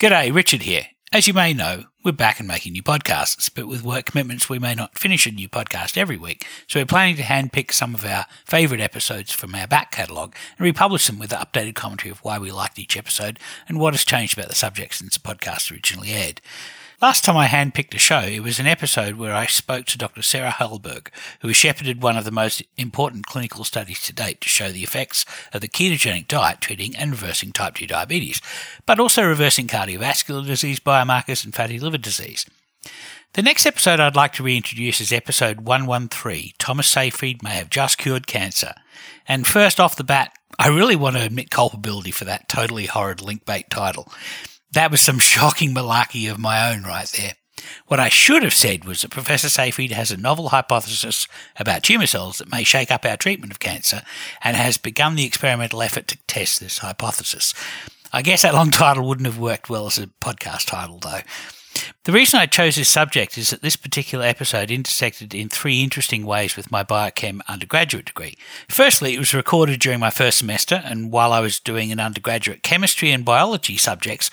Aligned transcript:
G'day, 0.00 0.34
Richard 0.34 0.62
here. 0.62 0.86
As 1.12 1.28
you 1.28 1.34
may 1.34 1.52
know, 1.52 1.84
we're 2.02 2.12
back 2.12 2.38
and 2.38 2.48
making 2.48 2.72
new 2.72 2.82
podcasts, 2.82 3.50
but 3.54 3.68
with 3.68 3.84
work 3.84 4.06
commitments, 4.06 4.48
we 4.48 4.58
may 4.58 4.74
not 4.74 4.98
finish 4.98 5.26
a 5.26 5.30
new 5.30 5.46
podcast 5.46 5.98
every 5.98 6.16
week. 6.16 6.46
So 6.66 6.80
we're 6.80 6.86
planning 6.86 7.16
to 7.16 7.22
handpick 7.22 7.70
some 7.70 7.94
of 7.94 8.02
our 8.06 8.24
favourite 8.46 8.80
episodes 8.80 9.30
from 9.30 9.54
our 9.54 9.66
back 9.66 9.92
catalogue 9.92 10.34
and 10.56 10.64
republish 10.64 11.06
them 11.06 11.18
with 11.18 11.34
an 11.34 11.40
updated 11.40 11.74
commentary 11.74 12.10
of 12.10 12.20
why 12.20 12.38
we 12.38 12.50
liked 12.50 12.78
each 12.78 12.96
episode 12.96 13.38
and 13.68 13.78
what 13.78 13.92
has 13.92 14.02
changed 14.02 14.38
about 14.38 14.48
the 14.48 14.54
subject 14.54 14.94
since 14.94 15.18
the 15.18 15.20
podcast 15.28 15.70
originally 15.70 16.12
aired. 16.12 16.40
Last 17.02 17.24
time 17.24 17.38
I 17.38 17.46
handpicked 17.46 17.94
a 17.94 17.98
show, 17.98 18.20
it 18.20 18.42
was 18.42 18.58
an 18.58 18.66
episode 18.66 19.14
where 19.14 19.34
I 19.34 19.46
spoke 19.46 19.86
to 19.86 19.96
Dr. 19.96 20.20
Sarah 20.20 20.50
Hallberg, 20.50 21.08
who 21.40 21.48
has 21.48 21.56
shepherded 21.56 22.02
one 22.02 22.18
of 22.18 22.26
the 22.26 22.30
most 22.30 22.62
important 22.76 23.24
clinical 23.24 23.64
studies 23.64 24.02
to 24.02 24.12
date 24.12 24.42
to 24.42 24.48
show 24.50 24.70
the 24.70 24.82
effects 24.82 25.24
of 25.54 25.62
the 25.62 25.68
ketogenic 25.68 26.28
diet 26.28 26.60
treating 26.60 26.94
and 26.94 27.12
reversing 27.12 27.52
type 27.52 27.76
2 27.76 27.86
diabetes, 27.86 28.42
but 28.84 29.00
also 29.00 29.26
reversing 29.26 29.66
cardiovascular 29.66 30.46
disease 30.46 30.78
biomarkers 30.78 31.42
and 31.42 31.54
fatty 31.54 31.80
liver 31.80 31.96
disease. 31.96 32.44
The 33.32 33.42
next 33.42 33.64
episode 33.64 33.98
I'd 33.98 34.14
like 34.14 34.34
to 34.34 34.42
reintroduce 34.42 35.00
is 35.00 35.10
episode 35.10 35.62
113 35.62 36.52
Thomas 36.58 36.90
Seyfried 36.90 37.42
May 37.42 37.54
Have 37.54 37.70
Just 37.70 37.96
Cured 37.96 38.26
Cancer. 38.26 38.74
And 39.26 39.46
first 39.46 39.80
off 39.80 39.96
the 39.96 40.04
bat, 40.04 40.34
I 40.58 40.68
really 40.68 40.96
want 40.96 41.16
to 41.16 41.24
admit 41.24 41.50
culpability 41.50 42.10
for 42.10 42.26
that 42.26 42.50
totally 42.50 42.84
horrid 42.84 43.22
link 43.22 43.46
bait 43.46 43.70
title. 43.70 44.12
That 44.72 44.90
was 44.90 45.00
some 45.00 45.18
shocking 45.20 45.74
malarkey 45.74 46.30
of 46.30 46.38
my 46.38 46.72
own 46.72 46.82
right 46.82 47.08
there. 47.16 47.34
What 47.86 48.00
I 48.00 48.08
should 48.08 48.42
have 48.42 48.54
said 48.54 48.84
was 48.84 49.02
that 49.02 49.10
Professor 49.10 49.48
Seyfried 49.48 49.92
has 49.92 50.10
a 50.10 50.16
novel 50.16 50.48
hypothesis 50.48 51.28
about 51.58 51.82
tumour 51.82 52.06
cells 52.06 52.38
that 52.38 52.50
may 52.50 52.64
shake 52.64 52.90
up 52.90 53.04
our 53.04 53.16
treatment 53.16 53.52
of 53.52 53.60
cancer 53.60 54.02
and 54.42 54.56
has 54.56 54.78
begun 54.78 55.16
the 55.16 55.26
experimental 55.26 55.82
effort 55.82 56.06
to 56.08 56.18
test 56.26 56.60
this 56.60 56.78
hypothesis. 56.78 57.52
I 58.12 58.22
guess 58.22 58.42
that 58.42 58.54
long 58.54 58.70
title 58.70 59.06
wouldn't 59.06 59.26
have 59.26 59.38
worked 59.38 59.68
well 59.68 59.86
as 59.86 59.98
a 59.98 60.06
podcast 60.06 60.66
title, 60.66 60.98
though. 60.98 61.20
The 62.04 62.12
reason 62.12 62.40
I 62.40 62.46
chose 62.46 62.76
this 62.76 62.88
subject 62.88 63.38
is 63.38 63.50
that 63.50 63.62
this 63.62 63.76
particular 63.76 64.24
episode 64.24 64.70
intersected 64.70 65.34
in 65.34 65.48
three 65.48 65.82
interesting 65.82 66.26
ways 66.26 66.56
with 66.56 66.70
my 66.70 66.82
biochem 66.82 67.40
undergraduate 67.46 68.06
degree. 68.06 68.36
Firstly, 68.68 69.14
it 69.14 69.18
was 69.18 69.34
recorded 69.34 69.80
during 69.80 70.00
my 70.00 70.10
first 70.10 70.38
semester, 70.38 70.82
and 70.84 71.12
while 71.12 71.32
I 71.32 71.40
was 71.40 71.60
doing 71.60 71.92
an 71.92 72.00
undergraduate 72.00 72.62
chemistry 72.62 73.12
and 73.12 73.24
biology 73.24 73.76
subjects, 73.76 74.30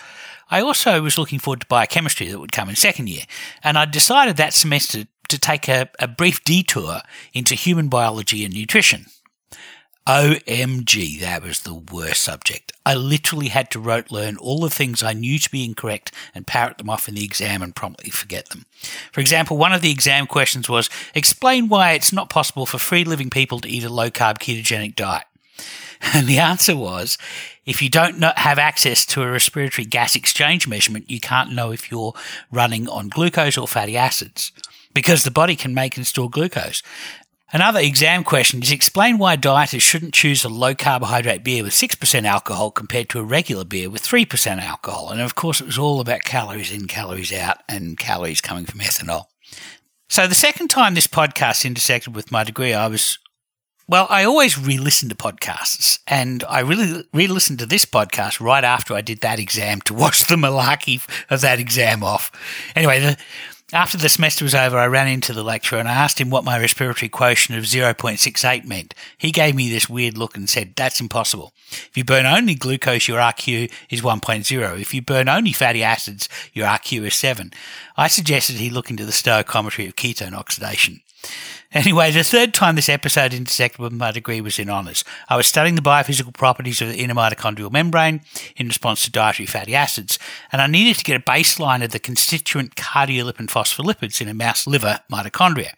I 0.50 0.62
also 0.62 1.02
was 1.02 1.18
looking 1.18 1.40
forward 1.40 1.62
to 1.62 1.68
biochemistry 1.68 2.28
that 2.28 2.40
would 2.40 2.52
come 2.52 2.70
in 2.70 2.76
second 2.76 3.10
year, 3.10 3.24
and 3.64 3.78
I 3.78 3.86
decided 3.86 4.38
that 4.38 4.54
semester 4.54 5.06
to 5.30 5.40
take 5.40 5.68
a, 5.68 5.90
a 6.00 6.08
brief 6.08 6.44
detour 6.44 7.02
into 7.34 7.56
human 7.56 7.90
biology 7.90 8.46
and 8.46 8.54
nutrition. 8.54 9.08
OMG, 10.08 11.20
that 11.20 11.44
was 11.44 11.62
the 11.62 11.74
worst 11.74 12.24
subject. 12.24 12.72
I 12.86 12.96
literally 12.96 13.50
had 13.50 13.70
to 13.72 13.80
rote 13.80 14.10
learn 14.10 14.38
all 14.38 14.62
the 14.62 14.70
things 14.70 15.04
I 15.04 15.12
knew 15.12 15.38
to 15.38 15.52
be 15.52 15.66
incorrect 15.66 16.14
and 16.34 16.48
parrot 16.48 16.78
them 16.78 16.90
off 16.90 17.10
in 17.10 17.16
the 17.16 17.26
exam 17.26 17.62
and 17.62 17.76
promptly 17.76 18.10
forget 18.10 18.48
them. 18.48 18.66
For 19.12 19.20
example, 19.20 19.58
one 19.58 19.74
of 19.74 19.82
the 19.82 19.92
exam 19.92 20.26
questions 20.26 20.70
was 20.70 20.90
explain 21.14 21.68
why 21.68 21.92
it's 21.92 22.14
not 22.14 22.30
possible 22.30 22.66
for 22.66 22.78
free 22.78 23.04
living 23.04 23.30
people 23.30 23.60
to 23.60 23.68
eat 23.68 23.84
a 23.84 23.90
low 23.90 24.10
carb 24.10 24.38
ketogenic 24.38 24.96
diet. 24.96 25.26
And 26.14 26.28
the 26.28 26.38
answer 26.38 26.78
was 26.78 27.18
if 27.68 27.82
you 27.82 27.90
don't 27.90 28.24
have 28.24 28.58
access 28.58 29.06
to 29.08 29.22
a 29.22 29.30
respiratory 29.30 29.86
gas 29.86 30.16
exchange 30.16 30.68
measurement, 30.68 31.12
you 31.12 31.20
can't 31.20 31.52
know 31.52 31.72
if 31.72 31.92
you're 31.92 32.14
running 32.50 32.88
on 32.88 33.10
glucose 33.10 33.58
or 33.58 33.68
fatty 33.68 33.98
acids 33.98 34.54
because 34.94 35.24
the 35.24 35.32
body 35.32 35.56
can 35.56 35.74
make 35.74 35.98
and 35.98 36.08
store 36.08 36.30
glucose. 36.30 36.82
Another 37.52 37.82
exam 37.82 38.24
question 38.24 38.64
is 38.64 38.72
explain 38.72 39.18
why 39.18 39.36
dieters 39.36 39.82
shouldn't 39.82 40.14
choose 40.14 40.46
a 40.46 40.50
low 40.50 40.76
carbohydrate 40.76 41.44
beer 41.44 41.62
with 41.62 41.74
6% 41.74 42.24
alcohol 42.24 42.72
compared 42.72 43.10
to 43.10 43.20
a 43.20 43.24
regular 43.24 43.66
beer 43.66 43.90
with 43.90 44.02
3% 44.02 44.62
alcohol. 44.62 45.12
And 45.12 45.20
of 45.20 45.36
course, 45.36 45.60
it 45.60 45.66
was 45.66 45.78
all 45.78 46.00
about 46.00 46.24
calories 46.24 46.72
in, 46.72 46.88
calories 46.88 47.34
out, 47.34 47.58
and 47.68 48.00
calories 48.00 48.42
coming 48.42 48.66
from 48.66 48.80
ethanol. 48.80 49.26
So 50.10 50.26
the 50.26 50.36
second 50.36 50.70
time 50.70 50.94
this 50.94 51.08
podcast 51.08 51.66
intersected 51.66 52.16
with 52.16 52.32
my 52.32 52.46
degree, 52.46 52.74
I 52.74 52.88
was 52.88 53.20
well, 53.88 54.08
I 54.10 54.26
always 54.26 54.58
re 54.58 54.78
listen 54.78 55.08
to 55.10 55.16
podcasts, 55.16 56.00
and 56.08 56.44
I 56.50 56.60
really 56.60 57.06
re 57.14 57.28
listened 57.28 57.60
to 57.60 57.66
this 57.66 57.86
podcast 57.86 58.42
right 58.42 58.64
after 58.64 58.94
I 58.94 59.02
did 59.02 59.22
that 59.22 59.40
exam 59.40 59.82
to 59.82 59.94
wash 59.96 60.24
the 60.24 60.36
malarkey 60.36 61.02
of 61.30 61.42
that 61.42 61.60
exam 61.60 62.04
off. 62.04 62.32
Anyway, 62.76 63.00
the, 63.00 63.18
after 63.74 63.98
the 63.98 64.08
semester 64.08 64.46
was 64.46 64.56
over, 64.56 64.78
I 64.78 64.88
ran 64.88 65.10
into 65.10 65.34
the 65.34 65.44
lecturer 65.44 65.80
and 65.80 65.90
I 65.90 65.94
asked 65.94 66.22
him 66.22 66.30
what 66.30 66.46
my 66.46 66.58
respiratory 66.58 67.10
quotient 67.10 67.60
of 67.60 67.66
0.68 67.66 68.64
meant. 68.64 68.94
He 69.18 69.32
gave 69.32 69.56
me 69.56 69.70
this 69.70 69.90
weird 69.90 70.18
look 70.18 70.38
and 70.38 70.50
said, 70.50 70.74
That's 70.78 71.02
impossible. 71.02 71.54
If 71.70 71.92
you 71.96 72.06
burn 72.06 72.26
only 72.26 72.56
glucose, 72.56 73.10
your 73.10 73.20
RQ 73.20 73.70
is 73.90 74.02
1.0. 74.02 74.80
If 74.80 74.94
you 74.94 75.02
burn 75.02 75.28
only 75.28 75.52
fatty 75.52 75.84
acids, 75.84 76.30
your 76.54 76.66
RQ 76.66 77.08
is 77.08 77.16
7. 77.16 77.52
I 77.98 78.08
suggested 78.08 78.56
he 78.56 78.70
look 78.70 78.90
into 78.90 79.06
the 79.06 79.12
stoichiometry 79.12 79.88
of 79.88 79.98
ketone 79.98 80.34
oxidation. 80.34 81.02
Anyway, 81.74 82.12
the 82.12 82.24
third 82.24 82.54
time 82.54 82.76
this 82.76 82.88
episode 82.90 83.34
intersected 83.34 83.80
with 83.80 83.92
my 83.92 84.12
degree 84.12 84.40
was 84.40 84.58
in 84.58 84.70
honours. 84.70 85.04
I 85.28 85.36
was 85.36 85.48
studying 85.48 85.76
the 85.76 85.82
biophysical 85.82 86.34
properties 86.34 86.82
of 86.82 86.88
the 86.88 86.98
inner 86.98 87.14
mitochondrial 87.14 87.72
membrane 87.72 88.22
in 88.56 88.68
response 88.68 89.04
to 89.04 89.12
dietary 89.12 89.48
fatty 89.48 89.76
acids, 89.76 90.18
and 90.52 90.62
I 90.62 90.68
needed 90.68 90.98
to 90.98 91.04
get 91.04 91.20
a 91.20 91.24
baseline 91.24 91.84
of 91.84 91.92
the 91.92 92.00
constituent 92.00 92.76
cardiolipin 92.76 93.48
phospholipids 93.48 94.22
in 94.22 94.30
a 94.30 94.34
mouse 94.34 94.66
liver 94.66 95.02
mitochondria. 95.12 95.74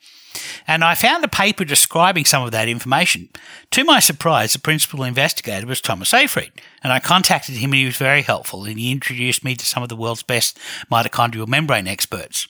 And 0.68 0.84
I 0.84 0.96
found 0.96 1.24
a 1.24 1.28
paper 1.28 1.66
describing 1.66 2.26
some 2.26 2.44
of 2.44 2.52
that 2.52 2.68
information. 2.68 3.30
To 3.72 3.84
my 3.84 4.00
surprise, 4.00 4.54
the 4.54 4.60
principal 4.60 5.04
investigator 5.04 5.66
was 5.66 5.82
Thomas 5.82 6.10
Seyfried, 6.10 6.52
and 6.84 6.94
I 6.94 7.00
contacted 7.00 7.56
him 7.56 7.72
and 7.72 7.80
he 7.80 7.86
was 7.86 7.98
very 7.98 8.22
helpful 8.22 8.66
and 8.66 8.80
he 8.80 8.92
introduced 8.92 9.44
me 9.44 9.56
to 9.56 9.66
some 9.66 9.84
of 9.84 9.90
the 9.90 9.96
world's 9.96 10.24
best 10.24 10.58
mitochondrial 10.92 11.48
membrane 11.48 11.88
experts. 11.88 12.48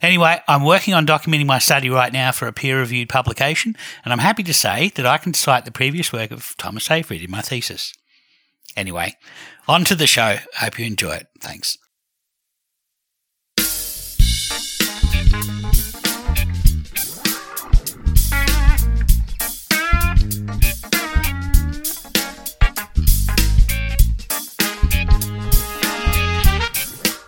Anyway, 0.00 0.40
I'm 0.48 0.64
working 0.64 0.94
on 0.94 1.06
documenting 1.06 1.46
my 1.46 1.58
study 1.58 1.88
right 1.88 2.12
now 2.12 2.32
for 2.32 2.48
a 2.48 2.52
peer 2.52 2.80
reviewed 2.80 3.08
publication, 3.08 3.76
and 4.04 4.12
I'm 4.12 4.18
happy 4.18 4.42
to 4.42 4.54
say 4.54 4.90
that 4.96 5.06
I 5.06 5.18
can 5.18 5.34
cite 5.34 5.64
the 5.64 5.70
previous 5.70 6.12
work 6.12 6.30
of 6.30 6.54
Thomas 6.58 6.84
Seyfried 6.84 7.22
in 7.22 7.30
my 7.30 7.40
thesis. 7.40 7.92
Anyway, 8.76 9.16
on 9.68 9.84
to 9.84 9.94
the 9.94 10.06
show. 10.06 10.38
Hope 10.58 10.78
you 10.78 10.86
enjoy 10.86 11.14
it. 11.16 11.28
Thanks. 11.40 11.78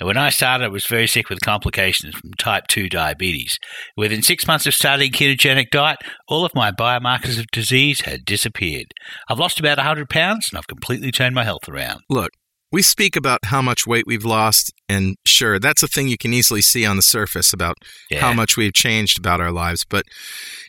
And 0.00 0.06
when 0.06 0.16
I 0.16 0.30
started, 0.30 0.64
I 0.64 0.68
was 0.68 0.86
very 0.86 1.06
sick 1.06 1.28
with 1.28 1.40
complications 1.40 2.14
from 2.14 2.32
type 2.34 2.66
2 2.68 2.88
diabetes. 2.88 3.58
Within 3.96 4.22
six 4.22 4.46
months 4.46 4.66
of 4.66 4.74
starting 4.74 5.12
ketogenic 5.12 5.70
diet, 5.70 5.98
all 6.26 6.44
of 6.44 6.54
my 6.54 6.72
biomarkers 6.72 7.38
of 7.38 7.46
disease 7.52 8.00
had 8.02 8.24
disappeared. 8.24 8.94
I've 9.28 9.38
lost 9.38 9.60
about 9.60 9.76
100 9.78 10.08
pounds 10.08 10.48
and 10.50 10.58
I've 10.58 10.66
completely 10.66 11.12
turned 11.12 11.34
my 11.34 11.44
health 11.44 11.68
around. 11.68 12.00
Look, 12.08 12.30
we 12.72 12.82
speak 12.82 13.14
about 13.14 13.46
how 13.46 13.60
much 13.60 13.86
weight 13.86 14.06
we've 14.06 14.24
lost, 14.24 14.72
and 14.88 15.16
sure, 15.26 15.58
that's 15.58 15.82
a 15.82 15.88
thing 15.88 16.06
you 16.06 16.16
can 16.16 16.32
easily 16.32 16.62
see 16.62 16.86
on 16.86 16.94
the 16.94 17.02
surface 17.02 17.52
about 17.52 17.76
yeah. 18.10 18.20
how 18.20 18.32
much 18.32 18.56
we've 18.56 18.72
changed 18.72 19.18
about 19.18 19.40
our 19.40 19.50
lives. 19.50 19.84
But, 19.84 20.04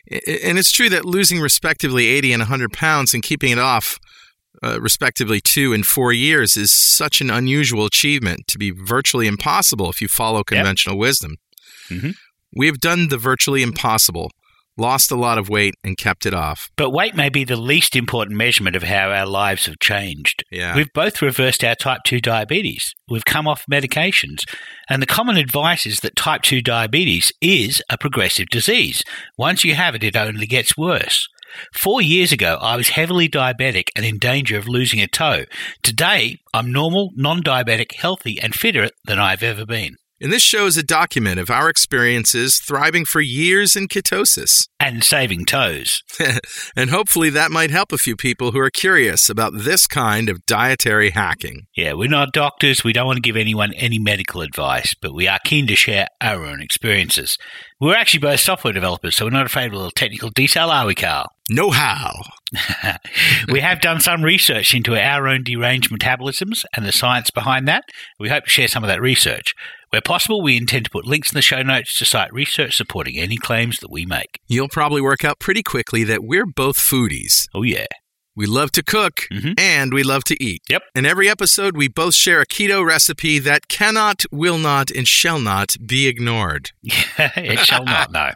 and 0.10 0.58
it's 0.58 0.72
true 0.72 0.90
that 0.90 1.06
losing 1.06 1.40
respectively 1.40 2.08
80 2.08 2.34
and 2.34 2.42
100 2.42 2.74
pounds 2.74 3.14
and 3.14 3.22
keeping 3.22 3.52
it 3.52 3.60
off 3.60 4.00
uh, 4.64 4.80
respectively 4.80 5.42
two 5.42 5.74
and 5.74 5.86
four 5.86 6.14
years 6.14 6.56
is 6.56 6.72
such 6.72 7.22
an 7.22 7.30
unusual 7.30 7.86
achievement 7.86 8.48
to 8.48 8.58
be 8.58 8.72
virtually 8.72 9.28
impossible 9.28 9.90
if 9.90 10.02
you 10.02 10.08
follow 10.08 10.44
conventional 10.44 10.96
yep. 10.96 11.02
wisdom. 11.02 11.36
Mm-hmm. 11.90 12.12
We 12.56 12.68
have 12.68 12.80
done 12.80 13.08
the 13.08 13.18
virtually 13.18 13.64
impossible, 13.64 14.30
lost 14.78 15.10
a 15.10 15.16
lot 15.16 15.38
of 15.38 15.50
weight, 15.50 15.74
and 15.84 15.98
kept 15.98 16.26
it 16.26 16.34
off. 16.34 16.70
But 16.76 16.92
weight 16.92 17.16
may 17.16 17.30
be 17.30 17.44
the 17.44 17.56
least 17.56 17.96
important 17.96 18.38
measurement 18.38 18.76
of 18.76 18.84
how 18.84 19.10
our 19.10 19.26
lives 19.26 19.66
have 19.66 19.80
changed. 19.80 20.44
Yeah. 20.52 20.76
We've 20.76 20.92
both 20.94 21.22
reversed 21.22 21.64
our 21.64 21.76
type 21.76 22.02
2 22.06 22.20
diabetes. 22.20 22.94
We've 23.10 23.26
come 23.26 23.48
off 23.48 23.64
medications. 23.72 24.44
And 24.90 25.02
the 25.02 25.08
common 25.08 25.38
advice 25.38 25.86
is 25.86 26.02
that 26.02 26.16
type 26.16 26.42
2 26.42 26.62
diabetes 26.62 27.32
is 27.42 27.82
a 27.90 27.98
progressive 27.98 28.48
disease. 28.50 29.04
Once 29.38 29.64
you 29.64 29.76
have 29.76 29.96
it, 29.96 30.04
it 30.04 30.18
only 30.18 30.46
gets 30.46 30.78
worse. 30.78 31.28
Four 31.74 32.02
years 32.02 32.32
ago, 32.32 32.58
I 32.62 32.76
was 32.76 32.90
heavily 32.90 33.30
diabetic 33.30 33.90
and 33.96 34.06
in 34.06 34.18
danger 34.18 34.58
of 34.58 34.68
losing 34.68 35.02
a 35.02 35.08
toe. 35.08 35.46
Today, 35.84 36.38
I'm 36.54 36.72
normal, 36.72 37.12
non 37.16 37.42
diabetic, 37.42 37.94
healthy, 37.96 38.40
and 38.40 38.54
fitter 38.54 38.90
than 39.06 39.20
I've 39.20 39.44
ever 39.44 39.66
been. 39.66 39.98
And 40.24 40.32
this 40.32 40.44
show 40.44 40.68
is 40.68 40.78
a 40.78 40.84
document 40.84 41.40
of 41.40 41.50
our 41.50 41.68
experiences 41.68 42.60
thriving 42.60 43.06
for 43.06 43.22
years 43.22 43.76
in 43.76 43.88
ketosis. 43.88 44.68
And 44.80 45.04
saving 45.04 45.46
toes. 45.46 46.04
and 46.76 46.92
hopefully 46.92 47.32
that 47.32 47.50
might 47.50 47.72
help 47.72 47.92
a 47.92 47.98
few 47.98 48.16
people 48.16 48.52
who 48.52 48.60
are 48.60 48.70
curious 48.70 49.32
about 49.32 49.54
this 49.56 49.88
kind 49.88 50.30
of 50.30 50.46
dietary 50.46 51.10
hacking. 51.10 51.66
Yeah, 51.76 51.94
we're 51.94 52.08
not 52.08 52.34
doctors. 52.34 52.84
We 52.84 52.94
don't 52.94 53.08
want 53.08 53.18
to 53.18 53.22
give 53.22 53.36
anyone 53.36 53.74
any 53.74 53.98
medical 53.98 54.42
advice, 54.42 54.94
but 55.02 55.16
we 55.16 55.28
are 55.28 55.40
keen 55.44 55.66
to 55.66 55.76
share 55.76 56.06
our 56.22 56.46
own 56.46 56.62
experiences. 56.62 57.36
We're 57.80 57.96
actually 57.96 58.20
both 58.20 58.42
software 58.42 58.74
developers, 58.74 59.16
so 59.16 59.26
we're 59.26 59.32
not 59.32 59.48
afraid 59.48 59.68
of 59.68 59.74
a 59.74 59.78
little 59.78 59.92
technical 59.92 60.30
detail, 60.30 60.70
are 60.70 60.86
we, 60.86 60.94
Carl? 60.94 61.32
Know 61.52 61.72
how. 61.72 62.14
we 63.50 63.60
have 63.60 63.82
done 63.82 64.00
some 64.00 64.24
research 64.24 64.74
into 64.74 64.96
our 64.98 65.28
own 65.28 65.44
deranged 65.44 65.92
metabolisms 65.92 66.64
and 66.74 66.86
the 66.86 66.94
science 66.94 67.30
behind 67.30 67.68
that. 67.68 67.84
We 68.20 68.30
hope 68.30 68.46
to 68.46 68.50
share 68.50 68.70
some 68.70 68.84
of 68.84 68.88
that 68.88 69.02
research. 69.02 69.54
Where 69.90 70.02
possible, 70.02 70.42
we 70.42 70.56
intend 70.56 70.86
to 70.86 70.92
put 70.92 71.06
links 71.06 71.32
in 71.34 71.36
the 71.36 71.42
show 71.42 71.62
notes 71.62 71.98
to 71.98 72.06
cite 72.06 72.32
research 72.32 72.78
supporting 72.78 73.18
any 73.18 73.36
claims 73.36 73.80
that 73.80 73.92
we 73.92 74.06
make. 74.06 74.40
You'll 74.48 74.70
probably 74.70 75.02
work 75.02 75.26
out 75.26 75.40
pretty 75.40 75.62
quickly 75.62 76.06
that 76.06 76.24
we're 76.24 76.46
both 76.46 76.78
foodies. 76.78 77.48
Oh, 77.54 77.64
yeah. 77.64 77.88
We 78.34 78.46
love 78.46 78.72
to 78.72 78.84
cook 78.84 79.28
Mhm. 79.30 79.60
and 79.60 79.94
we 79.94 80.04
love 80.04 80.24
to 80.24 80.42
eat. 80.42 80.62
Yep. 80.70 80.84
In 80.96 81.06
every 81.06 81.28
episode, 81.28 81.76
we 81.76 81.90
both 81.90 82.16
share 82.16 82.40
a 82.40 82.46
keto 82.46 82.86
recipe 82.86 83.40
that 83.40 83.68
cannot, 83.68 84.24
will 84.32 84.58
not, 84.58 84.90
and 84.90 85.06
shall 85.06 85.40
not 85.40 85.76
be 85.86 86.08
ignored. 86.08 86.72
it 86.84 87.60
shall 87.60 87.84
not, 87.84 88.14
no. 88.14 88.32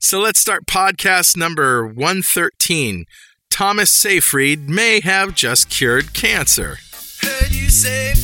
So 0.00 0.20
let's 0.20 0.40
start 0.40 0.66
podcast 0.66 1.36
number 1.36 1.86
113. 1.86 3.04
Thomas 3.50 3.90
Seyfried 3.90 4.68
may 4.68 5.00
have 5.00 5.34
just 5.34 5.68
cured 5.70 6.14
cancer. 6.14 6.78
Heard 7.20 7.50
you 7.50 7.68
say 7.68 8.14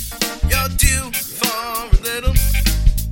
you're 0.49 0.69
due 0.77 1.11
for 1.13 1.49
a 1.49 2.03
little. 2.03 2.35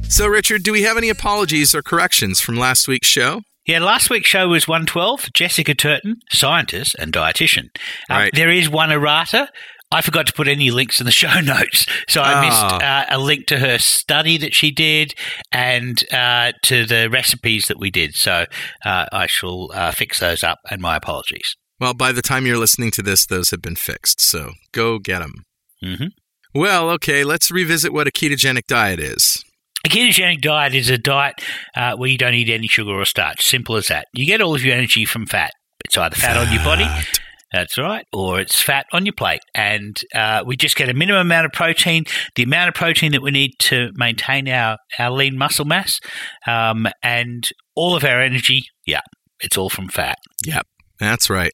So, 0.09 0.27
Richard, 0.27 0.63
do 0.63 0.73
we 0.73 0.83
have 0.83 0.97
any 0.97 1.09
apologies 1.09 1.75
or 1.75 1.83
corrections 1.83 2.41
from 2.41 2.57
last 2.57 2.87
week's 2.87 3.09
show? 3.09 3.41
Yeah, 3.67 3.79
last 3.79 4.11
week's 4.11 4.29
show 4.29 4.49
was 4.49 4.67
112. 4.69 5.33
Jessica 5.35 5.75
Turton, 5.75 6.17
scientist 6.31 6.95
and 6.99 7.13
dietitian. 7.13 7.69
Um, 8.11 8.17
Right. 8.19 8.33
There 8.35 8.51
is 8.51 8.69
one 8.69 8.91
errata. 8.93 9.49
I 9.93 10.01
forgot 10.01 10.27
to 10.27 10.33
put 10.33 10.49
any 10.49 10.71
links 10.71 11.01
in 11.01 11.05
the 11.07 11.13
show 11.23 11.41
notes. 11.41 11.87
So 12.09 12.23
I 12.23 12.35
Ah. 12.35 12.41
missed 12.41 12.83
uh, 12.85 13.05
a 13.11 13.19
link 13.19 13.47
to 13.47 13.59
her 13.59 13.79
study 13.79 14.39
that 14.39 14.55
she 14.55 14.71
did 14.71 15.15
and 15.53 16.03
uh, 16.13 16.53
to 16.65 16.87
the 16.87 17.09
recipes 17.11 17.67
that 17.67 17.79
we 17.79 17.91
did. 17.91 18.15
So 18.17 18.47
uh, 18.85 19.07
I 19.13 19.27
shall 19.27 19.71
uh, 19.75 19.93
fix 19.93 20.19
those 20.21 20.43
up, 20.43 20.59
and 20.71 20.81
my 20.81 20.97
apologies. 20.97 21.55
Well, 21.79 21.95
by 21.95 22.13
the 22.13 22.23
time 22.23 22.47
you're 22.47 22.59
listening 22.59 22.91
to 22.93 23.03
this, 23.03 23.27
those 23.27 23.51
have 23.51 23.61
been 23.63 23.77
fixed. 23.77 24.21
So 24.23 24.53
go 24.73 24.99
get 24.99 25.19
them. 25.21 25.45
hmm 25.83 26.07
Well, 26.55 26.91
okay, 26.91 27.25
let's 27.25 27.51
revisit 27.51 27.93
what 27.93 28.07
a 28.07 28.11
ketogenic 28.11 28.67
diet 28.67 29.01
is. 29.01 29.43
A 29.85 29.89
ketogenic 29.89 30.41
diet 30.41 30.75
is 30.75 30.91
a 30.91 30.99
diet 30.99 31.35
uh, 31.75 31.97
where 31.97 32.09
you 32.09 32.17
don't 32.17 32.35
eat 32.35 32.49
any 32.49 32.69
sugar 32.69 32.93
or 32.93 33.05
starch. 33.05 33.45
Simple 33.45 33.75
as 33.77 33.89
that. 33.89 34.07
You 34.13 34.27
get 34.27 34.41
all 34.41 34.55
of 34.55 34.63
your 34.65 34.77
energy 34.77 35.05
from 35.05 35.27
fat. 35.27 35.51
It's 35.85 35.99
either 35.99 36.15
fat 36.15 36.37
on 36.37 36.53
your 36.55 36.63
body, 36.63 36.85
Fat. 36.85 37.19
That's 37.53 37.79
right, 37.79 38.07
or 38.13 38.41
it's 38.41 38.61
fat 38.61 38.87
on 38.93 39.05
your 39.07 39.13
plate. 39.13 39.43
And 39.55 40.01
uh, 40.15 40.43
we 40.47 40.57
just 40.57 40.77
get 40.77 40.89
a 40.89 40.95
minimum 40.95 41.23
amount 41.23 41.47
of 41.47 41.53
protein, 41.53 42.05
the 42.35 42.43
amount 42.43 42.69
of 42.69 42.75
protein 42.75 43.13
that 43.13 43.23
we 43.23 43.31
need 43.31 43.53
to 43.61 43.91
maintain 43.95 44.49
our, 44.49 44.79
our 44.99 45.11
lean 45.11 45.37
muscle 45.37 45.65
mass, 45.65 46.01
um, 46.47 46.87
and 47.03 47.49
all 47.75 47.97
of 47.97 48.05
our 48.05 48.21
energy, 48.21 48.65
yeah, 48.87 49.01
it's 49.41 49.57
all 49.57 49.71
from 49.71 49.89
fat. 49.89 50.19
Yep, 50.47 50.67
that's 50.99 51.29
right. 51.29 51.53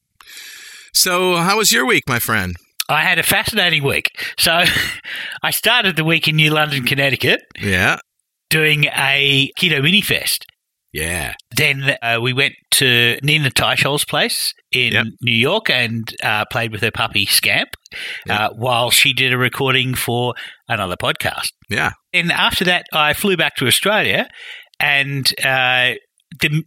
So, 0.93 1.37
how 1.37 1.59
was 1.59 1.73
your 1.73 1.87
week, 1.87 2.05
my 2.09 2.19
friend? 2.19 2.57
I 2.89 3.03
had 3.03 3.19
a 3.19 3.23
fascinating 3.23 3.85
week. 3.85 4.07
So 4.39 4.65
I 5.43 5.51
started 5.51 5.97
the 5.97 6.05
week 6.05 6.27
in 6.27 6.37
New 6.37 6.51
London, 6.51 6.85
Connecticut, 6.85 7.43
Yeah, 7.61 7.99
doing 8.51 8.87
a 8.87 9.51
keto 9.59 9.83
mini 9.83 10.01
fest. 10.01 10.47
Yeah. 10.99 11.35
Then 11.57 11.97
uh, 12.03 12.19
we 12.21 12.33
went 12.33 12.55
to 12.73 13.19
Nina 13.23 13.51
Teicholz's 13.51 14.05
place 14.05 14.53
in 14.73 14.93
Yep. 14.93 15.07
New 15.23 15.35
York 15.35 15.71
and 15.71 16.13
uh, 16.23 16.45
played 16.51 16.73
with 16.73 16.81
her 16.83 16.91
puppy 16.91 17.25
Scamp 17.25 17.71
uh, 18.29 18.51
while 18.51 18.91
she 18.91 19.13
did 19.13 19.33
a 19.33 19.39
recording 19.39 19.95
for 19.95 20.35
another 20.69 20.97
podcast. 20.97 21.53
Yeah. 21.69 21.93
And 22.13 22.33
after 22.33 22.65
that, 22.65 22.87
I 22.93 23.13
flew 23.13 23.37
back 23.37 23.55
to 23.57 23.67
Australia 23.67 24.29
and 24.81 25.33
uh, 25.45 25.95
the, 26.41 26.65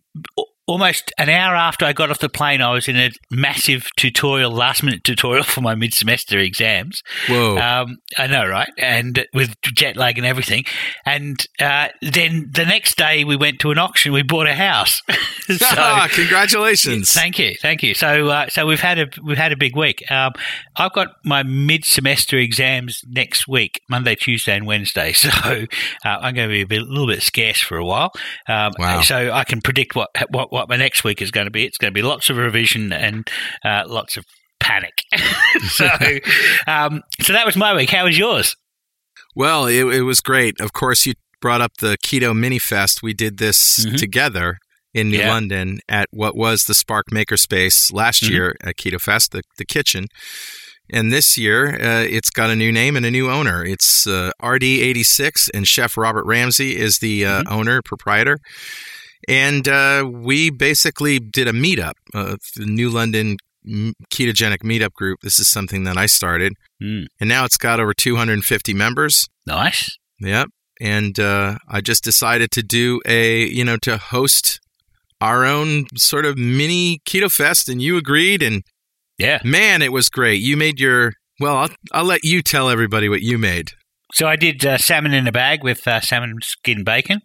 almost 0.68 1.12
an 1.18 1.30
hour 1.30 1.56
after 1.56 1.86
I 1.86 1.94
got 1.94 2.12
off 2.12 2.20
the 2.20 2.30
plane, 2.30 2.62
I 2.62 2.72
was 2.72 2.88
in 2.88 2.96
a 2.98 3.12
massive 3.30 3.88
tutorial, 3.98 4.52
last 4.52 4.84
minute 4.84 5.04
tutorial 5.04 5.44
for 5.46 5.62
my 5.62 5.76
mid 5.76 5.94
semester 5.94 6.38
exams. 6.40 7.02
Whoa. 7.28 7.58
Um, 7.58 7.98
I 8.18 8.28
know, 8.28 8.48
right? 8.48 8.70
And 8.78 9.26
with 9.34 9.56
jet 9.74 9.96
lag 9.98 10.18
and 10.18 10.26
everything. 10.26 10.66
And 11.06 11.46
uh, 11.60 11.90
then 12.02 12.50
the 12.54 12.66
next 12.66 12.98
day, 12.98 13.24
we 13.24 13.36
went 13.36 13.60
to 13.60 13.72
an 13.72 13.78
auction. 13.78 14.14
We 14.14 14.24
bought 14.24 14.48
a 14.48 14.56
house. 14.56 15.02
so, 15.48 16.06
Congratulations. 16.10 17.14
thank 17.14 17.40
you, 17.40 17.56
thank 17.62 17.84
you. 17.84 17.94
So, 17.94 18.28
uh, 18.28 18.48
so 18.50 18.66
we've 18.66 18.80
had 18.80 19.00
a 19.00 19.08
we've 19.24 19.38
had 19.38 19.52
a 19.52 19.58
big 19.58 19.76
week. 19.76 20.04
Um, 20.12 20.34
I've 20.76 20.94
got 20.94 21.10
my 21.26 21.44
mid 21.44 21.86
semester 21.86 22.38
exams 22.38 23.02
next 23.08 23.48
week, 23.48 23.82
Monday, 23.90 24.16
Tuesday, 24.16 24.56
and 24.56 24.66
Wednesday. 24.66 25.14
So 25.22 25.30
uh, 26.04 26.18
I'm 26.20 26.34
going 26.34 26.50
to 26.50 26.54
be 26.54 26.62
a, 26.62 26.68
bit, 26.68 26.82
a 26.82 26.86
little 26.86 27.08
bit 27.08 27.22
scarce 27.22 27.62
for 27.62 27.78
a 27.78 27.86
while. 27.86 28.12
Um, 28.48 28.72
Wow. 28.78 29.02
So 29.02 29.32
I 29.32 29.44
can 29.44 29.62
predict 29.62 29.96
what 29.96 30.10
what 30.32 30.51
what 30.52 30.70
my 30.70 30.76
next 30.76 31.04
week 31.04 31.22
is 31.22 31.32
going 31.32 31.46
to 31.48 31.52
be. 31.52 31.66
It's 31.66 31.78
going 31.78 31.92
to 31.92 31.98
be 31.98 32.02
lots 32.02 32.30
of 32.30 32.38
revision 32.38 32.94
and 32.94 33.28
uh, 33.66 33.84
lots 33.88 34.18
of 34.18 34.26
panic. 34.60 34.94
so, 35.70 35.88
um, 36.68 37.02
so 37.22 37.34
that 37.34 37.46
was 37.46 37.56
my 37.56 37.74
week. 37.76 37.90
How 37.90 38.06
was 38.06 38.18
yours? 38.18 38.56
Well, 39.36 39.66
it, 39.66 39.84
it 39.86 40.02
was 40.04 40.20
great. 40.20 40.60
Of 40.60 40.74
course, 40.74 41.06
you 41.06 41.14
brought 41.42 41.62
up 41.62 41.72
the 41.80 41.98
Keto 42.06 42.36
Mini 42.38 42.60
Fest. 42.60 43.02
We 43.02 43.14
did 43.14 43.38
this 43.38 43.86
Mhm. 43.86 43.98
together 43.98 44.58
in 44.94 45.10
New 45.10 45.20
Yeah. 45.20 45.30
London 45.30 45.80
at 45.88 46.08
what 46.12 46.36
was 46.36 46.66
the 46.66 46.74
Spark 46.74 47.06
Makerspace 47.12 47.92
last 47.94 48.24
Mhm. 48.24 48.30
year 48.30 48.56
at 48.62 48.76
Keto 48.76 49.00
Fest, 49.00 49.32
the, 49.32 49.42
the 49.58 49.66
kitchen. 49.66 50.08
And 50.94 51.14
this 51.14 51.38
year, 51.38 51.70
uh, 51.82 52.04
it's 52.04 52.30
got 52.30 52.50
a 52.50 52.56
new 52.58 52.74
name 52.74 52.98
and 52.98 53.06
a 53.06 53.12
new 53.12 53.32
owner. 53.32 53.64
It's 53.66 54.06
uh, 54.06 54.32
RD86, 54.44 55.50
and 55.54 55.66
Chef 55.66 55.96
Robert 55.98 56.26
Ramsey 56.26 56.76
is 56.78 56.98
the 57.00 57.26
uh, 57.26 57.44
owner, 57.50 57.82
proprietor. 57.82 58.38
And 59.28 59.68
uh, 59.68 60.10
we 60.12 60.50
basically 60.50 61.20
did 61.20 61.48
a 61.48 61.52
meetup, 61.54 61.94
uh, 62.14 62.38
the 62.56 62.66
New 62.66 62.90
London 62.90 63.38
Ketogenic 64.12 64.60
Meetup 64.64 64.94
Group. 64.94 65.20
This 65.22 65.40
is 65.40 65.48
something 65.48 65.84
that 65.84 65.98
I 65.98 66.06
started. 66.08 66.54
Mm, 66.82 67.06
And 67.20 67.30
now 67.30 67.46
it's 67.46 67.58
got 67.58 67.80
over 67.80 67.94
250 67.94 68.74
members. 68.74 69.28
nice. 69.46 69.98
Yep. 70.20 70.50
And 70.80 71.20
uh, 71.20 71.58
I 71.68 71.82
just 71.82 72.04
decided 72.04 72.52
to 72.52 72.64
do 72.64 73.02
a, 73.08 73.46
you 73.48 73.64
know, 73.66 73.78
to 73.84 73.98
host 73.98 74.60
our 75.20 75.46
own 75.46 75.86
sort 75.96 76.26
of 76.26 76.38
mini 76.38 77.00
keto 77.08 77.32
fest, 77.32 77.70
and 77.70 77.82
you 77.82 77.98
agreed. 77.98 78.42
And 78.44 78.64
Yeah. 79.20 79.40
man, 79.44 79.82
it 79.84 79.92
was 79.92 80.10
great. 80.10 80.42
You 80.42 80.58
made 80.58 80.80
your, 80.80 81.14
well, 81.40 81.58
I'll, 81.58 81.70
I'll 81.92 82.06
let 82.06 82.24
you 82.24 82.42
tell 82.42 82.70
everybody 82.70 83.10
what 83.10 83.22
you 83.22 83.38
made. 83.38 83.72
So 84.14 84.28
I 84.28 84.36
did 84.36 84.66
uh, 84.66 84.78
salmon 84.78 85.14
in 85.14 85.28
a 85.28 85.32
bag 85.32 85.64
with 85.64 85.88
uh, 85.88 86.02
salmon 86.02 86.36
skin 86.44 86.84
bacon 86.84 87.22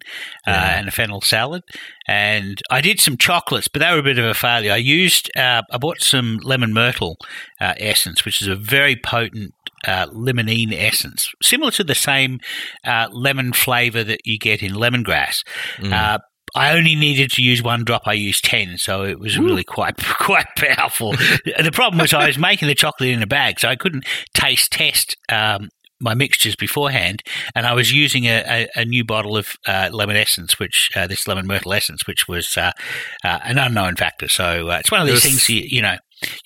uh, 0.46 0.50
Yeah. 0.50 0.78
and 0.78 0.88
a 0.88 0.90
fennel 0.90 1.20
salad, 1.20 1.62
and 2.06 2.60
I 2.70 2.80
did 2.80 3.00
some 3.00 3.16
chocolates, 3.16 3.68
but 3.68 3.80
they 3.80 3.90
were 3.92 3.98
a 3.98 4.02
bit 4.02 4.18
of 4.18 4.24
a 4.24 4.34
failure. 4.34 4.72
I 4.72 4.76
used 4.76 5.30
uh, 5.36 5.62
I 5.70 5.78
bought 5.78 6.00
some 6.00 6.38
lemon 6.42 6.72
myrtle 6.72 7.16
uh, 7.60 7.74
essence, 7.78 8.24
which 8.24 8.40
is 8.40 8.48
a 8.48 8.56
very 8.56 8.96
potent 8.96 9.52
uh, 9.86 10.06
limonene 10.06 10.72
essence, 10.72 11.30
similar 11.42 11.70
to 11.72 11.84
the 11.84 11.94
same 11.94 12.40
uh, 12.84 13.08
lemon 13.12 13.52
flavor 13.52 14.02
that 14.04 14.20
you 14.24 14.38
get 14.38 14.62
in 14.62 14.72
lemongrass. 14.72 15.42
Mm. 15.78 15.92
Uh, 15.92 16.18
I 16.54 16.72
only 16.74 16.94
needed 16.94 17.30
to 17.32 17.42
use 17.42 17.62
one 17.62 17.84
drop. 17.84 18.02
I 18.06 18.12
used 18.14 18.44
ten, 18.44 18.78
so 18.78 19.02
it 19.02 19.18
was 19.18 19.38
really 19.38 19.64
quite 19.64 19.96
quite 20.18 20.46
powerful. 20.56 21.12
the 21.12 21.70
problem 21.72 22.00
was 22.00 22.14
I 22.14 22.26
was 22.28 22.38
making 22.38 22.68
the 22.68 22.74
chocolate 22.74 23.10
in 23.10 23.22
a 23.22 23.26
bag, 23.26 23.58
so 23.60 23.68
I 23.68 23.76
couldn't 23.76 24.06
taste 24.32 24.70
test 24.72 25.16
um, 25.28 25.68
my 26.00 26.14
mixtures 26.14 26.56
beforehand, 26.56 27.22
and 27.54 27.66
I 27.66 27.74
was 27.74 27.92
using 27.92 28.24
a, 28.26 28.44
a, 28.76 28.80
a 28.80 28.84
new 28.84 29.04
bottle 29.04 29.36
of 29.36 29.48
uh, 29.66 29.88
lemon 29.92 30.16
essence, 30.16 30.58
which 30.58 30.90
uh, 30.96 31.06
this 31.06 31.26
lemon 31.26 31.46
myrtle 31.46 31.72
essence, 31.72 32.06
which 32.06 32.28
was 32.28 32.56
uh, 32.56 32.72
uh, 33.24 33.38
an 33.44 33.58
unknown 33.58 33.96
factor. 33.96 34.28
So 34.28 34.68
uh, 34.68 34.78
it's 34.80 34.90
one 34.90 35.00
of 35.00 35.06
these 35.06 35.16
Yes. 35.16 35.22
things 35.24 35.48
you, 35.48 35.62
you 35.66 35.82
know 35.82 35.96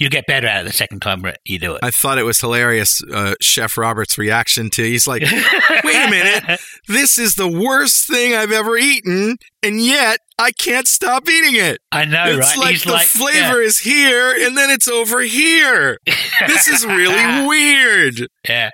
you 0.01 0.11
get 0.11 0.27
better 0.27 0.49
at 0.49 0.63
it 0.63 0.67
the 0.67 0.73
second 0.73 1.01
time 1.01 1.25
you 1.45 1.59
do 1.59 1.75
it. 1.77 1.81
I 1.85 1.93
thought 1.93 2.19
it 2.19 2.25
was 2.25 2.41
hilarious, 2.41 3.01
uh, 3.13 3.35
Chef 3.41 3.79
Robert's 3.79 4.19
reaction 4.19 4.69
to. 4.71 4.83
He's 4.83 5.07
like, 5.07 5.23
"Wait 5.23 5.95
a 5.97 6.11
minute, 6.11 6.61
this 6.89 7.19
is 7.19 7.35
the 7.37 7.47
worst 7.49 8.09
thing 8.09 8.35
I've 8.35 8.51
ever 8.51 8.77
eaten, 8.77 9.37
and 9.63 9.81
yet 9.81 10.19
I 10.41 10.51
can't 10.51 10.89
stop 10.89 11.29
eating 11.29 11.55
it. 11.55 11.79
I 11.93 12.05
know, 12.05 12.25
it's 12.27 12.39
right? 12.49 12.59
like 12.59 12.71
He's 12.73 12.85
the 12.85 12.93
like, 12.93 13.07
flavor 13.07 13.61
is 13.63 13.79
here, 13.79 14.35
and 14.45 14.57
then 14.59 14.71
it's 14.71 14.89
over 14.89 15.21
here. 15.21 15.99
This 16.49 16.67
is 16.67 16.85
really 16.85 17.47
weird." 17.47 18.29
Yeah. 18.49 18.71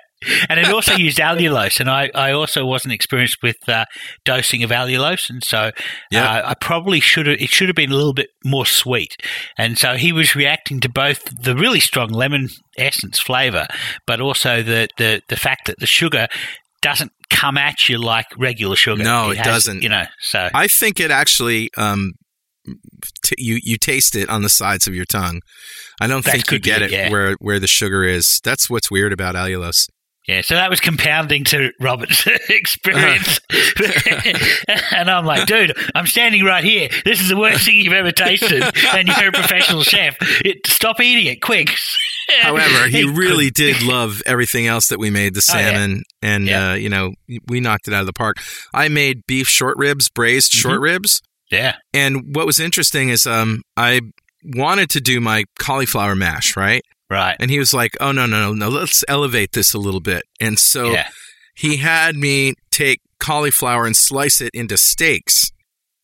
And 0.49 0.59
it 0.59 0.67
also 0.69 0.95
used 0.95 1.17
allulose, 1.17 1.79
and 1.79 1.89
I, 1.89 2.09
I 2.15 2.31
also 2.31 2.65
wasn't 2.65 2.93
experienced 2.93 3.37
with 3.41 3.57
uh, 3.67 3.85
dosing 4.25 4.63
of 4.63 4.69
allulose, 4.71 5.29
and 5.29 5.43
so 5.43 5.71
Yeah. 6.11 6.23
uh, 6.29 6.49
I 6.49 6.53
probably 6.55 6.99
should 6.99 7.27
have. 7.27 7.39
It 7.39 7.49
should 7.49 7.69
have 7.69 7.75
been 7.75 7.91
a 7.91 7.95
little 7.95 8.13
bit 8.13 8.29
more 8.45 8.65
sweet, 8.65 9.15
and 9.57 9.77
so 9.77 9.95
he 9.95 10.11
was 10.11 10.35
reacting 10.35 10.79
to 10.81 10.89
both 10.89 11.23
the 11.43 11.55
really 11.55 11.79
strong 11.79 12.09
lemon 12.09 12.49
essence 12.77 13.19
flavor, 13.19 13.67
but 14.05 14.21
also 14.21 14.61
the 14.63 14.87
the, 14.97 15.21
the 15.29 15.35
fact 15.37 15.67
that 15.67 15.79
the 15.79 15.87
sugar 15.87 16.27
doesn't 16.81 17.11
come 17.29 17.57
at 17.57 17.89
you 17.89 17.97
like 17.97 18.25
regular 18.37 18.75
sugar. 18.75 19.03
No, 19.03 19.31
it 19.31 19.37
has, 19.37 19.45
doesn't. 19.45 19.81
You 19.83 19.89
know, 19.89 20.05
so 20.19 20.49
I 20.53 20.67
think 20.67 20.99
it 20.99 21.11
actually 21.11 21.69
um, 21.77 22.11
t- 23.23 23.35
you 23.37 23.59
you 23.63 23.77
taste 23.77 24.15
it 24.15 24.29
on 24.29 24.41
the 24.43 24.49
sides 24.49 24.87
of 24.87 24.95
your 24.95 25.05
tongue. 25.05 25.41
I 25.99 26.07
don't 26.07 26.23
That 26.25 26.31
think 26.33 26.51
you 26.51 26.57
be 26.59 26.61
get 26.61 26.81
it, 26.81 26.91
it 26.91 26.95
yeah. 26.95 27.09
where 27.09 27.35
where 27.39 27.59
the 27.59 27.67
sugar 27.67 28.03
is. 28.03 28.39
That's 28.43 28.69
what's 28.69 28.91
weird 28.91 29.11
about 29.13 29.35
allulose. 29.35 29.87
Yeah, 30.27 30.41
so 30.41 30.55
that 30.55 30.69
was 30.69 30.79
compounding 30.79 31.43
to 31.45 31.71
Robert's 31.79 32.27
experience. 32.49 33.39
and 34.91 35.09
I'm 35.09 35.25
like, 35.25 35.47
dude, 35.47 35.75
I'm 35.95 36.05
standing 36.07 36.43
right 36.43 36.63
here. 36.63 36.89
This 37.05 37.21
is 37.21 37.29
the 37.29 37.37
worst 37.37 37.65
thing 37.65 37.77
you've 37.77 37.93
ever 37.93 38.11
tasted, 38.11 38.63
and 38.93 39.07
you're 39.07 39.29
a 39.29 39.31
professional 39.31 39.83
chef. 39.83 40.15
It, 40.43 40.67
stop 40.67 40.99
eating 40.99 41.25
it, 41.31 41.41
quick. 41.41 41.69
However, 42.41 42.87
he 42.89 43.05
really 43.05 43.49
did 43.49 43.81
love 43.83 44.21
everything 44.25 44.67
else 44.67 44.87
that 44.89 44.99
we 44.99 45.09
made. 45.09 45.33
The 45.33 45.49
Oh, 45.49 45.57
yeah. 45.57 45.69
salmon, 45.71 46.03
and 46.21 46.45
Yeah. 46.47 46.71
uh, 46.71 46.73
you 46.75 46.89
know, 46.89 47.13
we 47.47 47.59
knocked 47.61 47.87
it 47.87 47.93
out 47.93 48.01
of 48.01 48.05
the 48.07 48.13
park. 48.13 48.37
I 48.73 48.89
made 48.89 49.21
beef 49.27 49.47
short 49.47 49.77
ribs, 49.77 50.09
braised 50.09 50.51
Mm-hmm. 50.51 50.59
short 50.69 50.81
ribs, 50.81 51.21
Yeah, 51.51 51.75
and 51.93 52.35
what 52.35 52.45
was 52.45 52.59
interesting 52.59 53.09
is 53.09 53.25
um, 53.25 53.61
I 53.77 54.01
wanted 54.43 54.89
to 54.91 54.99
do 55.01 55.21
my 55.21 55.45
cauliflower 55.59 56.15
mash, 56.15 56.57
right? 56.57 56.81
Right. 57.09 57.35
And 57.39 57.49
he 57.51 57.59
was 57.59 57.73
like, 57.73 57.95
"Oh 57.99 58.11
no, 58.11 58.25
no, 58.25 58.39
no, 58.39 58.53
no! 58.53 58.69
Let's 58.69 59.03
elevate 59.07 59.51
this 59.53 59.73
a 59.73 59.79
little 59.79 60.01
bit." 60.01 60.23
And 60.39 60.57
so 60.59 60.91
yeah, 60.91 61.07
he 61.55 61.77
had 61.77 62.15
me 62.15 62.53
take 62.71 63.01
cauliflower 63.19 63.85
and 63.85 63.95
slice 63.95 64.41
it 64.41 64.51
into 64.53 64.77
steaks, 64.77 65.51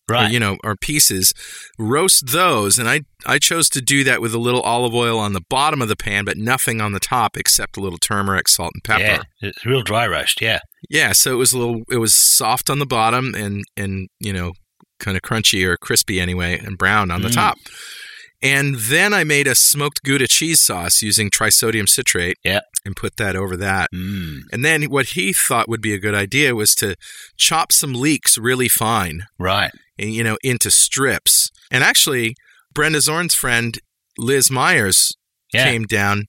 right. 0.09 0.27
or, 0.29 0.33
you 0.33 0.39
know, 0.39 0.57
or 0.63 0.75
pieces, 0.75 1.31
roast 1.77 2.27
those, 2.31 2.79
and 2.79 2.89
I 2.89 3.01
I 3.25 3.37
chose 3.39 3.69
to 3.69 3.81
do 3.81 4.03
that 4.03 4.21
with 4.21 4.33
a 4.33 4.39
little 4.39 4.61
olive 4.61 4.93
oil 4.95 5.19
on 5.19 5.33
the 5.33 5.41
bottom 5.49 5.81
of 5.81 5.87
the 5.89 5.95
pan, 5.95 6.25
but 6.25 6.37
nothing 6.37 6.81
on 6.81 6.91
the 6.91 6.99
top 6.99 7.37
except 7.37 7.77
a 7.77 7.79
little 7.81 7.99
turmeric, 7.99 8.47
salt, 8.47 8.71
and 8.73 8.83
pepper. 8.83 9.03
Yeah, 9.03 9.21
it's 9.41 9.65
real 9.65 9.81
dry 9.83 10.07
roast. 10.07 10.41
Yeah, 10.41 10.59
Yeah, 10.89 11.11
so 11.13 11.31
it 11.33 11.37
was 11.37 11.53
a 11.53 11.57
little, 11.57 11.81
it 11.89 11.97
was 11.97 12.15
soft 12.15 12.69
on 12.69 12.79
the 12.79 12.85
bottom 12.85 13.33
and 13.35 13.63
and 13.77 14.09
you 14.19 14.33
know, 14.33 14.53
kind 14.99 15.15
of 15.17 15.21
crunchy 15.21 15.63
or 15.65 15.77
crispy 15.77 16.19
anyway, 16.19 16.57
and 16.59 16.77
brown 16.77 17.11
on 17.11 17.21
the 17.21 17.29
Mm. 17.29 17.35
top. 17.35 17.57
And 18.43 18.75
then 18.75 19.13
I 19.13 19.23
made 19.23 19.47
a 19.47 19.55
smoked 19.55 20.03
Gouda 20.03 20.27
cheese 20.27 20.59
sauce 20.59 21.01
using 21.01 21.29
trisodium 21.31 21.87
citrate. 21.87 22.37
Yeah. 22.43 22.59
And 22.85 22.95
put 22.95 23.15
that 23.15 23.37
over 23.37 23.55
that. 23.55 23.89
mm, 23.93 24.41
And 24.51 24.65
then 24.65 24.83
what 24.89 25.07
he 25.07 25.31
thought 25.31 25.69
would 25.69 25.81
be 25.81 25.93
a 25.93 25.99
good 25.99 26.13
idea 26.13 26.53
was 26.53 26.75
to 26.75 26.95
chop 27.37 27.71
some 27.71 27.93
leeks 27.93 28.37
really 28.37 28.67
fine, 28.67 29.23
right. 29.39 29.71
and, 29.97 30.11
you 30.13 30.21
know, 30.21 30.37
into 30.43 30.69
strips. 30.69 31.49
And 31.71 31.81
actually, 31.81 32.35
Brenda 32.73 32.99
Zorn's 32.99 33.35
friend 33.35 33.79
Liz 34.17 34.51
Myers 34.51 35.15
Yeah, 35.53 35.63
came 35.63 35.85
down, 35.85 36.25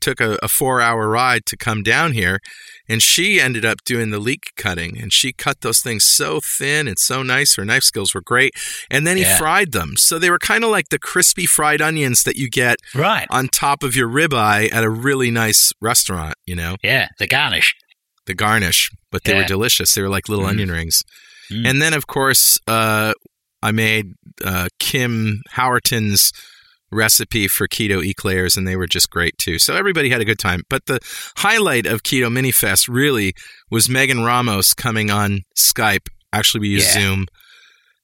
took 0.00 0.20
a, 0.20 0.38
a 0.42 0.48
four 0.48 0.80
hour 0.80 1.08
ride 1.08 1.44
to 1.46 1.56
come 1.56 1.82
down 1.82 2.12
here, 2.12 2.38
and 2.88 3.02
she 3.02 3.40
ended 3.40 3.64
up 3.64 3.78
doing 3.84 4.10
the 4.10 4.18
leek 4.18 4.52
cutting. 4.56 4.98
And 5.00 5.12
she 5.12 5.32
cut 5.32 5.60
those 5.60 5.80
things 5.80 6.04
so 6.04 6.40
thin 6.40 6.86
and 6.88 6.98
so 6.98 7.22
nice. 7.22 7.56
Her 7.56 7.64
knife 7.64 7.82
skills 7.84 8.14
were 8.14 8.20
great. 8.20 8.52
And 8.90 9.06
then 9.06 9.16
he 9.16 9.22
Yeah. 9.24 9.38
fried 9.38 9.72
them. 9.72 9.96
So 9.96 10.18
they 10.18 10.30
were 10.30 10.38
kind 10.38 10.64
of 10.64 10.70
like 10.70 10.88
the 10.90 10.98
crispy 10.98 11.46
fried 11.46 11.80
onions 11.82 12.22
that 12.24 12.36
you 12.36 12.48
get 12.48 12.76
right. 12.94 13.26
on 13.30 13.48
top 13.48 13.82
of 13.82 13.96
your 13.96 14.08
ribeye 14.08 14.72
at 14.72 14.84
a 14.84 14.90
really 14.90 15.30
nice 15.30 15.72
restaurant, 15.80 16.34
you 16.46 16.54
know, 16.54 16.76
Yeah, 16.82 17.08
the 17.18 17.26
garnish. 17.26 17.74
the 18.26 18.34
garnish. 18.34 18.90
But 19.10 19.24
they 19.24 19.34
were 19.34 19.44
delicious. 19.44 19.94
They 19.94 20.02
were 20.02 20.08
like 20.08 20.28
little 20.28 20.44
Mm. 20.44 20.50
onion 20.50 20.70
rings. 20.70 21.02
Mm. 21.50 21.68
And 21.70 21.82
then, 21.82 21.94
of 21.94 22.06
course, 22.06 22.58
uh, 22.66 23.14
I 23.62 23.70
made 23.72 24.12
uh, 24.44 24.68
Kim 24.78 25.40
Howerton's 25.52 26.30
recipe 26.90 27.48
for 27.48 27.66
keto 27.66 28.04
eclairs, 28.04 28.56
and 28.56 28.66
they 28.66 28.76
were 28.76 28.86
just 28.86 29.10
great 29.10 29.36
too. 29.38 29.58
So 29.58 29.74
everybody 29.74 30.10
had 30.10 30.20
a 30.20 30.24
good 30.24 30.38
time. 30.38 30.62
But 30.68 30.86
the 30.86 31.00
highlight 31.38 31.86
of 31.86 32.02
Keto 32.02 32.32
Mini 32.32 32.52
Fest 32.52 32.88
really 32.88 33.34
was 33.70 33.88
Megan 33.88 34.24
Ramos 34.24 34.74
coming 34.74 35.10
on 35.10 35.42
Skype. 35.56 36.08
Actually, 36.32 36.60
we 36.60 36.68
used 36.68 36.94
Yeah. 36.94 37.02
Zoom. 37.02 37.26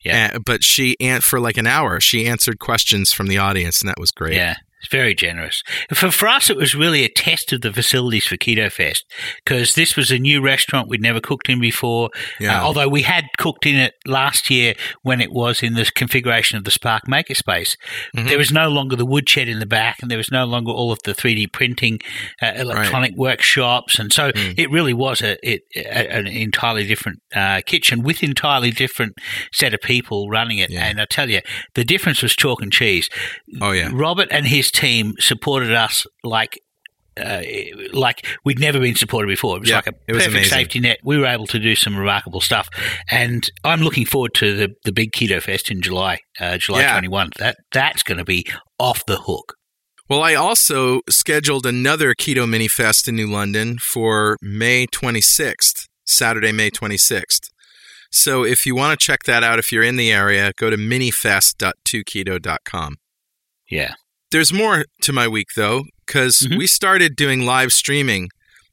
Yeah. 0.04 0.32
Uh, 0.34 0.38
but 0.44 0.64
she 0.64 0.96
for 1.20 1.38
like 1.38 1.56
an 1.56 1.66
hour, 1.66 2.00
she 2.00 2.26
answered 2.26 2.58
questions 2.58 3.12
from 3.12 3.28
the 3.28 3.38
audience, 3.38 3.80
and 3.80 3.88
that 3.88 4.00
was 4.00 4.10
great. 4.10 4.34
Yeah, 4.34 4.56
it's 4.82 4.90
very 4.90 5.14
generous. 5.14 5.62
For, 5.94 6.10
for 6.10 6.26
us, 6.28 6.50
it 6.50 6.56
was 6.56 6.74
really 6.74 7.04
a 7.04 7.08
test 7.08 7.52
of 7.52 7.60
the 7.60 7.72
facilities 7.72 8.26
for 8.26 8.36
Keto 8.36 8.70
Fest 8.70 9.04
because 9.44 9.74
this 9.74 9.96
was 9.96 10.10
a 10.10 10.18
new 10.18 10.40
restaurant 10.40 10.88
we'd 10.88 11.00
never 11.00 11.20
cooked 11.20 11.48
in 11.48 11.60
before. 11.60 12.10
Yeah. 12.40 12.60
Uh, 12.60 12.64
although 12.64 12.88
we 12.88 13.02
had 13.02 13.26
cooked 13.38 13.64
in 13.64 13.76
it 13.76 13.94
last 14.06 14.50
year 14.50 14.74
when 15.02 15.20
it 15.20 15.30
was 15.32 15.62
in 15.62 15.74
the 15.74 15.88
configuration 15.94 16.58
of 16.58 16.64
the 16.64 16.72
Spark 16.72 17.04
Makerspace. 17.06 17.76
Mhm. 18.16 18.28
There 18.28 18.38
was 18.38 18.50
no 18.50 18.68
longer 18.68 18.96
the 18.96 19.06
woodshed 19.06 19.46
in 19.48 19.60
the 19.60 19.66
back, 19.66 19.98
and 20.02 20.10
there 20.10 20.18
was 20.18 20.32
no 20.32 20.44
longer 20.46 20.72
all 20.72 20.90
of 20.90 20.98
the 21.04 21.14
3D 21.14 21.46
printing, 21.46 22.00
uh, 22.42 22.52
electronic 22.56 23.14
workshops, 23.16 23.98
and 24.00 24.12
so 24.12 24.32
Mm. 24.32 24.54
it 24.58 24.68
really 24.70 24.94
was 24.94 25.22
a, 25.22 25.36
it, 25.48 25.62
a 25.76 26.12
an 26.12 26.26
entirely 26.26 26.84
different 26.86 27.20
uh, 27.34 27.60
kitchen 27.64 28.02
with 28.02 28.22
entirely 28.24 28.72
different 28.72 29.14
set 29.52 29.72
of 29.74 29.80
people 29.80 30.28
running 30.28 30.58
it. 30.58 30.70
Yeah. 30.70 30.86
And 30.86 31.00
I 31.00 31.04
tell 31.04 31.30
you, 31.30 31.40
the 31.74 31.84
difference 31.84 32.20
was 32.22 32.34
chalk 32.34 32.60
and 32.62 32.72
cheese. 32.72 33.08
Oh 33.60 33.70
yeah. 33.70 33.90
Robert 33.92 34.26
and 34.32 34.46
his 34.48 34.71
team 34.72 35.14
supported 35.18 35.72
us 35.72 36.06
like. 36.24 36.58
Uh, 37.14 37.42
like 37.92 38.26
we'd 38.42 38.58
never 38.58 38.80
been 38.80 38.94
supported 38.94 39.28
before. 39.28 39.58
It 39.58 39.60
was 39.60 39.68
Yeah, 39.68 39.76
like 39.76 39.86
a 39.88 39.92
it 40.08 40.14
was 40.14 40.22
perfect 40.24 40.34
amazing. 40.34 40.50
safety 40.58 40.80
net. 40.80 40.98
We 41.04 41.18
were 41.18 41.26
able 41.26 41.46
to 41.48 41.58
do 41.58 41.76
some 41.76 41.94
remarkable 41.94 42.40
stuff, 42.40 42.70
and 43.10 43.46
I'm 43.64 43.82
looking 43.82 44.06
forward 44.06 44.32
to 44.36 44.56
the, 44.56 44.74
the 44.84 44.92
big 44.92 45.12
Keto 45.12 45.42
Fest 45.42 45.70
in 45.70 45.82
July, 45.82 46.20
uh, 46.40 46.56
July 46.56 46.80
Yeah. 46.80 46.92
21. 46.92 47.32
That 47.38 47.58
that's 47.70 48.02
going 48.02 48.16
to 48.16 48.24
be 48.24 48.46
off 48.78 49.04
the 49.04 49.18
hook. 49.18 49.56
Well, 50.08 50.22
I 50.22 50.32
also 50.34 51.02
scheduled 51.10 51.66
another 51.66 52.14
Keto 52.14 52.48
Mini 52.48 52.66
Fest 52.66 53.06
in 53.06 53.14
New 53.16 53.30
London 53.30 53.76
for 53.76 54.38
May 54.40 54.86
26th, 54.86 55.88
Saturday, 56.06 56.50
May 56.50 56.70
26th. 56.70 57.50
So 58.10 58.42
if 58.42 58.64
you 58.64 58.74
want 58.74 58.98
to 58.98 59.06
check 59.06 59.24
that 59.24 59.44
out, 59.44 59.58
if 59.58 59.70
you're 59.70 59.82
in 59.84 59.96
the 59.96 60.10
area, 60.10 60.54
go 60.56 60.70
to 60.70 60.78
minifest.2keto.com. 60.78 62.96
Yeah, 63.70 63.94
There's 64.32 64.52
more 64.52 64.84
to 65.02 65.12
my 65.12 65.28
week, 65.28 65.48
though, 65.54 65.84
because 66.06 66.38
Mhm. 66.40 66.58
we 66.58 66.66
started 66.66 67.14
doing 67.16 67.46
live 67.46 67.72
streaming 67.72 68.28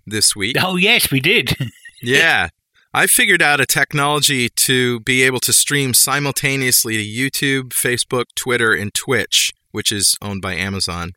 this 0.07 0.35
week. 0.35 0.55
Oh 0.59 0.75
yes, 0.77 1.11
we 1.11 1.19
did. 1.19 1.55
Yeah. 2.01 2.47
I 2.93 3.07
figured 3.07 3.41
out 3.41 3.59
a 3.59 3.65
technology 3.65 4.47
to 4.49 5.01
be 5.01 5.21
able 5.23 5.41
to 5.41 5.51
stream 5.51 5.93
simultaneously 5.93 6.95
to 6.95 7.03
YouTube, 7.03 7.69
Facebook, 7.73 8.23
Twitter, 8.35 8.73
and 8.73 8.93
Twitch, 8.93 9.51
which 9.71 9.91
is 9.91 10.15
owned 10.21 10.41
by 10.41 10.55
Amazon. 10.55 11.11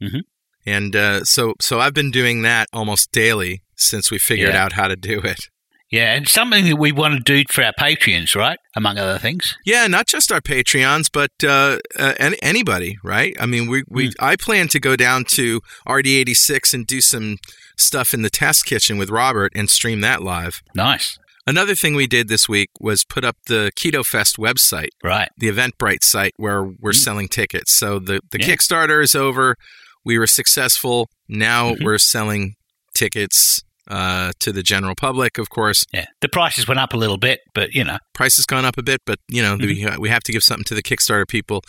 Mhm. 0.00 0.20
And 0.64 0.94
uh, 0.94 1.24
so, 1.24 1.54
so 1.60 1.80
I've 1.80 1.92
been 1.92 2.12
doing 2.12 2.42
that 2.42 2.68
almost 2.72 3.10
daily 3.10 3.62
since 3.74 4.12
we 4.12 4.18
figured 4.18 4.54
Yeah. 4.54 4.62
out 4.64 4.74
how 4.74 4.86
to 4.86 4.94
do 4.96 5.18
it. 5.20 5.48
Yeah, 5.90 6.14
and 6.14 6.28
something 6.28 6.64
that 6.66 6.76
we 6.76 6.92
want 6.92 7.14
to 7.14 7.20
do 7.20 7.44
for 7.50 7.64
our 7.64 7.72
Patreons, 7.78 8.34
right? 8.36 8.58
Among 8.76 8.98
other 8.98 9.18
things. 9.18 9.56
Yeah, 9.64 9.86
not 9.86 10.06
just 10.06 10.30
our 10.30 10.40
Patreons, 10.40 11.08
but 11.12 11.30
uh, 11.42 11.78
uh, 11.98 12.14
any, 12.18 12.36
anybody, 12.42 12.96
right? 13.02 13.34
I 13.40 13.46
mean, 13.46 13.68
we, 13.68 13.84
we 13.88 14.12
I 14.20 14.36
plan 14.36 14.68
to 14.68 14.80
go 14.80 14.96
down 14.96 15.24
to 15.30 15.60
RD86 15.88 16.72
and 16.74 16.86
do 16.86 17.00
some 17.00 17.36
stuff 17.76 18.12
in 18.14 18.22
the 18.22 18.30
test 18.30 18.66
kitchen 18.66 18.98
with 18.98 19.10
Robert 19.10 19.52
and 19.54 19.68
stream 19.70 20.00
that 20.02 20.22
live. 20.22 20.62
Nice, 20.74 21.18
Another 21.46 21.74
thing 21.74 21.94
we 21.94 22.06
did 22.06 22.28
this 22.28 22.46
week 22.46 22.68
was 22.78 23.04
put 23.04 23.24
up 23.24 23.36
the 23.46 23.72
Keto 23.74 24.04
Fest 24.04 24.36
website. 24.36 24.90
right? 25.02 25.30
the 25.38 25.48
Eventbrite 25.48 26.02
site 26.02 26.34
where 26.36 26.62
we're 26.62 26.90
Mm. 26.92 26.96
selling 27.04 27.28
tickets. 27.28 27.72
So 27.72 27.98
the, 27.98 28.20
the 28.32 28.38
Yeah. 28.40 28.48
Kickstarter 28.48 29.02
is 29.02 29.14
over. 29.14 29.56
We 30.04 30.18
were 30.18 30.26
successful. 30.26 31.08
Now 31.26 31.70
Mhm. 31.70 31.84
we're 31.84 31.96
selling 31.98 32.54
tickets 32.94 33.62
uh, 33.88 34.32
to 34.40 34.52
the 34.52 34.62
general 34.62 34.94
public. 34.94 35.38
Of 35.38 35.48
course, 35.50 35.84
Yeah, 35.92 36.06
the 36.20 36.28
prices 36.28 36.68
went 36.68 36.78
up 36.80 36.92
a 36.92 36.96
little 36.96 37.16
bit, 37.18 37.40
but 37.54 37.72
you 37.74 37.84
know, 37.84 37.98
price 38.14 38.36
has 38.36 38.46
gone 38.46 38.64
up 38.64 38.76
a 38.78 38.82
bit, 38.82 39.00
but 39.06 39.18
you 39.28 39.42
know 39.42 39.56
we, 39.56 39.86
we 39.98 40.08
have 40.08 40.22
to 40.24 40.32
give 40.32 40.42
something 40.44 40.64
to 40.64 40.74
the 40.74 40.82
Kickstarter 40.82 41.26
people, 41.26 41.62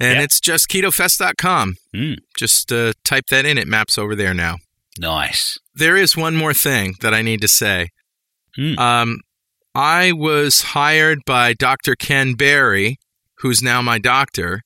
and 0.00 0.10
Mm-hmm. 0.10 0.18
Yeah. 0.20 0.24
it's 0.24 0.40
just 0.40 0.68
ketofest.com. 0.68 1.74
Mm. 1.94 2.16
Just 2.38 2.72
uh, 2.72 2.92
type 3.04 3.26
that 3.30 3.44
in; 3.46 3.58
it 3.58 3.66
maps 3.68 3.98
over 3.98 4.14
there 4.14 4.34
now. 4.34 4.56
nice. 4.98 5.58
There 5.74 5.96
is 5.96 6.16
one 6.16 6.36
more 6.36 6.54
thing 6.54 6.94
that 7.00 7.12
I 7.12 7.22
need 7.22 7.40
to 7.40 7.48
say. 7.48 7.88
Mm. 8.56 8.78
Um, 8.78 9.18
I 9.74 10.12
was 10.12 10.62
hired 10.62 11.18
by 11.26 11.52
Dr. 11.54 11.96
Ken 11.96 12.34
Berry, 12.34 12.98
who's 13.38 13.60
now 13.60 13.82
my 13.82 13.98
doctor, 13.98 14.62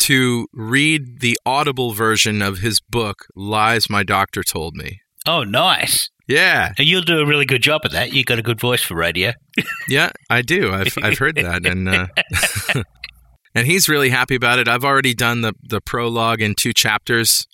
to 0.00 0.46
read 0.52 1.20
the 1.20 1.38
audible 1.46 1.92
version 1.94 2.42
of 2.42 2.58
his 2.58 2.80
book, 2.80 3.24
Lies 3.34 3.88
My 3.88 4.02
Doctor 4.02 4.42
Told 4.42 4.76
Me. 4.76 5.00
Oh, 5.26 5.44
nice. 5.44 6.10
Yeah, 6.28 6.72
And 6.76 6.86
you'll 6.86 7.02
do 7.02 7.20
a 7.20 7.26
really 7.26 7.46
good 7.46 7.62
job 7.62 7.80
at 7.84 7.92
that. 7.92 8.12
You've 8.12 8.26
got 8.26 8.38
a 8.38 8.42
good 8.42 8.60
voice 8.60 8.82
for 8.82 8.94
radio. 8.94 9.32
yeah, 9.88 10.10
I 10.28 10.42
do. 10.42 10.72
I've, 10.72 10.92
I've 11.02 11.16
heard 11.18 11.36
that. 11.36 11.64
And, 11.66 11.88
uh, 11.88 12.06
and 13.54 13.66
he's 13.66 13.88
really 13.88 14.10
happy 14.10 14.34
about 14.34 14.58
it. 14.58 14.68
I've 14.68 14.84
already 14.84 15.14
done 15.14 15.40
the, 15.40 15.54
the 15.62 15.80
prologue 15.80 16.42
in 16.42 16.54
two 16.54 16.74
chapters, 16.74 17.46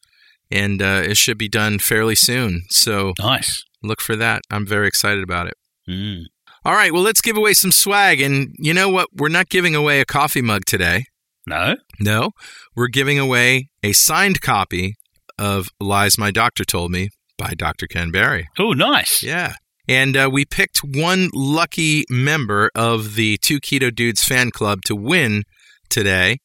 and 0.51 0.83
uh, 0.83 1.03
it 1.05 1.17
should 1.17 1.39
be 1.39 1.49
done 1.49 1.79
fairly 1.79 2.17
soon. 2.17 2.63
So 2.69 3.13
Nice. 3.21 3.63
look 3.83 4.01
for 4.01 4.17
that. 4.17 4.43
I'm 4.51 4.67
very 4.67 4.89
excited 4.89 5.23
about 5.23 5.47
it. 5.47 5.55
Mm. 5.89 6.25
All 6.65 6.75
right, 6.75 6.93
well, 6.93 7.03
let's 7.03 7.21
give 7.21 7.37
away 7.37 7.55
some 7.55 7.71
swag. 7.71 8.21
And 8.21 8.55
you 8.59 8.75
know 8.75 8.89
what? 8.89 9.09
We're 9.15 9.29
not 9.29 9.51
giving 9.51 9.77
away 9.77 10.01
a 10.01 10.05
coffee 10.05 10.43
mug 10.43 10.65
today. 10.67 11.05
No? 11.47 11.77
No, 12.01 12.31
we're 12.75 12.89
giving 12.89 13.19
away 13.21 13.69
a 13.85 13.93
signed 13.93 14.41
copy 14.41 14.97
of 15.39 15.69
Lies 15.79 16.17
My 16.19 16.31
Doctor 16.31 16.65
Told 16.65 16.91
Me 16.91 17.11
by 17.39 17.55
Dr. 17.55 17.87
Ken 17.87 18.11
Berry. 18.11 18.49
Oh, 18.59 18.73
nice. 18.73 19.23
Yeah. 19.23 19.55
And 19.89 20.17
uh, 20.17 20.31
we 20.33 20.45
picked 20.45 20.79
one 20.79 21.29
lucky 21.35 22.05
member 22.09 22.71
of 22.75 23.17
the 23.17 23.37
Two 23.39 23.61
Keto 23.61 23.95
Dudes 23.95 24.25
fan 24.25 24.51
club 24.51 24.81
to 24.87 24.97
win 24.97 25.45
today. 25.91 26.39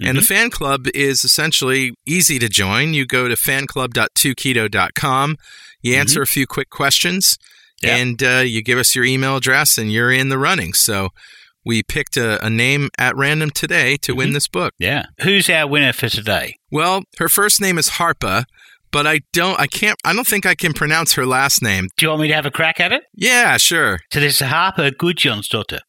And 0.00 0.18
the 0.18 0.22
Mm-hmm. 0.22 0.34
fan 0.34 0.50
club 0.50 0.86
is 0.92 1.22
essentially 1.24 1.92
easy 2.04 2.38
to 2.40 2.48
join. 2.48 2.94
You 2.94 3.06
go 3.06 3.28
to 3.28 3.36
fanclub.2keto.com, 3.36 5.36
you 5.82 5.94
answer 5.94 6.22
a 6.22 6.26
few 6.26 6.46
quick 6.46 6.70
questions, 6.70 7.36
Mm-hmm. 7.82 7.86
Yeah. 7.88 7.96
and 7.96 8.22
uh, 8.22 8.42
you 8.46 8.62
give 8.62 8.78
us 8.78 8.94
your 8.94 9.04
email 9.04 9.36
address, 9.36 9.76
and 9.78 9.92
you're 9.92 10.12
in 10.12 10.28
the 10.28 10.38
running. 10.38 10.74
So 10.74 11.08
we 11.64 11.82
picked 11.82 12.16
a, 12.16 12.44
a 12.44 12.48
name 12.48 12.88
at 12.98 13.16
random 13.16 13.50
today 13.50 13.96
to 13.98 14.12
Mm-hmm. 14.12 14.18
win 14.18 14.32
this 14.32 14.46
book. 14.48 14.74
Yeah. 14.78 15.06
Who's 15.22 15.50
our 15.50 15.66
winner 15.66 15.92
for 15.92 16.08
today? 16.08 16.54
Well, 16.70 17.02
her 17.18 17.28
first 17.28 17.60
name 17.60 17.76
is 17.78 17.90
Harpa, 17.90 18.44
but 18.94 19.08
I 19.08 19.22
don't, 19.32 19.58
I 19.58 19.66
can't, 19.66 19.98
I 20.04 20.12
don't 20.14 20.26
think 20.26 20.46
I 20.46 20.54
can 20.54 20.72
pronounce 20.72 21.14
her 21.14 21.26
last 21.26 21.60
name. 21.60 21.88
Do 21.96 22.06
you 22.06 22.10
want 22.10 22.22
me 22.22 22.28
to 22.28 22.34
have 22.34 22.46
a 22.46 22.50
crack 22.52 22.78
at 22.78 22.92
it? 22.92 23.02
Yeah, 23.12 23.56
sure. 23.56 23.98
So 24.12 24.20
there's 24.20 24.38
Harper 24.38 24.90
Gudjonsdottir, 24.92 25.80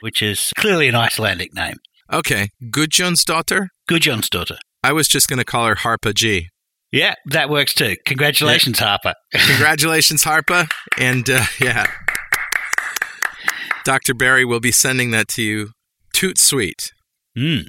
which 0.00 0.22
is 0.22 0.52
clearly 0.56 0.86
an 0.86 0.94
Icelandic 0.94 1.52
name. 1.54 1.74
Okay, 2.12 2.50
Gudjon's 2.70 3.24
daughter. 3.24 3.70
Gudjonsdottir. 3.90 4.58
I 4.84 4.92
was 4.92 5.08
just 5.08 5.28
going 5.28 5.40
to 5.40 5.44
call 5.44 5.66
her 5.66 5.74
Harpa 5.74 6.14
G. 6.14 6.50
Yeah, 6.92 7.14
that 7.30 7.50
works 7.50 7.74
too. 7.74 7.96
Congratulations, 8.06 8.78
Harper. 8.78 9.14
Congratulations, 9.32 10.22
Harpa. 10.22 10.70
And 11.00 11.28
uh, 11.28 11.46
yeah, 11.60 11.86
Dr. 13.84 14.14
Berry 14.14 14.44
will 14.44 14.60
be 14.60 14.72
sending 14.72 15.10
that 15.10 15.26
to 15.28 15.42
you. 15.42 15.70
Toot 16.12 16.38
sweet. 16.38 16.92
Mm. 17.36 17.64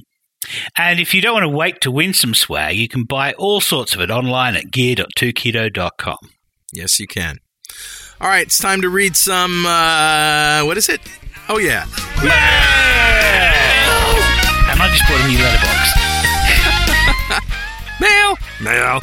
And 0.78 1.00
if 1.00 1.14
you 1.14 1.22
don't 1.22 1.34
want 1.34 1.44
to 1.44 1.50
wait 1.50 1.82
to 1.82 1.92
win 1.92 2.14
some 2.14 2.34
swag, 2.34 2.76
you 2.76 2.88
can 2.88 3.04
buy 3.04 3.34
all 3.34 3.62
sorts 3.62 3.94
of 3.96 4.02
it 4.02 4.10
online 4.12 4.56
at 4.56 4.72
gear.2keto.com. 4.72 6.18
Yes, 6.72 7.00
you 7.00 7.08
can. 7.08 7.40
All 8.22 8.28
right, 8.30 8.46
it's 8.48 8.58
time 8.58 8.82
to 8.82 8.90
read 8.90 9.16
some. 9.16 9.66
Uh, 9.66 10.62
what 10.66 10.78
is 10.78 10.90
it? 10.90 11.02
Oh, 11.50 11.58
yeah. 11.58 11.84
And 14.70 14.82
I 14.82 14.88
just 14.90 15.04
bought 15.08 15.20
a 15.22 15.28
new 15.28 15.38
letterbox. 15.38 15.90
Mail. 18.00 18.38
Mail. 18.62 19.02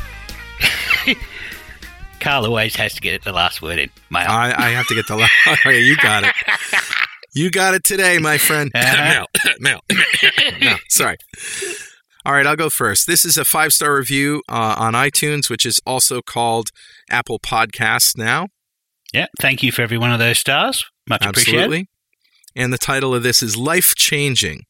Carl 2.20 2.44
always 2.47 2.75
has 2.76 2.94
to 2.94 3.00
get 3.00 3.23
the 3.25 3.32
last 3.32 3.62
word 3.62 3.78
in. 3.78 3.90
Mail. 4.11 4.26
I, 4.28 4.52
I 4.56 4.70
have 4.70 4.87
to 4.88 4.94
get 4.94 5.06
the. 5.06 5.16
la- 5.16 5.26
Okay, 5.52 5.80
you 5.80 5.97
got 5.97 6.25
it. 6.25 6.35
You 7.32 7.50
got 7.50 7.75
it 7.75 7.84
today, 7.84 8.18
my 8.18 8.38
friend. 8.38 8.70
Uh-huh. 8.75 9.26
Mail. 9.60 9.80
Mail. 9.90 10.00
no, 10.60 10.76
sorry. 10.88 11.16
All 12.25 12.32
right, 12.32 12.46
I'll 12.46 12.56
go 12.56 12.70
first. 12.70 13.06
This 13.06 13.25
is 13.25 13.37
a 13.38 13.44
five 13.44 13.72
star 13.72 13.96
review 13.96 14.42
uh, 14.49 14.75
on 14.78 14.94
iTunes, 14.94 15.49
which 15.49 15.64
is 15.64 15.80
also 15.87 16.20
called 16.22 16.70
Apple 17.10 17.38
Podcasts 17.38 18.16
now. 18.16 18.49
yeah, 19.12 19.26
thank 19.40 19.62
you 19.62 19.72
for 19.72 19.82
every 19.82 19.99
one 19.99 20.12
of 20.12 20.18
those 20.18 20.38
stars. 20.38 20.84
Much 21.08 21.25
appreciated. 21.25 21.87
And 22.56 22.72
the 22.72 22.78
title 22.78 23.14
of 23.14 23.22
this 23.22 23.42
is 23.42 23.56
Life 23.56 23.94
Changing. 23.94 24.64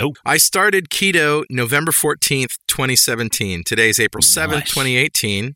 Oh. 0.00 0.12
I 0.24 0.36
started 0.38 0.88
keto 0.88 1.44
November 1.50 1.92
14th, 1.92 2.56
2017. 2.68 3.62
Today's 3.64 4.00
April 4.00 4.22
7th, 4.22 4.50
Nice. 4.50 4.68
2018. 4.70 5.54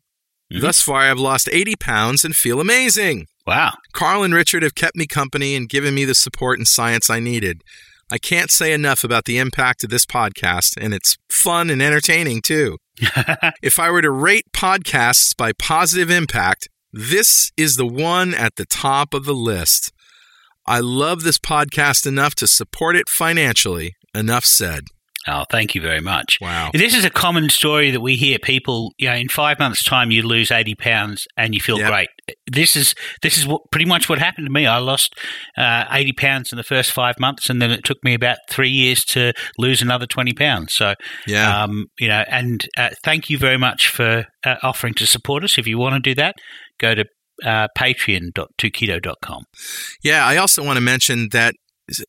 Mhm. 0.53 0.61
Thus 0.61 0.81
far, 0.81 1.01
I've 1.09 1.19
lost 1.19 1.49
80 1.51 1.75
pounds 1.77 2.23
and 2.25 2.35
feel 2.35 2.59
amazing. 2.61 3.27
Wow. 3.49 3.73
Carl 3.93 4.21
and 4.21 4.31
Richard 4.31 4.61
have 4.61 4.75
kept 4.75 4.95
me 4.95 5.07
company 5.07 5.55
and 5.55 5.67
given 5.67 5.95
me 5.95 6.05
the 6.05 6.13
support 6.13 6.59
and 6.59 6.67
science 6.67 7.09
I 7.09 7.19
needed. 7.19 7.63
I 8.11 8.19
can't 8.19 8.51
say 8.51 8.73
enough 8.73 9.03
about 9.03 9.25
the 9.25 9.39
impact 9.39 9.83
of 9.83 9.89
this 9.89 10.05
podcast, 10.05 10.77
and 10.79 10.93
it's 10.93 11.17
fun 11.31 11.71
and 11.71 11.81
entertaining 11.81 12.43
too. 12.43 12.77
if 13.63 13.79
I 13.79 13.89
were 13.89 14.03
to 14.03 14.11
rate 14.11 14.45
podcasts 14.53 15.35
by 15.35 15.53
positive 15.53 16.11
impact, 16.11 16.67
this 16.93 17.51
is 17.57 17.75
the 17.75 17.87
one 17.87 18.35
at 18.35 18.55
the 18.55 18.65
top 18.67 19.15
of 19.15 19.25
the 19.25 19.33
list. 19.33 19.91
I 20.67 20.79
love 20.79 21.23
this 21.23 21.39
podcast 21.39 22.05
enough 22.05 22.35
to 22.35 22.47
support 22.47 22.95
it 22.95 23.09
financially. 23.09 23.95
Enough 24.13 24.45
said. 24.45 24.83
Oh, 25.29 25.45
thank 25.51 25.75
you 25.75 25.81
very 25.81 26.01
much. 26.01 26.39
Wow. 26.41 26.71
This 26.73 26.95
is 26.95 27.05
a 27.05 27.09
common 27.09 27.49
story 27.49 27.91
that 27.91 27.99
we 28.01 28.15
hear. 28.15 28.39
People, 28.39 28.93
you 28.97 29.07
know, 29.09 29.15
in 29.15 29.29
five 29.29 29.59
months' 29.59 29.83
time, 29.83 30.09
you 30.11 30.23
lose 30.23 30.49
eighty 30.51 30.73
pounds 30.75 31.27
and 31.37 31.53
you 31.53 31.59
feel 31.61 31.77
Yep. 31.79 31.91
great. 31.91 32.09
This 32.51 32.75
is 32.75 32.95
this 33.21 33.37
is 33.37 33.45
what 33.47 33.61
pretty 33.71 33.85
much 33.85 34.09
what 34.09 34.17
happened 34.19 34.47
to 34.47 34.51
me. 34.51 34.65
I 34.65 34.77
lost 34.77 35.15
uh, 35.57 35.85
eighty 35.91 36.13
pounds 36.13 36.51
in 36.51 36.57
the 36.57 36.63
first 36.63 36.91
five 36.91 37.19
months, 37.19 37.49
and 37.49 37.61
then 37.61 37.69
it 37.71 37.83
took 37.83 38.03
me 38.03 38.13
about 38.13 38.37
three 38.49 38.69
years 38.69 39.03
to 39.05 39.33
lose 39.57 39.81
another 39.81 40.05
twenty 40.07 40.33
pounds. 40.33 40.73
So, 40.73 40.95
Yeah. 41.27 41.63
um, 41.63 41.85
you 41.99 42.07
know, 42.07 42.23
and 42.29 42.65
uh, 42.77 42.89
thank 43.03 43.29
you 43.29 43.37
very 43.37 43.57
much 43.57 43.87
for 43.89 44.25
uh, 44.45 44.55
offering 44.63 44.93
to 44.95 45.05
support 45.05 45.43
us. 45.43 45.57
If 45.57 45.67
you 45.67 45.77
want 45.77 45.95
to 45.95 45.99
do 46.09 46.15
that, 46.15 46.35
go 46.79 46.95
to 46.95 47.05
uh, 47.45 47.67
patreon.2keto.com. 47.77 49.43
Yeah, 50.03 50.25
I 50.25 50.37
also 50.37 50.63
want 50.63 50.77
to 50.77 50.81
mention 50.81 51.29
that 51.31 51.55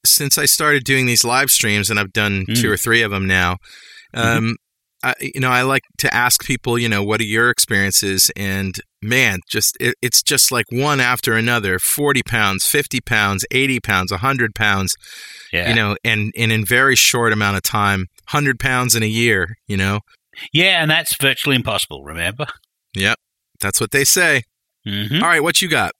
since 0.04 0.38
I 0.38 0.46
started 0.46 0.84
doing 0.84 1.06
these 1.06 1.24
live 1.24 1.50
streams, 1.50 1.90
and 1.90 1.98
I've 1.98 2.12
done 2.12 2.44
Mm. 2.48 2.60
two 2.60 2.70
or 2.70 2.76
three 2.76 3.02
of 3.02 3.10
them 3.10 3.26
now, 3.26 3.56
um, 4.14 4.56
I, 5.02 5.14
you 5.20 5.40
know, 5.40 5.50
I 5.50 5.62
like 5.62 5.82
to 5.98 6.12
ask 6.14 6.44
people, 6.44 6.78
you 6.78 6.88
know, 6.88 7.02
what 7.02 7.20
are 7.20 7.24
your 7.24 7.48
experiences? 7.48 8.30
And 8.36 8.74
man, 9.00 9.40
just 9.48 9.76
it, 9.80 9.94
it's 10.02 10.22
just 10.22 10.52
like 10.52 10.66
one 10.70 11.00
after 11.00 11.34
another: 11.34 11.78
forty 11.78 12.22
pounds, 12.22 12.66
fifty 12.66 13.00
pounds, 13.00 13.46
eighty 13.50 13.80
pounds, 13.80 14.12
hundred 14.12 14.54
pounds. 14.54 14.96
Yeah, 15.52 15.70
You 15.70 15.74
know, 15.74 15.96
and 16.04 16.32
and 16.36 16.52
in 16.52 16.64
very 16.66 16.96
short 16.96 17.32
amount 17.32 17.56
of 17.56 17.62
time, 17.62 18.08
hundred 18.28 18.58
pounds 18.60 18.94
in 18.94 19.02
a 19.02 19.06
year. 19.06 19.56
You 19.66 19.78
know, 19.78 20.00
yeah, 20.52 20.82
and 20.82 20.90
that's 20.90 21.16
virtually 21.20 21.56
impossible. 21.56 22.04
Remember. 22.04 22.46
yep, 22.94 23.18
that's 23.60 23.80
what 23.80 23.92
they 23.92 24.04
say. 24.04 24.42
Hmm 24.86 25.22
All 25.22 25.28
right, 25.28 25.42
what 25.42 25.60
you 25.60 25.68
got? 25.68 25.92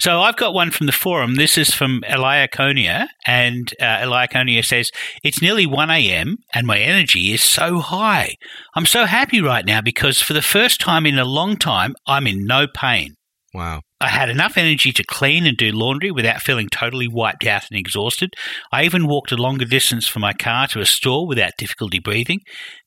So 0.00 0.20
I've 0.20 0.36
got 0.36 0.54
one 0.54 0.70
from 0.70 0.86
the 0.86 0.92
forum. 0.92 1.36
This 1.36 1.56
is 1.56 1.74
from 1.74 2.02
Eliaconia, 2.08 3.06
and 3.26 3.72
uh, 3.80 3.98
Eliaconia 3.98 4.64
says, 4.64 4.90
It's 5.22 5.40
nearly 5.40 5.66
1 5.66 5.90
a.m., 5.90 6.38
and 6.54 6.66
my 6.66 6.78
energy 6.78 7.32
is 7.32 7.42
so 7.42 7.78
high. 7.78 8.34
I'm 8.74 8.86
so 8.86 9.04
happy 9.04 9.40
right 9.40 9.64
now 9.64 9.80
because 9.80 10.20
for 10.20 10.32
the 10.32 10.42
first 10.42 10.80
time 10.80 11.06
in 11.06 11.18
a 11.18 11.24
long 11.24 11.56
time, 11.56 11.94
I'm 12.06 12.26
in 12.26 12.46
no 12.46 12.66
pain. 12.66 13.14
Wow. 13.54 13.82
I 14.00 14.08
had 14.08 14.30
enough 14.30 14.56
energy 14.56 14.92
to 14.92 15.04
clean 15.04 15.46
and 15.46 15.56
do 15.56 15.70
laundry 15.70 16.10
without 16.10 16.40
feeling 16.40 16.68
totally 16.68 17.06
wiped 17.06 17.46
out 17.46 17.64
and 17.70 17.78
exhausted. 17.78 18.34
I 18.72 18.84
even 18.84 19.06
walked 19.06 19.30
a 19.30 19.36
longer 19.36 19.66
distance 19.66 20.08
from 20.08 20.22
my 20.22 20.32
car 20.32 20.66
to 20.68 20.80
a 20.80 20.86
store 20.86 21.26
without 21.26 21.52
difficulty 21.58 21.98
breathing. 21.98 22.40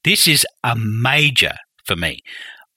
This 0.03 0.27
is 0.27 0.45
a 0.63 0.75
major 0.75 1.53
for 1.85 1.95
me. 1.95 2.19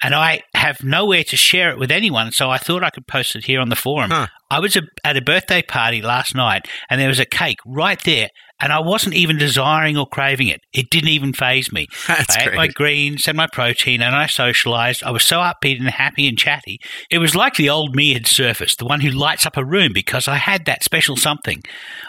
And 0.03 0.15
I 0.15 0.43
have 0.55 0.83
nowhere 0.85 1.25
to 1.25 1.37
share 1.37 1.71
it 1.71 1.79
with 1.79 1.91
anyone, 1.91 2.31
so 2.31 2.51
I 2.51 2.59
thought 2.59 2.85
I 2.85 2.91
could 2.91 3.07
post 3.07 3.35
it 3.35 3.45
here 3.45 3.61
on 3.61 3.69
the 3.69 3.77
forum. 3.77 4.11
Huh. 4.11 4.29
I 4.51 4.61
was 4.61 4.77
a, 4.77 4.83
at 5.05 5.17
a 5.17 5.23
birthday 5.23 5.61
party 5.61 6.01
last 6.03 6.35
night, 6.35 6.69
and 6.89 7.01
there 7.01 7.09
was 7.09 7.19
a 7.19 7.25
cake 7.25 7.59
right 7.67 8.01
there, 8.05 8.31
and 8.61 8.73
I 8.73 8.81
wasn't 8.81 9.15
even 9.15 9.39
desiring 9.39 9.97
or 9.97 10.07
craving 10.07 10.49
it. 10.49 10.61
It 10.73 10.91
didn't 10.91 11.11
even 11.11 11.33
faze 11.33 11.73
me. 11.73 11.87
That's 12.09 12.37
I 12.37 12.41
ate 12.41 12.47
great. 12.47 12.57
my 12.57 12.69
greens 12.69 13.29
and 13.29 13.37
my 13.37 13.47
protein, 13.47 14.03
and 14.03 14.15
I 14.15 14.27
socialized. 14.27 15.03
I 15.03 15.11
was 15.11 15.25
so 15.25 15.39
upbeat 15.39 15.79
and 15.79 15.89
happy 15.89 16.29
and 16.29 16.37
chatty. 16.37 16.81
It 17.11 17.19
was 17.19 17.37
like 17.37 17.55
the 17.55 17.71
old 17.71 17.95
me 17.95 18.15
had 18.15 18.27
surfaced, 18.27 18.79
the 18.79 18.87
one 18.87 19.01
who 19.01 19.11
lights 19.11 19.47
up 19.47 19.57
a 19.57 19.65
room 19.65 19.93
because 19.93 20.27
I 20.27 20.37
had 20.37 20.65
that 20.65 20.83
special 20.83 21.17
something. 21.17 21.63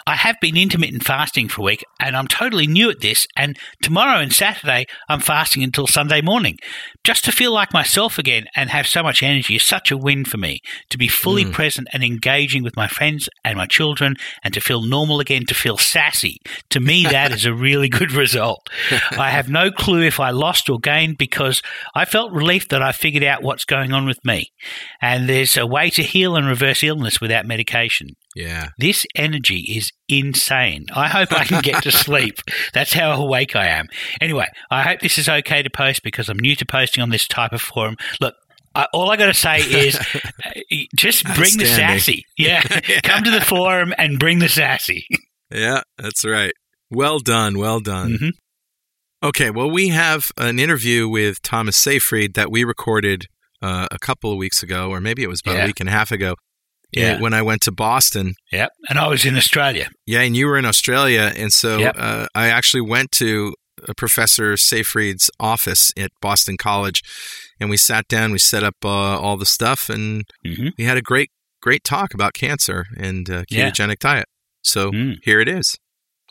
I 0.06 0.16
have 0.16 0.36
been 0.40 0.56
intermittent 0.56 1.04
fasting 1.04 1.48
for 1.48 1.62
a 1.62 1.64
week, 1.64 1.84
and 2.00 2.16
I'm 2.16 2.26
totally 2.26 2.66
new 2.66 2.90
at 2.90 3.00
this. 3.00 3.26
And 3.36 3.56
tomorrow 3.82 4.20
and 4.20 4.32
Saturday, 4.32 4.86
I'm 5.08 5.20
fasting 5.20 5.62
until 5.62 5.86
Sunday 5.86 6.20
morning. 6.20 6.58
Just 7.04 7.24
to 7.24 7.32
feel 7.32 7.52
like 7.52 7.72
myself 7.72 8.18
again 8.18 8.46
and 8.56 8.70
have 8.70 8.86
so 8.86 9.02
much 9.02 9.22
energy 9.22 9.56
is 9.56 9.62
such 9.62 9.90
a 9.90 9.96
win 9.96 10.24
for 10.24 10.36
me. 10.36 10.60
To 10.90 10.98
be 10.98 11.08
fully 11.08 11.44
mm. 11.44 11.52
present 11.52 11.88
and 11.92 12.02
engaging 12.02 12.62
with 12.62 12.76
my 12.76 12.88
friends 12.88 13.28
and 13.44 13.56
my 13.56 13.66
children, 13.66 14.16
and 14.42 14.52
to 14.54 14.60
feel 14.60 14.82
normal 14.82 15.20
again, 15.20 15.46
to 15.46 15.54
feel 15.54 15.78
sassy. 15.78 16.39
To 16.70 16.80
me, 16.80 17.04
that 17.04 17.32
is 17.32 17.44
a 17.44 17.52
really 17.52 17.88
good 18.00 18.12
result. 18.12 18.68
I 19.12 19.30
have 19.30 19.48
no 19.48 19.70
clue 19.70 20.02
if 20.02 20.18
I 20.18 20.30
lost 20.30 20.70
or 20.70 20.78
gained 20.78 21.18
because 21.18 21.62
I 21.94 22.04
felt 22.04 22.32
relief 22.32 22.68
that 22.68 22.82
I 22.82 22.92
figured 22.92 23.24
out 23.24 23.42
what's 23.42 23.64
going 23.64 23.92
on 23.92 24.06
with 24.06 24.24
me. 24.24 24.52
And 25.00 25.28
there's 25.28 25.56
a 25.56 25.66
way 25.66 25.90
to 25.90 26.02
heal 26.02 26.36
and 26.36 26.46
reverse 26.46 26.82
illness 26.82 27.20
without 27.20 27.46
medication. 27.46 28.16
Yeah. 28.34 28.68
This 28.78 29.06
energy 29.14 29.60
is 29.76 29.92
insane. 30.08 30.86
I 30.94 31.08
hope 31.08 31.32
I 31.32 31.44
can 31.44 31.62
get 31.62 31.82
to 31.82 31.90
sleep. 31.92 32.38
That's 32.72 32.92
how 32.92 33.12
awake 33.12 33.56
I 33.56 33.66
am. 33.66 33.88
Anyway, 34.20 34.46
I 34.70 34.82
hope 34.82 35.00
this 35.00 35.18
is 35.18 35.28
okay 35.28 35.62
to 35.62 35.70
post 35.70 36.02
because 36.02 36.28
I'm 36.28 36.38
new 36.38 36.56
to 36.56 36.66
posting 36.66 37.02
on 37.02 37.10
this 37.10 37.26
type 37.26 37.52
of 37.52 37.60
forum. 37.60 37.96
Look, 38.20 38.34
I, 38.74 38.86
all 38.92 39.10
I 39.10 39.16
got 39.16 39.26
to 39.26 39.34
say 39.34 39.58
is 39.58 39.96
uh, 40.44 40.50
just 40.94 41.24
bring 41.34 41.58
the 41.58 41.66
sassy. 41.66 42.24
Yeah. 42.38 42.62
Come 43.02 43.24
to 43.24 43.30
the 43.30 43.40
forum 43.40 43.92
and 43.98 44.18
bring 44.18 44.38
the 44.38 44.48
sassy. 44.48 45.06
Yeah, 45.52 45.82
that's 45.98 46.24
right. 46.24 46.52
Well 46.90 47.18
done. 47.18 47.58
Well 47.58 47.80
done. 47.80 48.18
Mhm. 48.18 48.30
Okay, 49.22 49.50
well, 49.50 49.70
we 49.70 49.88
have 49.88 50.30
an 50.38 50.58
interview 50.58 51.08
with 51.08 51.42
Thomas 51.42 51.76
Seyfried 51.76 52.34
that 52.34 52.50
we 52.50 52.64
recorded 52.64 53.26
uh, 53.62 53.86
a 53.90 53.98
couple 53.98 54.32
of 54.32 54.38
weeks 54.38 54.62
ago, 54.62 54.88
or 54.88 55.00
maybe 55.02 55.22
it 55.22 55.28
was 55.28 55.40
about 55.44 55.56
Yeah. 55.56 55.64
a 55.64 55.66
week 55.66 55.80
and 55.80 55.88
a 55.88 55.92
half 55.92 56.10
ago. 56.10 56.34
Yeah. 56.92 57.12
uh, 57.16 57.20
When 57.20 57.34
I 57.34 57.42
went 57.42 57.60
to 57.62 57.70
Boston. 57.72 58.34
Yep. 58.50 58.70
And 58.88 58.98
I 58.98 59.06
was 59.08 59.26
in 59.26 59.36
Australia. 59.36 59.90
Yeah, 60.06 60.20
and 60.22 60.34
you 60.34 60.46
were 60.46 60.56
in 60.56 60.64
Australia. 60.64 61.30
And 61.36 61.52
so 61.52 61.78
Yep. 61.78 61.94
uh, 61.98 62.26
I 62.34 62.48
actually 62.48 62.80
went 62.80 63.12
to 63.12 63.54
uh, 63.86 63.92
Professor 63.98 64.56
Seyfried's 64.56 65.30
office 65.38 65.92
at 65.98 66.10
Boston 66.22 66.56
College 66.56 67.02
and 67.60 67.68
we 67.70 67.76
sat 67.76 68.08
down, 68.08 68.32
we 68.32 68.38
set 68.38 68.62
up 68.64 68.76
uh, 68.84 68.88
all 68.88 69.36
the 69.36 69.46
stuff, 69.46 69.88
and 69.90 70.24
hmm 70.44 70.68
we 70.78 70.84
had 70.84 70.96
a 70.96 71.02
great 71.02 71.30
great 71.62 71.84
talk 71.84 72.14
about 72.14 72.32
cancer 72.32 72.86
and 72.96 73.28
uh, 73.30 73.44
Yeah. 73.50 73.70
ketogenic 73.70 73.98
diet. 73.98 74.26
So 74.62 74.90
Mm. 74.90 75.16
here 75.22 75.40
it 75.40 75.48
is. 75.48 75.76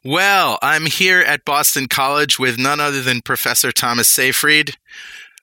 Well, 0.03 0.57
I'm 0.61 0.85
here 0.85 1.19
at 1.19 1.43
Boston 1.45 1.87
College 1.87 2.39
with 2.39 2.57
none 2.57 2.79
other 2.79 3.01
than 3.01 3.21
Professor 3.21 3.71
Thomas 3.71 4.07
Seyfried. 4.07 4.75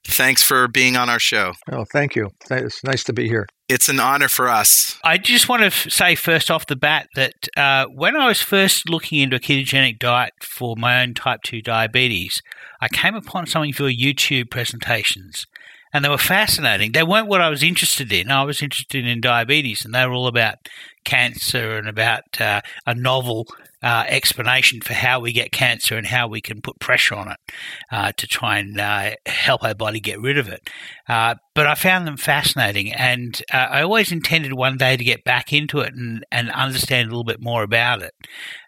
Thanks 0.03 0.41
for 0.41 0.67
being 0.67 0.95
on 0.95 1.09
our 1.09 1.19
show. 1.19 1.53
Oh, 1.71 1.83
thank 1.85 2.15
you. 2.15 2.31
It's 2.49 2.83
nice 2.83 3.03
to 3.05 3.13
be 3.13 3.27
here. 3.27 3.45
It's 3.67 3.89
an 3.89 3.99
honor 3.99 4.29
for 4.29 4.47
us. 4.47 4.97
I 5.03 5.17
just 5.17 5.49
want 5.49 5.63
to 5.71 5.89
say 5.91 6.15
first 6.15 6.49
off 6.49 6.65
the 6.65 6.77
bat 6.77 7.07
that 7.15 7.33
uh, 7.57 7.85
when 7.87 8.15
I 8.15 8.27
was 8.27 8.41
first 8.41 8.89
looking 8.89 9.19
into 9.19 9.35
a 9.35 9.39
ketogenic 9.39 9.99
diet 9.99 10.33
for 10.41 10.75
my 10.77 11.01
own 11.01 11.13
type 11.13 11.41
2 11.43 11.61
diabetes, 11.61 12.41
I 12.79 12.87
came 12.87 13.15
upon 13.15 13.47
some 13.47 13.63
of 13.63 13.77
your 13.79 13.89
YouTube 13.89 14.49
presentations 14.49 15.45
and 15.93 16.05
they 16.05 16.09
were 16.09 16.17
fascinating. 16.17 16.93
They 16.93 17.03
weren't 17.03 17.27
what 17.27 17.41
I 17.41 17.49
was 17.49 17.61
interested 17.61 18.11
in. 18.13 18.31
I 18.31 18.43
was 18.43 18.61
interested 18.61 19.05
in 19.05 19.19
diabetes 19.19 19.83
and 19.83 19.93
they 19.93 20.05
were 20.05 20.13
all 20.13 20.27
about 20.27 20.55
cancer 21.07 21.77
and 21.77 21.87
about 21.87 22.39
uh, 22.41 22.61
a 22.85 22.93
novel 22.93 23.47
uh, 23.83 24.03
explanation 24.07 24.81
for 24.81 24.93
how 24.93 25.19
we 25.19 25.31
get 25.31 25.51
cancer 25.51 25.95
and 25.97 26.07
how 26.07 26.27
we 26.27 26.41
can 26.41 26.61
put 26.61 26.79
pressure 26.79 27.15
on 27.15 27.29
it 27.31 27.37
uh, 27.91 28.11
to 28.17 28.25
try 28.27 28.57
and 28.57 28.79
uh, 28.79 29.11
help 29.25 29.63
our 29.63 29.75
body 29.75 29.99
get 29.99 30.19
rid 30.19 30.37
of 30.37 30.49
it. 30.49 30.69
Uh, 31.07 31.35
but 31.53 31.67
I 31.67 31.75
found 31.75 32.07
them 32.07 32.17
fascinating, 32.17 32.91
and 32.91 33.39
uh, 33.53 33.67
I 33.69 33.81
always 33.83 34.11
intended 34.11 34.53
one 34.53 34.77
day 34.77 34.97
to 34.97 35.03
get 35.03 35.23
back 35.23 35.53
into 35.53 35.79
it 35.79 35.93
and, 35.93 36.25
and 36.31 36.51
understand 36.51 37.07
a 37.07 37.11
little 37.11 37.23
bit 37.23 37.41
more 37.41 37.63
about 37.63 38.01
it. 38.01 38.13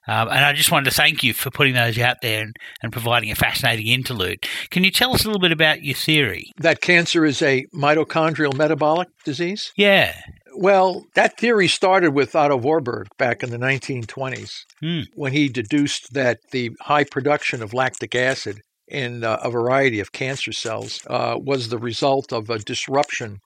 Um, 0.08 0.28
and 0.30 0.46
I 0.46 0.54
just 0.54 0.72
wanted 0.72 0.90
to 0.90 0.96
thank 0.96 1.24
you 1.24 1.34
for 1.34 1.52
putting 1.52 1.74
those 1.74 2.00
out 2.00 2.18
there 2.22 2.42
and, 2.42 2.56
and 2.82 2.92
providing 2.92 3.30
a 3.30 3.36
fascinating 3.36 3.88
interlude. 3.88 4.48
Can 4.72 4.84
you 4.84 4.90
tell 4.90 5.14
us 5.14 5.24
a 5.24 5.28
little 5.28 5.42
bit 5.42 5.52
about 5.52 5.84
your 5.84 5.96
theory? 5.96 6.52
That 6.58 6.82
cancer 6.82 7.26
is 7.26 7.42
a 7.42 7.66
mitochondrial 7.76 8.56
metabolic 8.56 9.10
disease? 9.24 9.72
Yeah. 9.76 10.16
Well, 10.62 11.06
that 11.16 11.38
theory 11.38 11.70
started 11.70 12.12
with 12.12 12.36
Otto 12.36 12.58
Warburg 12.58 13.08
back 13.18 13.44
in 13.44 13.50
the 13.50 13.58
1920s 13.58 14.66
Hmm. 14.82 15.02
when 15.16 15.32
he 15.32 15.48
deduced 15.48 16.14
that 16.14 16.40
the 16.52 16.72
high 16.82 17.06
production 17.06 17.64
of 17.64 17.74
lactic 17.74 18.14
acid 18.14 18.60
in 18.86 19.24
uh, 19.24 19.38
a 19.42 19.50
variety 19.50 20.02
of 20.02 20.12
cancer 20.12 20.52
cells 20.52 21.00
uh, 21.08 21.36
was 21.40 21.70
the 21.70 21.78
result 21.78 22.34
of 22.34 22.50
a 22.50 22.60
disruption 22.60 23.38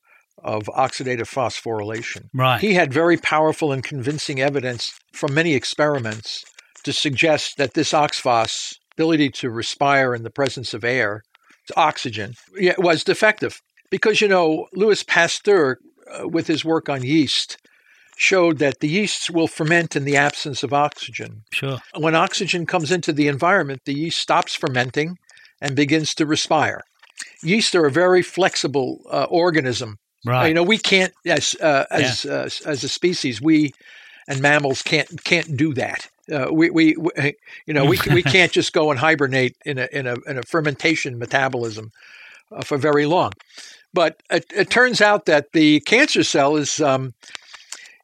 of 0.43 0.63
oxidative 0.75 1.29
phosphorylation. 1.29 2.29
Right. 2.33 2.59
He 2.59 2.73
had 2.73 2.91
very 2.91 3.17
powerful 3.17 3.71
and 3.71 3.83
convincing 3.83 4.41
evidence 4.41 4.91
from 5.13 5.35
many 5.35 5.53
experiments 5.53 6.43
to 6.83 6.91
suggest 6.91 7.57
that 7.57 7.75
this 7.75 7.91
oxphos 7.93 8.73
ability 8.95 9.29
to 9.29 9.51
respire 9.51 10.15
in 10.15 10.23
the 10.23 10.31
presence 10.31 10.73
of 10.73 10.83
air, 10.83 11.21
oxygen, 11.77 12.33
was 12.77 13.03
defective. 13.03 13.61
Because, 13.91 14.19
you 14.19 14.27
know, 14.27 14.65
Louis 14.73 15.03
Pasteur, 15.03 15.77
uh, 16.11 16.27
with 16.27 16.47
his 16.47 16.65
work 16.65 16.89
on 16.89 17.03
yeast, 17.03 17.57
showed 18.15 18.59
that 18.59 18.79
the 18.79 18.87
yeasts 18.87 19.29
will 19.29 19.47
ferment 19.47 19.95
in 19.95 20.05
the 20.05 20.17
absence 20.17 20.63
of 20.63 20.73
oxygen. 20.73 21.43
Sure. 21.51 21.79
When 21.97 22.15
oxygen 22.15 22.65
comes 22.65 22.91
into 22.91 23.11
the 23.11 23.27
environment, 23.27 23.81
the 23.85 23.93
yeast 23.93 24.19
stops 24.19 24.55
fermenting 24.55 25.17
and 25.61 25.75
begins 25.75 26.13
to 26.15 26.25
respire. 26.25 26.81
Yeast 27.41 27.75
are 27.75 27.85
a 27.85 27.91
very 27.91 28.21
flexible 28.21 29.01
uh, 29.09 29.25
organism 29.29 29.97
Right. 30.25 30.47
you 30.47 30.53
know, 30.53 30.63
we 30.63 30.77
can't 30.77 31.13
as 31.25 31.53
uh, 31.61 31.85
as 31.91 32.25
uh, 32.25 32.49
as 32.65 32.83
a 32.83 32.89
species, 32.89 33.41
we 33.41 33.73
and 34.27 34.41
mammals 34.41 34.81
can't 34.81 35.23
can't 35.23 35.57
do 35.57 35.73
that. 35.73 36.07
Uh, 36.31 36.47
we, 36.49 36.69
we 36.69 36.95
we 36.95 37.35
you 37.65 37.73
know 37.73 37.83
we 37.83 37.99
we 38.09 38.23
can't 38.23 38.51
just 38.59 38.71
go 38.71 38.89
and 38.89 38.99
hibernate 38.99 39.57
in 39.65 39.77
a 39.77 39.89
in 39.91 40.07
a 40.07 40.15
in 40.25 40.37
a 40.37 40.43
fermentation 40.43 41.19
metabolism 41.19 41.91
uh, 42.53 42.63
for 42.63 42.77
very 42.77 43.05
long. 43.05 43.33
But 43.93 44.21
it, 44.31 44.45
it 44.55 44.69
turns 44.69 45.01
out 45.01 45.25
that 45.25 45.51
the 45.53 45.79
cancer 45.81 46.23
cell 46.23 46.55
is 46.55 46.81
um, 46.81 47.13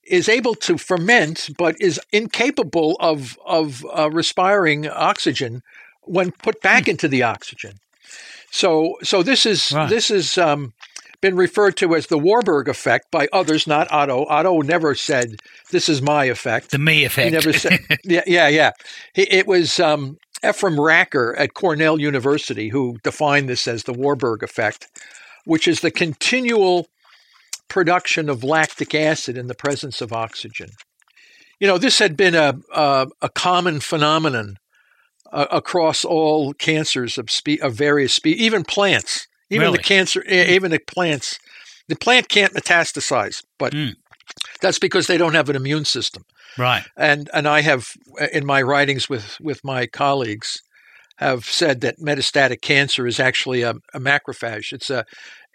is 0.04 0.28
able 0.30 0.56
to 0.56 0.78
ferment, 0.78 1.50
but 1.58 1.76
is 1.80 2.00
incapable 2.12 2.96
of 3.00 3.38
of 3.46 3.86
uh, 3.98 4.10
respiring 4.12 4.88
oxygen 4.88 5.62
when 6.04 6.32
put 6.32 6.62
back 6.62 6.88
into 6.88 7.08
the 7.08 7.24
oxygen. 7.24 7.74
So 8.52 8.98
so 9.04 9.24
this 9.24 9.46
is 9.46 9.72
Right. 9.72 9.90
this 9.90 10.10
is 10.12 10.38
um, 10.38 10.74
been 11.22 11.36
referred 11.36 11.76
to 11.78 11.96
as 11.96 12.08
the 12.08 12.18
Warburg 12.18 12.68
effect 12.70 13.12
by 13.12 13.28
others, 13.34 13.68
not 13.68 13.92
Otto. 13.92 14.26
Otto 14.26 14.62
never 14.62 14.96
said 14.96 15.36
this 15.72 15.90
is 15.90 16.02
my 16.02 16.26
effect. 16.26 16.72
the 16.72 16.80
me 16.80 17.04
effect. 17.04 17.26
He 17.26 17.32
never 17.32 17.54
said. 17.54 17.80
yeah, 18.04 18.24
yeah, 18.26 18.48
yeah. 18.48 18.72
He, 19.14 19.24
it 19.24 19.46
was 19.48 19.80
um, 19.80 20.18
Ephraim 20.48 20.78
Racker 20.78 21.34
at 21.38 21.54
Cornell 21.54 22.00
University 22.00 22.70
who 22.70 22.98
defined 23.04 23.50
this 23.50 23.68
as 23.68 23.84
the 23.84 23.94
Warburg 23.94 24.44
effect, 24.44 24.88
which 25.50 25.68
is 25.68 25.80
the 25.82 25.92
continual 25.92 26.88
production 27.68 28.30
of 28.30 28.44
lactic 28.44 28.94
acid 28.96 29.38
in 29.38 29.48
the 29.48 29.56
presence 29.56 30.02
of 30.02 30.14
oxygen. 30.14 30.70
You 31.60 31.68
know, 31.68 31.78
this 31.78 32.00
had 32.00 32.16
been 32.16 32.36
a 32.36 32.54
a, 32.74 33.08
a 33.22 33.30
common 33.30 33.80
phenomenon 33.80 34.58
uh, 35.32 35.48
across 35.52 36.06
all 36.06 36.54
cancers 36.54 37.18
of 37.18 37.30
spe- 37.30 37.62
of 37.62 37.74
various 37.74 38.14
species, 38.14 38.42
even 38.42 38.64
plants, 38.64 39.28
even 39.50 39.66
Really? 39.66 39.78
the 39.78 39.84
cancer, 39.84 40.24
e- 40.30 40.56
even 40.56 40.72
the 40.72 40.80
plants. 40.80 41.40
The 41.88 41.96
plant 41.96 42.30
can't 42.30 42.54
metastasize, 42.54 43.44
but 43.58 43.74
Mm. 43.74 43.96
that's 44.62 44.80
because 44.80 45.08
they 45.08 45.18
don't 45.18 45.34
have 45.34 45.50
an 45.50 45.56
immune 45.56 45.86
system 45.86 46.24
right. 46.58 46.84
and 46.96 47.30
and 47.34 47.48
I 47.48 47.62
have 47.62 47.88
uh, 48.22 48.28
in 48.32 48.46
my 48.46 48.62
writings 48.62 49.10
with 49.10 49.38
with 49.42 49.64
my 49.64 49.88
colleagues 49.88 50.62
have 51.18 51.44
said 51.46 51.82
that 51.82 52.00
metastatic 52.00 52.62
cancer 52.62 53.06
is 53.06 53.20
actually 53.20 53.62
a, 53.64 53.72
a 53.94 54.00
macrophage. 54.00 54.72
It's 54.72 54.90
a 54.90 55.04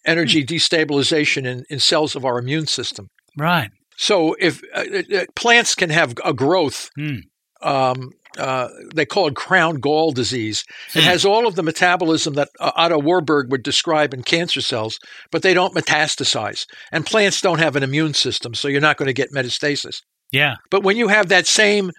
energy 0.06 0.44
destabilization 0.44 1.46
in, 1.46 1.64
in 1.70 1.78
cells 1.78 2.14
of 2.16 2.24
our 2.24 2.38
immune 2.38 2.66
system. 2.66 3.06
Right. 3.38 3.70
So 3.96 4.34
if 4.40 4.60
uh, 4.74 4.84
uh, 5.16 5.24
plants 5.36 5.74
can 5.74 5.90
have 5.90 6.14
a 6.24 6.32
growth, 6.32 6.90
Hmm. 6.96 7.16
um, 7.62 8.10
uh, 8.36 8.68
they 8.94 9.06
call 9.06 9.28
it 9.28 9.36
crown 9.36 9.76
gall 9.76 10.10
disease. 10.12 10.64
It 10.94 11.02
Hmm. 11.04 11.08
has 11.10 11.24
all 11.24 11.46
of 11.46 11.54
the 11.54 11.62
metabolism 11.62 12.34
that 12.34 12.48
uh, 12.58 12.72
Otto 12.74 12.98
Warburg 12.98 13.50
would 13.50 13.62
describe 13.62 14.12
in 14.12 14.22
cancer 14.24 14.60
cells, 14.60 14.98
but 15.30 15.42
they 15.42 15.54
don't 15.54 15.74
metastasize. 15.74 16.64
And 16.90 17.06
plants 17.06 17.40
don't 17.40 17.60
have 17.60 17.76
an 17.76 17.82
immune 17.84 18.14
system, 18.14 18.54
so 18.54 18.66
you're 18.68 18.80
not 18.80 18.96
going 18.96 19.06
to 19.06 19.12
get 19.12 19.32
metastasis. 19.32 19.98
Yeah. 20.32 20.56
But 20.70 20.82
when 20.82 20.96
you 20.96 21.08
have 21.08 21.28
that 21.28 21.46
same 21.46 21.92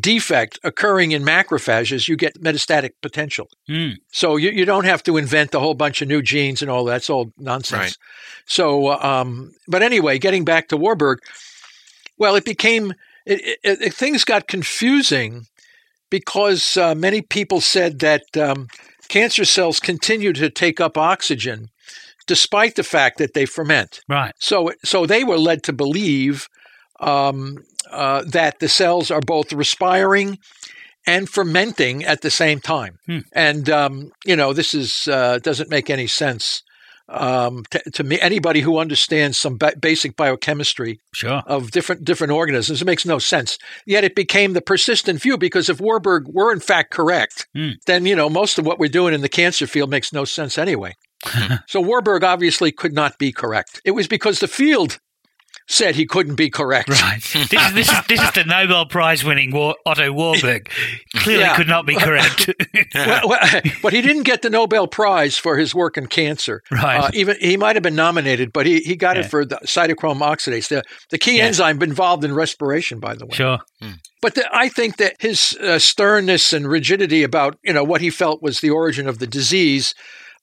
defect 0.00 0.58
occurring 0.64 1.12
in 1.12 1.22
macrophages, 1.22 2.08
you 2.08 2.16
get 2.16 2.40
metastatic 2.40 2.90
potential. 3.02 3.48
Mm. 3.68 3.96
So 4.12 4.36
you, 4.36 4.50
you 4.50 4.64
don't 4.64 4.84
have 4.84 5.02
to 5.04 5.16
invent 5.16 5.54
a 5.54 5.60
whole 5.60 5.74
bunch 5.74 6.00
of 6.00 6.08
new 6.08 6.22
genes 6.22 6.62
and 6.62 6.70
all. 6.70 6.84
That's 6.84 7.10
all 7.10 7.32
nonsense. 7.38 7.80
Right. 7.80 7.96
So, 8.46 8.92
um, 9.02 9.52
but 9.68 9.82
anyway, 9.82 10.18
getting 10.18 10.44
back 10.44 10.68
to 10.68 10.76
Warburg, 10.76 11.20
well, 12.18 12.34
it 12.34 12.44
became 12.44 12.92
it, 13.26 13.58
it, 13.62 13.80
it, 13.82 13.94
things 13.94 14.24
got 14.24 14.48
confusing 14.48 15.46
because 16.10 16.76
uh, 16.76 16.94
many 16.94 17.22
people 17.22 17.60
said 17.60 18.00
that 18.00 18.36
um, 18.36 18.68
cancer 19.08 19.44
cells 19.44 19.80
continue 19.80 20.32
to 20.32 20.50
take 20.50 20.80
up 20.80 20.96
oxygen 20.96 21.70
despite 22.26 22.76
the 22.76 22.82
fact 22.82 23.18
that 23.18 23.34
they 23.34 23.46
ferment. 23.46 24.00
Right. 24.08 24.32
So, 24.38 24.72
so 24.82 25.06
they 25.06 25.24
were 25.24 25.38
led 25.38 25.62
to 25.64 25.72
believe 25.72 26.48
um, 27.00 27.58
uh, 27.90 28.22
that 28.26 28.58
the 28.60 28.68
cells 28.68 29.10
are 29.10 29.20
both 29.20 29.52
respiring 29.52 30.38
and 31.06 31.28
fermenting 31.28 32.04
at 32.04 32.22
the 32.22 32.30
same 32.30 32.60
time. 32.60 32.98
Hmm. 33.06 33.18
And 33.32 33.68
um, 33.70 34.10
you 34.24 34.36
know, 34.36 34.52
this 34.52 34.74
is 34.74 35.06
uh, 35.08 35.38
doesn't 35.42 35.70
make 35.70 35.90
any 35.90 36.06
sense 36.06 36.62
um, 37.08 37.64
to, 37.70 37.78
to 37.92 38.04
me. 38.04 38.18
Anybody 38.20 38.60
who 38.60 38.78
understands 38.78 39.36
some 39.36 39.58
ba- 39.58 39.74
basic 39.78 40.16
biochemistry 40.16 41.00
Sure. 41.14 41.42
of 41.46 41.70
different 41.72 42.04
different 42.04 42.32
organisms, 42.32 42.80
it 42.80 42.86
makes 42.86 43.04
no 43.04 43.18
sense. 43.18 43.58
Yet 43.86 44.04
it 44.04 44.14
became 44.14 44.54
the 44.54 44.62
persistent 44.62 45.20
view 45.20 45.36
because 45.36 45.68
if 45.68 45.80
Warburg 45.80 46.24
were 46.28 46.52
in 46.52 46.60
fact 46.60 46.90
correct, 46.90 47.46
Hmm. 47.54 47.72
then 47.86 48.06
you 48.06 48.16
know 48.16 48.30
most 48.30 48.58
of 48.58 48.64
what 48.66 48.78
we're 48.78 48.88
doing 48.88 49.12
in 49.14 49.20
the 49.20 49.28
cancer 49.28 49.66
field 49.66 49.90
makes 49.90 50.12
no 50.12 50.24
sense 50.24 50.56
anyway. 50.56 50.94
so 51.68 51.80
Warburg 51.80 52.22
obviously 52.24 52.70
could 52.72 52.92
not 52.92 53.18
be 53.18 53.32
correct. 53.32 53.80
It 53.84 53.92
was 53.92 54.06
because 54.08 54.40
the 54.40 54.48
field 54.48 54.98
said 55.66 55.94
he 55.96 56.04
couldn't 56.06 56.34
be 56.34 56.50
correct. 56.50 56.88
Right. 56.90 57.20
This 57.22 57.34
is 57.36 57.48
this 57.74 57.88
is 57.90 57.98
this 58.08 58.20
is 58.22 58.32
the 58.32 58.44
Nobel 58.44 58.86
Prize 58.86 59.24
winning 59.24 59.50
War, 59.50 59.74
Otto 59.86 60.12
Warburg. 60.12 60.68
Clearly 61.16 61.42
Yeah. 61.42 61.56
could 61.56 61.68
not 61.68 61.86
be 61.86 61.94
correct. 61.96 62.50
Well, 62.94 63.28
well, 63.28 63.60
but 63.82 63.92
he 63.92 64.02
didn't 64.02 64.22
get 64.22 64.42
the 64.42 64.50
Nobel 64.50 64.86
Prize 64.86 65.36
for 65.36 65.56
his 65.56 65.74
work 65.74 65.96
in 65.96 66.06
cancer. 66.06 66.62
Right. 66.70 66.98
Uh, 66.98 67.10
even 67.14 67.36
he 67.40 67.56
might 67.56 67.74
have 67.76 67.82
been 67.82 67.96
nominated, 67.96 68.52
but 68.52 68.66
he, 68.66 68.80
he 68.80 68.94
got 68.94 69.16
Yeah. 69.16 69.22
it 69.22 69.30
for 69.30 69.44
the 69.44 69.56
cytochrome 69.64 70.20
oxidase, 70.20 70.68
the, 70.68 70.82
the 71.10 71.18
key 71.18 71.38
Yeah. 71.38 71.44
enzyme 71.44 71.82
involved 71.82 72.24
in 72.24 72.34
respiration, 72.34 73.00
by 73.00 73.14
the 73.14 73.26
way. 73.26 73.34
sure. 73.34 73.58
But 74.22 74.36
the, 74.36 74.48
I 74.56 74.68
think 74.68 74.96
that 74.98 75.16
his 75.20 75.56
uh, 75.60 75.78
sternness 75.78 76.52
and 76.52 76.68
rigidity 76.68 77.22
about 77.22 77.58
you 77.64 77.72
know 77.72 77.84
what 77.84 78.00
he 78.00 78.10
felt 78.10 78.42
was 78.42 78.60
the 78.60 78.70
origin 78.70 79.08
of 79.08 79.18
the 79.18 79.26
disease 79.26 79.94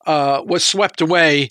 uh, 0.06 0.42
was 0.44 0.64
swept 0.64 1.00
away 1.00 1.48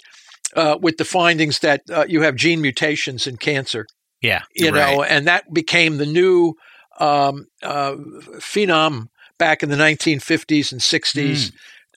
uh, 0.56 0.78
with 0.82 0.98
the 0.98 1.06
findings 1.06 1.60
that 1.60 1.82
uh, 1.90 2.06
you 2.08 2.22
have 2.22 2.36
gene 2.36 2.62
mutations 2.62 3.28
in 3.28 3.38
cancer. 3.38 3.86
Yeah. 4.22 4.42
You 4.56 4.72
Right. 4.72 4.96
know, 4.96 5.04
and 5.04 5.28
that 5.28 5.52
became 5.54 5.98
the 5.98 6.06
new 6.06 6.54
um, 7.00 7.48
uh, 7.64 7.96
phenom 8.40 9.08
back 9.38 9.64
in 9.64 9.70
the 9.70 9.76
1950s 9.76 10.72
and 10.72 10.82
60s, 10.82 11.52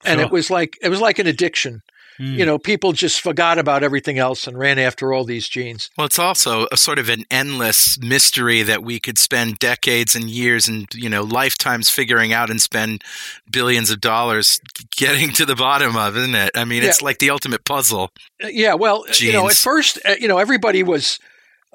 and 0.04 0.18
sure. 0.18 0.26
it 0.26 0.32
was 0.32 0.50
like 0.50 0.78
it 0.82 0.88
was 0.88 1.00
like 1.00 1.18
an 1.18 1.26
addiction. 1.26 1.80
Mm. 2.20 2.36
You 2.36 2.46
know, 2.46 2.58
people 2.58 2.92
just 2.92 3.20
forgot 3.20 3.58
about 3.58 3.82
everything 3.82 4.18
else 4.18 4.46
and 4.46 4.58
ran 4.58 4.78
after 4.78 5.12
all 5.12 5.24
these 5.24 5.48
genes. 5.48 5.90
Well, 5.98 6.06
it's 6.06 6.18
also 6.18 6.66
a 6.70 6.76
sort 6.76 6.98
of 6.98 7.08
an 7.08 7.24
endless 7.30 7.98
mystery 7.98 8.62
that 8.62 8.84
we 8.84 9.00
could 9.00 9.18
spend 9.18 9.58
decades 9.58 10.14
and 10.14 10.30
years 10.30 10.68
and, 10.68 10.86
you 10.94 11.08
know, 11.08 11.22
lifetimes 11.22 11.90
figuring 11.90 12.32
out 12.32 12.50
and 12.50 12.60
spend 12.60 13.02
billions 13.50 13.90
of 13.90 14.00
dollars 14.00 14.60
getting 14.96 15.30
to 15.32 15.44
the 15.44 15.56
bottom 15.56 15.96
of, 15.96 16.16
isn't 16.16 16.34
it? 16.34 16.50
I 16.54 16.64
mean, 16.64 16.82
yeah. 16.82 16.90
it's 16.90 17.02
like 17.02 17.18
the 17.18 17.30
ultimate 17.30 17.64
puzzle. 17.64 18.10
Uh, 18.42 18.48
yeah, 18.48 18.74
well, 18.74 19.04
genes. 19.06 19.22
you 19.22 19.32
know, 19.32 19.48
at 19.48 19.56
first, 19.56 19.98
uh, 20.04 20.14
you 20.20 20.28
know, 20.28 20.38
everybody 20.38 20.82
was 20.82 21.18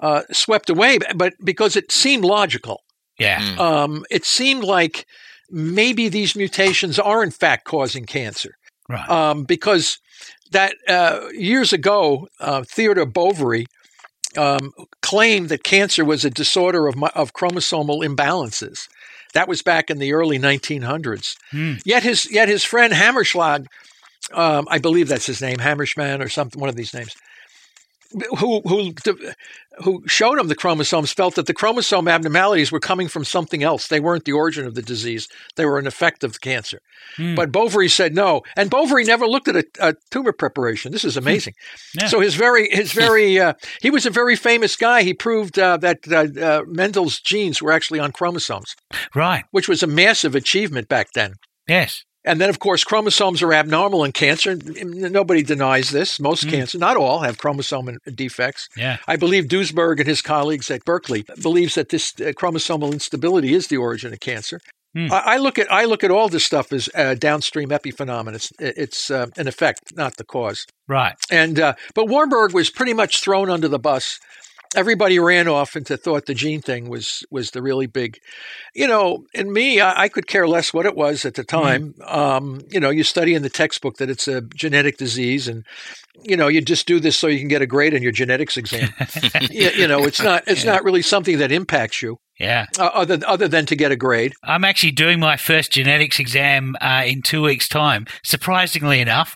uh, 0.01 0.23
swept 0.31 0.69
away, 0.69 0.99
but 1.15 1.33
because 1.43 1.75
it 1.75 1.91
seemed 1.91 2.23
logical. 2.23 2.83
Yeah. 3.17 3.41
Mm. 3.41 3.59
Um, 3.59 4.05
it 4.09 4.23
seemed 4.23 4.63
like 4.63 5.05
maybe 5.49 6.07
these 6.07 6.35
mutations 6.35 6.97
are 6.97 7.21
in 7.21 7.31
fact 7.31 7.65
causing 7.65 8.05
cancer. 8.05 8.55
Right. 8.87 9.09
Um, 9.09 9.43
because 9.43 9.99
that 10.51 10.75
uh, 10.87 11.27
years 11.33 11.73
ago, 11.73 12.27
uh, 12.39 12.63
Theodore 12.63 13.05
Boveri 13.05 13.65
um, 14.37 14.73
claimed 15.01 15.49
that 15.49 15.63
cancer 15.63 16.05
was 16.05 16.25
a 16.25 16.29
disorder 16.29 16.87
of, 16.87 17.01
of 17.15 17.33
chromosomal 17.33 18.05
imbalances. 18.05 18.87
That 19.33 19.47
was 19.47 19.61
back 19.61 19.89
in 19.89 19.99
the 19.99 20.13
early 20.13 20.39
1900s. 20.39 21.37
Hmm. 21.51 21.73
Yet 21.85 22.03
his 22.03 22.31
yet 22.31 22.47
his 22.47 22.63
friend 22.63 22.93
Hammerschlag, 22.93 23.67
um, 24.33 24.67
I 24.69 24.79
believe 24.79 25.07
that's 25.07 25.27
his 25.27 25.41
name, 25.41 25.57
Hammerschman 25.57 26.23
or 26.23 26.29
something, 26.29 26.59
one 26.59 26.69
of 26.69 26.75
these 26.75 26.93
names, 26.93 27.15
who 28.37 28.61
who 28.61 28.93
who 29.83 30.03
showed 30.07 30.39
him 30.39 30.47
the 30.47 30.55
chromosomes 30.55 31.13
felt 31.13 31.35
that 31.35 31.45
the 31.45 31.53
chromosome 31.53 32.07
abnormalities 32.07 32.71
were 32.71 32.79
coming 32.79 33.07
from 33.07 33.23
something 33.23 33.63
else. 33.63 33.87
They 33.87 33.99
weren't 33.99 34.25
the 34.25 34.31
origin 34.33 34.65
of 34.65 34.75
the 34.75 34.81
disease; 34.81 35.27
they 35.55 35.65
were 35.65 35.77
an 35.77 35.87
effect 35.87 36.23
of 36.23 36.33
the 36.33 36.39
cancer. 36.39 36.79
Mm. 37.17 37.35
But 37.35 37.51
Boveri 37.51 37.89
said 37.89 38.15
no, 38.15 38.41
and 38.55 38.71
Boveri 38.71 39.05
never 39.05 39.27
looked 39.27 39.47
at 39.47 39.55
a, 39.55 39.65
a 39.79 39.93
tumor 40.11 40.33
preparation. 40.33 40.91
This 40.91 41.05
is 41.05 41.15
hmm. 41.15 41.19
amazing. 41.19 41.53
Yeah. 41.99 42.07
So 42.07 42.19
his 42.19 42.35
very 42.35 42.69
his 42.69 42.93
very 42.93 43.39
uh, 43.39 43.53
he 43.81 43.89
was 43.89 44.05
a 44.05 44.11
very 44.11 44.35
famous 44.35 44.75
guy. 44.75 45.03
He 45.03 45.13
proved 45.13 45.59
uh, 45.59 45.77
that 45.77 45.99
uh, 46.11 46.41
uh, 46.41 46.63
Mendel's 46.67 47.19
genes 47.19 47.61
were 47.61 47.71
actually 47.71 47.99
on 47.99 48.11
chromosomes, 48.11 48.75
right? 49.13 49.45
Which 49.51 49.67
was 49.67 49.83
a 49.83 49.87
massive 49.87 50.35
achievement 50.35 50.87
back 50.87 51.09
then. 51.13 51.35
Yes. 51.67 52.03
And 52.25 52.41
then, 52.41 52.49
of 52.49 52.59
course, 52.59 52.83
chromosomes 52.83 53.41
are 53.41 53.53
abnormal 53.53 54.03
in 54.03 54.11
cancer. 54.11 54.57
Nobody 54.83 55.41
denies 55.41 55.89
this. 55.89 56.19
Most 56.19 56.45
mm. 56.45 56.51
cancer, 56.51 56.77
not 56.77 56.97
all, 56.97 57.19
have 57.19 57.37
chromosome 57.37 57.97
defects. 58.13 58.67
Yeah. 58.75 58.97
I 59.07 59.15
believe 59.15 59.45
Duesberg 59.45 59.99
and 59.99 60.07
his 60.07 60.21
colleagues 60.21 60.69
at 60.69 60.83
Berkeley 60.83 61.25
believes 61.41 61.75
that 61.75 61.89
this 61.89 62.13
uh, 62.19 62.33
chromosomal 62.33 62.91
instability 62.91 63.53
is 63.53 63.67
the 63.67 63.77
origin 63.77 64.11
of 64.11 64.19
cancer. 64.19 64.59
Mm. 64.97 65.11
I, 65.11 65.35
I, 65.35 65.37
look 65.37 65.59
at 65.59 65.71
I 65.71 65.85
look 65.85 66.03
at 66.03 66.09
all 66.09 66.29
this 66.29 66.43
stuff 66.43 66.73
as 66.73 66.89
uh, 66.95 67.13
downstream 67.13 67.69
epiphenomena. 67.69 68.35
It's 68.35 68.51
it's 68.59 69.11
uh, 69.11 69.27
an 69.37 69.47
effect, 69.47 69.95
not 69.95 70.17
the 70.17 70.23
cause. 70.23 70.65
Right. 70.87 71.13
And 71.29 71.59
uh, 71.59 71.75
but 71.93 72.07
Warburg 72.07 72.53
was 72.53 72.71
pretty 72.71 72.93
much 72.93 73.21
thrown 73.21 73.51
under 73.51 73.67
the 73.67 73.77
bus 73.77 74.19
everybody 74.75 75.17
ran 75.17 75.47
off 75.47 75.75
into 75.75 75.97
thought 75.97 76.25
the 76.25 76.33
gene 76.33 76.61
thing 76.61 76.89
was 76.89 77.23
was 77.31 77.51
the 77.51 77.61
really 77.61 77.87
big 77.87 78.19
you 78.75 78.87
know 78.87 79.25
in 79.33 79.51
me 79.51 79.81
I, 79.81 80.03
I 80.03 80.09
could 80.09 80.27
care 80.27 80.47
less 80.47 80.73
what 80.73 80.85
it 80.85 80.95
was 80.95 81.25
at 81.25 81.33
the 81.35 81.43
mm-hmm. 81.43 81.63
time 81.63 81.93
mm 81.93 82.09
um, 82.09 82.61
you 82.69 82.79
know 82.79 82.89
you 82.89 83.03
study 83.03 83.33
in 83.33 83.43
the 83.43 83.49
textbook 83.49 83.97
that 83.97 84.09
it's 84.09 84.27
a 84.27 84.41
genetic 84.41 84.97
disease 84.97 85.47
and 85.47 85.63
you 86.23 86.35
know 86.35 86.47
you 86.47 86.61
just 86.61 86.87
do 86.87 86.99
this 86.99 87.17
so 87.17 87.27
you 87.27 87.39
can 87.39 87.47
get 87.47 87.61
a 87.61 87.67
grade 87.67 87.93
in 87.93 88.03
your 88.03 88.11
genetics 88.11 88.57
exam 88.57 88.89
you, 89.49 89.69
you, 89.69 89.87
know 89.87 90.03
it's 90.03 90.21
not 90.21 90.43
it's 90.47 90.63
yeah. 90.63 90.73
not 90.73 90.83
really 90.83 91.01
something 91.01 91.37
that 91.37 91.51
impacts 91.51 92.01
you 92.01 92.19
yeah. 92.39 92.67
Uh, 92.79 92.85
other 92.85 93.19
other 93.27 93.49
than 93.49 93.65
to 93.65 93.75
get 93.75 93.91
a 93.91 93.97
grade. 93.97 94.33
I'm 94.43 94.63
actually 94.63 94.91
doing 94.91 95.19
my 95.19 95.35
first 95.35 95.73
genetics 95.73 96.19
exam 96.19 96.77
uh, 96.79 97.03
in 97.05 97.21
two 97.21 97.41
weeks' 97.41 97.67
time. 97.67 98.05
Surprisingly 98.23 99.01
enough, 99.01 99.35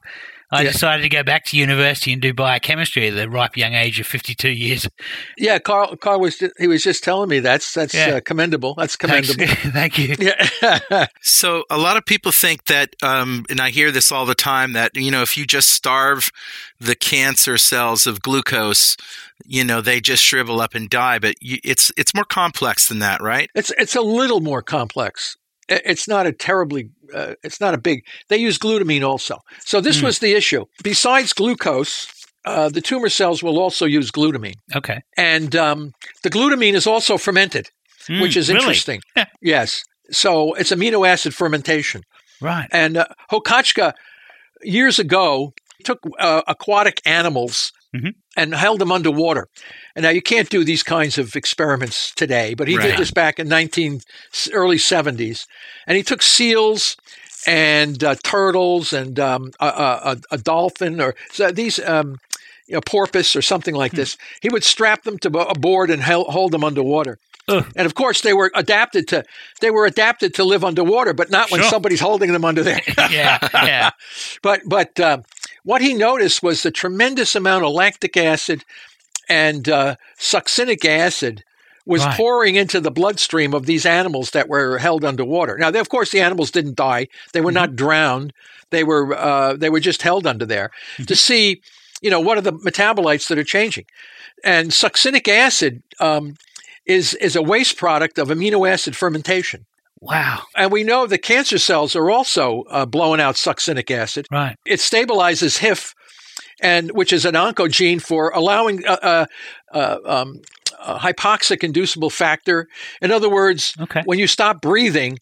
I 0.53 0.61
yeah. 0.61 0.71
decided 0.71 1.01
to 1.01 1.09
go 1.09 1.23
back 1.23 1.45
to 1.45 1.57
university 1.57 2.13
and 2.13 2.21
do 2.21 2.31
biochemistry 2.31 3.07
at 3.07 3.15
the 3.15 3.27
ripe 3.27 3.57
young 3.57 3.73
age 3.73 3.99
of 3.99 4.05
52 4.05 4.49
years. 4.49 4.87
Yeah, 5.35 5.57
Carl, 5.57 5.95
Carl 5.97 6.19
was 6.19 6.37
just, 6.37 6.53
he 6.59 6.67
was 6.67 6.83
just 6.83 7.03
telling 7.03 7.27
me 7.27 7.39
that's 7.39 7.73
that's 7.73 7.95
yeah. 7.95 8.15
uh, 8.15 8.21
commendable. 8.21 8.75
That's 8.75 8.95
commendable. 8.95 9.47
Thank 9.47 9.97
you. 9.97 10.15
Yeah. 10.19 11.07
so 11.21 11.63
a 11.71 11.77
lot 11.79 11.97
of 11.97 12.05
people 12.05 12.31
think 12.31 12.65
that, 12.65 12.95
um, 13.01 13.45
and 13.49 13.59
I 13.59 13.71
hear 13.71 13.89
this 13.89 14.11
all 14.11 14.27
the 14.27 14.35
time, 14.35 14.73
that 14.73 14.95
you 14.95 15.09
know 15.09 15.23
if 15.23 15.35
you 15.37 15.47
just 15.47 15.69
starve 15.69 16.29
the 16.79 16.95
cancer 16.95 17.57
cells 17.57 18.05
of 18.05 18.21
glucose, 18.21 18.95
you 19.45 19.63
know 19.63 19.81
they 19.81 19.99
just 19.99 20.23
shrivel 20.23 20.61
up 20.61 20.75
and 20.75 20.87
die. 20.87 21.17
But 21.17 21.35
you, 21.41 21.57
it's 21.63 21.91
it's 21.97 22.13
more 22.13 22.25
complex 22.25 22.89
than 22.89 22.99
that, 22.99 23.23
right? 23.23 23.49
It's 23.55 23.71
it's 23.79 23.95
a 23.95 24.01
little 24.01 24.39
more 24.39 24.61
complex 24.61 25.35
it's 25.69 26.07
not 26.07 26.27
a 26.27 26.31
terribly 26.31 26.89
uh, 27.13 27.33
it's 27.43 27.59
not 27.59 27.73
a 27.73 27.77
big 27.77 28.05
they 28.29 28.37
use 28.37 28.57
glutamine 28.57 29.03
also. 29.03 29.39
So 29.65 29.81
this 29.81 29.99
mm. 29.99 30.03
was 30.03 30.19
the 30.19 30.33
issue. 30.33 30.65
Besides 30.83 31.33
glucose 31.33 32.07
uh, 32.45 32.69
the 32.69 32.81
tumor 32.81 33.09
cells 33.09 33.41
will 33.41 33.57
also 33.57 33.85
use 33.85 34.11
glutamine. 34.11 34.57
Okay. 34.75 35.01
And 35.15 35.55
um, 35.55 35.93
the 36.23 36.29
glutamine 36.29 36.73
is 36.73 36.85
also 36.85 37.17
fermented 37.17 37.69
mm, 38.07 38.21
which 38.21 38.37
is 38.37 38.49
interesting. 38.49 39.01
Really? 39.15 39.27
yes. 39.41 39.83
So 40.11 40.53
it's 40.53 40.71
amino 40.71 41.07
acid 41.07 41.33
fermentation. 41.33 42.03
Right. 42.41 42.67
And 42.71 42.97
uh, 42.97 43.07
Hochachka 43.31 43.93
years 44.61 44.99
ago 44.99 45.53
took 45.83 45.99
uh, 46.19 46.41
aquatic 46.47 47.01
animals 47.05 47.71
mm-hmm. 47.95 48.09
and 48.35 48.53
held 48.53 48.79
them 48.79 48.91
underwater. 48.91 49.47
And 49.95 50.03
now 50.03 50.09
you 50.09 50.21
can't 50.21 50.49
do 50.49 50.63
these 50.63 50.83
kinds 50.83 51.17
of 51.17 51.35
experiments 51.35 52.13
today, 52.13 52.53
but 52.53 52.67
he 52.67 52.77
right. 52.77 52.87
did 52.87 52.97
this 52.97 53.11
back 53.11 53.39
in 53.39 53.47
19 53.47 54.01
early 54.51 54.77
70s. 54.77 55.45
And 55.87 55.97
he 55.97 56.03
took 56.03 56.21
seals 56.21 56.97
and 57.45 58.03
uh, 58.03 58.15
turtles 58.23 58.93
and 58.93 59.19
um, 59.19 59.51
a, 59.59 59.65
a, 59.65 60.17
a, 60.31 60.37
dolphin 60.37 61.01
or 61.01 61.13
so 61.29 61.51
these 61.51 61.77
um, 61.79 62.17
know, 62.73 62.81
porpoise 62.81 63.35
or 63.35 63.41
something 63.41 63.75
like 63.75 63.91
hmm. 63.91 63.97
this. 63.97 64.17
He 64.41 64.49
would 64.49 64.63
strap 64.63 65.03
them 65.03 65.17
to 65.19 65.37
a 65.47 65.57
board 65.57 65.89
and 65.89 66.01
hold 66.03 66.51
them 66.51 66.63
underwater. 66.63 67.17
Ugh. 67.47 67.65
And 67.75 67.85
of 67.85 67.93
course, 67.93 68.21
they 68.21 68.33
were 68.33 68.51
adapted 68.55 69.09
to 69.09 69.25
they 69.59 69.69
were 69.69 69.85
adapted 69.85 70.35
to 70.35 70.45
live 70.45 70.63
underwater, 70.63 71.13
but 71.13 71.29
not 71.29 71.51
when 71.51 71.59
sure. 71.59 71.69
somebody's 71.69 71.99
holding 71.99 72.31
them 72.31 72.45
under 72.45 72.63
there. 72.63 72.79
yeah, 72.97 73.37
yeah. 73.53 73.91
But 74.41 74.61
but 74.65 74.97
uh, 74.99 75.17
what 75.63 75.81
he 75.81 75.93
noticed 75.93 76.43
was 76.43 76.63
the 76.63 76.71
tremendous 76.71 77.35
amount 77.35 77.65
of 77.65 77.71
lactic 77.71 78.17
acid 78.17 78.63
and 79.29 79.67
uh, 79.69 79.95
succinic 80.17 80.85
acid 80.85 81.43
was 81.85 82.05
right. 82.05 82.15
pouring 82.15 82.55
into 82.55 82.79
the 82.79 82.91
bloodstream 82.91 83.53
of 83.53 83.65
these 83.65 83.85
animals 83.85 84.31
that 84.31 84.47
were 84.47 84.77
held 84.77 85.03
underwater. 85.03 85.57
Now, 85.57 85.71
they, 85.71 85.79
of 85.79 85.89
course, 85.89 86.11
the 86.11 86.21
animals 86.21 86.51
didn't 86.51 86.75
die; 86.75 87.07
they 87.33 87.41
were 87.41 87.49
mm-hmm. 87.49 87.55
not 87.55 87.75
drowned. 87.75 88.33
They 88.69 88.83
were 88.83 89.13
uh, 89.13 89.55
they 89.55 89.69
were 89.69 89.79
just 89.79 90.01
held 90.01 90.25
under 90.25 90.45
there 90.45 90.71
mm-hmm. 90.93 91.05
to 91.05 91.15
see, 91.15 91.61
you 92.01 92.09
know, 92.09 92.19
what 92.19 92.37
are 92.37 92.41
the 92.41 92.53
metabolites 92.53 93.27
that 93.27 93.37
are 93.37 93.43
changing. 93.43 93.85
And 94.43 94.69
succinic 94.69 95.27
acid 95.27 95.83
um, 95.99 96.35
is 96.85 97.13
is 97.15 97.35
a 97.35 97.41
waste 97.41 97.77
product 97.77 98.17
of 98.17 98.29
amino 98.29 98.69
acid 98.69 98.95
fermentation. 98.95 99.65
Wow. 100.03 100.43
And 100.57 100.69
we 100.69 100.83
know 100.83 101.07
the 101.07 101.17
cancer 101.17 101.57
cells 101.57 101.95
are 101.95 102.11
also 102.11 102.63
uh, 102.69 102.85
blowing 102.85 103.21
out 103.21 103.35
succinic 103.35 103.89
acid. 103.89 104.27
Right. 104.29 104.57
It 104.65 104.79
stabilizes 104.79 105.59
HIF, 105.59 105.95
and 106.61 106.91
which 106.91 107.13
is 107.13 107.23
an 107.23 107.35
oncogene 107.35 108.01
for 108.01 108.29
allowing 108.31 108.85
uh, 108.85 108.97
uh, 109.01 109.25
uh 109.73 109.97
um, 110.05 110.41
a 110.85 110.99
hypoxic 110.99 111.63
inducible 111.63 112.09
factor. 112.09 112.67
In 113.01 113.11
other 113.11 113.29
words, 113.29 113.73
okay. 113.79 114.01
when 114.03 114.19
you 114.19 114.27
stop 114.27 114.61
breathing, 114.61 115.19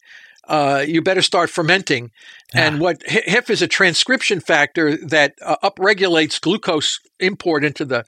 uh, 0.48 0.84
you 0.86 1.00
better 1.00 1.22
start 1.22 1.48
fermenting. 1.48 2.10
Yeah. 2.52 2.66
And 2.66 2.80
what 2.80 3.02
HIF 3.06 3.50
is 3.50 3.62
a 3.62 3.68
transcription 3.68 4.40
factor 4.40 4.96
that 5.06 5.34
uh, 5.40 5.56
upregulates 5.62 6.40
glucose 6.40 6.98
import 7.20 7.64
into 7.64 7.84
the 7.84 8.04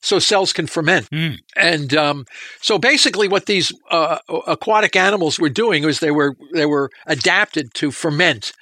so 0.00 0.18
cells 0.18 0.52
can 0.52 0.66
ferment. 0.66 1.08
Mm. 1.10 1.38
And 1.56 1.94
um, 1.94 2.26
so 2.60 2.78
basically, 2.78 3.28
what 3.28 3.46
these 3.46 3.72
uh, 3.90 4.18
aquatic 4.46 4.96
animals 4.96 5.38
were 5.38 5.48
doing 5.48 5.84
was 5.84 6.00
they 6.00 6.10
were 6.10 6.36
they 6.52 6.66
were 6.66 6.90
adapted 7.06 7.74
to 7.74 7.90
ferment, 7.90 8.52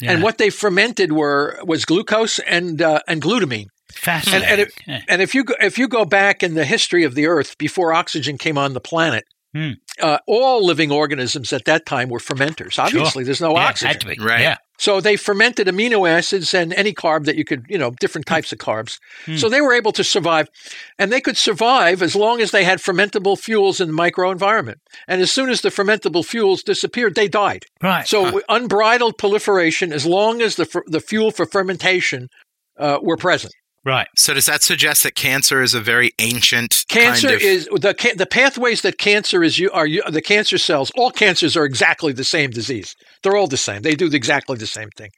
yeah. 0.00 0.12
and 0.12 0.22
what 0.22 0.38
they 0.38 0.50
fermented 0.50 1.12
were 1.12 1.58
was 1.64 1.84
glucose 1.84 2.38
and 2.40 2.80
uh, 2.82 3.00
and 3.08 3.22
glutamine. 3.22 3.68
Fascinating. 3.92 4.48
And, 4.48 4.60
and, 4.60 4.60
if, 4.60 5.04
and, 5.08 5.22
if 5.22 5.34
you 5.34 5.44
go, 5.44 5.54
if 5.60 5.78
you 5.78 5.88
go 5.88 6.04
back 6.04 6.42
in 6.42 6.54
the 6.54 6.66
history 6.66 7.04
of 7.04 7.14
the 7.14 7.26
Earth 7.26 7.56
before 7.56 7.94
oxygen 7.94 8.36
came 8.36 8.58
on 8.58 8.74
the 8.74 8.80
planet, 8.80 9.24
Hmm. 9.56 9.72
Uh, 10.02 10.18
all 10.26 10.66
living 10.66 10.92
organisms 10.92 11.50
at 11.50 11.64
that 11.64 11.86
time 11.86 12.10
were 12.10 12.18
fermenters. 12.18 12.78
Obviously, 12.78 13.22
sure. 13.22 13.24
there's 13.24 13.40
no 13.40 13.52
yeah, 13.52 13.68
oxygen. 13.68 14.22
Right. 14.22 14.40
Yeah. 14.40 14.56
So 14.78 15.00
they 15.00 15.16
fermented 15.16 15.66
amino 15.66 16.08
acids 16.08 16.54
and 16.54 16.72
any 16.74 16.92
carb 16.92 17.24
that 17.24 17.36
you 17.36 17.44
could, 17.44 17.66
you 17.68 17.78
know, 17.78 17.92
different 17.92 18.26
types 18.26 18.52
of 18.52 18.58
carbs. 18.58 18.98
Hmm. 19.24 19.36
So 19.36 19.48
they 19.48 19.60
were 19.60 19.72
able 19.72 19.92
to 19.92 20.04
survive. 20.04 20.48
And 20.98 21.12
they 21.12 21.20
could 21.20 21.36
survive 21.36 22.02
as 22.02 22.14
long 22.14 22.40
as 22.40 22.50
they 22.50 22.64
had 22.64 22.78
fermentable 22.78 23.38
fuels 23.38 23.80
in 23.80 23.88
the 23.88 23.94
microenvironment. 23.94 24.76
And 25.08 25.20
as 25.20 25.32
soon 25.32 25.48
as 25.48 25.60
the 25.62 25.70
fermentable 25.70 26.24
fuels 26.24 26.62
disappeared, 26.62 27.14
they 27.14 27.28
died. 27.28 27.64
Right. 27.82 28.06
So 28.06 28.26
huh. 28.26 28.40
unbridled 28.48 29.18
proliferation, 29.18 29.92
as 29.92 30.06
long 30.06 30.42
as 30.42 30.56
the, 30.56 30.82
the 30.86 31.00
fuel 31.00 31.30
for 31.30 31.46
fermentation 31.46 32.28
uh, 32.78 32.98
were 33.02 33.16
present. 33.16 33.54
Right. 33.86 34.08
So 34.16 34.34
does 34.34 34.46
that 34.46 34.64
suggest 34.64 35.04
that 35.04 35.14
cancer 35.14 35.62
is 35.62 35.72
a 35.72 35.80
very 35.80 36.10
ancient 36.18 36.84
Cancer 36.88 37.28
kind 37.28 37.36
of, 37.36 37.40
is 37.42 37.68
the 37.72 37.94
ca- 37.94 38.14
the 38.16 38.26
pathways 38.26 38.82
that 38.82 38.98
cancer 38.98 39.44
is 39.44 39.60
you 39.60 39.70
are 39.70 39.86
you, 39.86 40.02
the 40.10 40.20
cancer 40.20 40.58
cells. 40.58 40.90
All 40.96 41.12
cancers 41.12 41.56
are 41.56 41.64
exactly 41.64 42.12
the 42.12 42.24
same 42.24 42.50
disease. 42.50 42.96
They're 43.22 43.36
all 43.36 43.46
the 43.46 43.56
same. 43.56 43.82
They 43.82 43.94
do 43.94 44.06
exactly 44.12 44.56
the 44.56 44.66
same 44.66 44.90
thing. 44.90 45.10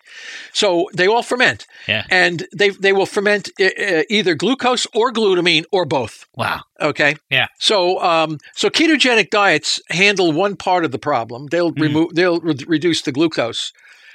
So 0.52 0.88
they 0.94 1.06
all 1.06 1.22
ferment, 1.22 1.66
Yeah. 1.86 2.04
and 2.10 2.46
they 2.54 2.68
they 2.68 2.92
will 2.92 3.06
ferment 3.06 3.48
uh, 3.58 3.64
uh, 3.64 4.02
either 4.10 4.34
glucose 4.34 4.86
or 4.94 5.12
glutamine 5.12 5.64
or 5.72 5.86
both. 5.86 6.26
Wow. 6.36 6.60
Okay. 6.78 7.16
Yeah. 7.30 7.46
So, 7.58 8.00
um, 8.02 8.38
so 8.54 8.68
ketogenic 8.68 9.30
diets 9.30 9.80
handle 9.88 10.30
one 10.32 10.56
part 10.56 10.84
of 10.84 10.92
the 10.92 10.98
problem. 10.98 11.46
They'll 11.50 11.72
Mm. 11.72 11.80
remove, 11.80 12.14
they'll 12.14 12.40
re- 12.40 12.64
reduce 12.66 13.00
the 13.02 13.12
glucose, 13.12 13.72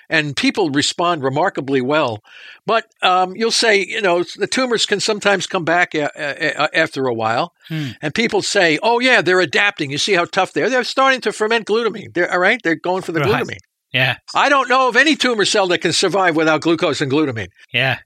and 0.09 0.35
people 0.35 0.69
respond 0.69 1.23
remarkably 1.23 1.81
well. 1.81 2.23
But 2.65 2.85
um, 3.01 3.35
you'll 3.35 3.51
say, 3.51 3.85
you 3.85 4.01
know, 4.01 4.23
the 4.37 4.47
tumors 4.47 4.85
can 4.85 4.99
sometimes 4.99 5.47
come 5.47 5.63
back 5.65 5.93
a- 5.95 6.11
a- 6.15 6.63
a- 6.63 6.77
after 6.77 7.07
a 7.07 7.13
while, 7.13 7.53
Hmm. 7.67 7.89
and 8.01 8.13
people 8.13 8.41
say, 8.41 8.79
"Oh 8.83 8.99
yeah, 8.99 9.21
they're 9.21 9.39
adapting. 9.39 9.91
You 9.91 9.97
see 9.97 10.13
how 10.13 10.25
tough 10.25 10.53
they 10.53 10.63
are. 10.63 10.69
They're 10.69 10.83
starting 10.83 11.21
to 11.21 11.31
ferment 11.33 11.65
glutamine. 11.67 12.13
They're 12.13 12.31
all 12.31 12.39
right. 12.39 12.59
They're 12.63 12.75
going 12.75 13.01
for 13.03 13.11
the 13.11 13.19
Right. 13.21 13.43
glutamine." 13.43 13.57
Yeah. 13.93 14.15
I 14.33 14.49
don't 14.49 14.69
know 14.69 14.87
of 14.87 14.95
any 14.95 15.15
tumor 15.15 15.45
cell 15.45 15.67
that 15.67 15.77
can 15.79 15.93
survive 15.93 16.35
without 16.35 16.61
glucose 16.61 16.99
and 17.01 17.11
glutamine. 17.11 17.49
Yeah. 17.71 17.99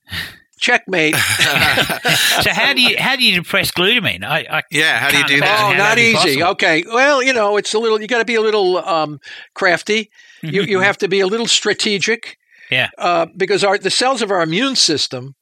Checkmate. 0.59 1.15
So 2.41 2.51
how 2.51 2.73
do 2.73 2.81
you 2.81 2.97
how 2.99 3.15
do 3.15 3.23
you 3.23 3.35
depress 3.41 3.71
glutamine? 3.71 4.23
I, 4.23 4.45
I 4.49 4.61
Yeah, 4.71 4.99
how 4.99 5.09
do 5.09 5.17
you 5.17 5.25
do 5.25 5.39
that? 5.41 5.71
Oh, 5.73 5.77
not 5.77 5.97
easy. 5.97 6.13
possible. 6.13 6.43
Okay. 6.51 6.83
Well, 6.87 7.21
you 7.23 7.33
know, 7.33 7.57
it's 7.57 7.73
a 7.73 7.79
little. 7.79 7.99
You 7.99 8.07
got 8.07 8.19
to 8.19 8.25
be 8.25 8.35
a 8.35 8.41
little 8.41 8.77
um, 8.77 9.19
crafty. 9.55 10.09
You 10.41 10.63
you 10.63 10.79
have 10.87 10.97
to 10.99 11.07
be 11.07 11.19
a 11.19 11.27
little 11.27 11.47
strategic. 11.47 12.37
Yeah. 12.69 12.89
Uh, 12.97 13.27
because 13.35 13.63
our 13.63 13.77
the 13.77 13.89
cells 13.89 14.21
of 14.21 14.31
our 14.31 14.41
immune 14.41 14.75
system 14.75 15.35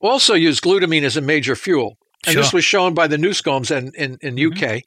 also 0.00 0.34
use 0.34 0.60
glutamine 0.60 1.02
as 1.02 1.16
a 1.16 1.20
major 1.20 1.56
fuel, 1.56 1.98
and 2.26 2.36
this 2.36 2.52
was 2.52 2.64
shown 2.64 2.94
by 2.94 3.06
the 3.06 3.16
Newsholmes 3.16 3.70
in 3.70 3.92
in, 3.94 4.18
in. 4.20 4.52
UK. 4.52 4.82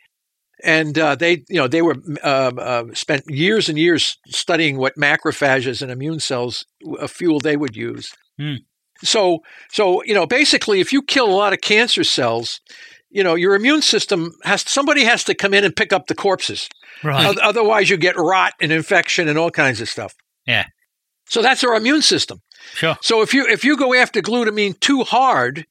And 0.64 0.96
uh, 1.00 1.16
they, 1.16 1.44
you 1.50 1.56
know, 1.56 1.68
they 1.68 1.82
were 1.82 1.96
uh, 2.24 2.52
uh, 2.56 2.84
spent 2.94 3.24
years 3.28 3.68
and 3.68 3.80
years 3.80 4.20
studying 4.28 4.78
what 4.78 4.96
macrophages 4.96 5.82
and 5.82 5.92
immune 5.92 6.20
cells 6.20 6.66
a 7.00 7.08
fuel 7.08 7.40
they 7.40 7.58
would 7.58 7.76
use. 7.76 8.14
Hmm. 8.38 8.58
So, 9.04 9.40
so 9.72 10.04
you 10.04 10.14
know, 10.14 10.28
basically, 10.28 10.80
if 10.80 10.94
you 10.94 11.02
kill 11.02 11.26
a 11.26 11.34
lot 11.36 11.54
of 11.54 11.62
cancer 11.62 12.04
cells, 12.04 12.62
you 13.12 13.24
know, 13.24 13.36
your 13.36 13.56
immune 13.56 13.82
system 13.82 14.34
has 14.44 14.64
somebody 14.70 15.04
has 15.04 15.24
to 15.26 15.36
come 15.36 15.54
in 15.54 15.64
and 15.64 15.76
pick 15.76 15.94
up 15.94 16.08
the 16.08 16.16
corpses. 16.16 16.70
Right. 17.04 17.26
Oth- 17.26 17.38
Otherwise, 17.38 17.90
you 17.90 17.98
get 17.98 18.18
rot 18.18 18.54
and 18.62 18.72
infection 18.72 19.28
and 19.28 19.38
all 19.38 19.52
kinds 19.52 19.82
of 19.82 19.90
stuff. 19.90 20.16
Yeah. 20.46 20.66
So 21.28 21.42
that's 21.42 21.64
our 21.64 21.76
immune 21.76 22.02
system. 22.02 22.40
Sure. 22.74 22.98
So 23.02 23.22
if 23.22 23.34
you 23.34 23.46
if 23.48 23.64
you 23.64 23.78
go 23.78 23.94
after 23.94 24.22
glutamine 24.22 24.80
too 24.80 25.04
hard, 25.04 25.66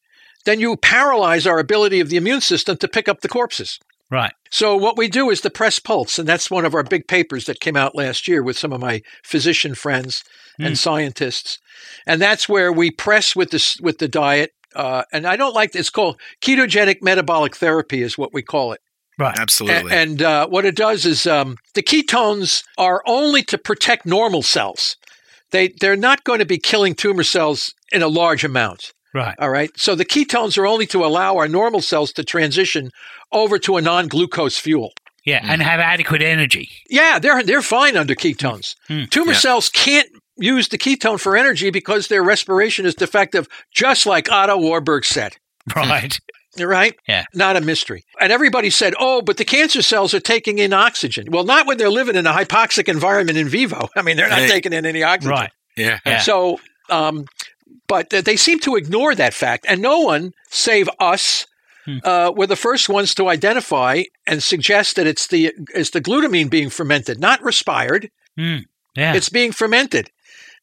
then 0.44 0.60
you 0.60 0.76
paralyze 0.76 1.46
our 1.46 1.58
ability 1.58 2.00
of 2.00 2.08
the 2.08 2.16
immune 2.16 2.40
system 2.40 2.76
to 2.78 2.88
pick 2.88 3.08
up 3.08 3.20
the 3.20 3.28
corpses. 3.28 3.78
Right. 4.10 4.32
So 4.50 4.76
what 4.76 4.98
we 4.98 5.06
do 5.06 5.30
is 5.30 5.42
the 5.42 5.50
press 5.50 5.78
pulse, 5.78 6.18
and 6.18 6.28
that's 6.28 6.50
one 6.50 6.64
of 6.64 6.74
our 6.74 6.82
big 6.82 7.06
papers 7.06 7.44
that 7.44 7.60
came 7.60 7.76
out 7.76 7.94
last 7.94 8.26
year 8.26 8.42
with 8.42 8.58
some 8.58 8.72
of 8.72 8.80
my 8.80 9.02
physician 9.22 9.74
friends 9.74 10.24
and 10.58 10.74
mm. 10.74 10.78
scientists, 10.78 11.58
and 12.06 12.20
that's 12.20 12.48
where 12.48 12.72
we 12.72 12.90
press 12.90 13.36
with 13.36 13.50
this 13.50 13.78
with 13.80 13.98
the 13.98 14.08
diet. 14.08 14.52
Uh, 14.74 15.02
and 15.12 15.26
I 15.26 15.36
don't 15.36 15.54
like 15.54 15.74
it's 15.74 15.90
called 15.90 16.20
ketogenic 16.42 17.02
metabolic 17.02 17.56
therapy 17.56 18.02
is 18.02 18.16
what 18.18 18.32
we 18.32 18.42
call 18.42 18.72
it. 18.72 18.80
Right. 19.18 19.38
Absolutely. 19.38 19.92
A- 19.92 19.94
And 19.94 20.22
uh, 20.22 20.46
what 20.48 20.64
it 20.64 20.76
does 20.76 21.04
is 21.04 21.26
um, 21.26 21.56
the 21.74 21.82
ketones 21.82 22.62
are 22.78 23.02
only 23.06 23.42
to 23.44 23.58
protect 23.58 24.06
normal 24.06 24.42
cells. 24.42 24.96
They 25.50 25.68
they're 25.80 25.96
not 25.96 26.24
going 26.24 26.38
to 26.38 26.46
be 26.46 26.58
killing 26.58 26.94
tumor 26.94 27.24
cells 27.24 27.74
in 27.92 28.02
a 28.02 28.08
large 28.08 28.44
amount. 28.44 28.92
Right. 29.12 29.34
All 29.40 29.50
right. 29.50 29.70
So 29.76 29.94
the 29.96 30.04
ketones 30.04 30.56
are 30.56 30.66
only 30.66 30.86
to 30.86 31.04
allow 31.04 31.36
our 31.36 31.48
normal 31.48 31.80
cells 31.80 32.12
to 32.12 32.22
transition 32.24 32.90
over 33.32 33.58
to 33.58 33.76
a 33.76 33.82
non-glucose 33.82 34.58
fuel. 34.58 34.92
Yeah. 35.26 35.40
And 35.42 35.60
have 35.60 35.80
adequate 35.80 36.22
energy. 36.22 36.68
Yeah, 36.88 37.18
they're 37.18 37.42
they're 37.42 37.60
fine 37.62 37.96
under 37.96 38.14
ketones. 38.14 38.74
Hmm. 38.88 39.04
Tumor 39.10 39.32
Yeah. 39.32 39.38
cells 39.38 39.68
can't 39.68 40.08
use 40.40 40.68
the 40.68 40.78
ketone 40.78 41.20
for 41.20 41.36
energy 41.36 41.70
because 41.70 42.08
their 42.08 42.22
respiration 42.22 42.86
is 42.86 42.94
defective, 42.94 43.46
just 43.72 44.06
like 44.06 44.30
Otto 44.30 44.56
Warburg 44.58 45.04
said. 45.04 45.36
Right. 45.76 46.18
Right? 46.58 46.96
Yeah. 47.06 47.24
Not 47.32 47.56
a 47.56 47.60
mystery. 47.60 48.04
And 48.20 48.32
everybody 48.32 48.70
said, 48.70 48.94
oh, 48.98 49.22
but 49.22 49.36
the 49.36 49.44
cancer 49.44 49.82
cells 49.82 50.14
are 50.14 50.20
taking 50.20 50.58
in 50.58 50.72
oxygen. 50.72 51.28
Well, 51.30 51.44
not 51.44 51.66
when 51.68 51.78
they're 51.78 51.90
living 51.90 52.16
in 52.16 52.26
a 52.26 52.32
hypoxic 52.32 52.88
environment 52.88 53.38
in 53.38 53.48
vivo. 53.48 53.88
I 53.96 54.02
mean, 54.02 54.16
they're 54.16 54.28
not 54.28 54.40
Right. 54.40 54.50
taking 54.50 54.72
in 54.72 54.84
any 54.84 55.02
oxygen. 55.04 55.30
right. 55.30 55.50
yeah. 55.76 56.00
Yeah. 56.04 56.18
So, 56.18 56.58
um, 56.88 57.26
but 57.86 58.10
they 58.10 58.34
seem 58.36 58.58
to 58.60 58.74
ignore 58.76 59.14
that 59.14 59.32
fact. 59.32 59.64
And 59.68 59.80
no 59.80 60.00
one, 60.00 60.32
save 60.48 60.88
us, 60.98 61.46
Hmm. 61.86 61.98
uh, 62.04 62.32
were 62.36 62.46
the 62.48 62.56
first 62.56 62.88
ones 62.88 63.14
to 63.14 63.28
identify 63.28 64.02
and 64.26 64.42
suggest 64.42 64.96
that 64.96 65.06
it's 65.06 65.28
the, 65.28 65.52
it's 65.74 65.90
the 65.90 66.00
glutamine 66.00 66.50
being 66.50 66.68
fermented, 66.68 67.20
not 67.20 67.42
respired. 67.42 68.10
Mm. 68.38 68.64
Yeah. 68.96 69.14
It's 69.14 69.28
being 69.30 69.52
fermented. 69.52 70.10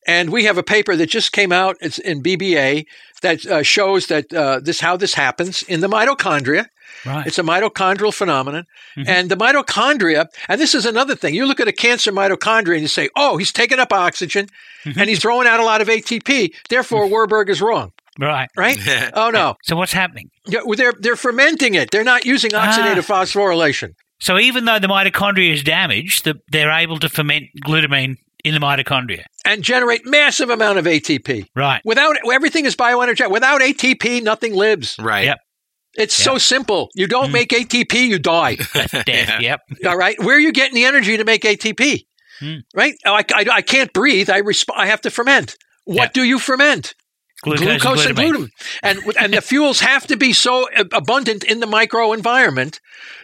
And 0.08 0.30
we 0.32 0.46
have 0.46 0.58
a 0.58 0.64
paper 0.64 0.96
that 0.96 1.10
just 1.10 1.34
came 1.34 1.52
out. 1.52 1.76
It's 1.82 2.00
in 2.00 2.24
BBA 2.24 2.86
that 3.22 3.46
uh, 3.46 3.62
shows 3.62 4.08
that 4.08 4.34
uh, 4.34 4.60
this 4.62 4.80
how 4.80 4.96
this 4.98 5.14
happens 5.14 5.64
in 5.64 5.82
the 5.82 5.88
mitochondria. 5.90 6.66
right. 7.06 7.28
It's 7.28 7.38
a 7.38 7.44
mitochondrial 7.44 8.14
phenomenon. 8.14 8.66
Mhm. 8.96 9.08
And 9.08 9.30
the 9.30 9.36
mitochondria, 9.36 10.28
and 10.48 10.60
this 10.62 10.74
is 10.74 10.86
another 10.86 11.16
thing. 11.16 11.36
You 11.36 11.46
look 11.46 11.60
at 11.60 11.68
a 11.68 11.74
cancer 11.74 12.12
mitochondria 12.12 12.74
and 12.74 12.82
you 12.82 12.88
say, 12.88 13.10
"Oh, 13.16 13.38
he's 13.38 13.52
taking 13.52 13.80
up 13.80 13.92
oxygen 13.94 14.48
Mhm. 14.86 14.98
and 14.98 15.10
he's 15.10 15.20
throwing 15.20 15.48
out 15.48 15.60
a 15.60 15.64
lot 15.66 15.82
of 15.82 15.90
ATP. 15.90 16.54
Therefore, 16.70 17.08
Warburg 17.08 17.50
is 17.50 17.62
wrong." 17.62 17.92
Right. 18.20 18.50
Right? 18.58 18.80
Oh 19.14 19.30
no, 19.30 19.56
So 19.64 19.76
what's 19.76 19.94
happening? 19.94 20.30
Yeah, 20.48 20.62
well, 20.66 20.76
they're 20.78 20.94
they're 21.00 21.16
fermenting 21.18 21.76
it. 21.76 21.92
They're 21.92 22.04
not 22.04 22.26
using 22.26 22.52
Ah. 22.56 22.66
oxidative 22.66 23.06
phosphorylation. 23.06 23.90
So 24.20 24.40
even 24.40 24.66
though 24.66 24.80
the 24.80 24.88
mitochondria 24.88 25.54
is 25.54 25.62
damaged, 25.64 26.24
the, 26.26 26.36
they're 26.52 26.72
able 26.72 26.98
to 27.00 27.10
ferment 27.10 27.44
glutamine 27.64 28.16
in 28.44 28.54
the 28.54 28.60
mitochondria. 28.60 29.24
And 29.46 29.64
generate 29.64 30.06
massive 30.06 30.50
amount 30.50 30.78
of 30.80 30.86
ATP. 30.86 31.46
Right. 31.56 31.82
Without 31.86 32.16
everything 32.32 32.66
is 32.66 32.76
bioenergetic. 32.76 33.32
Without 33.32 33.62
ATP, 33.62 34.22
nothing 34.24 34.54
lives. 34.54 34.96
Right. 35.00 35.26
Yep. 35.26 35.38
It's 35.96 36.16
so 36.16 36.38
simple. 36.38 36.90
You 36.94 37.08
don't 37.08 37.30
Mm. 37.30 37.34
make 37.34 37.50
ATP, 37.50 38.08
you 38.08 38.20
die. 38.20 38.56
That's 38.74 38.92
death. 38.92 39.06
Yeah. 39.08 39.40
Yep. 39.40 39.60
All 39.88 39.98
right. 39.98 40.22
Where 40.22 40.36
are 40.36 40.40
you 40.40 40.52
getting 40.52 40.76
the 40.76 40.86
energy 40.86 41.18
to 41.18 41.24
make 41.24 41.42
ATP? 41.44 42.06
Hmm. 42.40 42.56
Right? 42.76 42.94
Oh, 43.06 43.14
I, 43.14 43.24
I, 43.34 43.46
I 43.52 43.62
can't 43.62 43.92
breathe. 43.94 44.30
I 44.30 44.42
resp- 44.42 44.70
I 44.76 44.86
have 44.88 45.02
to 45.02 45.10
ferment. 45.10 45.56
What 45.86 45.96
Yeah. 45.96 46.10
do 46.14 46.24
you 46.24 46.38
ferment? 46.38 46.94
Glucose, 47.44 48.06
and 48.06 48.16
glutamine. 48.18 48.50
And 48.84 49.00
and 49.20 49.34
the 49.34 49.42
fuels 49.42 49.80
have 49.80 50.08
to 50.08 50.18
be 50.18 50.34
so 50.34 50.68
abundant 50.92 51.44
in 51.44 51.60
the 51.60 51.68
microenvironment. 51.68 52.80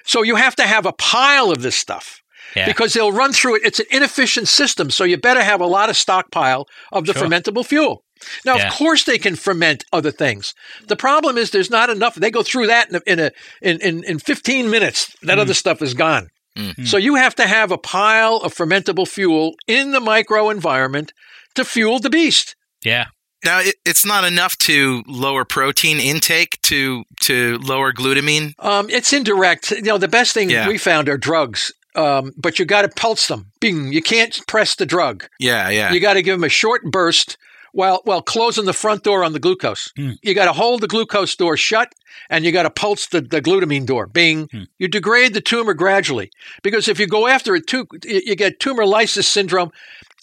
So 0.06 0.21
you 0.21 0.36
have 0.36 0.56
to 0.58 0.63
have 0.63 0.86
a 0.86 0.93
pile 0.93 1.52
of 1.52 1.62
this 1.63 1.76
stuff 1.76 2.21
Yeah. 2.56 2.66
because 2.66 2.94
they'll 2.94 3.12
run 3.12 3.34
through 3.34 3.56
it. 3.58 3.62
It's 3.66 3.80
an 3.80 3.86
inefficient 3.92 4.48
system. 4.48 4.89
So 4.92 5.04
you 5.04 5.18
better 5.18 5.44
have 5.44 5.62
a 5.62 5.66
lot 5.68 5.89
of 5.89 5.98
stockpile 5.98 6.68
of 6.92 7.06
the 7.06 7.13
Sure. 7.13 7.24
fermentable 7.24 7.66
fuel. 7.66 8.04
Now, 8.46 8.56
Yeah. 8.56 8.68
of 8.68 8.74
course, 8.74 9.04
they 9.04 9.18
can 9.18 9.36
ferment 9.36 9.84
other 9.92 10.12
things. 10.12 10.54
The 10.88 10.96
problem 10.96 11.38
is 11.38 11.50
there's 11.52 11.70
not 11.70 11.89
enough. 11.89 12.16
They 12.16 12.32
go 12.32 12.44
through 12.44 12.68
that 12.68 12.89
in 12.89 12.96
a, 12.96 13.02
in 13.06 13.20
a 13.20 13.32
in, 13.62 13.82
in 13.82 14.04
in 14.06 14.20
15 14.20 14.70
minutes. 14.70 15.13
That 15.24 15.39
other 15.39 15.54
stuff 15.54 15.82
is 15.82 15.94
gone. 15.94 16.30
Mm. 16.58 16.88
So 16.88 16.98
you 16.98 17.16
have 17.16 17.36
to 17.36 17.48
have 17.48 17.72
a 17.72 17.78
pile 17.78 18.38
of 18.38 18.54
fermentable 18.54 19.08
fuel 19.08 19.56
in 19.68 19.92
the 19.92 20.00
microenvironment 20.00 21.10
to 21.56 21.66
fuel 21.66 22.00
the 22.00 22.10
beast. 22.10 22.56
yeah. 22.84 23.06
Now 23.46 23.60
it, 23.60 23.76
it's 23.84 24.06
not 24.06 24.24
enough 24.24 24.58
to 24.60 25.04
lower 25.06 25.44
protein 25.44 26.00
intake 26.00 26.58
to 26.63 27.04
to 27.24 27.58
lower 27.58 27.92
glutamine. 27.92 28.54
Um, 28.60 28.89
it's 28.89 29.12
indirect. 29.12 29.72
You 29.72 29.82
know, 29.82 29.98
the 29.98 30.08
best 30.08 30.34
thing 30.34 30.50
Yeah. 30.50 30.66
we 30.68 30.78
found 30.78 31.10
are 31.10 31.18
drugs, 31.18 31.74
um, 31.95 32.34
but 32.38 32.60
you 32.60 32.65
got 32.65 32.84
to 32.84 32.89
pulse 32.89 33.27
them. 33.27 33.51
Bing! 33.60 33.91
You 33.93 34.01
can't 34.01 34.39
press 34.47 34.75
the 34.75 34.86
drug. 34.86 35.27
Yeah, 35.39 35.69
yeah. 35.69 35.91
You 35.91 35.99
got 35.99 36.13
to 36.13 36.21
give 36.21 36.38
them 36.38 36.43
a 36.43 36.49
short 36.49 36.84
burst 36.84 37.38
while 37.71 38.01
while 38.06 38.21
closing 38.21 38.65
the 38.65 38.73
front 38.73 39.03
door 39.03 39.23
on 39.23 39.34
the 39.34 39.39
glucose. 39.39 39.91
Mm. 39.97 40.17
You 40.21 40.34
got 40.34 40.45
to 40.45 40.53
hold 40.53 40.82
the 40.82 40.88
glucose 40.88 41.36
door 41.36 41.58
shut, 41.58 41.93
and 42.29 42.45
you 42.45 42.51
got 42.51 42.63
to 42.63 42.69
pulse 42.69 43.08
the, 43.08 43.21
the 43.21 43.41
glutamine 43.41 43.86
door. 43.86 44.08
Bing! 44.08 44.47
Mm. 44.47 44.67
You 44.77 44.88
degrade 44.88 45.34
the 45.34 45.41
tumor 45.41 45.73
gradually 45.73 46.32
because 46.62 46.88
if 46.88 46.99
you 46.99 47.08
go 47.08 47.27
after 47.27 47.56
it 47.56 47.67
too, 47.67 47.88
you 48.03 48.21
you 48.25 48.36
get 48.36 48.60
tumor 48.60 48.86
lysis 48.86 49.27
syndrome, 49.27 49.71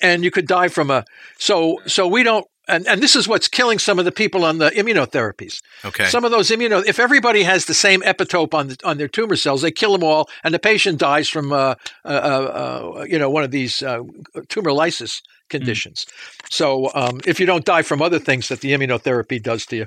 and 0.03 0.25
you 0.25 0.31
could 0.31 0.47
die 0.47 0.69
from 0.69 0.91
a. 0.91 1.05
So 1.39 1.81
so 1.87 2.07
we 2.07 2.23
don't. 2.23 2.47
And, 2.71 2.87
and 2.87 3.03
this 3.03 3.17
is 3.17 3.27
what's 3.27 3.49
killing 3.49 3.79
some 3.79 3.99
of 3.99 4.05
the 4.05 4.13
people 4.13 4.45
on 4.45 4.59
the 4.59 4.71
immunotherapies. 4.71 5.61
okay. 5.85 6.05
Some 6.07 6.25
of 6.25 6.31
those 6.31 6.51
immuno, 6.51 6.87
if 6.87 7.01
everybody 7.01 7.43
has 7.43 7.65
the 7.65 7.75
same 7.75 8.01
epitope 8.03 8.55
on 8.55 8.69
the, 8.69 8.77
on 8.85 8.97
their 8.97 9.09
tumor 9.09 9.37
cells, 9.37 9.63
they 9.63 9.73
kill 9.73 9.93
them 9.93 10.05
all, 10.05 10.29
and 10.45 10.55
the 10.55 10.59
patient 10.59 10.99
dies 10.99 11.29
from 11.29 11.53
uh, 11.53 11.75
uh, 12.05 12.09
uh, 12.09 13.07
you 13.09 13.19
know 13.19 13.29
one 13.29 13.43
of 13.43 13.51
these 13.51 13.83
uh, 13.83 14.03
tumor 14.49 14.73
lysis 14.73 15.21
conditions. 15.49 16.07
So 16.49 16.91
um, 16.95 17.21
if 17.27 17.41
you 17.41 17.47
don't 17.47 17.65
die 17.65 17.83
from 17.83 18.01
other 18.01 18.21
things 18.21 18.49
that 18.49 18.61
the 18.61 18.71
immunotherapy 18.71 19.43
does 19.43 19.67
to 19.67 19.77
you, 19.77 19.87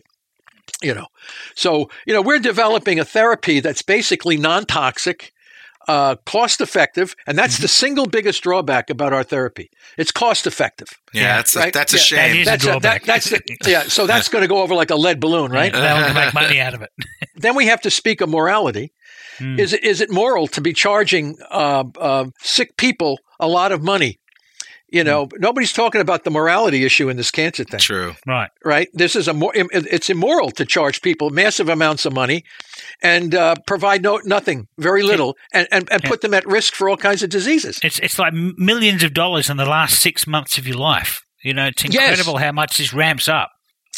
you 0.82 0.93
know, 0.93 1.08
so 1.55 1.89
you 2.05 2.14
know 2.14 2.22
we're 2.22 2.39
developing 2.39 2.99
a 2.99 3.05
therapy 3.05 3.62
that's 3.62 3.82
basically 3.82 4.38
non 4.38 4.66
toxic. 4.66 5.32
Uh, 5.88 6.16
cost 6.26 6.62
effective, 6.62 7.16
and 7.28 7.38
that's 7.38 7.58
the 7.58 7.68
single 7.68 8.06
biggest 8.06 8.42
drawback 8.44 8.90
about 8.90 9.14
our 9.14 9.24
therapy. 9.24 9.70
It's 9.98 10.12
cost 10.12 10.48
effective. 10.48 10.88
Yeah, 11.14 11.38
that's 11.38 11.56
a, 11.56 11.60
Right? 11.60 11.74
that's 11.74 11.94
a 11.94 11.98
Yeah, 11.98 12.00
that 12.02 12.06
shame. 12.32 12.42
is- 12.42 12.48
a 12.48 12.52
That's 12.52 12.64
drawback. 12.64 13.02
that, 13.04 13.08
that's 13.26 13.30
the, 13.30 13.42
yeah. 13.66 13.84
So 13.84 14.08
that's 14.08 14.30
going 14.30 14.42
to 14.44 14.48
go 14.48 14.62
over 14.62 14.76
like 14.76 14.90
a 14.92 14.96
lead 14.96 15.20
balloon, 15.20 15.52
right? 15.52 15.72
They 15.74 15.80
want 15.80 16.08
to 16.08 16.14
make 16.14 16.34
money 16.44 16.60
out 16.60 16.74
of 16.74 16.82
it. 16.82 16.90
Then 17.36 17.56
we 17.56 17.66
have 17.68 17.82
to 17.82 17.92
speak 17.92 18.22
of 18.22 18.30
morality. 18.30 18.94
Hmm. 19.40 19.60
Is 19.60 19.74
it 19.74 19.84
is 19.84 20.00
it 20.00 20.12
moral 20.12 20.48
to 20.50 20.62
be 20.62 20.74
charging 20.74 21.38
uh, 21.50 21.84
uh, 22.00 22.26
sick 22.40 22.78
people 22.78 23.20
a 23.40 23.48
lot 23.48 23.72
of 23.72 23.82
money? 23.82 24.20
You 24.94 25.04
know, 25.04 25.28
nobody's 25.39 25.74
talking 25.74 26.02
about 26.02 26.24
the 26.24 26.30
morality 26.30 26.86
issue 26.86 27.10
in 27.10 27.18
this 27.18 27.32
cancer 27.32 27.64
thing, 27.64 27.80
True. 27.80 28.14
Right. 28.28 28.52
right? 28.64 28.89
This 28.94 29.16
is 29.16 29.28
a 29.28 29.34
more 29.34 29.52
it's 29.56 30.08
immoral 30.12 30.52
to 30.52 30.66
charge 30.66 31.02
people 31.02 31.32
massive 31.32 31.68
amounts 31.68 32.06
of 32.06 32.14
money 32.14 32.44
and 33.02 33.34
uh, 33.34 33.56
provide 33.66 34.04
no 34.04 34.22
nothing, 34.24 34.68
very 34.78 35.02
little, 35.02 35.36
and, 35.52 35.68
and, 35.72 35.91
and 35.91 36.04
put 36.04 36.22
them 36.22 36.36
at 36.36 36.46
risk 36.46 36.76
for 36.76 36.89
all 36.89 36.98
kinds 36.98 37.24
of 37.24 37.32
diseases. 37.32 37.80
It's 37.82 37.98
it's 38.00 38.20
like 38.20 38.34
millions 38.34 39.02
of 39.04 39.16
dollars 39.16 39.50
in 39.50 39.58
the 39.58 39.66
last 39.66 40.00
six 40.00 40.28
months 40.28 40.60
of 40.60 40.68
your 40.68 40.78
life. 40.78 41.24
You 41.44 41.56
know, 41.56 41.66
it's 41.66 41.84
Yes. 41.84 41.96
incredible 42.12 42.38
how 42.38 42.52
much 42.52 42.78
this 42.78 42.94
ramps 42.94 43.28
up. 43.28 43.50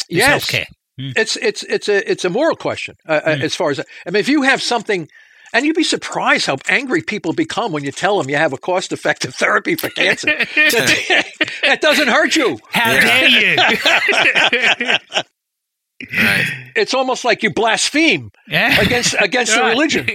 This 0.08 0.18
Yes. 0.18 0.46
healthcare. 0.46 0.66
It's 0.98 1.36
it's 1.36 1.62
it's 1.64 1.90
a 1.90 2.10
it's 2.10 2.24
a 2.24 2.30
moral 2.30 2.56
question 2.56 2.94
uh, 3.06 3.20
uh, 3.26 3.36
as 3.42 3.54
far 3.54 3.68
as 3.70 3.78
I 3.80 3.84
mean. 4.10 4.20
If 4.20 4.30
you 4.30 4.42
have 4.42 4.62
something, 4.62 5.08
and 5.56 5.64
you'd 5.64 5.74
be 5.74 5.84
surprised 5.84 6.44
how 6.44 6.58
angry 6.68 7.00
people 7.00 7.32
become 7.32 7.72
when 7.72 7.82
you 7.82 7.90
tell 7.90 8.18
them 8.18 8.28
you 8.28 8.36
have 8.36 8.52
a 8.52 8.58
cost 8.58 8.92
effective 8.92 9.34
therapy 9.38 9.74
for 9.74 9.88
cancer. 9.88 10.26
that, 10.26 11.26
that 11.62 11.80
doesn't 11.80 12.08
hurt 12.08 12.36
you. 12.36 12.58
How 12.70 12.92
dare 12.92 13.28
you? 13.28 14.98
Right. 16.12 16.44
It's 16.76 16.92
almost 16.92 17.24
like 17.24 17.42
you 17.42 17.50
blaspheme 17.50 18.30
yeah. 18.46 18.78
against 18.82 19.14
against 19.18 19.54
the 19.54 19.62
religion. 19.64 20.06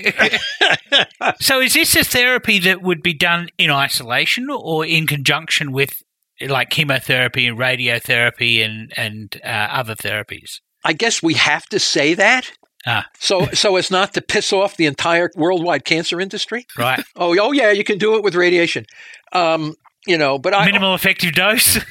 So, 1.39 1.60
is 1.60 1.74
this 1.74 1.96
a 1.96 2.04
therapy 2.04 2.60
that 2.60 2.84
would 2.84 3.02
be 3.02 3.16
done 3.16 3.50
in 3.58 3.72
isolation 3.72 4.48
or 4.52 4.86
in 4.86 5.08
conjunction 5.08 5.72
with 5.72 6.04
like 6.39 6.70
chemotherapy 6.70 7.48
and 7.48 7.58
radiotherapy 7.58 8.64
and 8.64 8.94
and 8.96 9.42
uh, 9.44 9.48
other 9.48 9.96
therapies? 9.96 10.60
I 10.86 10.94
guess 10.94 11.24
we 11.24 11.34
have 11.34 11.66
to 11.70 11.80
say 11.80 12.14
that. 12.14 12.52
Ah. 12.86 13.06
So 13.20 13.46
so 13.54 13.76
as 13.76 13.92
not 13.92 14.14
to 14.16 14.22
piss 14.22 14.52
off 14.52 14.78
the 14.78 14.86
entire 14.86 15.30
worldwide 15.36 15.86
cancer 15.86 16.20
industry. 16.20 16.66
Right. 16.78 17.04
Oh 17.16 17.36
oh 17.40 17.52
yeah, 17.52 17.72
you 17.72 17.84
can 17.84 17.98
do 17.98 18.16
it 18.16 18.24
with 18.24 18.36
radiation. 18.36 18.86
Um, 19.34 19.76
you 20.08 20.18
know, 20.18 20.40
but 20.40 20.54
I 20.54 20.66
Minimal 20.66 20.96
effective 20.96 21.34
dose. 21.34 21.78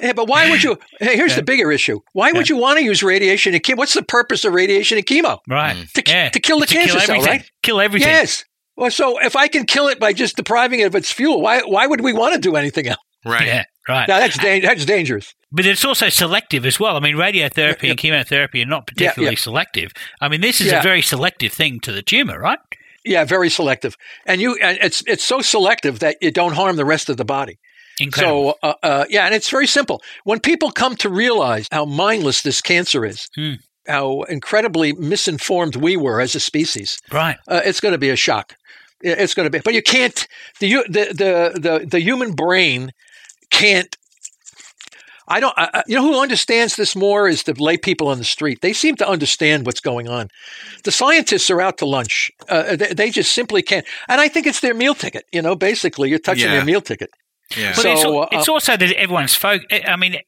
Yeah, 0.00 0.12
but 0.14 0.28
why 0.28 0.50
would 0.50 0.62
you? 0.62 0.78
Hey, 0.98 1.16
here's 1.16 1.36
the 1.36 1.42
bigger 1.42 1.70
issue. 1.70 2.00
Why 2.12 2.32
would 2.32 2.48
you 2.48 2.56
want 2.56 2.78
to 2.78 2.84
use 2.84 3.02
radiation 3.02 3.54
and 3.54 3.62
chemo? 3.62 3.78
What's 3.78 3.94
the 3.94 4.02
purpose 4.02 4.44
of 4.44 4.52
radiation 4.52 4.98
and 4.98 5.06
chemo? 5.06 5.38
right. 5.48 5.76
To- 5.94 6.02
yeah. 6.06 6.28
to 6.30 6.40
kill 6.40 6.58
the 6.58 6.66
cancer 6.66 6.98
cell, 7.00 7.20
right? 7.20 7.48
Kill 7.62 7.80
everything. 7.80 8.08
Yes. 8.08 8.44
Well, 8.76 8.90
so 8.90 9.18
if 9.18 9.36
I 9.36 9.48
can 9.48 9.64
kill 9.64 9.88
it 9.88 10.00
by 10.00 10.12
just 10.12 10.36
depriving 10.36 10.80
it 10.80 10.84
of 10.84 10.94
its 10.94 11.12
fuel, 11.12 11.40
why 11.40 11.60
why 11.60 11.86
would 11.86 12.00
we 12.00 12.12
want 12.12 12.34
to 12.34 12.40
do 12.40 12.56
anything 12.56 12.88
else? 12.88 12.98
Right. 13.24 13.46
Yeah. 13.46 13.64
Right. 13.88 14.06
Now 14.08 14.18
that's 14.20 14.38
da- 14.38 14.60
that's 14.60 14.84
dangerous. 14.84 15.34
But 15.50 15.66
it's 15.66 15.84
also 15.84 16.08
selective 16.08 16.64
as 16.64 16.78
well. 16.80 16.96
I 16.96 17.00
mean, 17.00 17.16
radiotherapy 17.16 17.90
and 17.90 17.98
chemotherapy 17.98 18.62
are 18.62 18.66
not 18.66 18.86
particularly 18.86 19.34
yeah. 19.34 19.40
selective. 19.40 19.92
I 20.20 20.28
mean, 20.28 20.40
this 20.40 20.60
is 20.60 20.68
Yeah. 20.68 20.80
a 20.80 20.82
very 20.82 21.02
selective 21.02 21.52
thing 21.52 21.80
to 21.80 21.92
the 21.92 22.02
tumor, 22.02 22.38
right? 22.38 22.58
Yeah, 23.04 23.24
very 23.24 23.50
selective, 23.50 23.96
and 24.26 24.40
you 24.40 24.56
and 24.62 24.78
it's 24.80 25.02
it's 25.08 25.24
so 25.24 25.40
selective 25.40 25.98
that 25.98 26.16
you 26.20 26.30
don't 26.30 26.52
harm 26.54 26.76
the 26.76 26.84
rest 26.84 27.10
of 27.10 27.16
the 27.16 27.24
body. 27.24 27.58
Incredible. 27.98 28.56
So 28.62 28.68
uh, 28.68 28.74
uh, 28.84 29.04
yeah, 29.10 29.26
and 29.26 29.34
it's 29.34 29.50
very 29.50 29.66
simple. 29.66 30.00
When 30.24 30.38
people 30.40 30.70
come 30.70 30.94
to 30.96 31.08
realize 31.08 31.66
how 31.72 31.84
mindless 31.84 32.42
this 32.42 32.60
cancer 32.60 33.04
is, 33.04 33.28
Hmm. 33.34 33.54
how 33.88 34.22
incredibly 34.22 34.92
misinformed 34.92 35.74
we 35.76 35.96
were 35.96 36.20
as 36.20 36.34
a 36.36 36.40
species, 36.40 36.98
right. 37.10 37.36
uh, 37.48 37.60
it's 37.64 37.80
going 37.80 37.92
to 37.92 37.98
be 37.98 38.10
a 38.10 38.16
shock. 38.16 38.54
It's 39.00 39.34
going 39.34 39.46
to 39.46 39.50
be, 39.50 39.58
but 39.58 39.74
you 39.74 39.82
can't. 39.82 40.26
The 40.60 40.84
the 40.88 41.04
the 41.12 41.60
the, 41.60 41.86
the 41.90 42.00
human 42.00 42.32
brain 42.34 42.92
can't. 43.52 43.96
I 45.28 45.38
don't. 45.40 45.54
I, 45.56 45.82
you 45.86 45.94
know 45.96 46.02
who 46.02 46.20
understands 46.20 46.74
this 46.76 46.96
more 46.96 47.28
is 47.28 47.44
the 47.44 47.54
lay 47.54 47.76
people 47.76 48.08
on 48.08 48.18
the 48.18 48.24
street. 48.24 48.60
They 48.60 48.72
seem 48.72 48.96
to 48.96 49.08
understand 49.08 49.64
what's 49.66 49.80
going 49.80 50.08
on. 50.08 50.28
The 50.82 50.90
scientists 50.90 51.48
are 51.48 51.60
out 51.60 51.78
to 51.78 51.86
lunch. 51.86 52.30
Uh, 52.48 52.74
they, 52.76 52.92
they 52.92 53.10
just 53.10 53.32
simply 53.32 53.62
can't. 53.62 53.86
And 54.08 54.20
I 54.20 54.26
think 54.28 54.46
it's 54.46 54.60
their 54.60 54.74
meal 54.74 54.94
ticket. 54.94 55.24
You 55.32 55.40
know, 55.40 55.54
basically, 55.54 56.10
you're 56.10 56.18
touching 56.18 56.46
Yeah. 56.46 56.56
their 56.56 56.64
meal 56.64 56.80
ticket. 56.80 57.10
Yeah. 57.56 57.72
But 57.74 57.82
So, 57.82 57.92
it's, 57.92 58.04
al- 58.04 58.22
uh, 58.22 58.28
it's 58.32 58.48
also 58.48 58.76
that 58.76 58.92
everyone's 58.92 59.34
folk. 59.34 59.62
I 59.70 59.96
mean, 59.96 60.18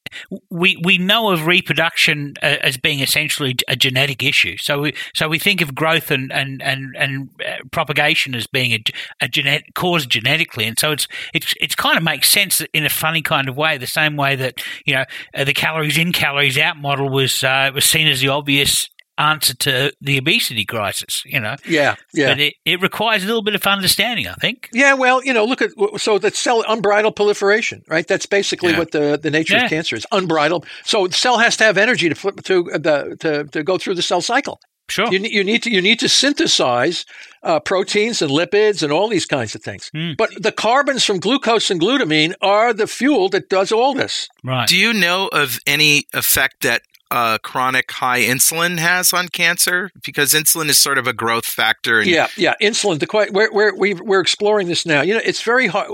we 0.51 0.77
we 0.83 0.99
know 0.99 1.31
of 1.31 1.47
reproduction 1.47 2.35
uh, 2.43 2.57
as 2.61 2.77
being 2.77 3.01
essentially 3.01 3.57
a 3.69 3.77
genetic 3.77 4.23
issue. 4.23 4.57
So 4.59 4.81
we 4.81 4.95
so 5.15 5.29
we 5.29 5.39
think 5.39 5.61
of 5.61 5.75
growth 5.75 6.11
and 6.11 6.33
and 6.33 6.63
and, 6.63 6.95
and 6.97 7.31
uh, 7.47 7.65
propagation 7.71 8.35
as 8.35 8.47
being 8.47 8.73
a, 8.73 8.83
a 9.21 9.29
genetic 9.29 9.75
caused 9.75 10.11
genetically, 10.11 10.65
and 10.67 10.79
so 10.79 10.93
it's 10.93 11.09
it's 11.33 11.55
it's 11.61 11.75
kind 11.75 11.97
of 11.97 12.03
makes 12.03 12.29
sense 12.29 12.61
in 12.73 12.85
a 12.85 12.91
funny 12.91 13.23
kind 13.23 13.49
of 13.49 13.57
way. 13.57 13.79
The 13.79 13.87
same 13.87 14.17
way 14.17 14.37
that 14.37 14.63
you 14.85 14.95
know 14.95 15.05
uh, 15.35 15.45
the 15.45 15.55
calories 15.55 15.99
in, 15.99 16.13
calories 16.13 16.59
out 16.59 16.77
model 16.79 17.09
was 17.09 17.43
uh, 17.45 17.71
was 17.75 17.85
seen 17.85 18.07
as 18.09 18.21
the 18.21 18.29
obvious 18.29 18.89
answer 19.19 19.55
to 19.55 19.93
the 20.01 20.19
obesity 20.19 20.65
crisis. 20.65 21.23
You 21.25 21.41
know, 21.41 21.57
Yeah, 21.67 21.95
yeah. 22.13 22.29
but 22.29 22.41
it, 22.41 22.55
it 22.65 22.83
requires 22.83 23.23
a 23.23 23.27
little 23.27 23.43
bit 23.43 23.55
of 23.55 23.67
understanding. 23.67 24.27
I 24.29 24.35
think. 24.35 24.69
Yeah, 24.73 24.95
well, 24.95 25.25
you 25.25 25.33
know, 25.33 25.45
look 25.45 25.63
at 25.63 25.71
so 25.99 26.19
that 26.19 26.35
cell 26.35 26.65
unbridled 26.69 27.15
proliferation, 27.17 27.83
right? 27.89 28.07
That's 28.07 28.27
basically 28.27 28.73
Yeah. 28.73 28.79
what 28.79 28.91
the, 28.91 29.19
the 29.23 29.31
nature 29.31 29.55
Yeah. 29.57 29.65
of 29.65 29.71
cancer 29.71 29.97
is 29.97 30.07
unbridled. 30.13 30.67
So 30.85 31.07
the 31.07 31.15
cell 31.15 31.39
has 31.39 31.57
to 31.59 31.65
have 31.65 31.79
energy 31.79 32.09
to 32.09 32.15
flip 32.15 32.43
to 32.45 32.71
uh, 32.73 32.79
the 32.79 33.17
to, 33.21 33.45
to 33.45 33.63
go 33.63 33.79
through 33.79 33.95
the 33.95 34.03
cell 34.03 34.21
cycle. 34.21 34.59
Sure. 34.91 35.11
You, 35.11 35.19
you 35.21 35.43
need 35.45 35.63
to 35.63 35.71
you 35.71 35.81
need 35.81 35.99
to 36.01 36.09
synthesize 36.11 37.07
uh, 37.43 37.59
proteins 37.61 38.21
and 38.21 38.31
lipids 38.31 38.83
and 38.83 38.93
all 38.93 39.09
these 39.09 39.25
kinds 39.27 39.55
of 39.55 39.63
things. 39.63 39.91
Hmm. 39.95 40.13
But 40.19 40.31
the 40.43 40.53
carbons 40.53 41.05
from 41.05 41.21
glucose 41.21 41.71
and 41.71 41.81
glutamine 41.81 42.35
are 42.43 42.75
the 42.75 42.87
fuel 42.87 43.29
that 43.31 43.49
does 43.49 43.73
all 43.73 43.95
this. 43.95 44.29
right. 44.43 44.69
Do 44.69 44.77
you 44.77 44.93
know 44.93 45.29
of 45.33 45.59
any 45.67 46.05
effect 46.13 46.63
that 46.63 46.83
uh, 47.11 47.39
chronic 47.39 47.91
high 47.91 48.21
insulin 48.21 48.79
has 48.79 49.13
on 49.13 49.29
cancer? 49.29 49.91
Because 50.05 50.33
insulin 50.33 50.69
is 50.69 50.79
sort 50.79 50.99
of 50.99 51.07
a 51.07 51.13
growth 51.13 51.47
factor. 51.47 52.01
And 52.01 52.09
Yeah, 52.11 52.29
yeah. 52.37 52.55
Insulin. 52.61 52.99
The 52.99 53.07
quite 53.07 53.33
we're 53.33 53.53
we're 53.53 53.75
we've, 53.77 54.01
we're 54.01 54.21
exploring 54.21 54.69
this 54.69 54.85
now. 54.87 55.03
You 55.03 55.15
know, 55.15 55.21
it's 55.25 55.43
very 55.43 55.67
hard. 55.67 55.91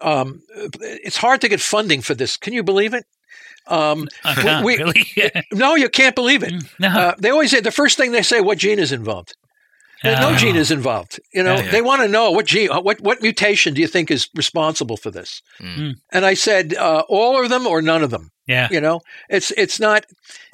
Um, 0.00 0.42
it's 0.80 1.16
hard 1.16 1.40
to 1.42 1.48
get 1.48 1.60
funding 1.60 2.02
for 2.02 2.14
this. 2.14 2.36
Can 2.36 2.52
you 2.52 2.62
believe 2.62 2.94
it? 2.94 3.04
Um, 3.66 4.08
I 4.24 4.34
can't 4.34 4.64
we- 4.64 4.76
really. 4.76 5.06
no, 5.52 5.74
you 5.76 5.88
can't 5.88 6.14
believe 6.14 6.42
it. 6.42 6.52
no. 6.78 6.88
Uh, 6.88 7.14
they 7.18 7.30
always 7.30 7.50
say 7.50 7.60
the 7.60 7.70
first 7.70 7.96
thing 7.96 8.12
they 8.12 8.22
say, 8.22 8.40
"What 8.40 8.58
gene 8.58 8.78
is 8.78 8.92
involved?" 8.92 9.34
There's 10.04 10.20
no 10.20 10.30
Oh. 10.30 10.36
gene 10.36 10.56
is 10.56 10.70
involved. 10.70 11.18
You 11.32 11.42
know, 11.42 11.56
Yeah. 11.56 11.70
they 11.70 11.82
want 11.82 12.02
to 12.02 12.08
know 12.08 12.30
what 12.30 12.46
gene, 12.46 12.70
uh, 12.70 12.80
what 12.80 13.00
what 13.00 13.20
mutation 13.22 13.74
do 13.74 13.80
you 13.80 13.88
think 13.88 14.10
is 14.10 14.28
responsible 14.36 14.96
for 14.96 15.10
this? 15.10 15.42
Mm. 15.60 15.94
And 16.12 16.24
I 16.24 16.34
said, 16.34 16.74
uh, 16.74 17.02
all 17.08 17.42
of 17.42 17.48
them 17.50 17.66
or 17.66 17.82
none 17.82 18.02
of 18.04 18.10
them. 18.10 18.30
Yeah. 18.46 18.68
You 18.70 18.80
know, 18.80 19.00
it's 19.28 19.50
it's 19.56 19.80
not. 19.80 20.04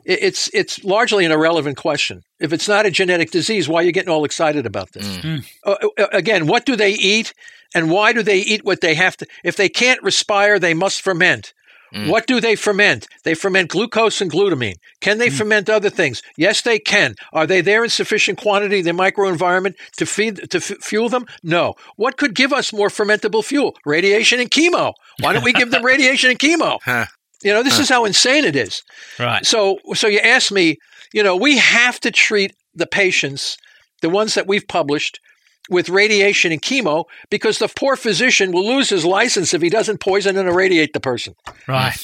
It's 0.04 0.48
it's 0.54 0.82
largely 0.84 1.24
an 1.26 1.32
irrelevant 1.32 1.76
question. 1.76 2.22
If 2.38 2.52
it's 2.52 2.68
not 2.68 2.86
a 2.86 2.90
genetic 2.90 3.30
disease, 3.32 3.68
why 3.68 3.80
are 3.80 3.84
you 3.84 3.92
getting 3.92 4.08
all 4.10 4.24
excited 4.24 4.64
about 4.64 4.92
this? 4.92 5.06
Mm. 5.18 5.44
Uh, 5.64 5.76
uh, 5.98 6.06
again, 6.12 6.46
what 6.46 6.64
do 6.64 6.74
they 6.76 6.92
eat, 6.92 7.34
and 7.74 7.90
why 7.90 8.12
do 8.12 8.22
they 8.22 8.38
eat 8.38 8.64
what 8.64 8.80
they 8.80 8.94
have 8.94 9.16
to? 9.18 9.26
If 9.44 9.56
they 9.56 9.68
can't 9.68 10.02
respire, 10.02 10.58
they 10.58 10.72
must 10.74 11.02
ferment. 11.02 11.52
Mm. 11.94 12.08
What 12.08 12.26
do 12.26 12.40
they 12.40 12.56
ferment? 12.56 13.08
They 13.24 13.34
ferment 13.34 13.70
glucose 13.70 14.20
and 14.20 14.30
glutamine. 14.30 14.76
Can 15.00 15.18
they 15.18 15.30
ferment 15.30 15.68
other 15.68 15.90
things? 15.90 16.22
Yes, 16.36 16.62
they 16.62 16.78
can. 16.78 17.14
Are 17.32 17.46
they 17.46 17.60
there 17.60 17.82
in 17.82 17.90
sufficient 17.90 18.38
quantity 18.38 18.80
in 18.80 18.84
the 18.84 18.92
microenvironment 18.92 19.74
to 19.96 20.06
feed 20.06 20.50
to 20.50 20.58
f- 20.58 20.82
fuel 20.82 21.08
them? 21.08 21.26
No. 21.42 21.74
What 21.96 22.16
could 22.16 22.34
give 22.34 22.52
us 22.52 22.72
more 22.72 22.88
fermentable 22.88 23.44
fuel? 23.44 23.76
Radiation 23.84 24.40
and 24.40 24.50
chemo. 24.50 24.92
Why 25.20 25.32
don't 25.32 25.44
we 25.44 25.52
give 25.52 25.70
them 25.70 25.84
radiation 25.94 26.30
and 26.30 26.38
chemo? 26.38 26.78
Huh. 26.84 27.06
You 27.42 27.52
know, 27.52 27.62
this 27.62 27.78
is 27.78 27.88
how 27.88 28.04
insane 28.04 28.44
it 28.44 28.54
is. 28.54 28.82
Right. 29.18 29.44
So, 29.46 29.78
so 29.94 30.06
you 30.06 30.18
ask 30.18 30.52
me, 30.52 30.76
you 31.12 31.22
know, 31.22 31.36
we 31.36 31.56
have 31.56 31.98
to 32.00 32.10
treat 32.10 32.54
the 32.74 32.86
patients, 32.86 33.56
the 34.02 34.10
ones 34.10 34.34
that 34.34 34.46
we've 34.46 34.66
published, 34.68 35.20
with 35.68 35.88
radiation 35.88 36.52
and 36.52 36.62
chemo 36.62 37.04
because 37.30 37.58
the 37.58 37.68
poor 37.68 37.96
physician 37.96 38.50
will 38.52 38.66
lose 38.66 38.88
his 38.88 39.04
license 39.04 39.52
if 39.54 39.62
he 39.62 39.68
doesn't 39.68 40.00
poison 40.00 40.36
and 40.36 40.48
irradiate 40.48 40.92
the 40.92 41.00
person. 41.00 41.34
Right. 41.68 41.96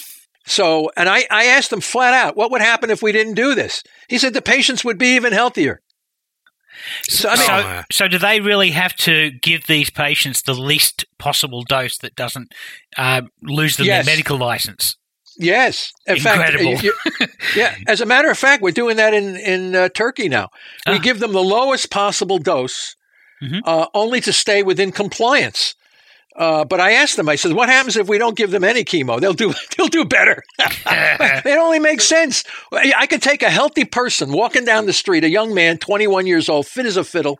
So, 0.44 0.90
and 0.96 1.08
I, 1.08 1.26
I 1.30 1.46
asked 1.46 1.72
him 1.72 1.80
flat 1.80 2.14
out, 2.14 2.36
what 2.36 2.50
would 2.52 2.60
happen 2.60 2.90
if 2.90 3.02
we 3.02 3.10
didn't 3.12 3.34
do 3.34 3.54
this? 3.56 3.82
He 4.08 4.18
said 4.18 4.34
the 4.34 4.42
patients 4.42 4.84
would 4.84 4.98
be 4.98 5.16
even 5.16 5.32
healthier. 5.32 5.80
So, 7.08 7.28
I 7.30 7.36
mean, 7.36 7.46
So, 7.46 7.52
uh, 7.52 7.82
so 7.90 8.08
do 8.08 8.18
they 8.18 8.40
really 8.40 8.70
have 8.70 8.94
to 8.96 9.30
give 9.30 9.66
these 9.66 9.90
patients 9.90 10.42
the 10.42 10.54
least 10.54 11.04
possible 11.18 11.62
dose 11.62 11.98
that 11.98 12.14
doesn't 12.14 12.52
uh, 12.96 13.22
lose 13.42 13.76
them 13.76 13.86
Yes. 13.86 14.04
their 14.04 14.12
medical 14.14 14.36
license? 14.38 14.96
yes. 15.38 15.92
In 16.06 16.16
Incredible. 16.16 16.72
fact, 16.72 16.82
you- 16.84 16.94
you- 17.20 17.26
yeah. 17.56 17.74
As 17.86 18.00
a 18.00 18.06
matter 18.06 18.30
of 18.30 18.38
fact, 18.38 18.62
we're 18.62 18.70
doing 18.70 18.96
that 18.96 19.12
in 19.14 19.36
in 19.36 19.74
uh, 19.74 19.88
Turkey 19.90 20.28
now. 20.28 20.48
We 20.86 20.94
Ah. 20.94 20.98
give 20.98 21.18
them 21.18 21.32
the 21.32 21.42
lowest 21.42 21.90
possible 21.90 22.38
dose, 22.38 22.95
Mhm. 23.42 23.60
uh, 23.64 23.86
only 23.94 24.20
to 24.22 24.32
stay 24.32 24.62
within 24.62 24.92
compliance. 24.92 25.74
Uh, 26.36 26.64
but 26.64 26.80
I 26.80 26.92
asked 26.92 27.16
them. 27.16 27.28
I 27.30 27.36
said, 27.36 27.52
"What 27.54 27.68
happens 27.70 27.96
if 27.96 28.08
we 28.08 28.18
don't 28.18 28.36
give 28.36 28.50
them 28.50 28.62
any 28.64 28.84
chemo? 28.84 29.18
They'll 29.20 29.32
do. 29.32 29.54
They'll 29.76 29.88
do 29.88 30.04
better. 30.04 30.42
it 30.58 31.58
only 31.58 31.78
makes 31.78 32.04
sense. 32.04 32.44
I 32.72 33.06
could 33.06 33.22
take 33.22 33.42
a 33.42 33.50
healthy 33.50 33.84
person 33.84 34.32
walking 34.32 34.64
down 34.64 34.86
the 34.86 34.92
street, 34.92 35.24
a 35.24 35.30
young 35.30 35.54
man, 35.54 35.78
21 35.78 36.26
years 36.26 36.48
old, 36.48 36.66
fit 36.66 36.84
as 36.86 36.96
a 36.98 37.04
fiddle, 37.04 37.38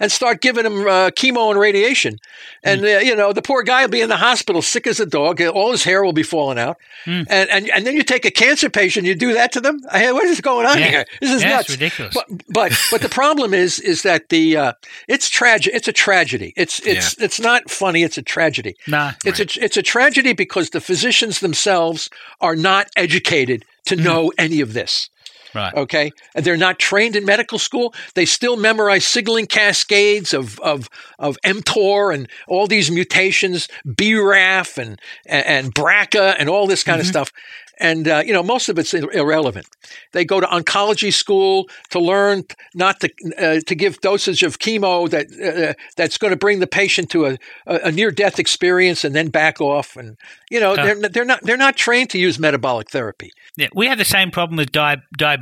and 0.00 0.10
start 0.10 0.40
giving 0.40 0.66
him 0.66 0.80
uh, 0.80 1.10
chemo 1.10 1.50
and 1.50 1.60
radiation. 1.60 2.18
And, 2.64 2.80
mm. 2.80 2.96
uh, 2.96 3.00
you 3.00 3.14
know, 3.14 3.32
the 3.32 3.42
poor 3.42 3.62
guy 3.62 3.82
will 3.82 3.90
be 3.90 4.00
in 4.00 4.08
the 4.08 4.16
hospital 4.16 4.62
sick 4.62 4.86
as 4.86 4.98
a 4.98 5.06
dog. 5.06 5.40
All 5.40 5.70
his 5.70 5.84
hair 5.84 6.02
will 6.02 6.12
be 6.12 6.22
falling 6.22 6.58
out. 6.58 6.78
Mm. 7.04 7.26
And, 7.28 7.50
and 7.50 7.70
and 7.70 7.86
then 7.86 7.94
you 7.94 8.02
take 8.02 8.24
a 8.24 8.30
cancer 8.30 8.70
patient, 8.70 9.06
you 9.06 9.14
do 9.14 9.34
that 9.34 9.52
to 9.52 9.60
them? 9.60 9.80
Hey, 9.92 10.10
what 10.12 10.24
is 10.24 10.40
going 10.40 10.66
on 10.66 10.78
yeah. 10.78 10.88
here? 10.88 11.06
This 11.20 11.30
is 11.30 11.42
yeah, 11.42 11.56
nuts. 11.56 11.70
ridiculous. 11.70 12.14
But, 12.14 12.26
but, 12.48 12.72
but 12.90 13.00
the 13.02 13.08
problem 13.08 13.54
is, 13.54 13.78
is 13.78 14.02
that 14.02 14.30
the, 14.30 14.56
uh, 14.56 14.72
it's 15.06 15.28
tragic. 15.28 15.74
It's 15.74 15.88
a 15.88 15.92
tragedy. 15.92 16.52
It's, 16.56 16.80
it's, 16.86 17.18
yeah. 17.18 17.24
it's 17.24 17.38
not 17.38 17.70
funny. 17.70 18.02
It's 18.02 18.18
a 18.18 18.22
tragedy. 18.22 18.76
Nah. 18.88 19.12
It's 19.24 19.38
right. 19.38 19.56
a, 19.56 19.64
it's 19.64 19.76
a 19.76 19.82
tragedy 19.82 20.32
because 20.32 20.70
the 20.70 20.80
physicians 20.80 21.40
themselves 21.40 22.08
are 22.40 22.56
not 22.56 22.88
educated 22.96 23.64
to 23.86 23.96
mm. 23.96 24.04
know 24.04 24.32
any 24.38 24.60
of 24.60 24.72
this. 24.72 25.10
Right. 25.54 25.74
Okay. 25.74 26.12
And 26.34 26.44
they're 26.44 26.56
not 26.56 26.78
trained 26.78 27.16
in 27.16 27.24
medical 27.24 27.58
school. 27.58 27.94
They 28.14 28.24
still 28.24 28.56
memorize 28.56 29.04
signaling 29.04 29.46
cascades 29.46 30.32
of 30.32 30.58
of 30.60 30.88
of 31.18 31.36
mTOR 31.44 32.14
and 32.14 32.28
all 32.48 32.66
these 32.66 32.90
mutations, 32.90 33.68
BRAF 33.86 34.78
and 34.78 35.00
and, 35.26 35.74
BRCA 35.74 36.36
and 36.38 36.48
all 36.48 36.66
this 36.66 36.82
kind 36.82 37.00
mm-hmm. 37.00 37.02
of 37.02 37.06
stuff 37.06 37.32
and 37.80 38.06
uh, 38.06 38.22
you 38.24 38.32
know 38.32 38.42
most 38.42 38.68
of 38.68 38.78
it's 38.78 38.94
irrelevant. 38.94 39.66
They 40.12 40.24
go 40.24 40.38
to 40.38 40.46
oncology 40.46 41.12
school 41.12 41.68
to 41.90 41.98
learn 41.98 42.44
not 42.74 43.00
to 43.00 43.10
uh, 43.38 43.60
to 43.66 43.74
give 43.74 44.00
dosage 44.00 44.42
of 44.42 44.58
chemo 44.58 45.08
that 45.10 45.26
uh, 45.32 45.74
that's 45.96 46.18
going 46.18 46.30
to 46.30 46.36
bring 46.36 46.60
the 46.60 46.66
patient 46.66 47.10
to 47.10 47.26
a, 47.26 47.38
a 47.66 47.90
near 47.90 48.10
death 48.10 48.38
experience 48.38 49.02
and 49.02 49.14
then 49.14 49.28
back 49.28 49.60
off. 49.60 49.96
And 49.96 50.16
you 50.50 50.60
know 50.60 50.76
they're 50.76 51.08
they're 51.08 51.24
not 51.24 51.40
they're 51.42 51.56
not 51.56 51.76
trained 51.76 52.10
to 52.10 52.18
use 52.18 52.38
metabolic 52.38 52.90
therapy. 52.90 53.32
Yeah, 53.56 53.68
we 53.74 53.86
have 53.86 53.98
the 53.98 54.04
same 54.04 54.30
problem 54.30 54.58
with 54.58 54.70
di- 54.70 55.02
diabetes 55.16 55.39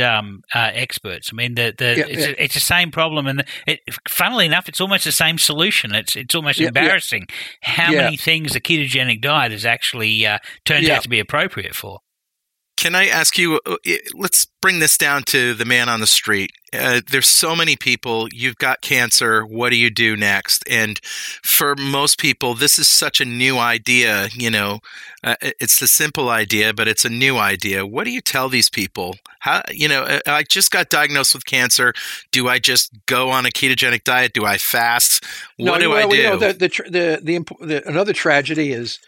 um, 0.00 0.42
uh, 0.54 0.70
experts. 0.72 1.30
I 1.32 1.36
mean, 1.36 1.54
the, 1.54 1.74
the 1.76 1.96
yeah, 1.96 2.06
it's, 2.06 2.26
yeah. 2.26 2.34
A, 2.38 2.44
it's 2.44 2.54
the 2.54 2.60
same 2.60 2.90
problem, 2.90 3.26
and 3.26 3.44
it, 3.66 3.80
funnily 4.08 4.46
enough, 4.46 4.68
it's 4.68 4.80
almost 4.80 5.04
the 5.04 5.12
same 5.12 5.38
solution. 5.38 5.94
It's 5.94 6.16
it's 6.16 6.34
almost 6.34 6.58
yeah, 6.58 6.68
embarrassing 6.68 7.26
how 7.62 7.92
many 7.92 8.16
things 8.16 8.52
the 8.52 8.60
ketogenic 8.60 9.20
diet 9.20 9.52
has 9.52 9.64
actually 9.64 10.26
uh, 10.26 10.38
turned 10.64 10.88
out 10.88 11.02
to 11.02 11.08
be 11.08 11.20
appropriate 11.20 11.74
for. 11.74 12.00
Can 12.80 12.94
I 12.94 13.08
ask 13.08 13.36
you? 13.36 13.60
Uh, 13.66 13.76
let's 14.14 14.46
bring 14.62 14.78
this 14.78 14.96
down 14.96 15.24
to 15.24 15.52
the 15.52 15.66
man 15.66 15.90
on 15.90 16.00
the 16.00 16.06
street. 16.06 16.50
Uh, 16.72 17.02
there's 17.10 17.28
so 17.28 17.54
many 17.54 17.76
people. 17.76 18.26
You've 18.32 18.56
got 18.56 18.80
cancer. 18.80 19.44
What 19.44 19.68
do 19.68 19.76
you 19.76 19.90
do 19.90 20.16
next? 20.16 20.64
And 20.66 20.98
for 21.44 21.76
most 21.76 22.18
people, 22.18 22.54
this 22.54 22.78
is 22.78 22.88
such 22.88 23.20
a 23.20 23.26
new 23.26 23.58
idea. 23.58 24.28
You 24.32 24.50
know, 24.50 24.78
uh, 25.22 25.34
it's 25.42 25.82
a 25.82 25.86
simple 25.86 26.30
idea, 26.30 26.72
but 26.72 26.88
it's 26.88 27.04
a 27.04 27.10
new 27.10 27.36
idea. 27.36 27.84
What 27.84 28.04
do 28.04 28.12
you 28.12 28.22
tell 28.22 28.48
these 28.48 28.70
people? 28.70 29.16
How 29.40 29.60
you 29.70 29.86
know? 29.86 30.04
Uh, 30.04 30.20
I 30.26 30.44
just 30.44 30.70
got 30.70 30.88
diagnosed 30.88 31.34
with 31.34 31.44
cancer. 31.44 31.92
Do 32.32 32.48
I 32.48 32.58
just 32.58 32.92
go 33.04 33.28
on 33.28 33.44
a 33.44 33.50
ketogenic 33.50 34.04
diet? 34.04 34.32
Do 34.32 34.46
I 34.46 34.56
fast? 34.56 35.22
What 35.58 35.66
no, 35.66 35.78
do 35.80 35.90
well, 35.90 36.08
I 36.08 36.10
do? 36.10 36.16
You 36.16 36.22
know, 36.22 36.36
the, 36.38 36.52
the, 36.54 36.68
the, 36.68 37.20
the, 37.22 37.66
the, 37.66 37.86
another 37.86 38.14
tragedy 38.14 38.72
is 38.72 39.00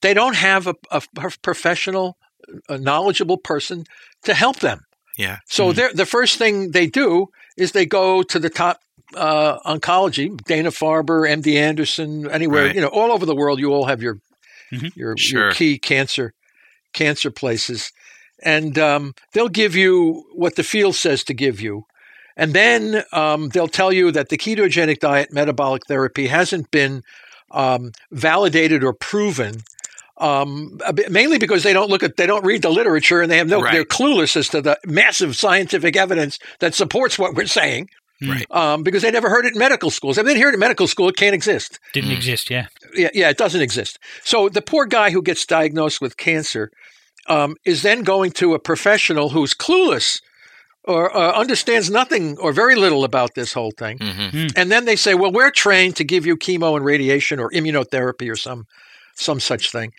they 0.00 0.14
don't 0.14 0.36
have 0.36 0.66
a, 0.66 0.74
a 0.90 1.02
professional 1.42 2.16
a 2.68 2.78
knowledgeable 2.78 3.38
person 3.38 3.84
to 4.24 4.34
help 4.34 4.60
them. 4.60 4.86
Yeah. 5.16 5.38
So 5.46 5.72
mm-hmm. 5.72 5.96
the 5.96 6.06
first 6.06 6.38
thing 6.38 6.70
they 6.70 6.86
do 6.86 7.28
is 7.56 7.72
they 7.72 7.86
go 7.86 8.22
to 8.22 8.38
the 8.38 8.50
top 8.50 8.80
uh, 9.14 9.58
oncology, 9.60 10.36
Dana 10.44 10.70
Farber, 10.70 11.28
MD 11.28 11.56
Anderson, 11.56 12.30
anywhere 12.30 12.66
right. 12.66 12.74
you 12.74 12.80
know, 12.80 12.88
all 12.88 13.12
over 13.12 13.26
the 13.26 13.34
world. 13.34 13.58
You 13.58 13.72
all 13.72 13.86
have 13.86 14.02
your 14.02 14.18
mm-hmm. 14.72 14.88
your, 14.94 15.16
sure. 15.16 15.42
your 15.44 15.52
key 15.52 15.78
cancer 15.78 16.32
cancer 16.92 17.30
places, 17.30 17.92
and 18.42 18.78
um, 18.78 19.14
they'll 19.32 19.48
give 19.48 19.74
you 19.74 20.24
what 20.34 20.56
the 20.56 20.62
field 20.62 20.94
says 20.94 21.24
to 21.24 21.34
give 21.34 21.60
you. 21.60 21.86
And 22.36 22.54
then 22.54 23.02
um, 23.12 23.48
they'll 23.50 23.68
tell 23.68 23.92
you 23.92 24.10
that 24.12 24.30
the 24.30 24.38
ketogenic 24.38 25.00
diet 25.00 25.32
metabolic 25.32 25.86
therapy 25.86 26.26
hasn't 26.26 26.70
been 26.70 27.02
um, 27.50 27.92
validated 28.10 28.82
or 28.82 28.94
proven 28.94 29.62
um, 30.20 30.78
mainly 31.08 31.38
because 31.38 31.62
they 31.62 31.72
don't 31.72 31.90
look 31.90 32.02
at, 32.02 32.16
they 32.16 32.26
don't 32.26 32.44
read 32.44 32.62
the 32.62 32.70
literature, 32.70 33.20
and 33.20 33.30
they 33.30 33.38
have 33.38 33.48
no, 33.48 33.60
right. 33.60 33.72
they're 33.72 33.84
clueless 33.84 34.36
as 34.36 34.48
to 34.50 34.60
the 34.60 34.78
massive 34.86 35.34
scientific 35.34 35.96
evidence 35.96 36.38
that 36.60 36.74
supports 36.74 37.18
what 37.18 37.34
we're 37.34 37.46
saying. 37.46 37.88
Right. 38.22 38.44
Um, 38.50 38.82
because 38.82 39.00
they 39.00 39.10
never 39.10 39.30
heard 39.30 39.46
it 39.46 39.54
in 39.54 39.58
medical 39.58 39.90
schools. 39.90 40.18
If 40.18 40.26
they 40.26 40.32
didn't 40.32 40.42
hear 40.42 40.50
it 40.50 40.54
in 40.54 40.60
medical 40.60 40.86
school, 40.86 41.08
it 41.08 41.16
can't 41.16 41.34
exist. 41.34 41.80
Didn't 41.94 42.10
mm. 42.10 42.16
exist, 42.16 42.50
yeah. 42.50 42.66
Yeah, 42.94 43.08
yeah, 43.14 43.30
it 43.30 43.38
doesn't 43.38 43.62
exist. 43.62 43.98
So 44.22 44.50
the 44.50 44.60
poor 44.60 44.84
guy 44.84 45.10
who 45.10 45.22
gets 45.22 45.46
diagnosed 45.46 46.02
with 46.02 46.18
cancer 46.18 46.70
um, 47.28 47.56
is 47.64 47.80
then 47.80 48.02
going 48.02 48.32
to 48.32 48.52
a 48.52 48.58
professional 48.58 49.30
who's 49.30 49.54
clueless 49.54 50.20
or 50.84 51.16
uh, 51.16 51.32
understands 51.32 51.90
nothing 51.90 52.36
or 52.38 52.52
very 52.52 52.76
little 52.76 53.04
about 53.04 53.34
this 53.34 53.54
whole 53.54 53.72
thing. 53.78 53.98
Mm-hmm. 53.98 54.36
Mm. 54.36 54.52
And 54.54 54.70
then 54.70 54.84
they 54.84 54.96
say, 54.96 55.14
well, 55.14 55.32
we're 55.32 55.50
trained 55.50 55.96
to 55.96 56.04
give 56.04 56.26
you 56.26 56.36
chemo 56.36 56.76
and 56.76 56.84
radiation 56.84 57.38
or 57.40 57.50
immunotherapy 57.50 58.30
or 58.30 58.36
some 58.36 58.64
some 59.14 59.40
such 59.40 59.70
thing. 59.70 59.92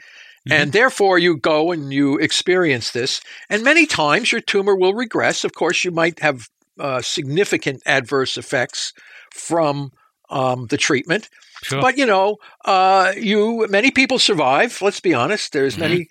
Mm-hmm. 0.47 0.61
And 0.61 0.71
therefore, 0.71 1.19
you 1.19 1.37
go 1.37 1.71
and 1.71 1.93
you 1.93 2.17
experience 2.17 2.91
this. 2.91 3.21
And 3.49 3.63
many 3.63 3.85
times 3.85 4.31
your 4.31 4.41
tumor 4.41 4.75
will 4.75 4.93
regress. 4.93 5.43
Of 5.43 5.53
course, 5.53 5.83
you 5.83 5.91
might 5.91 6.19
have 6.19 6.47
uh, 6.79 7.01
significant 7.01 7.83
adverse 7.85 8.37
effects 8.37 8.93
from 9.31 9.91
um, 10.29 10.67
the 10.67 10.77
treatment. 10.77 11.29
Sure. 11.63 11.81
But 11.81 11.97
you 11.97 12.05
know, 12.05 12.37
uh, 12.65 13.13
you 13.15 13.67
many 13.69 13.91
people 13.91 14.19
survive. 14.19 14.81
Let's 14.81 14.99
be 14.99 15.13
honest. 15.13 15.53
There's 15.53 15.73
mm-hmm. 15.73 15.81
many 15.81 16.07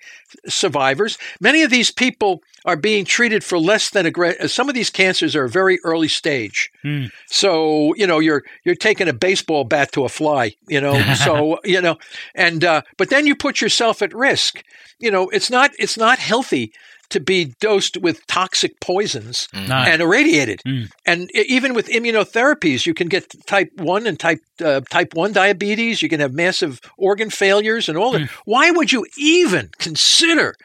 survivors. 0.47 1.17
Many 1.39 1.63
of 1.63 1.69
these 1.69 1.91
people 1.91 2.41
are 2.65 2.75
being 2.75 3.05
treated 3.05 3.43
for 3.43 3.57
less 3.57 3.89
than 3.89 4.05
a 4.05 4.11
great. 4.11 4.49
some 4.49 4.69
of 4.69 4.75
these 4.75 4.89
cancers 4.89 5.35
are 5.35 5.45
a 5.45 5.49
very 5.49 5.79
early 5.83 6.07
stage. 6.07 6.71
Mm. 6.85 7.11
So, 7.27 7.93
you 7.95 8.07
know, 8.07 8.19
you're 8.19 8.43
you're 8.63 8.75
taking 8.75 9.07
a 9.07 9.13
baseball 9.13 9.63
bat 9.63 9.91
to 9.93 10.05
a 10.05 10.09
fly, 10.09 10.55
you 10.67 10.79
know. 10.79 11.01
so, 11.15 11.59
you 11.65 11.81
know, 11.81 11.97
and 12.35 12.63
uh, 12.63 12.81
but 12.97 13.09
then 13.09 13.27
you 13.27 13.35
put 13.35 13.61
yourself 13.61 14.01
at 14.01 14.13
risk. 14.13 14.63
You 14.99 15.11
know, 15.11 15.29
it's 15.29 15.49
not 15.49 15.71
it's 15.79 15.97
not 15.97 16.19
healthy 16.19 16.71
to 17.11 17.19
be 17.19 17.53
dosed 17.59 17.97
with 17.97 18.25
toxic 18.27 18.79
poisons 18.79 19.47
mm. 19.53 19.69
and 19.69 20.01
irradiated. 20.01 20.61
Mm. 20.65 20.89
And 21.05 21.29
even 21.35 21.73
with 21.73 21.87
immunotherapies, 21.87 22.85
you 22.85 22.93
can 22.93 23.07
get 23.07 23.33
type 23.45 23.69
1 23.77 24.07
and 24.07 24.19
type 24.19 24.39
uh, 24.63 24.81
type 24.89 25.13
1 25.13 25.33
diabetes, 25.41 26.01
you 26.01 26.09
can 26.09 26.19
have 26.19 26.33
massive 26.33 26.79
organ 26.97 27.29
failures 27.29 27.89
and 27.89 27.97
all 27.97 28.11
that. 28.13 28.21
Mm. 28.21 28.29
Why 28.45 28.71
would 28.71 28.91
you 28.91 29.05
even 29.17 29.69
consider 29.79 30.55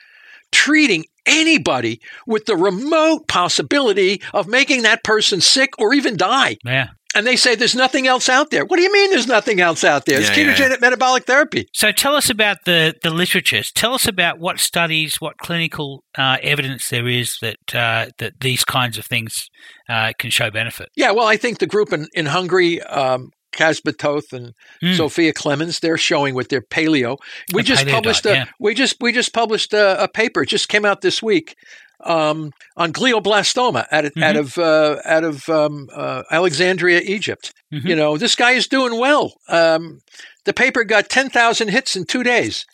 treating 0.53 1.05
anybody 1.27 2.01
with 2.27 2.47
the 2.47 2.57
remote 2.57 3.29
possibility 3.29 4.23
of 4.33 4.47
making 4.47 4.83
that 4.83 5.05
person 5.05 5.41
sick 5.41 5.71
or 5.79 5.93
even 5.93 6.17
die. 6.17 6.57
Yeah. 6.65 6.89
And 7.15 7.27
they 7.27 7.37
say 7.37 7.55
there's 7.55 7.75
nothing 7.75 8.07
else 8.07 8.29
out 8.29 8.51
there. 8.51 8.67
What 8.67 8.77
do 8.77 8.83
you 8.83 8.93
mean 8.93 9.11
there's 9.11 9.27
nothing 9.27 9.59
else 9.59 9.85
out 9.85 10.05
there? 10.05 10.21
It's 10.21 10.29
yeah, 10.37 10.53
ketogenic 10.53 10.71
yeah. 10.71 10.77
metabolic 10.83 11.25
therapy. 11.25 11.67
So 11.73 11.91
tell 11.91 12.15
us 12.15 12.29
about 12.29 12.59
the, 12.67 12.95
the 13.03 13.11
literature. 13.11 13.63
Tell 13.75 13.95
us 13.95 14.07
about 14.07 14.39
what 14.39 14.61
studies, 14.61 15.17
what 15.19 15.39
clinical 15.39 16.05
uh, 16.19 16.37
evidence 16.43 16.91
there 16.91 17.09
is 17.09 17.39
that 17.41 17.75
uh, 17.75 18.11
that 18.19 18.35
these 18.41 18.65
kinds 18.65 18.99
of 18.99 19.07
things 19.07 19.49
uh, 19.89 20.13
can 20.19 20.29
show 20.31 20.51
benefit. 20.51 20.91
Yeah, 20.95 21.13
well, 21.13 21.27
I 21.27 21.39
think 21.39 21.59
the 21.59 21.67
group 21.67 21.91
in, 21.91 22.07
in 22.13 22.27
Hungary 22.27 22.83
um, 22.83 23.31
Kazma 23.57 24.33
and 24.33 24.55
mm. 24.83 24.97
Sophia 24.97 25.33
Clemens. 25.33 25.81
They're 25.81 25.99
showing 25.99 26.35
with 26.35 26.49
their 26.49 26.61
paleo. 26.61 27.17
We 27.53 27.63
the 27.63 27.69
just 27.69 27.87
paleo 27.87 27.93
published 27.93 28.25
diet, 28.25 28.37
a 28.37 28.39
yeah. 28.41 28.47
we 28.61 28.75
just 28.75 28.97
we 29.01 29.13
just 29.13 29.33
published 29.33 29.73
a, 29.73 30.05
a, 30.05 30.09
paper. 30.09 30.43
It 30.43 30.49
just 30.49 30.69
came 30.69 30.85
out 30.85 31.01
this 31.01 31.23
week 31.23 31.57
um, 32.05 32.53
on 32.77 32.93
glioblastoma 32.93 33.87
out 33.91 34.05
of 34.05 34.13
mm-hmm. 34.13 34.23
out 34.23 34.37
of 34.37 34.59
uh, 34.59 34.97
out 35.05 35.25
of 35.25 35.49
um, 35.49 35.89
uh, 35.93 36.23
Alexandria, 36.31 37.01
Egypt. 37.01 37.53
Mm-hmm. 37.73 37.89
You 37.89 37.97
know, 37.97 38.17
this 38.17 38.35
guy 38.35 38.53
is 38.53 38.69
doing 38.69 38.99
well. 38.99 39.35
Um, 39.49 40.01
the 40.45 40.53
paper 40.53 40.85
got 40.85 41.09
10,000 41.09 41.69
hits 41.69 41.97
in 41.97 42.05
two 42.05 42.23
days. 42.23 42.65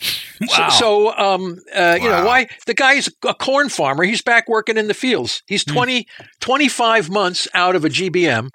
Wow. 0.40 0.68
So, 0.68 0.68
so 0.68 1.16
um, 1.16 1.58
uh, 1.74 1.78
wow. 1.78 1.94
you 1.94 2.08
know, 2.08 2.24
why 2.26 2.48
the 2.66 2.74
guy's 2.74 3.08
a 3.26 3.32
corn 3.32 3.68
farmer. 3.68 4.04
He's 4.04 4.20
back 4.20 4.48
working 4.48 4.76
in 4.76 4.88
the 4.88 4.94
fields. 4.94 5.42
He's 5.46 5.64
20, 5.64 6.02
mm. 6.02 6.06
25 6.40 7.08
months 7.08 7.48
out 7.54 7.74
of 7.74 7.84
a 7.84 7.88
GBM 7.88 8.50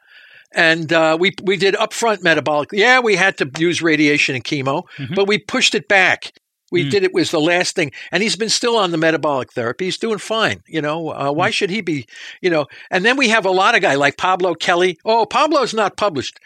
and 0.54 0.92
uh, 0.94 1.18
we 1.20 1.34
we 1.44 1.58
did 1.58 1.76
upfront 1.76 2.24
metabolic. 2.24 2.70
Yeah, 2.72 3.00
we 3.00 3.16
had 3.16 3.38
to 3.38 3.50
use 3.58 3.82
radiation 3.82 4.36
and 4.36 4.44
chemo, 4.44 4.84
mm-hmm. 4.98 5.14
but 5.14 5.28
we 5.28 5.38
pushed 5.38 5.76
it 5.76 5.88
back. 5.88 6.34
We 6.72 6.86
mm. 6.86 6.92
did 6.92 7.04
it 7.04 7.14
was 7.14 7.32
the 7.32 7.40
last 7.40 7.76
thing, 7.76 7.92
and 8.12 8.22
he's 8.22 8.36
been 8.36 8.50
still 8.50 8.76
on 8.76 8.92
the 8.92 8.98
metabolic 8.98 9.54
therapy. 9.54 9.86
He's 9.86 9.98
doing 9.98 10.18
fine. 10.18 10.62
You 10.68 10.82
know, 10.82 11.10
uh, 11.10 11.32
why 11.32 11.50
mm. 11.50 11.54
should 11.54 11.70
he 11.70 11.82
be? 11.82 12.08
You 12.42 12.50
know, 12.50 12.68
and 12.92 13.06
then 13.06 13.18
we 13.18 13.30
have 13.30 13.46
a 13.46 13.52
lot 13.52 13.76
of 13.76 13.82
guy 13.82 13.96
like 13.96 14.18
Pablo 14.18 14.54
Kelly. 14.54 15.00
Oh, 15.06 15.26
Pablo's 15.26 15.74
not 15.74 15.98
published. 15.98 16.40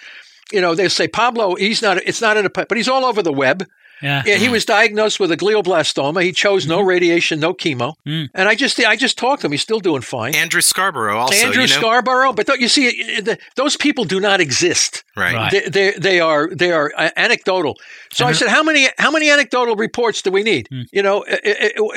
You 0.51 0.61
know, 0.61 0.75
they 0.75 0.89
say 0.89 1.07
Pablo. 1.07 1.55
He's 1.55 1.81
not. 1.81 1.97
It's 2.05 2.21
not 2.21 2.37
in 2.37 2.45
a, 2.45 2.49
but 2.49 2.75
he's 2.75 2.89
all 2.89 3.05
over 3.05 3.23
the 3.23 3.33
web. 3.33 3.65
Yeah. 4.01 4.23
yeah. 4.25 4.35
He 4.35 4.49
was 4.49 4.65
diagnosed 4.65 5.19
with 5.19 5.31
a 5.31 5.37
glioblastoma. 5.37 6.23
He 6.23 6.31
chose 6.31 6.67
no 6.67 6.79
mm-hmm. 6.79 6.87
radiation, 6.87 7.39
no 7.39 7.53
chemo. 7.53 7.93
Mm. 8.07 8.29
And 8.33 8.49
I 8.49 8.55
just 8.55 8.79
I 8.79 8.95
just 8.95 9.17
talked 9.17 9.41
to 9.41 9.47
him. 9.47 9.51
He's 9.51 9.61
still 9.61 9.79
doing 9.79 10.01
fine. 10.01 10.35
Andrew 10.35 10.61
Scarborough 10.61 11.17
also. 11.17 11.45
Andrew 11.45 11.63
you 11.63 11.67
know? 11.67 11.73
Scarborough. 11.73 12.33
But 12.33 12.47
you 12.59 12.67
see, 12.67 13.21
those 13.55 13.77
people 13.77 14.05
do 14.05 14.19
not 14.19 14.41
exist. 14.41 15.03
Right. 15.15 15.35
right. 15.35 15.51
They, 15.51 15.69
they, 15.69 15.91
they, 15.99 16.19
are 16.19 16.49
they 16.53 16.71
are 16.71 16.91
uh, 16.97 17.09
anecdotal. 17.15 17.77
So 18.11 18.25
I 18.25 18.31
said, 18.31 18.47
how 18.47 18.63
many 18.63 18.87
how 18.97 19.11
many 19.11 19.29
anecdotal 19.29 19.75
reports 19.75 20.21
do 20.21 20.31
we 20.31 20.43
need? 20.43 20.67
Mm. 20.71 20.85
You 20.91 21.03
know, 21.03 21.25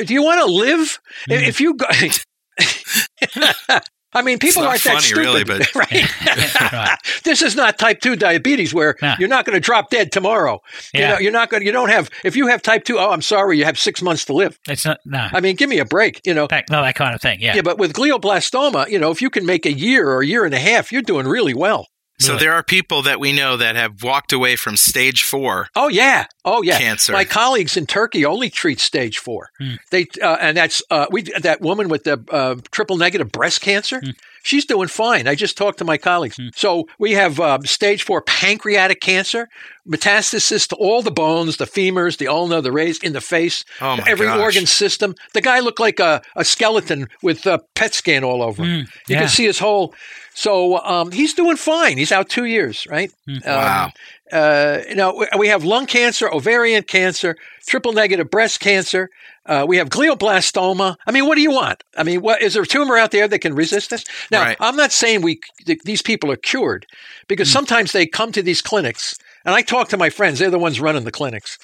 do 0.05 0.15
you 0.15 0.23
want 0.23 0.41
to 0.41 0.47
live? 0.47 1.01
Mm. 1.29 1.47
If 1.47 1.61
you 1.61 1.75
go. 1.75 1.87
I 4.15 4.23
mean, 4.23 4.39
people 4.39 4.63
not 4.63 4.71
aren't 4.71 4.83
that 4.85 4.91
funny, 4.95 5.03
stupid, 5.03 5.21
really, 5.21 5.45
but- 5.45 5.75
right? 5.75 6.73
Right. 6.73 6.99
this 7.25 7.43
is 7.43 7.57
not 7.57 7.79
type 7.79 8.01
two 8.01 8.17
diabetes 8.17 8.73
where 8.73 8.97
No. 9.03 9.15
you're 9.19 9.29
not 9.29 9.45
going 9.45 9.55
to 9.55 9.61
drop 9.61 9.91
dead 9.91 10.13
tomorrow. 10.13 10.61
You 10.93 11.01
know, 11.01 11.19
you're 11.19 11.33
not 11.33 11.51
going. 11.51 11.65
You 11.65 11.73
don't 11.73 11.89
have. 11.91 12.11
If 12.25 12.37
you 12.37 12.47
have 12.47 12.63
type 12.63 12.85
two, 12.85 12.99
oh, 12.99 13.11
I'm 13.11 13.23
sorry, 13.23 13.59
you 13.59 13.65
have 13.65 13.79
six 13.79 14.01
months 14.03 14.25
to 14.27 14.33
live. 14.33 14.59
It's 14.69 14.85
not 14.85 15.01
no. 15.05 15.29
I 15.33 15.41
mean, 15.41 15.57
give 15.57 15.69
me 15.69 15.79
a 15.79 15.85
break. 15.85 16.21
You 16.25 16.35
know. 16.35 16.47
that, 16.49 16.71
no, 16.71 16.83
that 16.83 16.95
kind 16.95 17.15
of 17.15 17.21
thing. 17.21 17.41
Yeah. 17.41 17.57
Yeah, 17.57 17.63
but 17.63 17.79
with 17.79 17.93
glioblastoma, 17.93 18.89
you 18.89 18.99
know, 18.99 19.11
if 19.11 19.21
you 19.21 19.31
can 19.31 19.45
make 19.47 19.67
a 19.67 19.73
year 19.73 20.09
or 20.09 20.21
a 20.23 20.27
year 20.27 20.45
and 20.45 20.55
a 20.55 20.59
half, 20.59 20.93
you're 20.93 21.03
doing 21.03 21.27
really 21.27 21.55
well. 21.55 21.89
So 22.21 22.35
Really. 22.35 22.45
there 22.45 22.53
are 22.53 22.63
people 22.63 23.03
that 23.03 23.19
we 23.19 23.33
know 23.33 23.57
that 23.57 23.75
have 23.75 24.03
walked 24.05 24.33
away 24.33 24.55
from 24.57 24.77
stage 24.77 25.25
four 25.25 25.69
Oh 25.75 25.89
yeah, 25.89 26.27
oh 26.45 26.63
yeah. 26.63 26.79
cancer. 26.79 27.13
My 27.13 27.25
colleagues 27.25 27.77
in 27.77 27.87
Turkey 27.87 28.25
only 28.25 28.51
treat 28.51 28.79
stage 28.79 29.19
four. 29.19 29.51
Hmm. 29.59 29.75
They 29.91 30.07
uh, 30.23 30.37
and 30.41 30.57
that's 30.57 30.81
uh, 30.91 31.07
we 31.11 31.23
that 31.23 31.61
woman 31.61 31.89
with 31.89 32.05
the 32.05 32.25
uh, 32.31 32.57
triple 32.71 32.97
negative 32.97 33.33
breast 33.33 33.61
cancer. 33.63 34.01
Hmm. 34.01 34.11
She's 34.45 34.65
doing 34.67 34.89
fine. 34.89 35.27
I 35.27 35.35
just 35.35 35.57
talked 35.57 35.79
to 35.79 35.85
my 35.85 35.97
colleagues. 35.99 36.37
So 36.55 36.87
we 36.99 37.13
have 37.13 37.41
um, 37.41 37.63
stage 37.65 38.03
four 38.05 38.21
pancreatic 38.23 39.01
cancer, 39.01 39.49
metastasis 39.89 40.69
to 40.69 40.77
all 40.77 41.03
the 41.03 41.11
bones, 41.11 41.57
the 41.57 41.65
femurs, 41.65 42.19
the 42.19 42.29
ulna, 42.29 42.61
the 42.61 42.71
rays 42.73 42.99
in 43.03 43.13
the 43.15 43.21
face, 43.21 43.65
Oh, 43.81 43.99
every 44.07 44.27
gosh. 44.27 44.39
organ 44.39 44.67
system. 44.67 45.15
The 45.33 45.41
guy 45.41 45.61
looked 45.61 45.81
like 45.81 45.99
a, 45.99 46.21
a 46.37 46.45
skeleton 46.45 47.09
with 47.23 47.47
a 47.47 47.59
PET 47.75 47.95
scan 47.95 48.23
all 48.23 48.43
over 48.43 48.63
him. 48.63 48.85
Mm, 48.85 48.89
You 49.09 49.17
can 49.17 49.29
see 49.29 49.45
his 49.47 49.59
whole. 49.59 49.95
So 50.35 50.79
um, 50.85 51.11
he's 51.13 51.33
doing 51.35 51.57
fine. 51.57 51.97
He's 51.97 52.13
out 52.13 52.29
two 52.29 52.45
years, 52.45 52.87
right? 52.91 53.11
Um, 53.29 53.41
Wow. 53.47 53.93
uh, 54.33 54.79
you 54.89 54.95
know, 54.95 55.15
we- 55.15 55.39
we 55.39 55.49
have 55.49 55.65
lung 55.65 55.87
cancer, 55.87 56.29
ovarian 56.33 56.83
cancer, 56.83 57.37
triple 57.67 57.93
negative 57.93 58.31
breast 58.31 58.61
cancer. 58.61 59.09
Uh, 59.47 59.65
we 59.69 59.77
have 59.77 59.91
glioblastoma. 59.91 60.97
I 61.07 61.13
mean, 61.13 61.27
what 61.27 61.35
do 61.35 61.43
you 61.43 61.51
want? 61.51 61.85
I 61.97 62.03
mean, 62.03 62.23
what 62.23 62.41
is 62.41 62.55
there 62.55 62.63
a 62.63 62.67
tumor 62.67 62.97
out 62.97 63.11
there 63.11 63.29
that 63.29 63.41
can 63.41 63.55
resist 63.55 63.91
this? 63.91 64.05
Now, 64.31 64.43
Right. 64.43 64.57
I'm 64.61 64.77
not 64.77 64.93
saying 64.93 65.23
we 65.23 65.41
th- 65.67 65.83
these 65.85 66.03
people 66.03 66.31
are 66.33 66.37
cured 66.37 66.87
because 67.29 67.51
sometimes 67.51 67.93
they 67.93 68.07
come 68.07 68.33
to 68.33 68.43
these 68.43 68.63
clinics, 68.63 69.19
and 69.45 69.55
I 69.55 69.63
talk 69.63 69.89
to 69.91 69.97
my 69.97 70.09
friends. 70.11 70.39
They're 70.39 70.51
the 70.51 70.59
ones 70.59 70.81
running 70.81 71.05
the 71.05 71.13
clinics. 71.13 71.59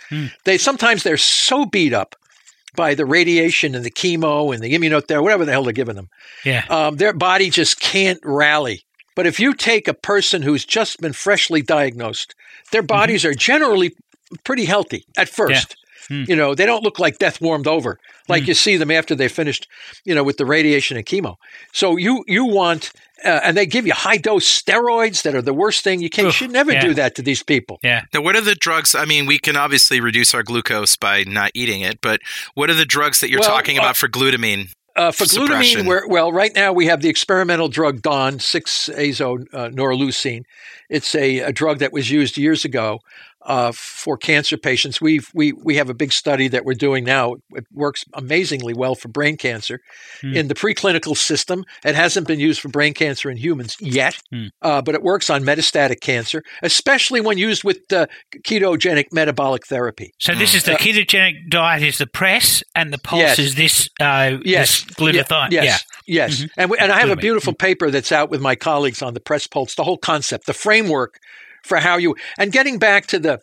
They 0.44 0.58
sometimes 0.58 1.02
they're 1.02 1.16
so 1.16 1.64
beat 1.64 1.94
up 1.94 2.16
by 2.76 2.94
the 2.94 3.06
radiation 3.06 3.74
and 3.74 3.84
the 3.84 3.90
chemo 3.90 4.54
and 4.54 4.62
the 4.62 4.72
immunotherapy, 4.74 5.22
whatever 5.22 5.44
the 5.44 5.52
hell 5.52 5.64
they're 5.64 5.72
giving 5.72 5.96
them 5.96 6.08
yeah. 6.44 6.64
um, 6.70 6.96
their 6.96 7.12
body 7.12 7.50
just 7.50 7.80
can't 7.80 8.20
rally. 8.22 8.82
But 9.16 9.26
if 9.26 9.40
you 9.40 9.54
take 9.54 9.88
a 9.88 9.94
person 9.94 10.42
who's 10.42 10.64
just 10.64 11.00
been 11.00 11.12
freshly 11.12 11.62
diagnosed, 11.62 12.34
their 12.72 12.82
bodies 12.82 13.24
are 13.24 13.34
generally 13.34 13.94
pretty 14.44 14.64
healthy 14.64 15.04
at 15.16 15.28
first. 15.28 15.76
Hmm. 16.10 16.24
You 16.26 16.34
know, 16.34 16.56
they 16.56 16.66
don't 16.66 16.82
look 16.82 16.98
like 16.98 17.18
death 17.18 17.40
warmed 17.40 17.68
over, 17.68 18.00
like 18.28 18.48
you 18.48 18.54
see 18.54 18.76
them 18.76 18.90
after 18.90 19.14
they 19.14 19.28
finished, 19.28 19.68
you 20.04 20.12
know, 20.12 20.24
with 20.24 20.38
the 20.38 20.44
radiation 20.44 20.96
and 20.96 21.06
chemo. 21.06 21.36
So 21.72 21.96
you 21.96 22.24
you 22.26 22.44
want, 22.44 22.90
uh, 23.24 23.40
and 23.44 23.56
they 23.56 23.64
give 23.64 23.86
you 23.86 23.92
high 23.92 24.16
dose 24.16 24.44
steroids 24.44 25.22
that 25.22 25.36
are 25.36 25.42
the 25.42 25.54
worst 25.54 25.84
thing 25.84 26.00
you 26.00 26.10
can. 26.10 26.24
you 26.24 26.28
Ugh, 26.30 26.34
should 26.34 26.50
never 26.50 26.72
yeah. 26.72 26.80
do 26.80 26.94
that 26.94 27.14
to 27.14 27.22
these 27.22 27.44
people. 27.44 27.78
Yeah. 27.84 28.02
Now, 28.12 28.22
what 28.22 28.34
are 28.34 28.40
the 28.40 28.56
drugs? 28.56 28.96
I 28.96 29.04
mean, 29.04 29.26
we 29.26 29.38
can 29.38 29.56
obviously 29.56 30.00
reduce 30.00 30.34
our 30.34 30.42
glucose 30.42 30.96
by 30.96 31.22
not 31.28 31.52
eating 31.54 31.82
it, 31.82 32.00
but 32.00 32.20
what 32.54 32.70
are 32.70 32.74
the 32.74 32.84
drugs 32.84 33.20
that 33.20 33.30
you're 33.30 33.38
Well, 33.38 33.48
talking 33.48 33.78
uh, 33.78 33.82
about 33.82 33.96
for 33.96 34.08
glutamine? 34.08 34.72
Uh, 34.96 35.12
for 35.12 35.24
glutamine, 35.24 35.86
we're, 35.86 36.08
well, 36.08 36.32
right 36.32 36.52
now 36.56 36.72
we 36.72 36.86
have 36.86 37.00
the 37.00 37.08
experimental 37.08 37.68
drug 37.68 38.02
Don, 38.02 38.34
6-azo 38.38 39.38
uh, 39.52 39.68
norleucine. 39.68 40.42
It's 40.88 41.14
a, 41.14 41.38
a 41.38 41.52
drug 41.52 41.78
that 41.78 41.92
was 41.92 42.10
used 42.10 42.36
years 42.36 42.64
ago 42.64 42.98
uh, 43.42 43.72
for 43.74 44.16
cancer 44.16 44.56
patients. 44.56 45.00
We've, 45.00 45.30
we 45.34 45.52
we 45.52 45.76
have 45.76 45.88
a 45.90 45.94
big 45.94 46.12
study 46.12 46.48
that 46.48 46.64
we're 46.64 46.74
doing 46.74 47.04
now. 47.04 47.36
It 47.52 47.66
works 47.72 48.04
amazingly 48.14 48.74
well 48.74 48.94
for 48.94 49.08
brain 49.08 49.36
cancer. 49.36 49.80
Hmm. 50.20 50.34
In 50.34 50.48
the 50.48 50.54
preclinical 50.54 51.16
system, 51.16 51.64
it 51.84 51.94
hasn't 51.94 52.26
been 52.26 52.40
used 52.40 52.60
for 52.60 52.68
brain 52.68 52.94
cancer 52.94 53.30
in 53.30 53.36
humans 53.36 53.76
yet, 53.80 54.18
Hmm. 54.30 54.46
uh, 54.62 54.82
but 54.82 54.94
it 54.94 55.02
works 55.02 55.30
on 55.30 55.42
metastatic 55.42 56.00
cancer, 56.00 56.42
especially 56.62 57.20
when 57.20 57.38
used 57.38 57.64
with 57.64 57.90
uh, 57.92 58.06
ketogenic 58.44 59.06
metabolic 59.12 59.66
therapy. 59.66 60.12
So 60.18 60.34
this 60.34 60.54
is 60.54 60.64
the 60.64 60.72
ketogenic 60.72 61.48
diet 61.48 61.82
is 61.82 61.98
the 61.98 62.06
press, 62.06 62.62
and 62.74 62.92
the 62.92 62.98
pulse 62.98 63.20
Uh, 63.20 63.26
Yes. 63.26 63.38
is 63.38 63.54
this. 63.54 63.88
Uh, 64.00 64.38
Yes. 64.44 64.82
This 64.84 64.96
glutathione. 64.96 65.50
Yes. 65.50 65.64
Yeah. 66.06 66.26
Yes. 66.26 66.40
Mhm. 66.40 66.50
And, 66.56 66.70
we, 66.70 66.78
and 66.78 66.92
I 66.92 67.00
have 67.00 67.10
a 67.10 67.16
beautiful 67.16 67.52
paper 67.52 67.90
that's 67.90 68.12
out 68.12 68.30
with 68.30 68.40
my 68.40 68.54
colleagues 68.56 69.02
on 69.02 69.14
the 69.14 69.20
press 69.20 69.46
pulse, 69.46 69.74
the 69.74 69.84
whole 69.84 69.98
concept, 69.98 70.46
the 70.46 70.52
framework 70.54 71.18
for 71.64 71.78
how 71.78 71.96
you, 71.96 72.16
and 72.38 72.52
getting 72.52 72.78
back 72.78 73.06
to 73.06 73.18
the, 73.18 73.40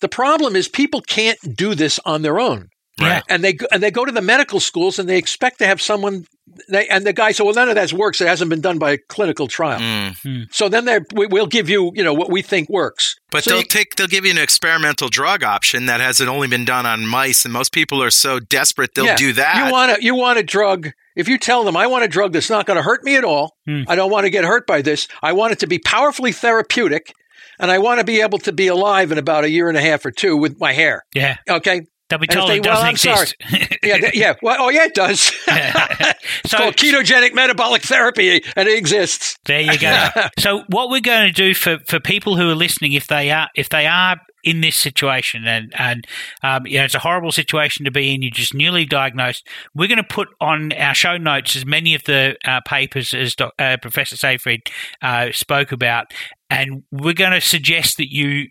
the 0.00 0.08
problem 0.08 0.56
is 0.56 0.68
people 0.68 1.00
can't 1.00 1.38
do 1.56 1.74
this 1.74 1.98
on 2.04 2.22
their 2.22 2.38
own. 2.38 2.68
Yeah. 3.00 3.22
And 3.28 3.44
they, 3.44 3.52
go- 3.52 3.66
and 3.70 3.80
they 3.80 3.92
go 3.92 4.04
to 4.04 4.10
the 4.10 4.20
medical 4.20 4.58
schools 4.58 4.98
and 4.98 5.08
they 5.08 5.18
expect 5.18 5.60
to 5.60 5.66
have 5.66 5.80
someone, 5.80 6.24
they, 6.68 6.88
and 6.88 7.06
the 7.06 7.12
guy 7.12 7.30
said, 7.30 7.44
well, 7.44 7.54
none 7.54 7.68
of 7.68 7.76
that 7.76 7.92
works. 7.92 8.20
It 8.20 8.26
hasn't 8.26 8.50
been 8.50 8.60
done 8.60 8.78
by 8.80 8.90
a 8.92 8.98
clinical 9.08 9.46
trial. 9.46 9.78
Mm. 9.78 10.46
So 10.50 10.68
then 10.68 10.84
they're, 10.84 11.04
we, 11.14 11.26
we'll 11.28 11.46
give 11.46 11.68
you, 11.68 11.92
you 11.94 12.02
know, 12.02 12.12
what 12.12 12.28
we 12.28 12.42
think 12.42 12.68
works. 12.68 13.14
But 13.30 13.44
So 13.44 13.50
they'll 13.50 13.58
you- 13.60 13.66
take 13.66 13.94
they'll 13.94 14.08
give 14.08 14.24
you 14.24 14.32
an 14.32 14.38
experimental 14.38 15.08
drug 15.08 15.44
option 15.44 15.86
that 15.86 16.00
hasn't 16.00 16.28
only 16.28 16.48
been 16.48 16.64
done 16.64 16.86
on 16.86 17.06
mice, 17.06 17.44
and 17.44 17.52
most 17.54 17.70
people 17.72 18.02
are 18.02 18.10
so 18.10 18.40
desperate 18.40 18.94
they'll 18.96 19.04
Yeah. 19.04 19.16
do 19.16 19.32
that. 19.34 19.66
You 19.66 19.72
want 19.72 19.92
a 19.98 20.02
you 20.02 20.14
want 20.16 20.38
a 20.40 20.42
drug. 20.42 20.90
If 21.14 21.28
you 21.28 21.38
tell 21.38 21.62
them 21.62 21.76
I 21.76 21.86
want 21.86 22.02
a 22.02 22.08
drug 22.08 22.32
that's 22.32 22.50
not 22.50 22.66
going 22.66 22.78
to 22.78 22.82
hurt 22.82 23.04
me 23.04 23.14
at 23.14 23.22
all, 23.22 23.54
Hmm. 23.64 23.82
I 23.86 23.94
don't 23.94 24.10
want 24.10 24.24
to 24.24 24.30
get 24.30 24.44
hurt 24.44 24.66
by 24.66 24.82
this. 24.82 25.06
I 25.22 25.34
want 25.34 25.52
it 25.52 25.60
to 25.60 25.68
be 25.68 25.78
powerfully 25.78 26.32
therapeutic, 26.32 27.12
and 27.58 27.70
I 27.70 27.78
want 27.78 28.00
to 28.00 28.04
be 28.04 28.20
able 28.20 28.38
to 28.40 28.52
be 28.52 28.68
alive 28.68 29.12
in 29.12 29.18
about 29.18 29.44
a 29.44 29.50
year 29.50 29.68
and 29.68 29.76
a 29.76 29.80
half 29.80 30.04
or 30.04 30.10
two 30.10 30.36
with 30.36 30.58
my 30.60 30.72
hair. 30.72 31.04
Yeah. 31.14 31.36
Okay. 31.48 31.82
They'll 32.08 32.18
be 32.18 32.26
told 32.26 32.48
they- 32.48 32.56
it 32.56 32.64
well, 32.64 32.74
doesn't 32.74 32.86
I'm 32.86 32.92
exist. 32.92 33.36
Yeah. 33.82 34.10
yeah. 34.12 34.34
Well, 34.42 34.56
oh 34.58 34.68
yeah, 34.70 34.84
it 34.84 34.94
does. 34.94 35.32
it's 35.48 36.50
so 36.50 36.58
called 36.58 36.76
ketogenic 36.76 37.32
metabolic 37.32 37.82
therapy, 37.82 38.42
and 38.56 38.68
it 38.68 38.76
exists. 38.76 39.38
There 39.46 39.60
you 39.60 39.78
go. 39.78 40.08
so 40.38 40.62
what 40.68 40.90
we're 40.90 41.00
going 41.00 41.26
to 41.26 41.32
do 41.32 41.54
for, 41.54 41.78
for 41.86 42.00
people 42.00 42.36
who 42.36 42.50
are 42.50 42.54
listening, 42.54 42.92
if 42.92 43.06
they 43.06 43.30
are 43.30 43.48
if 43.54 43.68
they 43.68 43.86
are 43.86 44.16
in 44.44 44.60
this 44.60 44.76
situation 44.76 45.46
and 45.46 45.72
and 45.76 46.06
um, 46.42 46.66
you 46.66 46.78
know 46.78 46.84
it's 46.84 46.94
a 46.94 46.98
horrible 47.00 47.32
situation 47.32 47.84
to 47.84 47.90
be 47.90 48.14
in, 48.14 48.22
you're 48.22 48.30
just 48.30 48.52
newly 48.54 48.84
diagnosed. 48.84 49.46
We're 49.74 49.88
going 49.88 49.98
to 49.98 50.04
put 50.04 50.28
on 50.40 50.72
our 50.72 50.94
show 50.94 51.16
notes 51.16 51.56
as 51.56 51.64
many 51.64 51.94
of 51.94 52.04
the 52.04 52.36
uh, 52.44 52.60
papers 52.66 53.14
as 53.14 53.34
uh, 53.58 53.76
Professor 53.80 54.16
Seyfried 54.16 54.62
uh, 55.02 55.28
spoke 55.32 55.72
about, 55.72 56.06
and 56.50 56.82
we're 56.90 57.14
going 57.14 57.32
to 57.32 57.40
suggest 57.40 57.96
that 57.98 58.12
you 58.12 58.48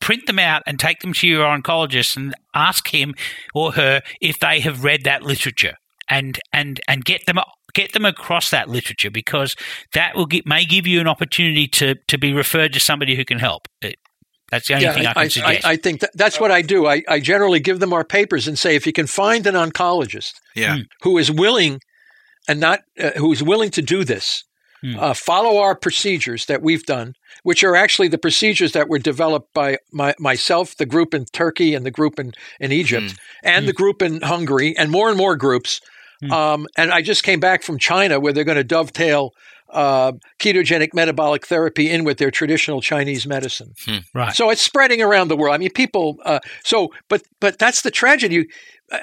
print 0.00 0.26
them 0.26 0.38
out 0.38 0.62
and 0.66 0.78
take 0.78 1.00
them 1.00 1.12
to 1.12 1.26
your 1.26 1.44
oncologist 1.44 2.16
and 2.16 2.34
ask 2.54 2.88
him 2.88 3.14
or 3.54 3.72
her 3.72 4.02
if 4.20 4.38
they 4.40 4.60
have 4.60 4.84
read 4.84 5.04
that 5.04 5.22
literature 5.22 5.74
and 6.08 6.38
and 6.52 6.80
and 6.86 7.04
get 7.04 7.24
them 7.26 7.38
get 7.74 7.92
them 7.92 8.04
across 8.04 8.50
that 8.50 8.68
literature 8.68 9.10
because 9.10 9.56
that 9.92 10.14
will 10.14 10.26
get, 10.26 10.46
may 10.46 10.64
give 10.64 10.86
you 10.86 11.00
an 11.00 11.08
opportunity 11.08 11.66
to 11.66 11.94
to 12.06 12.18
be 12.18 12.32
referred 12.32 12.72
to 12.72 12.80
somebody 12.80 13.16
who 13.16 13.24
can 13.24 13.38
help. 13.38 13.68
It, 13.80 13.96
that's 14.50 14.68
the 14.68 14.74
only 14.74 14.86
thing 14.86 15.06
I, 15.06 15.12
can 15.12 15.22
I, 15.22 15.28
suggest. 15.28 15.66
I, 15.66 15.70
I 15.72 15.76
think 15.76 16.00
that, 16.00 16.10
that's 16.14 16.38
what 16.38 16.52
I 16.52 16.62
do. 16.62 16.86
I, 16.86 17.02
I 17.08 17.18
generally 17.18 17.58
give 17.58 17.80
them 17.80 17.92
our 17.92 18.04
papers 18.04 18.46
and 18.46 18.56
say, 18.56 18.76
if 18.76 18.86
you 18.86 18.92
can 18.92 19.08
find 19.08 19.44
an 19.44 19.56
oncologist 19.56 20.34
yeah. 20.54 20.78
who 21.02 21.18
is 21.18 21.32
willing 21.32 21.80
and 22.46 22.60
not 22.60 22.82
uh, 23.00 23.10
who 23.16 23.32
is 23.32 23.42
willing 23.42 23.70
to 23.70 23.82
do 23.82 24.04
this, 24.04 24.44
Hmm. 24.82 24.98
uh, 24.98 25.14
follow 25.14 25.58
our 25.58 25.74
procedures 25.74 26.46
that 26.46 26.62
we've 26.62 26.84
done, 26.84 27.14
which 27.46 27.62
are 27.62 27.76
actually 27.76 28.08
the 28.08 28.18
procedures 28.18 28.72
that 28.72 28.88
were 28.88 28.98
developed 28.98 29.54
by 29.54 29.78
my, 29.92 30.12
myself, 30.18 30.76
the 30.78 30.84
group 30.84 31.14
in 31.14 31.24
Turkey, 31.26 31.76
and 31.76 31.86
the 31.86 31.92
group 31.92 32.18
in, 32.18 32.32
in 32.58 32.72
Egypt, 32.72 33.14
and 33.44 33.68
the 33.68 33.72
group 33.72 34.02
in 34.02 34.20
Hungary, 34.20 34.76
and 34.76 34.90
more 34.90 35.08
and 35.08 35.16
more 35.16 35.36
groups. 35.36 35.80
Hmm. 36.18 36.32
Um, 36.32 36.66
and 36.76 36.90
I 36.90 37.02
just 37.02 37.22
came 37.22 37.38
back 37.38 37.62
from 37.62 37.78
China 37.78 38.18
where 38.18 38.32
they're 38.32 38.42
going 38.42 38.56
to 38.56 38.64
dovetail 38.64 39.32
uh, 39.70 40.12
ketogenic 40.38 40.94
metabolic 40.94 41.46
therapy 41.46 41.90
in 41.90 42.04
with 42.04 42.18
their 42.18 42.30
traditional 42.30 42.80
Chinese 42.80 43.26
medicine. 43.26 43.74
right. 44.14 44.34
So 44.34 44.50
it's 44.50 44.62
spreading 44.62 45.02
around 45.02 45.28
the 45.28 45.36
world. 45.36 45.54
I 45.54 45.58
mean, 45.58 45.70
people. 45.70 46.16
Uh, 46.24 46.40
so, 46.64 46.92
but 47.08 47.22
but 47.40 47.58
that's 47.58 47.82
the 47.82 47.90
tragedy. 47.90 48.46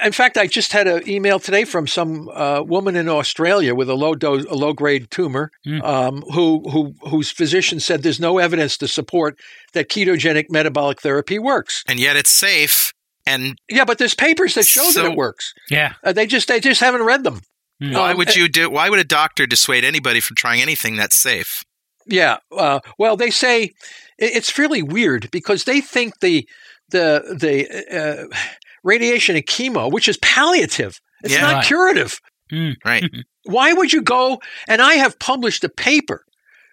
In 0.06 0.14
fact, 0.14 0.38
I 0.38 0.48
just 0.48 0.72
had 0.72 0.88
an 0.88 1.08
email 1.10 1.40
today 1.40 1.66
from 1.66 1.88
some 1.88 2.30
uh, 2.30 2.62
woman 2.66 2.96
in 2.96 3.10
Australia 3.10 3.76
with 3.76 3.90
a 3.90 3.96
low 3.96 4.16
dose, 4.16 4.46
a 4.46 4.56
low 4.56 4.72
grade 4.72 5.12
tumor, 5.12 5.52
Mm. 5.68 5.84
um, 5.84 6.22
who 6.34 6.64
who 6.72 6.94
whose 7.02 7.30
physician 7.32 7.80
said 7.82 8.02
there's 8.02 8.20
no 8.20 8.38
evidence 8.38 8.78
to 8.78 8.88
support 8.88 9.38
that 9.74 9.90
ketogenic 9.90 10.46
metabolic 10.50 11.02
therapy 11.02 11.38
works. 11.38 11.84
And 11.88 12.00
yet 12.00 12.16
it's 12.16 12.30
safe. 12.30 12.94
And 13.26 13.58
Yeah, 13.70 13.86
but 13.86 13.98
there's 13.98 14.14
papers 14.16 14.54
that 14.56 14.66
show 14.66 14.90
that 14.94 15.06
it 15.06 15.18
works. 15.18 15.54
yeah. 15.70 15.94
Uh, 16.04 16.14
they 16.14 16.28
just 16.28 16.48
they 16.48 16.60
just 16.62 16.80
haven't 16.82 17.04
read 17.04 17.24
them. 17.26 17.42
Mm. 17.84 17.94
why 17.94 18.12
Um, 18.12 18.18
would 18.18 18.36
you 18.36 18.48
do? 18.48 18.70
Why 18.70 18.90
would 18.90 19.00
a 19.00 19.04
doctor 19.04 19.46
dissuade 19.46 19.84
anybody 19.84 20.20
from 20.20 20.36
trying 20.36 20.62
anything 20.62 20.96
that's 20.96 21.16
safe? 21.16 21.64
Yeah. 22.06 22.38
Uh, 22.56 22.80
well, 22.98 23.18
they 23.18 23.30
say 23.30 23.72
it's 24.18 24.50
fairly 24.50 24.82
weird 24.82 25.30
because 25.32 25.64
they 25.66 25.82
think 25.82 26.20
the 26.22 26.48
the 26.90 27.36
the 27.40 28.28
uh, 28.32 28.38
radiation 28.84 29.36
and 29.36 29.46
chemo, 29.46 29.92
which 29.92 30.08
is 30.08 30.18
palliative, 30.22 31.00
it's 31.24 31.34
Yeah. 31.34 31.42
not 31.42 31.54
Right. 31.56 31.66
curative. 31.66 32.20
Mm. 32.52 32.76
Right. 32.86 33.04
Why 33.46 33.74
would 33.74 33.92
you 33.92 34.02
go? 34.02 34.42
And 34.68 34.82
I 34.82 34.94
have 34.96 35.20
published 35.20 35.64
a 35.64 35.70
paper 35.70 36.24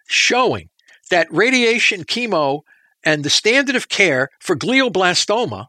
showing 0.09 0.69
that 1.11 1.27
radiation, 1.33 2.05
chemo, 2.05 2.61
and 3.05 3.25
the 3.25 3.31
standard 3.31 3.75
of 3.77 3.89
care 3.89 4.29
for 4.41 4.55
glioblastoma 4.57 5.67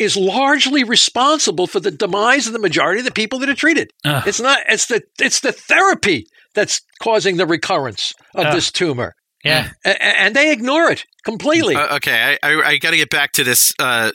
is 0.00 0.16
largely 0.16 0.82
responsible 0.82 1.66
for 1.66 1.78
the 1.78 1.90
demise 1.90 2.46
of 2.46 2.52
the 2.52 2.58
majority 2.58 3.00
of 3.00 3.04
the 3.04 3.12
people 3.12 3.38
that 3.38 3.48
are 3.48 3.54
treated. 3.54 3.90
Ugh. 4.04 4.26
It's 4.26 4.40
not 4.40 4.58
it's 4.68 4.86
the 4.86 5.02
it's 5.20 5.40
the 5.40 5.52
therapy 5.52 6.26
that's 6.54 6.80
causing 7.00 7.36
the 7.36 7.46
recurrence 7.46 8.12
of 8.34 8.46
Ugh. 8.46 8.54
this 8.54 8.72
tumor. 8.72 9.14
Yeah. 9.44 9.70
A- 9.86 9.90
a- 9.90 10.20
and 10.20 10.36
they 10.36 10.52
ignore 10.52 10.90
it 10.90 11.06
completely. 11.24 11.74
Uh, 11.74 11.96
okay, 11.96 12.36
I, 12.42 12.52
I, 12.52 12.62
I 12.72 12.76
got 12.78 12.90
to 12.90 12.98
get 12.98 13.08
back 13.08 13.32
to 13.32 13.44
this 13.44 13.72
uh, 13.78 14.10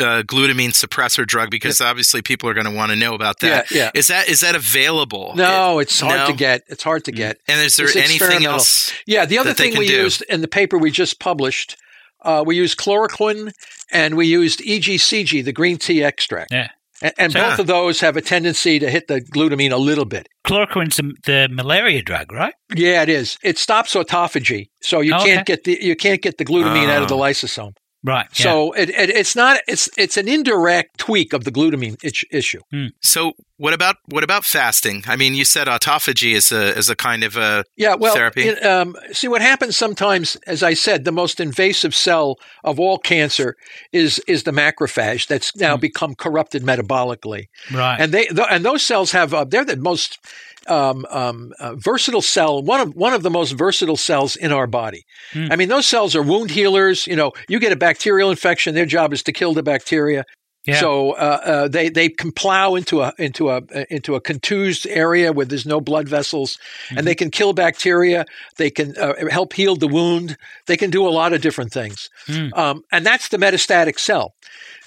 uh, 0.00 0.22
glutamine 0.26 0.70
suppressor 0.70 1.24
drug 1.24 1.50
because 1.50 1.80
obviously 1.80 2.22
people 2.22 2.48
are 2.48 2.54
going 2.54 2.66
to 2.66 2.72
want 2.74 2.90
to 2.90 2.96
know 2.96 3.14
about 3.14 3.38
that. 3.40 3.70
Yeah, 3.70 3.78
yeah. 3.84 3.90
Is 3.94 4.08
that 4.08 4.28
is 4.28 4.40
that 4.40 4.54
available? 4.56 5.32
no, 5.36 5.78
it's 5.78 6.00
hard 6.00 6.20
no? 6.20 6.26
to 6.28 6.32
get. 6.32 6.62
It's 6.68 6.82
hard 6.82 7.04
to 7.04 7.12
get. 7.12 7.38
And 7.46 7.60
is 7.64 7.76
there 7.76 7.86
It's 7.86 7.96
anything 7.96 8.46
else? 8.46 8.92
Yeah, 9.06 9.26
the 9.26 9.38
other 9.38 9.54
thing 9.54 9.78
we 9.78 9.86
do. 9.86 10.02
used 10.02 10.22
in 10.28 10.40
the 10.40 10.48
paper 10.48 10.76
we 10.78 10.90
just 10.90 11.20
published, 11.20 11.76
uh, 12.22 12.42
we 12.44 12.56
used 12.56 12.76
chloroquine 12.78 13.52
and 13.92 14.16
we 14.16 14.26
used 14.26 14.60
EGCG, 14.60 15.44
the 15.44 15.52
green 15.52 15.76
tea 15.78 16.02
extract. 16.04 16.52
Yeah. 16.52 16.68
And, 17.02 17.12
and 17.18 17.32
So- 17.32 17.40
both 17.40 17.58
ah. 17.58 17.62
of 17.62 17.66
those 17.66 18.00
have 18.00 18.16
a 18.16 18.20
tendency 18.22 18.78
to 18.78 18.88
hit 18.88 19.08
the 19.08 19.20
glutamine 19.20 19.72
a 19.72 19.76
little 19.76 20.04
bit. 20.04 20.28
Chloroquine's 20.46 20.96
the, 20.96 21.12
the 21.24 21.48
malaria 21.50 22.02
drug, 22.02 22.32
right? 22.32 22.54
Yeah, 22.74 23.02
it 23.02 23.08
is. 23.08 23.36
It 23.42 23.58
stops 23.58 23.94
autophagy, 23.94 24.68
so 24.80 25.00
you 25.00 25.14
Oh, 25.14 25.18
can't 25.18 25.40
okay. 25.40 25.44
get 25.44 25.64
the 25.64 25.78
you 25.82 25.96
can't 25.96 26.22
get 26.22 26.38
the 26.38 26.44
glutamine 26.44 26.88
out 26.88 27.02
of 27.02 27.08
the 27.08 27.16
Oh. 27.16 27.20
lysosome. 27.20 27.72
Right. 28.06 28.26
yeah. 28.38 28.42
So 28.44 28.72
it, 28.72 28.90
it, 28.90 29.08
it's 29.10 29.34
not 29.34 29.58
it's 29.66 29.88
it's 29.96 30.16
an 30.18 30.28
indirect 30.28 30.98
tweak 30.98 31.32
of 31.32 31.44
the 31.44 31.50
glutamine 31.50 31.96
itch, 32.04 32.24
issue. 32.30 32.60
So 33.00 33.32
what 33.56 33.72
about 33.72 33.96
what 34.06 34.22
about 34.22 34.44
fasting? 34.44 35.04
I 35.06 35.16
mean, 35.16 35.34
you 35.34 35.44
said 35.46 35.68
autophagy 35.68 36.34
is 36.34 36.52
a 36.52 36.76
is 36.76 36.90
a 36.90 36.96
kind 36.96 37.24
of 37.24 37.36
a 37.36 37.64
Yeah, 37.76 37.94
well, 37.94 38.14
Therapy? 38.14 38.42
it, 38.48 38.62
um, 38.64 38.94
see 39.12 39.28
what 39.28 39.40
happens 39.40 39.76
sometimes. 39.76 40.36
As 40.46 40.62
I 40.62 40.74
said, 40.74 41.04
the 41.04 41.12
most 41.12 41.40
invasive 41.40 41.94
cell 41.94 42.36
of 42.62 42.78
all 42.78 42.98
cancer 42.98 43.56
is 43.92 44.18
is 44.28 44.42
the 44.42 44.50
macrophage 44.52 45.26
that's 45.26 45.50
Hmm. 45.54 45.60
now 45.60 45.76
become 45.78 46.14
corrupted 46.14 46.62
metabolically, 46.62 47.46
right. 47.72 47.98
and 48.00 48.12
they 48.12 48.24
th- 48.26 48.48
and 48.50 48.64
those 48.64 48.82
cells 48.82 49.12
have 49.12 49.32
uh, 49.32 49.44
they're 49.44 49.64
the 49.64 49.76
most 49.76 50.18
um, 50.68 51.06
um, 51.10 51.52
uh, 51.58 51.74
versatile 51.76 52.22
cell, 52.22 52.62
one 52.62 52.80
of 52.80 52.94
one 52.94 53.12
of 53.12 53.22
the 53.22 53.30
most 53.30 53.52
versatile 53.52 53.96
cells 53.96 54.36
in 54.36 54.52
our 54.52 54.66
body. 54.66 55.04
Hmm. 55.32 55.48
I 55.50 55.56
mean, 55.56 55.68
those 55.68 55.86
cells 55.86 56.14
are 56.16 56.22
wound 56.22 56.50
healers. 56.50 57.06
You 57.06 57.16
know, 57.16 57.32
you 57.48 57.58
get 57.58 57.72
a 57.72 57.76
bacterial 57.76 58.30
infection, 58.30 58.74
their 58.74 58.86
job 58.86 59.12
is 59.12 59.22
to 59.24 59.32
kill 59.32 59.54
the 59.54 59.62
bacteria. 59.62 60.24
Yeah. 60.66 60.80
So 60.80 61.12
uh, 61.12 61.40
uh, 61.44 61.68
they 61.68 61.88
they 61.88 62.08
can 62.08 62.32
plow 62.32 62.74
into 62.74 63.02
a 63.02 63.12
into 63.18 63.50
a 63.50 63.60
into 63.90 64.14
a 64.14 64.20
contused 64.20 64.86
area 64.86 65.32
where 65.32 65.46
there's 65.46 65.66
no 65.66 65.80
blood 65.80 66.08
vessels, 66.08 66.58
and 66.96 67.06
they 67.06 67.14
can 67.14 67.30
kill 67.30 67.52
bacteria. 67.52 68.24
They 68.56 68.70
can 68.70 68.96
uh, 68.98 69.28
help 69.30 69.52
heal 69.52 69.76
the 69.76 69.88
wound. 69.88 70.36
They 70.66 70.76
can 70.76 70.90
do 70.90 71.06
a 71.06 71.10
lot 71.10 71.32
of 71.32 71.40
different 71.42 71.72
things, 71.72 72.08
Mm. 72.28 72.56
um, 72.56 72.82
and 72.92 73.04
that's 73.04 73.28
the 73.28 73.36
metastatic 73.38 73.98
cell. 73.98 74.34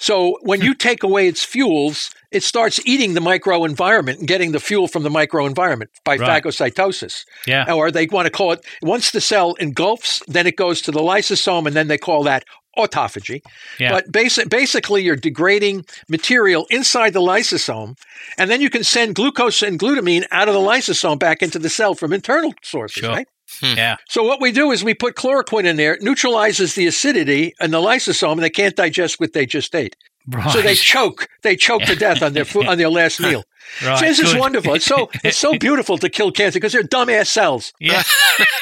So 0.00 0.38
when 0.42 0.60
you 0.60 0.74
take 0.74 1.02
away 1.02 1.26
its 1.28 1.44
fuels, 1.44 2.10
it 2.30 2.42
starts 2.42 2.78
eating 2.86 3.14
the 3.14 3.20
microenvironment 3.20 4.18
and 4.18 4.28
getting 4.28 4.52
the 4.52 4.60
fuel 4.60 4.86
from 4.86 5.02
the 5.02 5.08
microenvironment 5.10 5.88
by 6.04 6.16
Right. 6.16 6.42
phagocytosis 6.44 7.24
yeah. 7.46 7.72
or 7.72 7.90
they 7.90 8.06
want 8.06 8.26
to 8.26 8.30
call 8.30 8.52
it 8.52 8.64
once 8.82 9.10
the 9.10 9.20
cell 9.20 9.54
engulfs, 9.54 10.22
then 10.28 10.46
it 10.46 10.56
goes 10.56 10.80
to 10.82 10.90
the 10.92 11.00
lysosome, 11.00 11.66
and 11.66 11.74
then 11.74 11.88
they 11.88 11.98
call 11.98 12.22
that 12.24 12.44
autophagy. 12.78 13.42
Yeah. 13.78 13.90
But 13.92 14.10
basi- 14.12 14.48
basically, 14.48 15.02
you're 15.02 15.16
degrading 15.16 15.84
material 16.08 16.66
inside 16.70 17.12
the 17.12 17.20
lysosome, 17.20 17.96
and 18.38 18.50
then 18.50 18.60
you 18.60 18.70
can 18.70 18.84
send 18.84 19.14
glucose 19.14 19.62
and 19.62 19.78
glutamine 19.78 20.24
out 20.30 20.48
of 20.48 20.54
the 20.54 20.60
lysosome 20.60 21.18
back 21.18 21.42
into 21.42 21.58
the 21.58 21.68
cell 21.68 21.94
from 21.94 22.12
internal 22.12 22.54
sources, 22.62 23.00
Sure. 23.00 23.10
right? 23.10 23.26
Hmm. 23.60 23.76
Yeah. 23.76 23.96
So 24.08 24.22
what 24.24 24.40
we 24.40 24.52
do 24.52 24.70
is 24.72 24.84
we 24.84 24.94
put 24.94 25.14
chloroquine 25.16 25.64
in 25.64 25.76
there, 25.76 25.94
it 25.94 26.02
neutralizes 26.02 26.74
the 26.74 26.86
acidity 26.86 27.54
in 27.60 27.70
the 27.70 27.78
lysosome, 27.80 28.32
and 28.32 28.42
they 28.42 28.50
can't 28.50 28.76
digest 28.76 29.18
what 29.20 29.32
they 29.32 29.46
just 29.46 29.74
ate. 29.74 29.96
Right. 30.30 30.50
So 30.50 30.60
they 30.60 30.74
choke. 30.74 31.26
They 31.42 31.56
choke 31.56 31.82
to 31.84 31.96
death 31.96 32.22
on 32.22 32.34
their 32.34 32.44
food, 32.52 32.66
on 32.66 32.76
their 32.76 32.90
last 32.90 33.18
meal. 33.20 33.44
Right. 33.84 33.98
So 33.98 34.06
this 34.06 34.18
is 34.18 34.34
wonderful. 34.34 34.74
It's 34.74 34.84
so 34.84 35.10
it's 35.24 35.36
so 35.36 35.56
beautiful 35.58 35.98
to 35.98 36.08
kill 36.08 36.32
cancer 36.32 36.58
because 36.58 36.72
they're 36.72 36.82
dumbass 36.82 37.26
cells. 37.28 37.72
Yeah. 37.80 38.02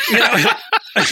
You 0.08 0.20
know? 0.20 0.26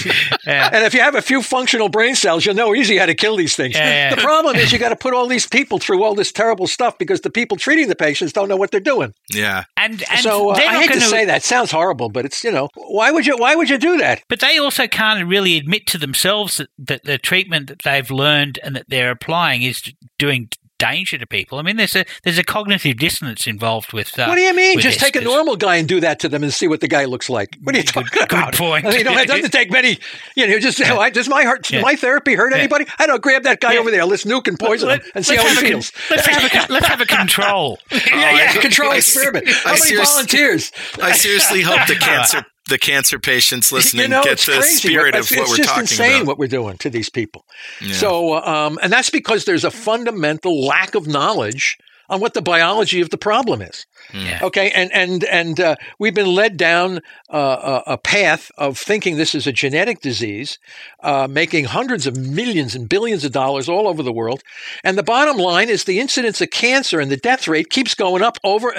yeah. 0.46 0.70
And 0.72 0.84
if 0.84 0.94
you 0.94 1.00
have 1.00 1.16
a 1.16 1.22
few 1.22 1.42
functional 1.42 1.88
brain 1.88 2.14
cells, 2.14 2.46
you'll 2.46 2.54
know 2.54 2.74
easy 2.74 2.96
how 2.96 3.06
to 3.06 3.14
kill 3.14 3.36
these 3.36 3.56
things. 3.56 3.74
Yeah, 3.74 3.88
yeah. 3.88 4.14
The 4.14 4.20
problem 4.22 4.54
is 4.54 4.72
you 4.72 4.78
got 4.78 4.90
to 4.90 4.96
put 4.96 5.14
all 5.14 5.26
these 5.26 5.48
people 5.48 5.78
through 5.78 6.04
all 6.04 6.14
this 6.14 6.30
terrible 6.30 6.68
stuff 6.68 6.96
because 6.96 7.22
the 7.22 7.30
people 7.30 7.56
treating 7.56 7.88
the 7.88 7.96
patients 7.96 8.32
don't 8.32 8.48
know 8.48 8.56
what 8.56 8.70
they're 8.70 8.80
doing. 8.80 9.12
yeah. 9.30 9.64
And 9.76 10.02
and 10.10 10.20
so 10.20 10.50
uh, 10.50 10.54
I 10.54 10.64
not 10.66 10.74
hate 10.74 10.86
to 10.92 10.92
gonna, 10.94 11.06
say 11.06 11.24
that. 11.24 11.38
It 11.38 11.42
sounds 11.42 11.70
horrible, 11.70 12.08
but 12.08 12.24
it's 12.24 12.44
you 12.44 12.52
know 12.52 12.68
why 12.76 13.10
would 13.10 13.26
you 13.26 13.36
why 13.36 13.56
would 13.56 13.68
you 13.68 13.78
do 13.78 13.98
that? 13.98 14.22
But 14.28 14.40
they 14.40 14.58
also 14.58 14.86
can't 14.86 15.26
really 15.28 15.56
admit 15.56 15.86
to 15.88 15.98
themselves 15.98 16.58
that, 16.58 16.68
that 16.78 17.04
the 17.04 17.18
treatment 17.18 17.66
that 17.68 17.82
they've 17.82 18.10
learned 18.10 18.58
and 18.62 18.76
that 18.76 18.86
they're 18.88 19.10
applying 19.10 19.62
is 19.62 19.92
doing 20.18 20.48
danger 20.92 21.18
to 21.18 21.26
people. 21.26 21.58
I 21.58 21.62
mean, 21.62 21.76
there's 21.76 21.96
a 21.96 22.04
there's 22.22 22.38
a 22.38 22.44
cognitive 22.44 22.96
dissonance 22.98 23.46
involved 23.46 23.92
with. 23.92 24.18
Uh, 24.18 24.26
what 24.26 24.34
do 24.36 24.42
you 24.42 24.54
mean? 24.54 24.78
Just 24.80 25.00
this, 25.00 25.10
take 25.10 25.16
a 25.16 25.24
normal 25.24 25.56
guy 25.56 25.76
and 25.76 25.88
do 25.88 26.00
that 26.00 26.20
to 26.20 26.28
them 26.28 26.42
and 26.42 26.52
see 26.52 26.68
what 26.68 26.80
the 26.80 26.88
guy 26.88 27.04
looks 27.06 27.30
like. 27.30 27.56
What 27.62 27.74
are 27.74 27.78
you 27.78 27.84
Good- 27.84 27.92
talking 27.92 28.08
good 28.12 28.24
about? 28.32 28.54
point. 28.54 28.84
I 28.86 28.90
mean, 28.90 28.98
you 28.98 29.04
know, 29.04 29.16
it 29.18 29.28
doesn't 29.28 29.50
take 29.50 29.70
many. 29.70 29.98
You 30.36 30.46
know, 30.46 30.58
just 30.58 30.80
oh, 30.82 30.98
I- 30.98 31.10
does 31.10 31.28
my 31.28 31.44
heart, 31.44 31.70
Yeah. 31.70 31.80
my 31.80 31.96
therapy 31.96 32.34
hurt 32.34 32.52
Yeah. 32.52 32.58
anybody? 32.58 32.86
I 32.98 33.06
don't 33.06 33.22
grab 33.22 33.44
that 33.44 33.60
guy 33.60 33.74
Yeah. 33.74 33.80
over 33.80 33.90
there. 33.90 34.04
Let's 34.04 34.24
nuke 34.24 34.48
and 34.48 34.58
poison 34.58 34.90
him 34.90 35.00
and 35.14 35.24
see 35.24 35.36
how 35.36 35.42
he 35.42 35.48
have 35.48 35.58
a 35.58 35.60
con- 35.62 35.70
feels. 35.70 35.92
let's 36.10 36.26
have 36.26 36.44
a 36.44 36.48
con- 36.50 36.66
let's 36.70 36.86
have 36.86 37.00
a 37.00 37.06
control. 37.18 37.78
yeah, 37.90 38.00
yeah, 38.10 38.52
I- 38.54 38.60
control 38.60 38.90
I- 38.92 38.96
experiment. 38.96 39.48
I 39.48 39.52
How 39.70 39.76
many 39.82 39.96
volunteers? 39.96 40.72
I 41.02 41.12
seriously 41.12 41.62
hope 41.62 41.86
the 41.86 41.96
cancer 41.96 42.44
the 42.68 42.78
cancer 42.78 43.18
patients 43.18 43.70
listening 43.72 44.04
you 44.04 44.08
know, 44.08 44.22
get 44.22 44.38
the 44.38 44.52
crazy. 44.52 44.88
spirit 44.88 45.08
It's- 45.14 45.30
of 45.30 45.36
what 45.36 45.48
we're 45.50 45.56
talking 45.56 45.64
about. 45.64 45.78
It's 45.82 45.90
just 45.90 46.00
insane 46.00 46.26
what 46.26 46.38
we're 46.38 46.46
doing 46.48 46.78
to 46.78 46.90
these 46.90 47.10
people. 47.10 47.44
Yeah. 47.80 47.94
So, 47.94 48.36
um, 48.42 48.78
and 48.82 48.92
that's 48.92 49.10
because 49.10 49.44
there's 49.44 49.64
a 49.64 49.70
fundamental 49.70 50.64
lack 50.64 50.94
of 50.94 51.06
knowledge 51.06 51.76
on 52.08 52.20
what 52.20 52.34
the 52.34 52.42
biology 52.42 53.00
of 53.00 53.10
the 53.10 53.16
problem 53.18 53.62
is. 53.62 53.86
Yeah. 54.12 54.40
Okay, 54.42 54.70
and 54.70 54.92
and 54.92 55.24
and 55.24 55.58
uh, 55.60 55.76
we've 55.98 56.14
been 56.14 56.34
led 56.34 56.56
down 56.56 56.98
uh, 57.32 57.80
a, 57.86 57.92
a 57.94 57.98
path 57.98 58.50
of 58.58 58.76
thinking 58.78 59.16
this 59.16 59.34
is 59.34 59.46
a 59.46 59.52
genetic 59.52 60.00
disease, 60.00 60.58
uh, 61.02 61.26
making 61.30 61.64
hundreds 61.64 62.06
of 62.06 62.16
millions 62.16 62.74
and 62.74 62.88
billions 62.88 63.24
of 63.24 63.32
dollars 63.32 63.68
all 63.68 63.88
over 63.88 64.02
the 64.02 64.12
world. 64.12 64.42
And 64.82 64.98
the 64.98 65.02
bottom 65.02 65.36
line 65.38 65.68
is 65.68 65.84
the 65.84 66.00
incidence 66.00 66.40
of 66.40 66.50
cancer 66.50 67.00
and 67.00 67.10
the 67.10 67.16
death 67.16 67.48
rate 67.48 67.70
keeps 67.70 67.94
going 67.94 68.22
up. 68.22 68.38
Over, 68.44 68.74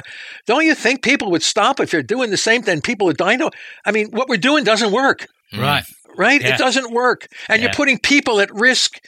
don't 0.46 0.66
you 0.66 0.76
think 0.76 1.02
people 1.02 1.32
would 1.32 1.44
stop 1.44 1.80
if 1.80 1.92
you're 1.92 2.04
doing 2.04 2.30
the 2.30 2.38
same 2.38 2.62
thing? 2.62 2.82
People 2.82 3.10
are 3.10 3.14
dying. 3.14 3.42
I 3.86 3.92
mean, 3.92 4.12
what 4.12 4.30
we're 4.30 4.38
doing 4.38 4.64
doesn't 4.64 4.92
work 4.92 5.28
Right. 5.58 5.84
right? 6.18 6.42
Yeah. 6.42 6.54
It 6.54 6.58
doesn't 6.58 6.92
work. 6.94 7.28
And 7.50 7.60
Yeah. 7.62 7.68
you're 7.68 7.74
putting 7.76 7.98
people 8.00 8.40
at 8.40 8.54
risk 8.54 9.00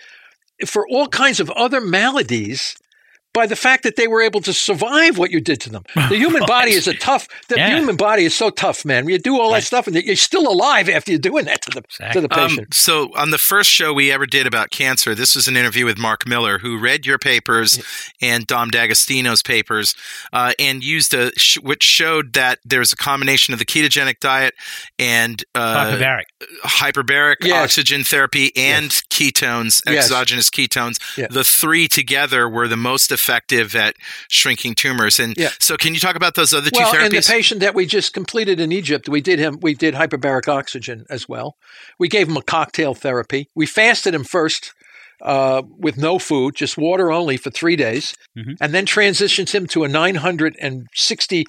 for 0.65 0.88
all 0.88 1.07
kinds 1.07 1.39
of 1.39 1.49
other 1.51 1.80
maladies 1.82 2.76
by 3.38 3.45
the 3.47 3.55
fact 3.55 3.83
that 3.83 3.95
they 3.95 4.07
were 4.07 4.21
able 4.21 4.41
to 4.41 4.53
survive 4.53 5.17
what 5.17 5.31
you 5.31 5.39
did 5.39 5.61
to 5.61 5.69
them. 5.69 5.83
The 6.09 6.17
human 6.17 6.43
body 6.45 6.71
is 6.71 6.88
a 6.88 6.93
tough, 6.93 7.27
the 7.49 7.55
Yeah. 7.57 7.75
human 7.77 7.95
body 7.97 8.23
is 8.25 8.33
so 8.33 8.49
tough, 8.49 8.83
man. 8.85 9.07
You 9.07 9.17
do 9.19 9.39
all 9.39 9.51
that 9.53 9.63
stuff 9.63 9.88
and 9.88 9.95
you're 9.95 10.15
still 10.15 10.47
alive 10.51 10.89
after 10.89 11.11
you're 11.11 11.19
doing 11.31 11.45
that 11.45 11.61
to 11.63 11.69
the, 11.71 11.81
to 12.13 12.21
the 12.21 12.33
Um, 12.39 12.49
patient. 12.49 12.73
so, 12.73 13.11
on 13.15 13.29
the 13.31 13.38
first 13.38 13.69
show 13.69 13.93
we 13.93 14.11
ever 14.11 14.25
did 14.25 14.47
about 14.47 14.71
cancer, 14.71 15.13
this 15.15 15.35
was 15.35 15.47
an 15.47 15.55
interview 15.57 15.85
with 15.85 15.97
Mark 15.97 16.27
Miller, 16.27 16.59
who 16.59 16.77
read 16.79 17.05
your 17.05 17.17
papers 17.19 17.79
and 18.21 18.47
Dom 18.47 18.69
D'Agostino's 18.71 19.41
papers, 19.41 19.95
uh, 20.33 20.53
and 20.59 20.83
used 20.83 21.13
a 21.13 21.31
sh- 21.38 21.57
which 21.61 21.83
showed 21.83 22.33
that 22.33 22.59
there's 22.65 22.91
a 22.93 22.95
combination 22.97 23.53
of 23.53 23.59
the 23.59 23.65
ketogenic 23.65 24.19
diet 24.19 24.53
and 24.97 25.43
uh, 25.55 25.85
Hyperbaric. 25.91 26.23
Hyperbaric 26.63 27.38
Yes. 27.41 27.63
oxygen 27.63 28.03
therapy 28.03 28.51
and 28.55 28.91
ketones, 29.09 29.81
Yes. 29.85 30.05
exogenous 30.05 30.49
ketones. 30.49 30.97
Yeah. 31.17 31.27
The 31.29 31.43
three 31.43 31.88
together 31.88 32.47
were 32.47 32.67
the 32.67 32.77
most 32.77 33.11
effective 33.11 33.75
at 33.75 33.95
shrinking 34.29 34.75
tumors. 34.75 35.19
And 35.19 35.35
Yeah. 35.38 35.49
so, 35.59 35.77
can 35.77 35.93
you 35.93 35.99
talk 35.99 36.15
about 36.15 36.35
those 36.35 36.53
other 36.53 36.69
two 36.69 36.79
well, 36.79 36.93
therapies? 36.93 37.05
and 37.05 37.13
the 37.13 37.21
patient 37.27 37.59
that 37.61 37.73
we 37.75 37.85
just 37.85 38.13
completed 38.13 38.59
in 38.59 38.71
Egypt, 38.71 39.09
we 39.09 39.21
did 39.21 39.39
him. 39.39 39.57
We 39.61 39.73
did 39.73 39.95
hyperbaric 39.95 40.47
oxygen 40.47 41.05
as 41.09 41.27
well. 41.27 41.55
We 41.97 42.07
gave 42.07 42.27
him 42.27 42.38
a 42.38 42.41
cocktail 42.43 42.93
therapy. 42.93 43.47
We 43.55 43.65
fasted 43.65 44.13
him 44.13 44.23
first 44.23 44.73
uh, 45.25 45.63
with 45.79 45.97
no 45.97 46.19
food, 46.19 46.53
just 46.55 46.77
water 46.77 47.11
only 47.11 47.38
for 47.38 47.49
three 47.49 47.75
days, 47.75 48.13
Mhm. 48.38 48.53
and 48.61 48.71
then 48.71 48.85
transitioned 48.85 49.49
him 49.49 49.65
to 49.65 49.83
a 49.83 49.88
960 49.88 51.45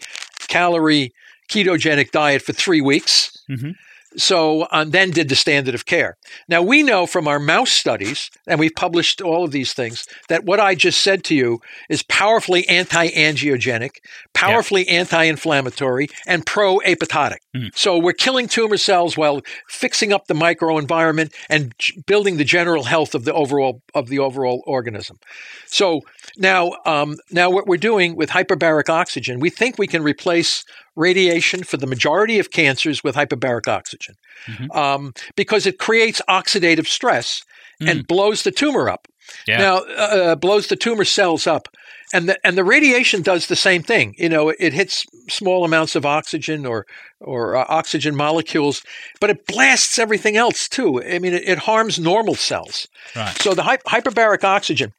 calorie 0.48 1.12
ketogenic 1.52 2.10
diet 2.10 2.40
for 2.40 2.54
three 2.54 2.80
weeks. 2.80 3.30
Mhm. 3.50 3.74
So, 4.18 4.66
and 4.72 4.92
then 4.92 5.10
did 5.10 5.28
the 5.28 5.36
standard 5.36 5.74
of 5.74 5.86
care. 5.86 6.16
Now, 6.48 6.62
we 6.62 6.82
know 6.82 7.06
from 7.06 7.26
our 7.26 7.38
mouse 7.38 7.70
studies, 7.70 8.30
and 8.46 8.60
we've 8.60 8.74
published 8.74 9.20
all 9.20 9.44
of 9.44 9.52
these 9.52 9.72
things, 9.72 10.06
that 10.28 10.44
what 10.44 10.60
I 10.60 10.74
just 10.74 11.00
said 11.00 11.24
to 11.24 11.34
you 11.34 11.60
is 11.88 12.02
powerfully 12.02 12.68
anti 12.68 13.08
angiogenic, 13.08 13.98
powerfully 14.34 14.88
anti 14.88 15.24
inflammatory, 15.24 16.08
and 16.26 16.44
pro 16.44 16.78
apoptotic. 16.80 17.38
Mm. 17.56 17.70
So, 17.74 17.96
we're 17.98 18.12
killing 18.12 18.48
tumor 18.48 18.76
cells 18.76 19.16
while 19.16 19.40
fixing 19.68 20.12
up 20.12 20.26
the 20.26 20.34
microenvironment 20.34 21.32
and 21.48 21.72
building 22.06 22.36
the 22.36 22.44
general 22.44 22.84
health 22.84 23.14
of 23.14 23.24
the 23.24 23.32
overall 23.32 23.82
of 23.94 24.08
the 24.08 24.18
overall 24.18 24.62
organism. 24.66 25.18
So 25.66 26.02
now, 26.38 26.72
um, 26.86 27.16
now 27.30 27.50
what 27.50 27.66
we're 27.66 27.76
doing 27.76 28.16
with 28.16 28.30
hyperbaric 28.30 28.88
oxygen, 28.88 29.40
we 29.40 29.50
think 29.50 29.78
we 29.78 29.86
can 29.86 30.02
replace 30.02 30.64
radiation 30.96 31.62
for 31.62 31.76
the 31.76 31.86
majority 31.86 32.38
of 32.38 32.50
cancers 32.50 33.02
with 33.04 33.14
hyperbaric 33.14 33.68
oxygen 33.68 34.14
Mhm. 34.46 34.74
um, 34.76 35.14
because 35.36 35.66
it 35.66 35.78
creates 35.78 36.20
oxidative 36.28 36.86
stress 36.86 37.42
and 37.80 38.06
blows 38.08 38.42
the 38.42 38.50
tumor 38.50 38.90
up. 38.90 39.06
Yeah. 39.46 39.58
Now 39.58 39.76
uh, 39.78 40.34
blows 40.34 40.66
the 40.68 40.74
tumor 40.74 41.04
cells 41.04 41.46
up, 41.46 41.68
and 42.14 42.28
the 42.28 42.38
and 42.44 42.56
the 42.56 42.64
radiation 42.64 43.22
does 43.22 43.46
the 43.46 43.54
same 43.56 43.82
thing. 43.82 44.14
You 44.18 44.28
know, 44.30 44.48
it 44.48 44.72
hits 44.72 45.04
small 45.28 45.64
amounts 45.64 45.94
of 45.94 46.04
oxygen 46.06 46.64
or 46.66 46.86
or 47.20 47.54
uh, 47.56 47.64
oxygen 47.68 48.16
molecules, 48.16 48.82
but 49.20 49.28
it 49.30 49.46
blasts 49.46 49.98
everything 49.98 50.36
else 50.36 50.66
too. 50.68 51.02
I 51.04 51.18
mean, 51.20 51.34
it, 51.34 51.46
it 51.46 51.58
harms 51.58 51.98
normal 51.98 52.34
cells. 52.36 52.88
Right. 53.14 53.36
So 53.42 53.52
the 53.54 53.62
hy- 53.62 53.76
hyperbaric 53.86 54.42
oxygen. 54.44 54.92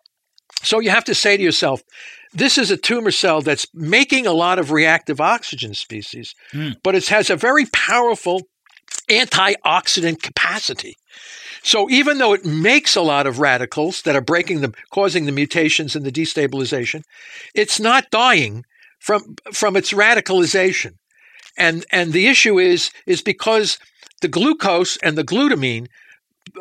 So 0.64 0.80
you 0.80 0.90
have 0.90 1.06
to 1.06 1.16
say 1.16 1.38
to 1.38 1.44
yourself, 1.44 1.82
this 2.34 2.58
is 2.58 2.70
a 2.70 2.78
tumor 2.78 3.12
cell 3.12 3.42
that's 3.42 3.66
making 3.74 4.28
a 4.28 4.34
lot 4.34 4.60
of 4.60 4.72
reactive 4.72 5.20
oxygen 5.20 5.74
species, 5.74 6.36
Mm. 6.54 6.76
but 6.84 6.96
it 6.96 7.08
has 7.08 7.30
a 7.30 7.36
very 7.36 7.66
powerful 7.66 8.44
antioxidant 9.10 10.22
capacity. 10.22 10.96
So 11.64 11.90
even 11.90 12.18
though 12.18 12.34
it 12.34 12.46
makes 12.46 12.96
a 12.96 13.02
lot 13.02 13.28
of 13.28 13.40
radicals 13.40 14.04
that 14.04 14.16
are 14.16 14.22
breaking 14.22 14.62
them, 14.62 14.74
causing 14.92 15.26
the 15.26 15.32
mutations 15.32 15.96
and 15.96 16.06
the 16.06 16.12
destabilization, 16.12 17.02
it's 17.54 17.80
not 17.80 18.10
dying 18.12 18.64
from 19.00 19.36
from 19.52 19.76
its 19.76 19.92
radicalization. 19.92 20.94
And 21.58 21.86
and 21.92 22.14
the 22.14 22.28
issue 22.28 22.60
is 22.60 22.92
is 23.06 23.22
because 23.22 23.78
the 24.22 24.28
glucose 24.28 24.98
and 24.98 25.18
the 25.18 25.24
glutamine 25.24 25.88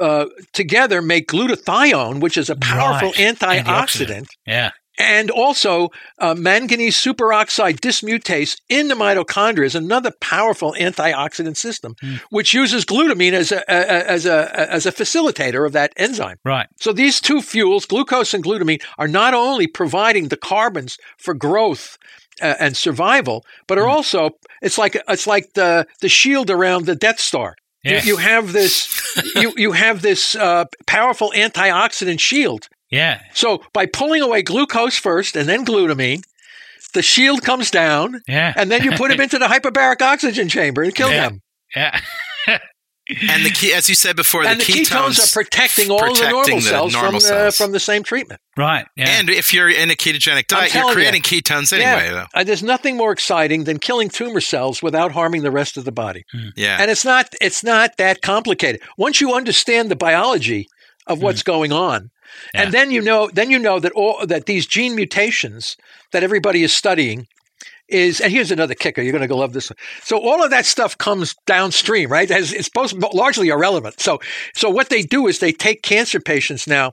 uh, 0.00 0.26
together 0.52 1.00
make 1.02 1.28
glutathione, 1.28 2.20
which 2.20 2.36
is 2.36 2.50
a 2.50 2.56
powerful 2.56 3.10
Right. 3.10 3.36
antioxidant, 3.36 3.64
Antioxidant. 3.64 4.26
Yeah. 4.46 4.70
and 5.00 5.30
also 5.30 5.88
uh, 6.18 6.34
manganese 6.34 6.96
superoxide 6.96 7.78
dismutase 7.78 8.56
in 8.68 8.88
the 8.88 8.94
mitochondria 8.96 9.64
is 9.64 9.74
another 9.76 10.10
powerful 10.20 10.74
antioxidant 10.78 11.56
system, 11.56 11.94
which 12.30 12.52
uses 12.52 12.84
glutamine 12.84 13.32
as 13.32 13.52
a, 13.52 13.62
a, 13.68 14.10
as 14.10 14.26
a 14.26 14.38
as 14.72 14.86
a 14.86 14.92
facilitator 14.92 15.64
of 15.66 15.72
that 15.72 15.92
enzyme. 15.96 16.36
Right. 16.44 16.66
So 16.80 16.92
these 16.92 17.20
two 17.20 17.40
fuels, 17.42 17.86
glucose 17.86 18.34
and 18.34 18.42
glutamine, 18.44 18.82
are 18.98 19.08
not 19.08 19.34
only 19.34 19.66
providing 19.68 20.28
the 20.28 20.36
carbons 20.36 20.96
for 21.16 21.32
growth 21.34 21.96
uh, 22.42 22.54
and 22.58 22.76
survival, 22.76 23.44
but 23.68 23.78
are 23.78 23.86
also 23.88 24.30
it's 24.62 24.78
like 24.78 25.00
it's 25.08 25.26
like 25.28 25.52
the 25.54 25.86
the 26.00 26.08
shield 26.08 26.50
around 26.50 26.86
the 26.86 26.96
Death 26.96 27.20
Star. 27.20 27.54
You- 27.84 28.00
You, 28.02 28.16
have 28.16 28.52
this 28.52 28.88
you 29.36 29.52
you 29.56 29.72
have 29.72 30.02
this 30.02 30.34
uh, 30.34 30.64
powerful 30.86 31.32
antioxidant 31.34 32.20
shield. 32.20 32.68
Yeah. 32.90 33.20
So 33.34 33.62
by 33.72 33.86
pulling 33.86 34.22
away 34.22 34.42
glucose 34.42 34.98
first 34.98 35.36
and 35.36 35.48
then 35.48 35.64
glutamine, 35.64 36.22
the 36.94 37.02
shield 37.02 37.42
comes 37.42 37.70
down, 37.70 38.22
Yeah. 38.26 38.52
and 38.56 38.70
then 38.70 38.82
you 38.82 38.92
put 38.92 39.10
them 39.10 39.20
into 39.26 39.38
the 39.38 39.46
hyperbaric 39.46 40.00
oxygen 40.02 40.48
chamber 40.48 40.82
and 40.82 40.94
kill 40.94 41.10
Yeah. 41.10 41.28
them. 41.28 41.40
yeah. 41.76 42.00
And 43.30 43.44
the 43.44 43.50
key, 43.50 43.72
as 43.72 43.88
you 43.88 43.94
said 43.94 44.16
before, 44.16 44.44
and 44.44 44.60
the, 44.60 44.64
the 44.64 44.72
ketones, 44.84 45.18
are 45.18 45.32
protecting 45.32 45.90
all 45.90 45.98
protecting 45.98 46.24
the 46.26 46.30
normal 46.30 46.56
the 46.56 46.60
cells 46.60 46.92
normal 46.92 47.10
from 47.12 47.20
cells. 47.20 47.56
The, 47.58 47.64
from 47.64 47.72
the 47.72 47.80
same 47.80 48.02
treatment. 48.02 48.40
right. 48.56 48.86
Yeah. 48.96 49.08
And 49.08 49.30
if 49.30 49.54
you're 49.54 49.70
in 49.70 49.90
a 49.90 49.94
ketogenic 49.94 50.46
diet, 50.46 50.74
you're 50.74 50.92
creating 50.92 51.22
you. 51.24 51.40
ketones 51.42 51.72
anyway, 51.72 52.10
yeah, 52.12 52.26
Uh, 52.34 52.44
there's 52.44 52.62
nothing 52.62 52.96
more 52.98 53.10
exciting 53.12 53.64
than 53.64 53.78
killing 53.78 54.08
tumor 54.10 54.40
cells 54.40 54.82
without 54.82 55.12
harming 55.12 55.42
the 55.42 55.50
rest 55.50 55.76
of 55.78 55.84
the 55.86 55.92
body. 55.92 56.24
though. 56.34 56.40
Yeah. 56.56 56.76
And 56.80 56.90
it's 56.90 57.04
not 57.04 57.32
it's 57.40 57.64
not 57.64 57.96
that 57.96 58.20
complicated. 58.20 58.82
Once 58.98 59.20
you 59.20 59.32
understand 59.34 59.90
the 59.90 59.96
biology 59.96 60.68
of 61.06 61.22
what's 61.22 61.42
going 61.42 61.72
on, 61.72 62.00
Hmm. 62.00 62.06
Yeah. 62.54 62.62
and 62.64 62.72
then 62.74 62.90
you 62.90 63.00
know 63.00 63.30
then 63.32 63.50
you 63.50 63.58
know 63.58 63.80
that 63.80 63.92
all 63.92 64.26
that 64.26 64.44
these 64.44 64.66
gene 64.66 64.94
mutations 64.94 65.78
that 66.12 66.22
everybody 66.22 66.62
is 66.62 66.74
studying 66.74 67.26
is 67.88 68.20
and 68.20 68.32
here's 68.32 68.50
another 68.50 68.74
kicker 68.74 69.02
you're 69.02 69.12
going 69.12 69.22
to 69.22 69.28
go 69.28 69.36
love 69.36 69.52
this 69.52 69.70
one. 69.70 69.76
so 70.02 70.18
all 70.18 70.42
of 70.42 70.50
that 70.50 70.66
stuff 70.66 70.96
comes 70.98 71.34
downstream 71.46 72.10
right 72.10 72.30
it's 72.30 72.64
supposed 72.64 72.96
largely 73.14 73.48
irrelevant 73.48 73.98
so 74.00 74.18
so 74.54 74.68
what 74.68 74.88
they 74.90 75.02
do 75.02 75.26
is 75.26 75.38
they 75.38 75.52
take 75.52 75.82
cancer 75.82 76.20
patients 76.20 76.66
now 76.66 76.92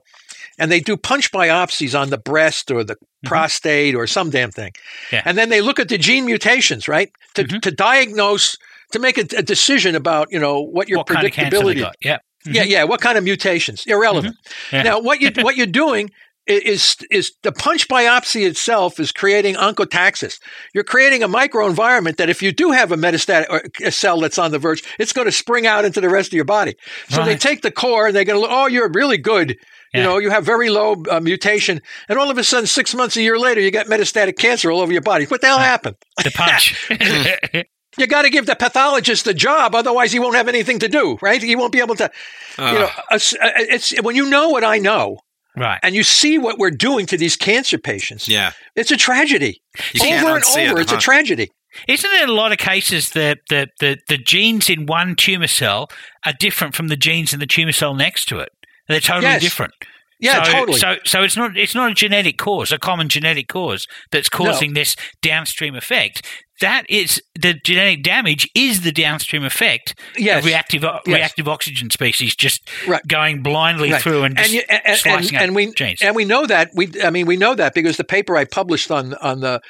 and 0.58 0.72
they 0.72 0.80
do 0.80 0.96
punch 0.96 1.30
biopsies 1.32 1.98
on 1.98 2.10
the 2.10 2.18
breast 2.18 2.70
or 2.70 2.82
the 2.82 2.94
mm-hmm. 2.94 3.28
prostate 3.28 3.94
or 3.94 4.06
some 4.06 4.30
damn 4.30 4.50
thing 4.50 4.72
Yeah. 5.12 5.22
and 5.24 5.36
then 5.36 5.50
they 5.50 5.60
look 5.60 5.78
at 5.78 5.88
the 5.88 5.98
gene 5.98 6.24
mutations 6.24 6.88
right 6.88 7.10
to, 7.34 7.44
mm-hmm. 7.44 7.58
to 7.58 7.70
diagnose 7.70 8.56
to 8.92 8.98
make 8.98 9.18
a, 9.18 9.26
a 9.36 9.42
decision 9.42 9.94
about 9.94 10.30
you 10.30 10.38
know 10.38 10.60
what 10.60 10.88
your 10.88 10.98
what 10.98 11.06
kind 11.08 11.26
of 11.26 11.34
they 11.34 11.42
predictability? 11.42 11.90
Yeah. 12.00 12.18
yeah, 12.44 12.62
mm-hmm. 12.62 12.70
yeah. 12.70 12.84
What 12.84 13.00
kind 13.00 13.18
of 13.18 13.24
mutations? 13.24 13.84
Irrelevant. 13.86 14.36
Yeah. 14.72 14.82
Now, 14.82 15.00
what 15.00 15.20
you 15.20 15.30
what 15.42 15.56
you're 15.56 15.66
doing 15.66 16.10
is 16.46 16.96
is 17.10 17.32
the 17.42 17.52
punch 17.52 17.88
biopsy 17.88 18.46
itself 18.46 19.00
is 19.00 19.12
creating 19.12 19.56
oncotaxis. 19.56 20.38
You're 20.74 20.84
creating 20.84 21.22
a 21.22 21.28
microenvironment 21.28 22.16
that 22.16 22.30
if 22.30 22.42
you 22.42 22.52
do 22.52 22.70
have 22.70 22.92
a 22.92 22.96
metastatic 22.96 23.46
or 23.50 23.62
a 23.82 23.90
cell 23.90 24.20
that's 24.20 24.38
on 24.38 24.50
the 24.52 24.58
verge, 24.58 24.82
it's 24.98 25.12
going 25.12 25.26
to 25.26 25.32
spring 25.32 25.66
out 25.66 25.84
into 25.84 26.00
the 26.00 26.08
rest 26.08 26.28
of 26.28 26.34
your 26.34 26.44
body. 26.44 26.76
So 27.08 27.24
they 27.24 27.36
take 27.36 27.62
the 27.62 27.70
core 27.70 28.06
and 28.06 28.14
they're 28.16 28.24
going 28.24 28.36
to 28.36 28.40
look. 28.40 28.50
Oh, 28.52 28.66
you're 28.66 28.90
really 28.92 29.18
good. 29.18 29.56
You 29.94 30.02
know, 30.02 30.18
you 30.18 30.28
have 30.30 30.44
very 30.44 30.68
low 30.68 31.02
uh, 31.10 31.20
mutation, 31.20 31.80
and 32.10 32.18
all 32.18 32.30
of 32.30 32.36
a 32.36 32.44
sudden, 32.44 32.66
six 32.66 32.94
months, 32.94 33.16
a 33.16 33.22
year 33.22 33.38
later, 33.38 33.62
you 33.62 33.70
got 33.70 33.86
metastatic 33.86 34.36
cancer 34.36 34.70
all 34.70 34.80
over 34.80 34.92
your 34.92 35.00
body. 35.00 35.24
What 35.24 35.40
the 35.40 35.46
hell 35.46 35.58
happened? 35.58 35.96
The 36.22 36.32
punch. 36.32 36.90
You 37.98 38.06
got 38.06 38.22
to 38.22 38.30
give 38.30 38.44
the 38.44 38.54
pathologist 38.54 39.24
the 39.24 39.32
job, 39.32 39.74
otherwise 39.74 40.12
he 40.12 40.18
won't 40.18 40.36
have 40.36 40.48
anything 40.48 40.80
to 40.80 40.88
do, 40.88 41.16
right? 41.22 41.42
He 41.42 41.56
won't 41.56 41.72
be 41.72 41.80
able 41.80 41.94
to. 41.94 42.10
you 42.58 42.64
know, 42.64 42.90
it's, 43.10 43.34
it's 43.40 44.02
when 44.02 44.16
you 44.16 44.28
know 44.28 44.50
what 44.50 44.64
I 44.64 44.76
know, 44.76 45.18
right. 45.56 45.80
and 45.82 45.94
you 45.94 46.02
see 46.02 46.38
what 46.38 46.58
we're 46.58 46.70
doing 46.70 47.06
to 47.06 47.16
these 47.16 47.36
cancer 47.36 47.78
patients. 47.78 48.28
yeah. 48.28 48.52
It's 48.74 48.90
a 48.90 48.96
tragedy. 48.96 49.62
You 49.94 50.14
over 50.14 50.36
and 50.36 50.44
over, 50.44 50.78
it, 50.78 50.82
it's 50.82 50.90
huh? 50.92 50.98
a 50.98 51.00
tragedy. 51.00 51.50
Isn't 51.88 52.10
there 52.10 52.26
a 52.26 52.32
lot 52.32 52.52
of 52.52 52.58
cases 52.58 53.10
that 53.10 53.38
the, 53.50 53.68
the, 53.80 53.98
the 54.08 54.16
genes 54.16 54.70
in 54.70 54.86
one 54.86 55.14
tumor 55.14 55.46
cell 55.46 55.90
are 56.24 56.32
different 56.38 56.74
from 56.74 56.88
the 56.88 56.96
genes 56.96 57.34
in 57.34 57.40
the 57.40 57.46
tumor 57.46 57.72
cell 57.72 57.94
next 57.94 58.26
to 58.26 58.38
it? 58.38 58.48
They're 58.88 59.00
totally 59.00 59.24
Yes. 59.26 59.42
different. 59.42 59.74
Yeah, 60.18 60.42
so, 60.42 60.52
totally. 60.52 60.78
So, 60.78 60.96
so 61.04 61.22
it's 61.22 61.36
not 61.36 61.56
it's 61.56 61.74
not 61.74 61.90
a 61.90 61.94
genetic 61.94 62.38
cause, 62.38 62.72
a 62.72 62.78
common 62.78 63.08
genetic 63.08 63.48
cause 63.48 63.86
that's 64.10 64.28
causing 64.28 64.72
this 64.74 64.96
downstream 65.20 65.74
effect. 65.74 66.24
That 66.62 66.88
is 66.88 67.22
the 67.38 67.52
genetic 67.52 68.02
damage 68.02 68.48
is 68.54 68.80
the 68.80 68.92
downstream 68.92 69.44
effect 69.44 69.94
Yes. 70.16 70.38
of 70.38 70.46
reactive 70.46 70.82
Yes. 70.84 71.00
reactive 71.06 71.48
oxygen 71.48 71.90
species 71.90 72.34
just 72.34 72.66
Right. 72.86 73.06
going 73.06 73.42
blindly 73.42 73.92
Right. 73.92 74.00
through 74.00 74.22
and 74.24 74.38
just 74.38 74.52
you- 74.52 74.62
and, 74.70 74.80
and, 74.86 74.98
slicing 74.98 75.36
and, 75.36 75.54
we 75.54 75.70
genes. 75.74 76.00
and 76.00 76.16
we 76.16 76.24
know 76.24 76.46
that 76.46 76.70
we 76.74 76.88
I 77.04 77.10
mean 77.10 77.26
we 77.26 77.36
know 77.36 77.54
that 77.54 77.74
because 77.74 77.98
the 77.98 78.04
paper 78.04 78.38
I 78.38 78.46
published 78.46 78.90
on 78.90 79.12
on 79.20 79.40
the 79.40 79.60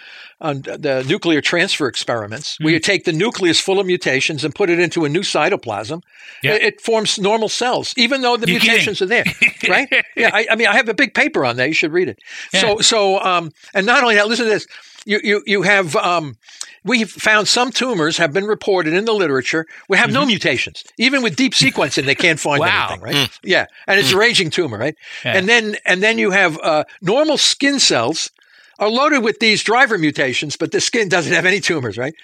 on 0.41 0.61
the 0.63 1.05
nuclear 1.09 1.41
transfer 1.41 1.87
experiments, 1.89 2.59
where 2.61 2.73
you 2.75 2.79
take 2.81 3.05
the 3.05 3.13
nucleus 3.13 3.59
full 3.59 3.81
of 3.81 3.87
mutations 3.87 4.45
and 4.45 4.55
put 4.55 4.69
it 4.69 4.79
into 4.79 5.05
a 5.05 5.09
new 5.09 5.23
cytoplasm, 5.23 6.03
Yeah. 6.43 6.55
it, 6.55 6.63
it 6.63 6.81
forms 6.83 7.19
normal 7.19 7.49
cells, 7.49 7.95
even 7.97 8.21
though 8.21 8.37
the 8.37 8.47
You're 8.51 8.61
kidding. 8.61 8.73
mutations 8.75 9.01
are 9.03 9.07
there, 9.07 9.25
right? 9.69 9.89
yeah, 10.15 10.31
I, 10.35 10.47
I 10.51 10.57
mean 10.57 10.67
I 10.69 10.75
have 10.77 10.89
a 10.89 10.95
big 10.95 11.15
paper 11.15 11.45
on 11.45 11.57
that. 11.57 11.69
You 11.69 11.75
should 11.75 11.93
read 11.93 12.09
it. 12.09 12.19
So 12.53 12.79
so 12.81 13.19
um 13.21 13.51
and 13.75 13.87
not 13.87 14.03
only 14.03 14.17
that, 14.17 14.29
listen 14.29 14.45
to 14.47 14.51
this. 14.51 14.67
You 15.07 15.21
you 15.23 15.43
you 15.47 15.63
have 15.63 15.95
um 15.97 16.37
we've 16.85 17.11
found 17.11 17.49
some 17.49 17.71
tumors 17.71 18.17
have 18.19 18.33
been 18.33 18.45
reported 18.45 18.93
in 18.93 19.05
the 19.07 19.13
literature 19.15 19.65
we 19.89 19.97
have 19.97 20.13
no 20.13 20.27
mutations. 20.27 20.85
Even 20.99 21.23
with 21.23 21.37
deep 21.37 21.55
sequencing, 21.55 22.05
they 22.05 22.15
can't 22.15 22.39
find 22.41 22.61
Mm-hmm. 22.63 22.77
Wow. 22.77 22.89
anything, 23.07 23.21
right? 23.23 23.39
Yeah, 23.43 23.67
and 23.87 23.99
it's 24.01 24.13
a 24.13 24.17
raging 24.19 24.51
tumor, 24.51 24.77
right? 24.79 24.97
Yeah. 25.25 25.37
And 25.39 25.49
then 25.49 25.77
and 25.87 26.03
then 26.03 26.19
you 26.19 26.31
have 26.33 26.59
uh, 26.63 26.85
normal 27.01 27.39
skin 27.39 27.79
cells 27.79 28.31
are 28.79 28.89
loaded 28.91 29.25
with 29.25 29.39
these 29.41 29.63
driver 29.63 29.97
mutations, 29.99 30.57
but 30.57 30.71
the 30.73 30.81
skin 30.81 31.09
doesn't 31.09 31.33
have 31.33 31.47
any 31.47 31.61
tumors, 31.61 31.97
right? 31.97 32.15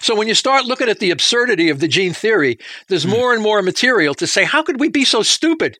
So 0.00 0.14
when 0.14 0.28
you 0.28 0.34
start 0.34 0.64
looking 0.66 0.88
at 0.88 0.98
the 1.00 1.10
absurdity 1.10 1.68
of 1.70 1.80
the 1.80 1.88
gene 1.88 2.12
theory, 2.12 2.58
there's 2.88 3.04
Hmm. 3.04 3.10
more 3.10 3.34
and 3.34 3.42
more 3.42 3.62
material 3.62 4.14
to 4.14 4.26
say, 4.26 4.44
how 4.44 4.62
could 4.62 4.78
we 4.80 4.88
be 4.88 5.04
so 5.04 5.22
stupid 5.22 5.78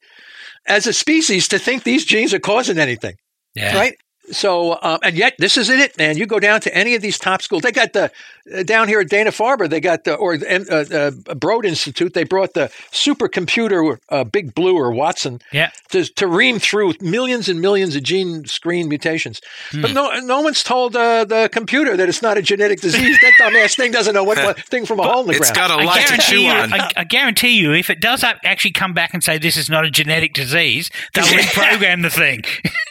as 0.67 0.87
a 0.87 0.93
species 0.93 1.47
to 1.49 1.59
think 1.59 1.85
these 1.85 2.05
genes 2.05 2.35
are 2.35 2.41
causing 2.41 2.79
anything? 2.79 3.15
yeah. 3.55 3.77
right? 3.77 3.95
So, 4.33 4.79
um, 4.83 4.99
and 5.03 5.17
yet 5.17 5.35
this 5.39 5.57
is 5.57 5.69
it, 5.71 5.97
man. 5.99 6.17
You 6.17 6.27
go 6.27 6.41
down 6.41 6.61
to 6.63 6.75
any 6.77 6.95
of 6.95 7.03
these 7.03 7.19
top 7.19 7.43
schools. 7.43 7.63
They 7.63 7.73
got 7.73 7.93
the 7.93 8.11
uh, 8.55 8.63
down 8.63 8.89
here 8.89 9.01
at 9.01 9.09
Dana 9.09 9.31
Farber. 9.31 9.69
They 9.69 9.81
got 9.81 10.05
the 10.05 10.15
or 10.15 10.35
uh, 10.35 10.85
uh, 11.31 11.35
Broad 11.35 11.65
Institute. 11.65 12.13
They 12.15 12.25
brought 12.25 12.55
the 12.55 12.71
supercomputer, 12.93 13.99
uh, 14.09 14.25
Big 14.25 14.55
Blue 14.55 14.77
or 14.77 14.91
Watson, 14.93 15.41
Yeah. 15.53 15.71
to 15.91 16.05
to 16.05 16.27
ream 16.27 16.59
through 16.59 16.95
millions 17.01 17.49
and 17.49 17.61
millions 17.61 17.97
of 17.97 18.03
gene 18.03 18.45
screen 18.47 18.89
mutations. 18.89 19.41
Hmm. 19.71 19.83
But 19.83 19.93
no, 19.93 20.11
no 20.21 20.41
one's 20.41 20.63
told 20.63 20.97
uh, 20.97 21.25
the 21.25 21.49
computer 21.53 21.97
that 21.97 22.09
it's 22.09 22.23
not 22.23 22.37
a 22.39 22.43
genetic 22.43 22.81
disease. 22.81 23.19
that 23.23 23.33
dumbass 23.41 23.77
thing 23.77 23.93
doesn't 23.93 24.15
know 24.15 24.25
what, 24.25 24.39
what 24.39 24.59
thing 24.61 24.87
from 24.87 25.01
a 25.01 25.03
hole 25.09 25.21
in 25.23 25.27
the 25.29 25.33
It's 25.35 25.51
ground. 25.51 25.71
got 25.71 25.79
a 25.79 25.83
I 25.83 25.85
lot 25.85 25.95
to 25.97 26.03
guarantee 26.05 26.23
chew 26.33 26.41
you, 26.41 26.51
on. 26.51 26.73
I, 26.73 26.91
I 26.97 27.05
guarantee 27.05 27.59
you, 27.61 27.73
if 27.73 27.91
it 27.91 28.01
does 28.01 28.25
actually 28.25 28.73
come 28.73 28.93
back 28.93 29.15
and 29.15 29.23
say 29.23 29.39
this 29.39 29.57
is 29.57 29.69
not 29.71 29.85
a 29.85 29.91
genetic 29.91 30.33
disease, 30.35 30.91
they'll 31.15 31.25
reprogram 31.27 32.03
the 32.03 32.11
thing. 32.11 32.43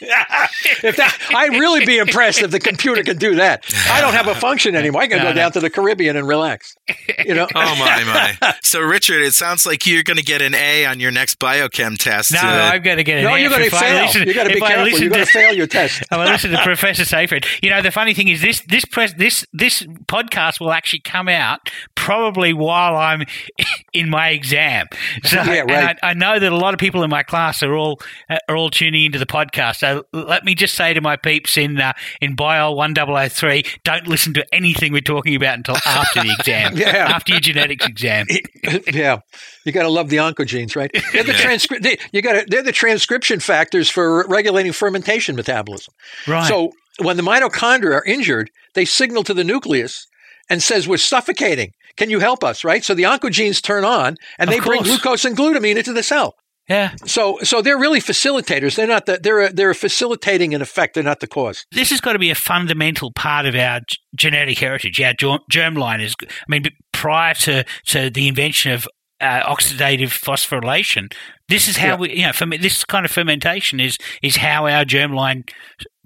if 0.82 0.96
that 0.96 1.16
I'd 1.34 1.52
really 1.52 1.84
be 1.86 1.98
impressed 1.98 2.42
if 2.42 2.50
the 2.50 2.60
computer 2.60 3.02
could 3.02 3.18
do 3.18 3.36
that. 3.36 3.64
I 3.90 4.00
don't 4.00 4.14
have 4.14 4.28
a 4.28 4.34
function 4.34 4.74
anymore. 4.76 5.02
I 5.02 5.08
can 5.08 5.22
go 5.22 5.32
down 5.32 5.52
to 5.52 5.60
the 5.60 5.70
Caribbean 5.70 6.16
and 6.16 6.26
relax. 6.26 6.76
You 7.24 7.34
know. 7.34 7.46
Oh 7.54 7.76
my 7.76 8.04
my! 8.40 8.54
So 8.62 8.80
Richard, 8.80 9.22
it 9.22 9.32
sounds 9.34 9.64
like 9.66 9.86
you're 9.86 10.02
going 10.02 10.16
to 10.18 10.22
get 10.24 10.42
an 10.42 10.54
A 10.54 10.86
on 10.86 10.98
your 11.00 11.10
next 11.10 11.38
biochem 11.38 11.96
test. 11.98 12.32
No, 12.32 12.38
uh, 12.40 12.70
I'm 12.72 12.82
going 12.82 12.96
to 12.96 13.04
get 13.04 13.18
an 13.18 13.24
No, 13.24 13.34
F 13.34 13.40
you're 13.40 13.50
going 13.50 13.64
to 13.64 13.70
fail. 13.70 14.02
listen- 14.06 14.26
You 14.28 14.34
got 14.34 14.44
to 14.44 14.54
be 14.54 14.60
careful. 14.60 14.88
You're 14.88 15.10
going 15.10 15.24
to- 15.24 15.26
to 15.26 15.32
fail 15.32 15.52
your 15.54 15.66
test. 15.66 16.02
I 16.10 16.16
will 16.18 16.24
listen 16.26 16.50
to 16.50 16.58
Professor 16.62 17.04
Seyfried. 17.04 17.46
You 17.62 17.70
know, 17.70 17.82
the 17.82 17.90
funny 17.90 18.14
thing 18.14 18.28
is 18.28 18.40
this 18.42 18.60
this 18.68 18.84
press 18.84 19.14
this 19.14 19.44
this 19.52 19.82
podcast 20.06 20.60
will 20.60 20.72
actually 20.72 21.00
come 21.00 21.28
out 21.28 21.70
probably 21.94 22.52
while 22.52 22.96
I'm 22.96 23.24
in 23.92 24.08
my 24.10 24.30
exam. 24.30 24.86
So 25.24 25.36
Yeah, 25.42 25.62
and 25.62 25.70
right. 25.70 25.98
I, 26.02 26.10
I 26.10 26.14
know 26.14 26.38
that 26.38 26.52
a 26.52 26.56
lot 26.56 26.74
of 26.74 26.80
people 26.80 27.02
in 27.02 27.10
my 27.10 27.22
class 27.22 27.62
are 27.62 27.74
all 27.74 28.00
uh, 28.28 28.38
are 28.48 28.56
all 28.56 28.70
tuning 28.70 29.04
into 29.04 29.18
the 29.18 29.26
podcast. 29.26 29.76
So 29.76 30.04
let 30.12 30.44
me 30.44 30.54
just 30.54 30.74
say 30.74 30.94
to 30.94 31.00
my 31.00 31.15
peeps 31.16 31.56
in 31.56 31.80
uh, 31.80 31.92
in 32.20 32.34
Bio 32.34 32.72
one 32.72 32.94
double 32.94 33.16
o 33.16 33.28
three, 33.28 33.64
don't 33.84 34.06
listen 34.06 34.34
to 34.34 34.46
anything 34.54 34.92
we're 34.92 35.00
talking 35.00 35.34
about 35.34 35.56
until 35.56 35.76
after 35.86 36.22
the 36.22 36.34
exam. 36.38 36.76
Yeah. 36.86 37.10
After 37.14 37.32
your 37.32 37.40
genetics 37.40 37.86
exam. 37.86 38.26
yeah, 38.92 39.18
you 39.64 39.72
got 39.72 39.82
to 39.82 39.88
love 39.88 40.08
the 40.08 40.18
oncogenes, 40.18 40.76
right? 40.76 40.90
They're 41.12 41.24
the 41.24 41.32
transcri- 41.32 41.82
they, 41.82 41.98
you 42.12 42.22
got 42.22 42.44
They're 42.48 42.62
the 42.62 42.72
transcription 42.72 43.40
factors 43.40 43.88
for 43.88 44.26
regulating 44.28 44.72
fermentation 44.72 45.36
metabolism. 45.36 45.94
Right. 46.26 46.46
So 46.46 46.72
when 47.00 47.16
the 47.16 47.22
mitochondria 47.22 47.94
are 47.94 48.04
injured, 48.04 48.50
they 48.74 48.84
signal 48.84 49.24
to 49.24 49.34
the 49.34 49.44
nucleus 49.44 50.06
and 50.50 50.62
says, 50.62 50.86
"We're 50.86 50.98
suffocating. 50.98 51.70
Can 51.96 52.10
you 52.10 52.20
help 52.20 52.44
us?" 52.44 52.62
Right. 52.62 52.84
So 52.84 52.94
the 52.94 53.04
oncogenes 53.04 53.62
turn 53.62 53.84
on 53.84 54.16
and 54.38 54.50
they 54.50 54.60
bring 54.60 54.82
glucose 54.82 55.24
and 55.24 55.36
glutamine 55.36 55.76
into 55.76 55.92
the 55.92 56.02
cell. 56.02 56.34
Yeah. 56.68 56.94
So 57.06 57.38
so 57.42 57.62
they're 57.62 57.78
really 57.78 58.00
facilitators. 58.00 58.76
They're 58.76 58.86
not 58.86 59.06
the, 59.06 59.18
they're 59.22 59.48
they're 59.50 59.74
facilitating 59.74 60.54
an 60.54 60.62
effect. 60.62 60.94
They're 60.94 61.02
not 61.04 61.20
the 61.20 61.26
cause. 61.26 61.64
this 61.72 61.90
has 61.90 62.00
got 62.00 62.14
to 62.14 62.18
be 62.18 62.30
a 62.30 62.34
fundamental 62.34 63.12
part 63.12 63.46
of 63.46 63.54
our 63.54 63.80
g- 63.80 63.98
genetic 64.14 64.58
heritage. 64.58 65.00
Our 65.00 65.14
germ- 65.14 65.40
germline 65.50 66.02
is, 66.02 66.14
I 66.22 66.26
mean, 66.48 66.64
prior 66.92 67.34
to, 67.34 67.64
to 67.86 68.10
the 68.10 68.28
invention 68.28 68.72
of 68.72 68.88
uh, 69.20 69.42
oxidative 69.54 70.08
phosphorylation, 70.10 71.12
this 71.48 71.68
is 71.68 71.76
how 71.76 71.88
Yeah. 71.88 71.96
we, 71.96 72.16
you 72.16 72.22
know, 72.26 72.32
ferme- 72.32 72.60
this 72.60 72.84
kind 72.84 73.04
of 73.04 73.10
fermentation 73.10 73.80
is 73.80 73.96
is 74.22 74.36
how 74.36 74.66
our 74.66 74.84
germline 74.84 75.48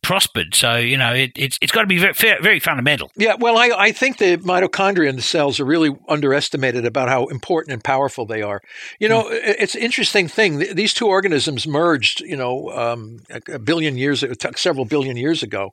prospered. 0.02 0.54
So 0.54 0.76
you 0.76 0.96
know, 0.96 1.12
it, 1.12 1.32
it's 1.36 1.58
it's 1.60 1.72
got 1.72 1.82
to 1.82 1.86
be 1.86 1.98
very, 1.98 2.14
very 2.42 2.60
fundamental. 2.60 3.10
Yeah, 3.16 3.34
well, 3.38 3.56
I, 3.58 3.70
I 3.76 3.92
think 3.92 4.18
the 4.18 4.36
mitochondria 4.38 5.08
in 5.08 5.16
the 5.16 5.22
cells 5.22 5.60
are 5.60 5.64
really 5.64 5.96
underestimated 6.08 6.84
about 6.84 7.08
how 7.08 7.26
important 7.26 7.72
and 7.72 7.82
powerful 7.84 8.26
they 8.26 8.42
are. 8.42 8.60
You 8.98 9.08
know, 9.08 9.28
i- 9.30 9.56
it's 9.58 9.74
an 9.74 9.82
interesting 9.82 10.28
thing. 10.28 10.58
These 10.74 10.94
two 10.94 11.06
organisms 11.08 11.66
merged, 11.66 12.20
you 12.20 12.36
know, 12.36 12.70
um, 12.70 13.20
a, 13.30 13.58
billion 13.58 13.96
years, 13.96 14.24
several 14.56 14.84
billion 14.84 15.16
years 15.16 15.42
ago, 15.42 15.72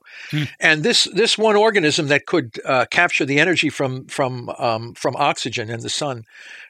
and 0.60 0.82
this 0.82 1.04
this 1.12 1.36
one 1.38 1.56
organism 1.56 2.08
that 2.08 2.26
could 2.26 2.60
uh, 2.64 2.84
capture 2.90 3.24
the 3.24 3.38
energy 3.40 3.70
from 3.70 4.06
from 4.06 4.48
um, 4.58 4.94
from 4.94 5.16
oxygen 5.16 5.70
and 5.70 5.82
the 5.82 5.90
sun 5.90 6.24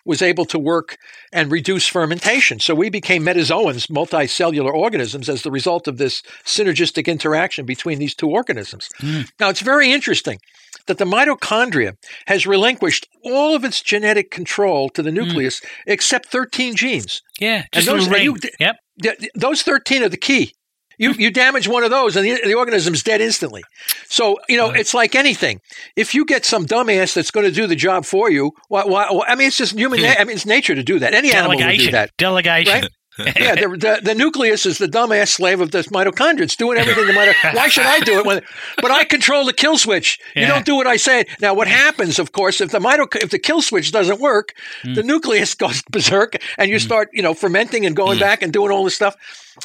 was 0.05 0.23
able 0.23 0.47
to 0.47 0.59
work 0.59 0.97
and 1.35 1.53
reduce 1.53 1.87
fermentation. 1.87 2.59
So 2.59 2.75
we 2.75 2.89
became 2.89 3.23
metazoans, 3.25 3.89
multicellular 3.91 4.73
organisms, 4.73 5.29
as 5.29 5.43
the 5.43 5.51
result 5.51 5.87
of 5.87 5.99
this 5.99 6.23
synergistic 6.47 7.07
interaction 7.07 7.48
between 7.67 7.99
these 7.99 8.15
two 8.15 8.29
organisms. 8.31 8.89
Hmm. 8.99 9.23
Now, 9.41 9.49
it's 9.49 9.61
very 9.61 9.93
interesting 9.93 10.39
that 10.87 10.99
the 10.99 11.05
mitochondria 11.05 11.95
has 12.27 12.47
relinquished 12.47 13.07
all 13.25 13.55
of 13.55 13.65
its 13.65 13.81
genetic 13.81 14.31
control 14.31 14.89
to 14.91 15.03
the 15.03 15.11
hmm. 15.11 15.17
nucleus 15.17 15.61
except 15.87 16.29
13 16.31 16.75
genes. 16.75 17.23
Yeah, 17.41 17.65
just 17.73 17.89
a 17.89 17.91
those- 17.93 18.07
and 18.07 18.23
you 18.23 18.37
yep. 18.59 18.77
Th- 19.01 19.17
th- 19.17 19.31
Those 19.35 19.63
13 19.63 20.03
are 20.03 20.09
the 20.09 20.17
key. 20.17 20.53
You, 20.99 21.15
hmm. 21.15 21.21
you 21.21 21.31
damage 21.31 21.69
one 21.69 21.85
of 21.85 21.91
those 21.91 22.17
and 22.17 22.27
the, 22.27 22.41
the 22.45 22.55
organism's 22.55 23.05
dead 23.05 23.21
instantly. 23.21 23.63
So, 24.09 24.39
you 24.49 24.57
know, 24.57 24.71
it's 24.71 24.93
like 24.95 25.15
anything. 25.15 25.61
If 25.95 26.15
you 26.15 26.25
get 26.25 26.45
some 26.45 26.67
dumbass 26.67 27.15
that's 27.15 27.31
going 27.31 27.47
to 27.47 27.53
do 27.53 27.69
the 27.69 27.77
job 27.77 28.05
for 28.05 28.31
you, 28.31 28.51
why, 28.69 28.85
why, 28.85 29.07
why- 29.11 29.27
I 29.29 29.37
mean, 29.37 29.47
it's 29.47 29.57
just 29.57 29.75
human, 29.75 30.03
na- 30.03 30.15
I 30.19 30.25
mean, 30.25 30.35
it's 30.35 30.47
nature 30.47 30.75
to 30.75 30.83
do 30.83 30.99
that. 30.99 31.15
Any 31.15 31.31
animal 31.33 31.51
would 31.51 31.59
do 31.59 31.63
Delegation. 31.65 31.93
that. 31.93 32.11
Delegation. 32.19 32.83
Right? 32.83 32.91
Yeah, 33.19 33.55
the, 33.55 33.69
the, 33.69 34.01
the 34.03 34.15
nucleus 34.15 34.65
is 34.67 34.79
the 34.79 34.87
dumbass 34.87 35.29
slave 35.29 35.61
of 35.61 35.71
this 35.71 35.89
mitochondria. 35.89 36.43
It's 36.43 36.57
doing 36.57 36.79
everything 36.79 37.07
the 37.07 37.13
mitochondria. 37.13 37.55
Why 37.55 37.69
should 37.69 37.87
I 37.87 38.01
do 38.01 38.19
it? 38.21 38.27
When, 38.27 38.43
but 38.81 38.91
I 38.91 39.05
control 39.05 39.45
the 39.45 39.53
kill 39.53 39.77
switch. 39.79 40.19
You 40.35 40.43
Yeah. 40.43 40.49
don't 40.49 40.65
do 40.67 40.77
what 40.77 40.87
I 40.87 40.97
say. 40.97 41.27
Now, 41.41 41.55
what 41.55 41.69
happens, 41.69 42.19
of 42.19 42.33
course, 42.33 42.61
if 42.61 42.71
the 42.71 42.79
mito- 42.79 43.15
if 43.23 43.31
the 43.31 43.39
kill 43.39 43.63
switch 43.63 43.93
doesn't 43.93 44.21
work, 44.21 44.55
Hmm. 44.83 44.95
the 44.95 45.03
nucleus 45.03 45.55
goes 45.65 45.83
berserk, 45.91 46.37
and 46.57 46.71
you 46.71 46.79
start, 46.79 47.11
you 47.13 47.23
know, 47.23 47.35
fermenting 47.35 47.85
and 47.87 47.95
Hmm. 47.95 48.05
going 48.05 48.19
back 48.19 48.43
and 48.43 48.53
doing 48.53 48.71
all 48.71 48.85
this 48.85 48.95
stuff. 48.95 49.17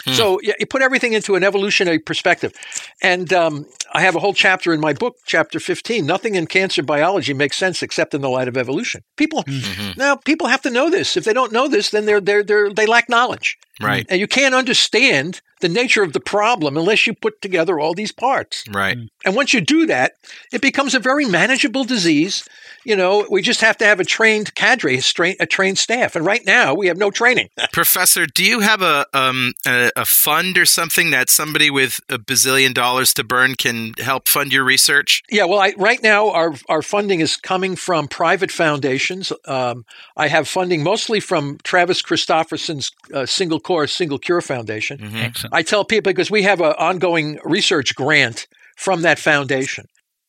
Hmm. 0.06 0.14
So 0.14 0.40
yeah, 0.42 0.54
you 0.60 0.66
put 0.66 0.82
everything 0.82 1.14
into 1.14 1.36
an 1.36 1.44
evolutionary 1.44 2.00
perspective. 2.00 2.54
And 3.02 3.32
um, 3.34 3.66
I 3.94 4.02
have 4.02 4.16
a 4.16 4.20
whole 4.20 4.34
chapter 4.34 4.74
in 4.74 4.80
my 4.80 4.94
book, 4.94 5.18
chapter 5.26 5.60
15. 5.60 6.06
Nothing 6.06 6.36
in 6.36 6.48
cancer 6.48 6.84
biology 6.84 7.34
makes 7.34 7.58
sense 7.58 7.84
except 7.84 8.14
in 8.14 8.22
the 8.22 8.30
light 8.30 8.48
of 8.48 8.58
evolution. 8.58 9.02
People 9.18 9.44
mm-hmm. 9.44 10.00
now 10.00 10.16
people 10.16 10.48
have 10.48 10.62
to 10.62 10.70
know 10.70 10.90
this. 10.90 11.18
If 11.18 11.26
they 11.26 11.34
don't 11.34 11.52
know 11.52 11.68
this, 11.68 11.90
then 11.90 12.06
they're 12.06 12.22
they're, 12.22 12.44
they're 12.44 12.74
they 12.74 12.86
lack 12.86 13.10
knowledge. 13.10 13.58
Right. 13.82 14.06
And 14.10 14.20
you 14.20 14.28
can't 14.28 14.54
understand 14.54 15.42
the 15.62 15.70
nature 15.70 16.04
of 16.04 16.14
the 16.14 16.20
problem 16.20 16.78
unless 16.78 17.08
you 17.08 17.14
put 17.14 17.42
together 17.42 17.80
all 17.80 17.94
these 17.94 18.12
parts. 18.12 18.64
Right. 18.70 18.98
Hmm. 18.98 19.06
And 19.26 19.36
once 19.36 19.54
you 19.54 19.62
do 19.62 19.86
that, 19.88 20.14
it 20.52 20.62
becomes 20.62 20.94
a 20.94 21.00
very 21.00 21.26
manageable 21.26 21.84
disease. 21.84 22.48
You 22.86 22.96
know, 22.96 23.26
we 23.30 23.42
just 23.42 23.62
have 23.62 23.78
to 23.78 23.86
have 23.86 24.00
a 24.00 24.06
trained 24.06 24.56
cadre, 24.56 24.98
a, 24.98 25.02
stra- 25.02 25.36
a 25.40 25.46
trained 25.46 25.78
staff. 25.78 26.16
And 26.16 26.26
right 26.26 26.46
now, 26.46 26.74
we 26.74 26.88
have 26.88 26.98
no 26.98 27.12
training. 27.12 27.50
Professor, 27.74 28.26
do 28.26 28.44
you 28.44 28.60
have 28.60 28.82
a 28.82 29.06
um 29.14 29.54
a, 29.66 29.92
a 29.96 30.06
fund 30.06 30.58
or 30.58 30.66
something 30.66 31.12
that 31.12 31.30
somebody 31.30 31.70
with 31.70 32.00
a 32.10 32.18
bazillion 32.18 32.74
dollars 32.74 33.14
to 33.16 33.24
burn 33.24 33.56
can 33.56 33.94
help 33.98 34.28
fund 34.28 34.52
your 34.52 34.64
research? 34.64 35.24
Yeah, 35.30 35.46
well, 35.46 35.60
I, 35.60 35.74
right 35.78 36.02
now 36.04 36.30
our 36.30 36.54
our 36.70 36.82
funding 36.82 37.20
is 37.20 37.38
coming 37.38 37.76
from 37.76 38.08
private 38.08 38.52
foundations. 38.52 39.32
Um, 39.46 39.86
I 40.18 40.28
have 40.28 40.48
funding 40.48 40.84
mostly 40.84 41.20
from 41.20 41.58
Travis 41.64 42.02
Christofferson's 42.02 42.92
uh, 43.14 43.26
Single 43.26 43.60
Cause 43.60 43.92
Single 43.92 44.20
Cure 44.20 44.42
Foundation. 44.42 45.00
Excellent. 45.16 45.54
I 45.54 45.62
tell 45.64 45.86
people 45.86 46.12
because 46.12 46.32
we 46.32 46.44
have 46.44 46.62
an 46.62 46.74
ongoing 46.78 47.40
research 47.44 47.96
grant 47.96 48.48
from 48.76 49.02
that 49.04 49.20
foundation. 49.20 49.86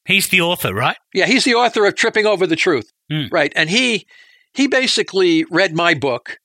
He's 0.06 0.28
the 0.28 0.40
author, 0.40 0.74
right? 0.74 0.96
Yeah, 1.14 1.26
he's 1.26 1.44
the 1.44 1.54
author 1.54 1.86
of 1.86 1.94
Tripping 1.94 2.26
Over 2.26 2.46
the 2.46 2.56
Truth, 2.56 2.90
Hmm. 3.10 3.26
right? 3.30 3.52
And 3.56 3.70
he 3.70 4.06
he 4.52 4.66
basically 4.68 5.44
read 5.50 5.74
my 5.74 5.94
book, 5.94 6.38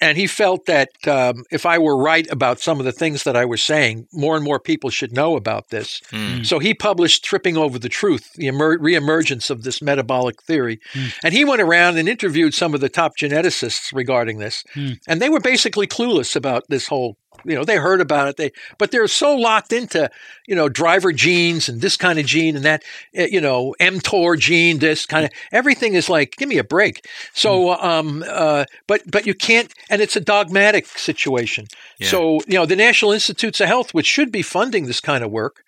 and 0.00 0.16
he 0.18 0.26
felt 0.26 0.66
that 0.66 0.90
um, 1.08 1.42
if 1.50 1.64
I 1.66 1.78
were 1.78 1.96
right 2.00 2.30
about 2.30 2.60
some 2.60 2.78
of 2.78 2.84
the 2.84 2.92
things 2.92 3.24
that 3.24 3.34
I 3.34 3.44
was 3.44 3.62
saying, 3.62 4.06
more 4.12 4.36
and 4.36 4.44
more 4.44 4.60
people 4.60 4.90
should 4.90 5.12
know 5.12 5.34
about 5.36 5.70
this. 5.70 6.00
Hmm. 6.10 6.42
So 6.44 6.58
he 6.58 6.74
published 6.74 7.24
Tripping 7.24 7.56
Over 7.56 7.78
the 7.78 7.88
Truth, 7.88 8.34
the 8.36 8.46
emer- 8.48 8.78
reemergence 8.78 9.50
of 9.50 9.62
this 9.64 9.80
metabolic 9.82 10.42
theory, 10.42 10.78
Hmm. 10.92 11.06
and 11.24 11.32
he 11.34 11.44
went 11.44 11.62
around 11.62 11.96
and 11.98 12.08
interviewed 12.08 12.54
some 12.54 12.74
of 12.74 12.80
the 12.80 12.88
top 12.90 13.12
geneticists 13.20 13.92
regarding 13.92 14.38
this, 14.38 14.62
Hmm. 14.74 14.92
and 15.08 15.20
they 15.20 15.28
were 15.30 15.40
basically 15.40 15.86
clueless 15.86 16.36
about 16.36 16.64
this 16.68 16.86
whole. 16.88 17.16
You 17.44 17.54
know, 17.54 17.64
they 17.64 17.76
heard 17.76 18.00
about 18.00 18.28
it, 18.28 18.36
they 18.36 18.52
but 18.78 18.90
they're 18.90 19.08
so 19.08 19.34
locked 19.36 19.72
into 19.72 20.10
you 20.46 20.54
know 20.54 20.68
driver 20.68 21.12
genes 21.12 21.68
and 21.68 21.80
this 21.80 21.96
kind 21.96 22.18
of 22.18 22.26
gene 22.26 22.56
and 22.56 22.64
that 22.64 22.82
eh, 23.14 23.28
you 23.30 23.40
know 23.40 23.74
mTOR 23.80 24.38
gene, 24.38 24.78
this 24.78 25.06
kind 25.06 25.24
of 25.24 25.30
everything 25.52 25.94
is 25.94 26.08
like 26.08 26.36
give 26.36 26.48
me 26.48 26.58
a 26.58 26.64
break. 26.64 27.06
So, 27.32 27.74
um, 27.80 28.24
uh, 28.28 28.64
but 28.86 29.02
but 29.10 29.26
you 29.26 29.34
can't, 29.34 29.72
and 29.90 30.00
it's 30.00 30.16
a 30.16 30.20
dogmatic 30.20 30.86
situation. 30.86 31.66
Yeah. 31.98 32.08
So 32.08 32.40
you 32.46 32.54
know 32.54 32.66
the 32.66 32.76
National 32.76 33.12
Institutes 33.12 33.60
of 33.60 33.68
Health, 33.68 33.94
which 33.94 34.06
should 34.06 34.32
be 34.32 34.42
funding 34.42 34.86
this 34.86 35.00
kind 35.00 35.22
of 35.24 35.30
work, 35.30 35.64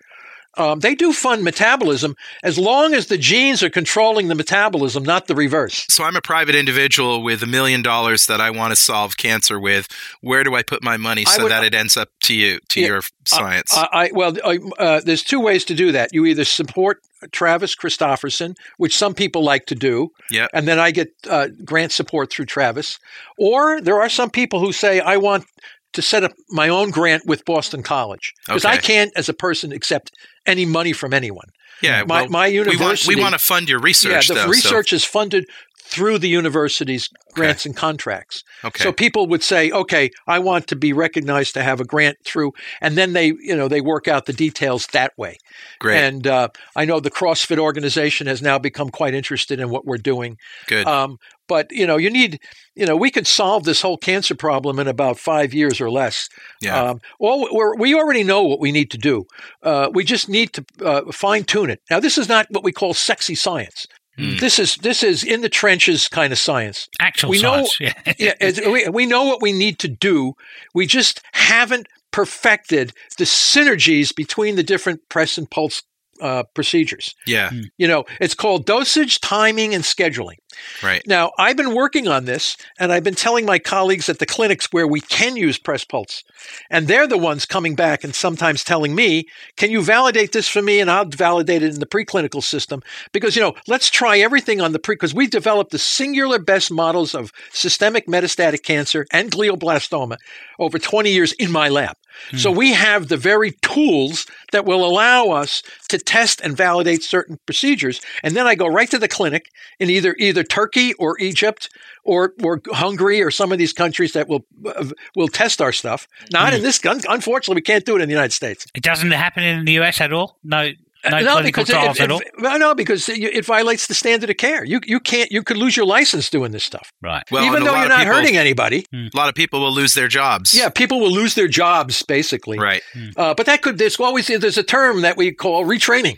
um, 0.57 0.79
they 0.79 0.95
do 0.95 1.13
fund 1.13 1.43
metabolism 1.43 2.15
as 2.43 2.57
long 2.57 2.93
as 2.93 3.07
the 3.07 3.17
genes 3.17 3.61
are 3.63 3.69
controlling 3.69 4.27
the 4.27 4.35
metabolism, 4.35 5.03
not 5.03 5.27
the 5.27 5.35
reverse. 5.35 5.85
So 5.89 6.03
I'm 6.03 6.15
a 6.15 6.21
private 6.21 6.55
individual 6.55 7.21
with 7.23 7.43
a 7.43 7.47
million 7.47 7.81
dollars 7.81 8.25
that 8.25 8.41
I 8.41 8.49
want 8.49 8.71
to 8.71 8.75
solve 8.75 9.17
cancer 9.17 9.59
with. 9.59 9.87
Where 10.21 10.43
do 10.43 10.55
I 10.55 10.63
put 10.63 10.83
my 10.83 10.97
money 10.97 11.25
so 11.25 11.43
would- 11.43 11.51
that 11.51 11.63
it 11.63 11.73
ends 11.73 11.95
up 11.97 12.09
to 12.23 12.33
you, 12.33 12.59
to 12.69 12.81
Yeah, 12.81 12.87
your 12.87 13.01
science? 13.25 13.75
I, 13.77 13.87
I 13.93 14.09
well, 14.13 14.35
I, 14.43 14.59
uh, 14.79 15.01
there's 15.05 15.23
two 15.23 15.39
ways 15.39 15.63
to 15.65 15.75
do 15.75 15.91
that. 15.91 16.09
You 16.13 16.25
either 16.25 16.45
support 16.45 17.01
Travis 17.31 17.75
Christofferson, 17.75 18.55
which 18.77 18.97
some 18.97 19.13
people 19.13 19.43
like 19.43 19.65
to 19.67 19.75
do, 19.75 20.11
Yep. 20.31 20.49
and 20.53 20.67
then 20.67 20.79
I 20.79 20.91
get 20.91 21.09
uh, 21.29 21.47
grant 21.65 21.91
support 21.91 22.31
through 22.31 22.45
Travis, 22.45 22.97
or 23.37 23.81
there 23.81 24.01
are 24.01 24.09
some 24.09 24.29
people 24.29 24.59
who 24.61 24.71
say 24.71 24.99
I 25.01 25.17
want 25.17 25.45
to 25.93 26.01
set 26.01 26.23
up 26.23 26.33
my 26.49 26.69
own 26.69 26.91
grant 26.91 27.23
with 27.25 27.43
Boston 27.45 27.81
College 27.83 28.33
because 28.45 28.65
I 28.65 28.77
can't, 28.77 29.11
as 29.15 29.27
a 29.29 29.33
person, 29.33 29.71
accept 29.71 30.11
any 30.45 30.65
money 30.65 30.93
from 30.93 31.13
anyone. 31.13 31.47
yeah. 31.81 32.03
my- 32.05 32.21
well, 32.23 32.29
my 32.29 32.47
we 32.49 32.59
want 32.59 32.71
university- 32.71 33.15
we 33.15 33.21
want 33.21 33.33
to 33.33 33.39
fund 33.39 33.69
your 33.69 33.79
research 33.79 34.11
yeah, 34.29 34.35
the 34.35 34.41
though. 34.41 34.45
so- 34.45 34.49
research 34.51 34.93
is 34.93 35.03
funded 35.03 35.45
through 35.89 36.19
the 36.19 36.29
university's 36.29 37.09
grants 37.33 37.65
and 37.65 37.75
contracts. 37.75 38.43
Okay. 38.63 38.83
So 38.83 38.91
people 38.93 39.25
would 39.27 39.41
say, 39.41 39.71
"Okay, 39.71 40.11
I 40.27 40.37
want 40.37 40.67
to 40.67 40.75
be 40.75 40.93
recognized 40.93 41.55
to 41.55 41.63
have 41.63 41.81
a 41.81 41.83
grant 41.83 42.17
through," 42.23 42.53
and 42.79 42.95
then 42.95 43.13
they, 43.13 43.27
you 43.27 43.55
know, 43.55 43.67
they 43.67 43.81
work 43.81 44.07
out 44.07 44.27
the 44.27 44.33
details 44.33 44.85
that 44.87 45.17
way. 45.17 45.37
Great. 45.79 45.97
And 45.97 46.27
uh, 46.27 46.49
I 46.75 46.85
know 46.85 46.99
the 46.99 47.09
CrossFit 47.09 47.57
organization 47.57 48.27
has 48.27 48.41
now 48.41 48.59
become 48.59 48.89
quite 48.89 49.15
interested 49.15 49.59
in 49.59 49.69
what 49.69 49.85
we're 49.85 49.97
doing. 49.97 50.37
Good. 50.67 50.85
Um, 50.85 51.17
but 51.47 51.71
you 51.71 51.87
know, 51.87 51.97
you 51.97 52.11
need, 52.11 52.39
you 52.75 52.85
know, 52.85 52.95
we 52.95 53.09
could 53.09 53.25
solve 53.25 53.63
this 53.63 53.81
whole 53.81 53.97
cancer 53.97 54.35
problem 54.35 54.79
in 54.79 54.87
about 54.87 55.17
five 55.17 55.53
years 55.53 55.81
or 55.81 55.89
less. 55.89 56.29
yeah. 56.61 56.81
Um, 56.81 57.01
we're, 57.19 57.75
we 57.75 57.95
already 57.95 58.23
know 58.23 58.43
what 58.43 58.59
we 58.59 58.71
need 58.71 58.91
to 58.91 58.97
do. 58.97 59.25
Uh, 59.63 59.89
we 59.91 60.03
just 60.03 60.29
need 60.29 60.53
to 60.53 60.65
uh, 60.85 61.11
fine 61.11 61.43
tune 61.43 61.71
it. 61.71 61.81
Now, 61.89 61.99
this 61.99 62.19
is 62.19 62.29
not 62.29 62.45
what 62.51 62.63
we 62.63 62.71
call 62.71 62.93
sexy 62.93 63.33
science. 63.33 63.87
Hmm. 64.19 64.37
This 64.37 64.59
is 64.59 64.75
this 64.77 65.03
is 65.03 65.23
in 65.23 65.41
the 65.41 65.49
trenches 65.49 66.07
kind 66.07 66.33
of 66.33 66.39
science. 66.39 66.89
Actual 66.99 67.29
We 67.29 67.41
know- 67.41 67.65
science. 67.65 67.79
yeah. 67.79 67.93
Yeah, 68.19 68.69
we, 68.69 68.87
we 68.89 69.05
know 69.05 69.23
what 69.25 69.41
we 69.41 69.51
need 69.53 69.79
to 69.79 69.87
do. 69.87 70.33
We 70.73 70.85
just 70.85 71.21
haven't 71.33 71.87
perfected 72.11 72.91
the 73.17 73.23
synergies 73.25 74.13
between 74.15 74.55
the 74.55 74.63
different 74.63 75.07
press 75.09 75.37
and 75.37 75.49
pulse 75.49 75.83
uh, 76.21 76.43
procedures. 76.53 77.15
yeah. 77.25 77.49
You 77.77 77.87
know, 77.87 78.03
it's 78.19 78.33
called 78.35 78.65
dosage, 78.65 79.21
timing, 79.21 79.73
and 79.73 79.83
scheduling. 79.85 80.35
Right. 80.83 81.05
Now, 81.05 81.31
I've 81.37 81.57
been 81.57 81.73
working 81.73 82.07
on 82.07 82.25
this, 82.25 82.57
and 82.79 82.91
I've 82.91 83.03
been 83.03 83.15
telling 83.15 83.45
my 83.45 83.59
colleagues 83.59 84.09
at 84.09 84.19
the 84.19 84.25
clinics 84.25 84.71
where 84.71 84.87
we 84.87 85.01
can 85.01 85.35
use 85.35 85.57
press 85.57 85.83
pulse, 85.83 86.23
and 86.69 86.87
they're 86.87 87.07
the 87.07 87.17
ones 87.17 87.45
coming 87.45 87.75
back 87.75 88.03
and 88.03 88.15
sometimes 88.15 88.63
telling 88.63 88.95
me, 88.95 89.27
"Can 89.57 89.71
you 89.71 89.81
validate 89.81 90.31
this 90.31 90.47
for 90.47 90.61
me?" 90.61 90.79
And 90.79 90.89
I'll 90.89 91.05
validate 91.05 91.63
it 91.63 91.73
in 91.73 91.79
the 91.79 91.85
preclinical 91.85 92.43
system 92.43 92.81
because 93.11 93.35
you 93.35 93.41
know, 93.41 93.55
let's 93.67 93.89
try 93.89 94.19
everything 94.19 94.61
on 94.61 94.71
the 94.71 94.79
pre 94.79 94.95
because 94.95 95.13
we've 95.13 95.29
developed 95.29 95.71
the 95.71 95.79
singular 95.79 96.39
best 96.39 96.71
models 96.71 97.13
of 97.15 97.31
systemic 97.51 98.07
metastatic 98.07 98.63
cancer 98.63 99.05
and 99.11 99.31
glioblastoma 99.31 100.17
over 100.59 100.79
20 100.79 101.11
years 101.11 101.33
in 101.33 101.51
my 101.51 101.69
lab. 101.69 101.95
So 102.35 102.51
hmm. 102.51 102.57
we 102.57 102.73
have 102.73 103.07
the 103.07 103.17
very 103.17 103.51
tools 103.61 104.25
that 104.51 104.65
will 104.65 104.85
allow 104.85 105.29
us 105.29 105.63
to 105.89 105.97
test 105.97 106.41
and 106.41 106.55
validate 106.55 107.03
certain 107.03 107.39
procedures, 107.45 108.01
and 108.23 108.35
then 108.35 108.47
I 108.47 108.55
go 108.55 108.67
right 108.67 108.89
to 108.91 108.99
the 108.99 109.07
clinic 109.07 109.49
in 109.79 109.89
either 109.89 110.15
either 110.19 110.43
Turkey 110.49 110.93
or 110.95 111.17
Egypt 111.19 111.69
or 112.03 112.33
or 112.43 112.61
Hungary 112.71 113.21
or 113.21 113.31
some 113.31 113.51
of 113.51 113.57
these 113.57 113.71
countries 113.73 114.11
that 114.13 114.27
will 114.27 114.45
uh, 114.65 114.85
will 115.15 115.27
test 115.27 115.61
our 115.61 115.71
stuff. 115.71 116.07
Not 116.31 116.53
in 116.53 116.61
this. 116.61 116.83
un- 116.85 117.01
Unfortunately, 117.07 117.55
we 117.55 117.61
can't 117.61 117.85
do 117.85 117.95
it 117.95 118.01
in 118.01 118.09
the 118.09 118.13
United 118.13 118.33
States. 118.33 118.65
It 118.75 118.83
doesn't 118.83 119.11
happen 119.11 119.43
in 119.43 119.65
the 119.65 119.73
US 119.79 120.01
at 120.01 120.11
all. 120.11 120.37
No, 120.43 120.71
no, 121.05 121.41
because 121.41 121.69
it, 121.69 121.75
it, 121.75 122.11
it- 122.11 122.59
no, 122.59 122.75
because 122.75 123.07
it, 123.09 123.19
it 123.19 123.45
violates 123.45 123.87
the 123.87 123.93
standard 123.93 124.29
of 124.29 124.37
care. 124.37 124.63
You 124.65 124.79
you 124.85 124.99
can't. 124.99 125.31
You 125.31 125.43
could 125.43 125.57
lose 125.57 125.77
your 125.77 125.85
license 125.85 126.29
doing 126.29 126.51
this 126.51 126.63
stuff, 126.63 126.91
Right. 127.01 127.23
Well, 127.31 127.45
even 127.45 127.63
though 127.63 127.75
you're 127.79 127.87
not 127.89 127.99
people- 127.99 128.15
hurting 128.15 128.37
anybody. 128.37 128.85
A 128.93 129.09
lot 129.15 129.29
of 129.29 129.35
people 129.35 129.61
will 129.61 129.71
lose 129.73 129.93
their 129.93 130.07
jobs. 130.07 130.53
Yeah, 130.53 130.69
people 130.69 130.99
will 130.99 131.11
lose 131.11 131.35
their 131.35 131.47
jobs 131.47 132.03
basically. 132.03 132.59
Right. 132.59 132.81
Uh, 133.15 133.33
but 133.33 133.45
that 133.45 133.61
could 133.61 133.77
there's 133.77 133.99
always 133.99 134.27
there's 134.27 134.57
a 134.57 134.63
term 134.63 135.01
that 135.01 135.15
we 135.17 135.31
call 135.31 135.65
retraining. 135.65 136.17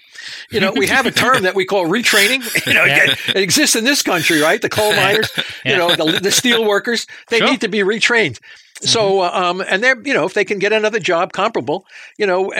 You 0.51 0.59
know, 0.59 0.71
we 0.71 0.87
have 0.87 1.05
a 1.05 1.11
term 1.11 1.43
that 1.43 1.55
we 1.55 1.65
call 1.65 1.85
retraining. 1.85 2.41
You 2.67 2.73
know, 2.73 2.85
Yeah. 2.85 3.11
it, 3.11 3.19
it 3.29 3.37
exists 3.37 3.75
in 3.75 3.83
this 3.85 4.01
country, 4.01 4.39
right? 4.39 4.61
The 4.61 4.69
coal 4.69 4.93
miners, 4.95 5.31
you 5.65 5.75
know, 5.75 5.95
the, 5.95 6.19
the 6.21 6.31
steel 6.31 6.63
workers, 6.65 7.07
they 7.29 7.39
Sure. 7.39 7.49
need 7.49 7.61
to 7.61 7.67
be 7.67 7.79
retrained. 7.79 8.39
So, 8.81 9.21
uh, 9.21 9.29
um, 9.33 9.61
and 9.61 9.83
they're, 9.83 9.99
you 10.03 10.13
know, 10.13 10.25
if 10.25 10.33
they 10.33 10.43
can 10.45 10.59
get 10.59 10.73
another 10.73 10.99
job 10.99 11.33
comparable, 11.33 11.85
you 12.17 12.25
know, 12.25 12.51
uh, 12.53 12.57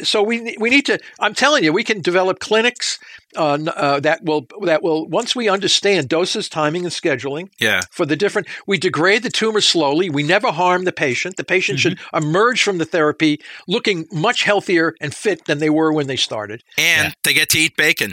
uh, 0.00 0.04
so 0.04 0.22
we 0.22 0.56
we 0.58 0.70
need 0.70 0.86
to. 0.86 0.98
I'm 1.20 1.34
telling 1.34 1.64
you, 1.64 1.72
we 1.72 1.82
can 1.84 2.00
develop 2.00 2.38
clinics 2.38 2.98
uh, 3.36 3.58
uh, 3.76 3.98
that 4.00 4.22
will 4.22 4.46
that 4.62 4.82
will 4.82 5.06
once 5.08 5.34
we 5.34 5.48
understand 5.48 6.08
doses, 6.08 6.48
timing, 6.48 6.84
and 6.84 6.92
scheduling 6.92 7.48
Yeah. 7.60 7.80
for 7.90 8.06
the 8.06 8.14
different 8.16 8.46
we 8.66 8.78
degrade 8.78 9.22
the 9.24 9.30
tumor 9.30 9.60
slowly 9.60 10.08
we 10.08 10.22
never 10.22 10.52
harm 10.52 10.84
the 10.84 10.92
patient 10.92 11.36
the 11.36 11.44
patient 11.44 11.80
should 11.80 11.98
emerge 12.12 12.62
from 12.62 12.78
the 12.78 12.84
therapy 12.84 13.40
looking 13.66 14.06
much 14.12 14.44
healthier 14.44 14.94
and 15.00 15.12
fit 15.14 15.46
than 15.46 15.58
they 15.58 15.70
were 15.70 15.92
when 15.92 16.06
they 16.06 16.16
started 16.16 16.62
And 16.78 17.12
they 17.24 17.34
get 17.34 17.48
to 17.50 17.58
eat 17.58 17.76
bacon. 17.76 18.12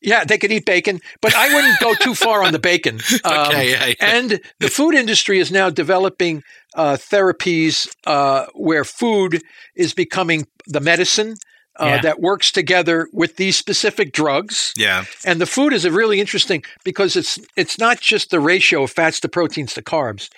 yeah 0.00 0.24
they 0.24 0.38
could 0.38 0.50
eat 0.52 0.64
bacon 0.64 1.00
but 1.20 1.34
i 1.34 1.52
wouldn't 1.54 1.78
go 1.80 1.94
too 1.94 2.14
far 2.14 2.42
on 2.42 2.52
the 2.52 2.58
bacon 2.58 3.00
Um, 3.24 3.46
Okay, 3.48 3.70
yeah, 3.72 3.86
yeah. 3.86 3.94
and 4.16 4.40
the 4.58 4.68
food 4.68 4.94
industry 4.94 5.38
is 5.38 5.50
now 5.52 5.68
developing 5.70 6.42
uh, 6.74 6.96
therapies 6.96 7.86
uh, 8.06 8.46
where 8.54 8.84
food 8.84 9.42
is 9.74 9.94
becoming 9.94 10.46
the 10.66 10.80
medicine 10.80 11.36
uh, 11.80 11.86
Yeah. 11.86 12.00
that 12.02 12.20
works 12.20 12.50
together 12.52 13.08
with 13.12 13.36
these 13.36 13.56
specific 13.56 14.12
drugs 14.12 14.72
Yeah. 14.76 15.04
and 15.24 15.40
the 15.40 15.46
food 15.46 15.72
is 15.72 15.84
a 15.84 15.90
really 15.90 16.20
interesting 16.20 16.62
because 16.84 17.16
it's 17.16 17.38
it's 17.56 17.78
not 17.78 18.00
just 18.00 18.30
the 18.30 18.40
ratio 18.40 18.82
of 18.84 18.90
fats 18.90 19.20
to 19.20 19.28
proteins 19.28 19.74
to 19.74 19.82
carbs. 19.82 20.28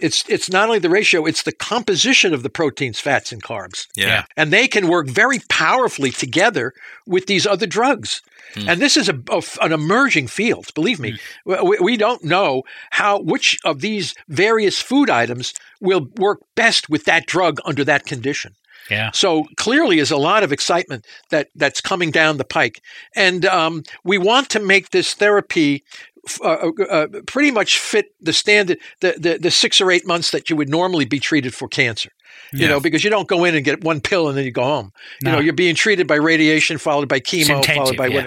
It's 0.00 0.24
it's 0.28 0.50
not 0.50 0.66
only 0.68 0.80
the 0.80 0.90
ratio, 0.90 1.24
it's 1.24 1.44
the 1.44 1.52
composition 1.52 2.34
of 2.34 2.42
the 2.42 2.50
proteins, 2.50 2.98
fats, 3.00 3.32
and 3.32 3.42
carbs. 3.42 3.86
Yeah. 3.96 4.06
Yeah. 4.06 4.24
And 4.36 4.52
they 4.52 4.66
can 4.68 4.88
work 4.88 5.06
very 5.06 5.38
powerfully 5.48 6.10
together 6.10 6.72
with 7.06 7.26
these 7.26 7.46
other 7.46 7.66
drugs. 7.66 8.20
And 8.56 8.80
this 8.80 8.96
is 8.96 9.08
a, 9.08 9.18
a- 9.30 9.42
an 9.62 9.72
emerging 9.72 10.28
field. 10.28 10.72
Believe 10.74 11.00
me, 11.00 11.18
we, 11.44 11.78
we 11.80 11.96
don't 11.96 12.22
know 12.22 12.62
how 12.90 13.18
which 13.20 13.58
of 13.64 13.80
these 13.80 14.14
various 14.28 14.80
food 14.80 15.10
items 15.10 15.54
will 15.80 16.06
work 16.18 16.40
best 16.54 16.88
with 16.88 17.04
that 17.06 17.26
drug 17.26 17.58
under 17.64 17.82
that 17.84 18.06
condition. 18.06 18.54
Yeah. 18.90 19.10
So 19.12 19.46
clearly, 19.56 19.98
is 19.98 20.10
a 20.12 20.16
lot 20.16 20.42
of 20.44 20.52
excitement 20.52 21.04
that 21.30 21.48
that's 21.56 21.80
coming 21.80 22.10
down 22.12 22.36
the 22.36 22.44
pike, 22.44 22.80
and 23.16 23.44
um, 23.46 23.82
we 24.04 24.18
want 24.18 24.50
to 24.50 24.60
make 24.60 24.90
this 24.90 25.14
therapy. 25.14 25.82
F- 26.26 26.40
Uh, 26.42 26.70
uh, 26.90 27.06
pretty 27.26 27.50
much 27.50 27.78
fit 27.78 28.06
the 28.20 28.32
standard, 28.32 28.78
the, 29.00 29.14
the 29.18 29.38
the 29.38 29.50
six 29.50 29.80
or 29.80 29.90
eight 29.90 30.06
months 30.06 30.30
that 30.30 30.48
you 30.50 30.56
would 30.56 30.68
normally 30.68 31.04
be 31.04 31.18
treated 31.20 31.54
for 31.54 31.68
cancer. 31.68 32.10
You 32.52 32.60
Yeah. 32.62 32.68
know, 32.68 32.80
because 32.80 33.04
you 33.04 33.10
don't 33.10 33.28
go 33.28 33.44
in 33.44 33.54
and 33.54 33.64
get 33.64 33.82
one 33.84 34.00
pill 34.00 34.28
and 34.28 34.36
then 34.36 34.44
you 34.44 34.50
go 34.52 34.64
home. 34.64 34.90
You 35.22 35.30
know, 35.30 35.38
you're 35.40 35.52
being 35.54 35.74
treated 35.74 36.06
by 36.06 36.16
radiation, 36.16 36.78
followed 36.78 37.08
by 37.08 37.20
chemo, 37.20 37.64
followed 37.76 37.96
by 37.96 38.06
yeah. 38.08 38.26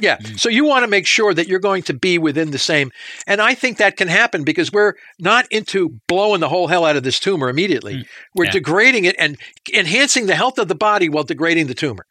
Yeah. 0.00 0.18
So 0.36 0.48
you 0.48 0.64
want 0.64 0.82
to 0.82 0.88
make 0.88 1.06
sure 1.06 1.32
that 1.34 1.46
you're 1.48 1.60
going 1.60 1.82
to 1.84 1.94
be 1.94 2.18
within 2.18 2.50
the 2.50 2.58
same. 2.58 2.90
And 3.26 3.40
I 3.40 3.54
think 3.54 3.78
that 3.78 3.96
can 3.96 4.08
happen 4.08 4.42
because 4.42 4.72
we're 4.72 4.94
not 5.20 5.46
into 5.50 6.00
blowing 6.08 6.40
the 6.40 6.48
whole 6.48 6.66
hell 6.66 6.84
out 6.84 6.96
of 6.96 7.02
this 7.04 7.20
tumor 7.20 7.48
immediately. 7.48 8.04
We're 8.34 8.46
Yeah. 8.46 8.50
degrading 8.52 9.04
it 9.04 9.14
and 9.18 9.36
enhancing 9.72 10.26
the 10.26 10.34
health 10.34 10.58
of 10.58 10.68
the 10.68 10.74
body 10.74 11.08
while 11.08 11.24
degrading 11.24 11.68
the 11.68 11.74
tumor. 11.74 12.04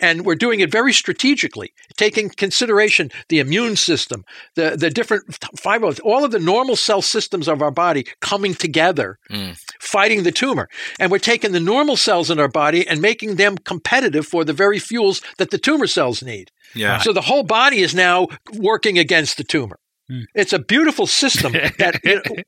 And 0.00 0.24
we're 0.26 0.34
doing 0.34 0.60
it 0.60 0.70
very 0.70 0.92
strategically, 0.92 1.72
taking 1.96 2.28
consideration 2.30 3.10
the 3.28 3.38
immune 3.38 3.76
system, 3.76 4.24
the, 4.56 4.76
the 4.76 4.90
different 4.90 5.24
fibers, 5.58 6.00
all 6.00 6.24
of 6.24 6.32
the 6.32 6.40
normal 6.40 6.74
cell 6.76 7.00
systems 7.02 7.48
of 7.48 7.62
our 7.62 7.70
body 7.70 8.04
coming 8.20 8.54
together, 8.54 9.18
Mm. 9.30 9.56
fighting 9.80 10.24
the 10.24 10.32
tumor. 10.32 10.68
And 10.98 11.10
we're 11.10 11.18
taking 11.18 11.52
the 11.52 11.60
normal 11.60 11.96
cells 11.96 12.30
in 12.30 12.38
our 12.40 12.48
body 12.48 12.86
and 12.86 13.00
making 13.00 13.36
them 13.36 13.56
competitive 13.56 14.26
for 14.26 14.44
the 14.44 14.52
very 14.52 14.78
fuels 14.78 15.22
that 15.38 15.50
the 15.50 15.58
tumor 15.58 15.86
cells 15.86 16.22
need. 16.22 16.50
Yeah. 16.74 16.98
So 16.98 17.12
the 17.12 17.20
whole 17.20 17.42
body 17.42 17.80
is 17.80 17.94
now 17.94 18.28
working 18.54 18.98
against 18.98 19.36
the 19.36 19.44
tumor. 19.44 19.78
Hmm. 20.08 20.22
It's 20.34 20.52
a 20.52 20.58
beautiful 20.58 21.06
system 21.06 21.52
that 21.52 22.00
you 22.04 22.14
know, 22.26 22.42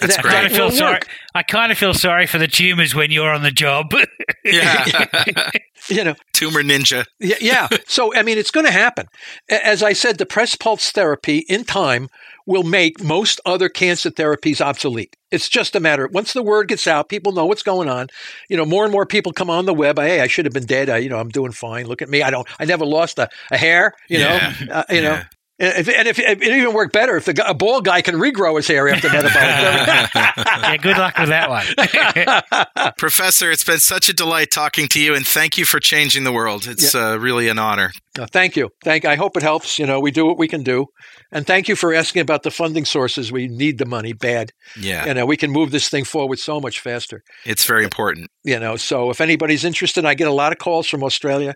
That's 0.00 0.16
that- 0.16 0.22
great. 0.22 0.34
I 0.34 0.34
kind 0.34 0.46
of 0.46 0.52
feel 0.52 0.64
will 0.66 0.72
sorry. 0.72 0.92
work. 0.94 1.08
I 1.34 1.42
kind 1.42 1.72
of 1.72 1.78
feel 1.78 1.94
sorry 1.94 2.26
for 2.26 2.38
the 2.38 2.46
tumors 2.48 2.94
when 2.94 3.10
you're 3.10 3.32
on 3.32 3.42
the 3.42 3.50
job. 3.50 3.92
Yeah. 4.44 4.84
You 5.88 6.02
know, 6.02 6.14
Tumor 6.32 6.62
ninja. 6.64 7.04
yeah, 7.20 7.36
yeah. 7.40 7.68
So 7.86 8.12
I 8.14 8.22
mean, 8.24 8.38
it's 8.38 8.50
going 8.50 8.66
to 8.66 8.72
happen. 8.72 9.06
As 9.48 9.84
I 9.84 9.92
said, 9.92 10.18
the 10.18 10.26
press 10.26 10.56
pulse 10.56 10.90
therapy 10.90 11.44
in 11.48 11.62
time 11.64 12.08
will 12.46 12.62
make 12.62 13.02
most 13.02 13.40
other 13.44 13.68
cancer 13.68 14.10
therapies 14.10 14.60
obsolete. 14.60 15.16
It's 15.32 15.48
just 15.48 15.74
a 15.74 15.80
matter. 15.80 16.06
Once 16.06 16.32
the 16.32 16.42
word 16.42 16.68
gets 16.68 16.86
out, 16.86 17.08
people 17.08 17.32
know 17.32 17.44
what's 17.46 17.64
going 17.64 17.88
on. 17.88 18.06
You 18.48 18.56
know, 18.56 18.64
more 18.64 18.84
and 18.84 18.92
more 18.92 19.04
people 19.04 19.32
come 19.32 19.50
on 19.50 19.66
the 19.66 19.74
web. 19.74 19.98
Hey, 19.98 20.20
I 20.20 20.28
should 20.28 20.44
have 20.46 20.54
been 20.54 20.66
dead. 20.66 20.88
I, 20.88 20.98
you 20.98 21.08
know, 21.08 21.18
I'm 21.18 21.28
doing 21.30 21.52
fine. 21.52 21.86
Look 21.86 22.02
at 22.02 22.08
me. 22.08 22.22
I 22.22 22.30
don't. 22.30 22.46
I 22.60 22.64
never 22.64 22.86
lost 22.86 23.18
a, 23.18 23.28
a 23.50 23.56
hair. 23.56 23.92
You 24.08 24.20
Yeah. 24.20 24.54
know. 24.66 24.72
Uh, 24.74 24.84
you 24.90 25.02
know. 25.02 25.20
And 25.58 25.78
if, 25.78 25.88
and 25.88 26.06
if 26.06 26.18
it 26.18 26.42
even 26.42 26.74
worked 26.74 26.92
better 26.92 27.16
if 27.16 27.24
the 27.24 27.32
guy, 27.32 27.46
a 27.48 27.54
bald 27.54 27.86
guy 27.86 28.02
can 28.02 28.16
regrow 28.16 28.56
his 28.56 28.68
hair 28.68 28.90
after 28.90 29.08
metabolic 29.08 29.32
therapy. 30.12 30.18
yeah, 30.36 30.76
good 30.76 30.98
luck 30.98 31.16
with 31.18 31.30
that 31.30 31.48
one. 31.48 32.92
Professor, 32.98 33.50
it's 33.50 33.64
been 33.64 33.78
such 33.78 34.10
a 34.10 34.12
delight 34.12 34.50
talking 34.50 34.86
to 34.88 35.00
you, 35.00 35.14
and 35.14 35.26
thank 35.26 35.56
you 35.56 35.64
for 35.64 35.80
changing 35.80 36.24
the 36.24 36.32
world. 36.32 36.66
It's 36.66 36.94
uh, 36.94 37.16
really 37.18 37.48
an 37.48 37.58
honor. 37.58 37.92
Uh, 38.18 38.26
thank 38.30 38.54
you. 38.54 38.68
Thank. 38.84 39.06
I 39.06 39.16
hope 39.16 39.34
it 39.38 39.42
helps. 39.42 39.78
You 39.78 39.86
know, 39.86 39.98
we 39.98 40.10
do 40.10 40.26
what 40.26 40.36
we 40.36 40.46
can 40.46 40.62
do, 40.62 40.88
and 41.32 41.46
thank 41.46 41.68
you 41.68 41.76
for 41.76 41.92
asking 41.94 42.22
about 42.22 42.42
the 42.42 42.50
funding 42.50 42.84
sources. 42.84 43.30
We 43.32 43.48
need 43.48 43.78
the 43.78 43.86
money 43.86 44.12
bad. 44.12 44.52
Yeah, 44.80 45.06
You 45.06 45.14
know, 45.14 45.26
we 45.26 45.36
can 45.36 45.50
move 45.50 45.70
this 45.70 45.88
thing 45.88 46.04
forward 46.04 46.38
so 46.38 46.60
much 46.60 46.80
faster. 46.80 47.22
it's 47.44 47.64
very 47.64 47.84
important. 47.84 48.30
You 48.44 48.58
know, 48.60 48.76
so 48.76 49.10
if 49.10 49.20
anybody's 49.20 49.64
interested, 49.64 50.04
I 50.04 50.14
get 50.14 50.28
a 50.28 50.32
lot 50.32 50.52
of 50.52 50.58
calls 50.58 50.86
from 50.88 51.02
Australia. 51.02 51.54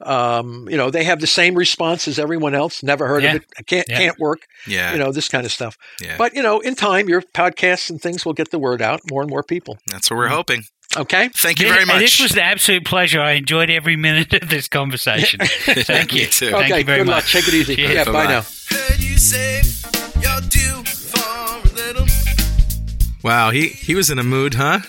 Um, 0.00 0.68
you 0.70 0.76
know, 0.76 0.90
they 0.90 1.02
have 1.04 1.20
the 1.20 1.26
same 1.26 1.56
response 1.56 2.06
as 2.06 2.18
everyone 2.20 2.54
else. 2.54 2.82
Never 2.84 3.08
heard 3.08 3.24
Yeah. 3.24 3.30
of 3.30 3.36
it. 3.42 3.44
I 3.58 3.62
can't 3.62 3.86
Yeah. 3.88 3.96
can't 3.98 4.18
work. 4.20 4.38
Yeah, 4.66 4.92
You 4.92 4.98
know, 4.98 5.10
this 5.10 5.28
kind 5.28 5.44
of 5.44 5.50
stuff. 5.52 5.76
yeah. 6.00 6.16
But 6.16 6.34
you 6.36 6.42
know, 6.42 6.60
in 6.60 6.76
time, 6.76 7.08
your 7.08 7.22
podcasts 7.34 7.90
and 7.90 8.00
things 8.00 8.24
will 8.24 8.32
get 8.34 8.50
the 8.52 8.58
word 8.60 8.80
out. 8.80 9.00
More 9.10 9.22
and 9.22 9.30
more 9.30 9.42
people. 9.42 9.78
That's 9.88 10.08
what 10.10 10.16
we're 10.18 10.28
hoping. 10.28 10.62
Okay. 10.98 11.28
Thank 11.28 11.60
you 11.60 11.68
very 11.68 11.84
much. 11.84 12.00
This 12.00 12.20
was 12.20 12.32
an 12.32 12.40
absolute 12.40 12.84
pleasure. 12.84 13.20
I 13.20 13.32
enjoyed 13.32 13.70
every 13.70 13.96
minute 13.96 14.34
of 14.34 14.48
this 14.48 14.68
conversation. 14.68 15.40
Thank 15.42 16.12
you. 16.14 16.26
too. 16.26 16.50
Thank 16.50 16.66
okay. 16.66 16.78
you 16.78 16.84
very 16.84 16.98
good 16.98 17.06
much. 17.06 17.34
luck. 17.34 17.44
Take 17.44 17.48
it 17.48 17.54
easy. 17.54 17.76
Cheers. 17.76 17.94
Yeah. 17.94 18.04
Bye 18.04 18.12
Bye-bye. 18.12 18.32
now. 18.32 18.42
Heard 18.70 19.00
you 19.00 19.16
say 19.18 19.62
you're 20.20 20.40
due 20.48 20.84
for 20.84 21.68
a 21.68 21.74
little. 21.74 22.06
Wow, 23.22 23.50
he, 23.50 23.68
he 23.68 23.94
was 23.94 24.10
in 24.10 24.18
a 24.18 24.24
mood, 24.24 24.54
huh? 24.54 24.80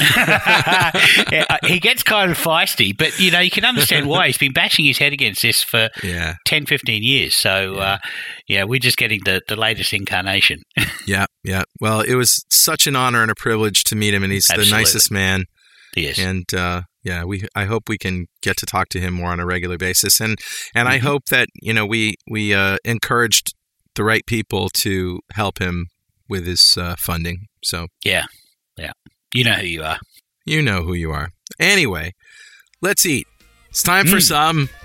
Yeah, 0.00 1.44
uh, 1.50 1.58
he 1.64 1.78
gets 1.80 2.02
kind 2.02 2.30
of 2.30 2.38
feisty, 2.38 2.96
but 2.96 3.18
you 3.18 3.30
know 3.30 3.40
you 3.40 3.50
can 3.50 3.64
understand 3.64 4.06
why. 4.06 4.26
He's 4.26 4.38
been 4.38 4.52
bashing 4.52 4.84
his 4.84 4.98
head 4.98 5.12
against 5.12 5.42
this 5.42 5.62
for 5.62 5.88
Yeah. 6.02 6.34
10, 6.44 6.66
15 6.66 7.02
years. 7.02 7.34
So 7.34 7.74
yeah, 7.74 7.80
uh, 7.80 7.98
yeah 8.46 8.64
we're 8.64 8.80
just 8.80 8.96
getting 8.96 9.20
the, 9.24 9.40
the 9.48 9.56
latest 9.56 9.92
incarnation. 9.92 10.62
Yeah, 11.06 11.24
yeah. 11.42 11.62
Well, 11.80 12.00
it 12.02 12.16
was 12.16 12.44
such 12.50 12.86
an 12.86 12.94
honor 12.94 13.22
and 13.22 13.30
a 13.30 13.34
privilege 13.34 13.82
to 13.84 13.96
meet 13.96 14.12
him, 14.12 14.22
and 14.22 14.30
he's 14.30 14.46
the 14.46 14.68
nicest 14.70 15.10
man. 15.10 15.46
Yes. 15.98 16.18
And 16.18 16.52
uh, 16.54 16.82
yeah, 17.02 17.24
we 17.24 17.44
I 17.54 17.64
hope 17.64 17.88
we 17.88 17.98
can 17.98 18.26
get 18.42 18.56
to 18.58 18.66
talk 18.66 18.88
to 18.90 19.00
him 19.00 19.14
more 19.14 19.30
on 19.30 19.40
a 19.40 19.46
regular 19.46 19.78
basis, 19.78 20.20
and 20.20 20.38
and 20.74 20.88
I 20.88 20.98
Mhm. 20.98 21.02
hope 21.02 21.24
that 21.30 21.48
you 21.62 21.72
know 21.72 21.86
we 21.86 22.14
we 22.28 22.54
uh, 22.54 22.76
encouraged 22.84 23.54
the 23.94 24.04
right 24.04 24.24
people 24.26 24.68
to 24.84 25.20
help 25.32 25.58
him 25.58 25.86
with 26.28 26.46
his 26.46 26.76
uh, 26.76 26.94
funding. 26.98 27.46
So 27.64 27.86
Yeah. 28.04 28.26
Yeah. 28.76 28.92
You 29.34 29.44
know 29.44 29.54
who 29.54 29.66
you 29.66 29.82
are. 29.82 29.98
you 30.46 30.62
know 30.62 30.82
who 30.82 30.94
you 30.94 31.10
are. 31.12 31.30
Anyway, 31.58 32.12
let's 32.80 33.04
eat. 33.04 33.26
It's 33.70 33.82
time 33.82 34.06
for 34.06 34.18
Mm. 34.18 34.22
some. 34.22 34.68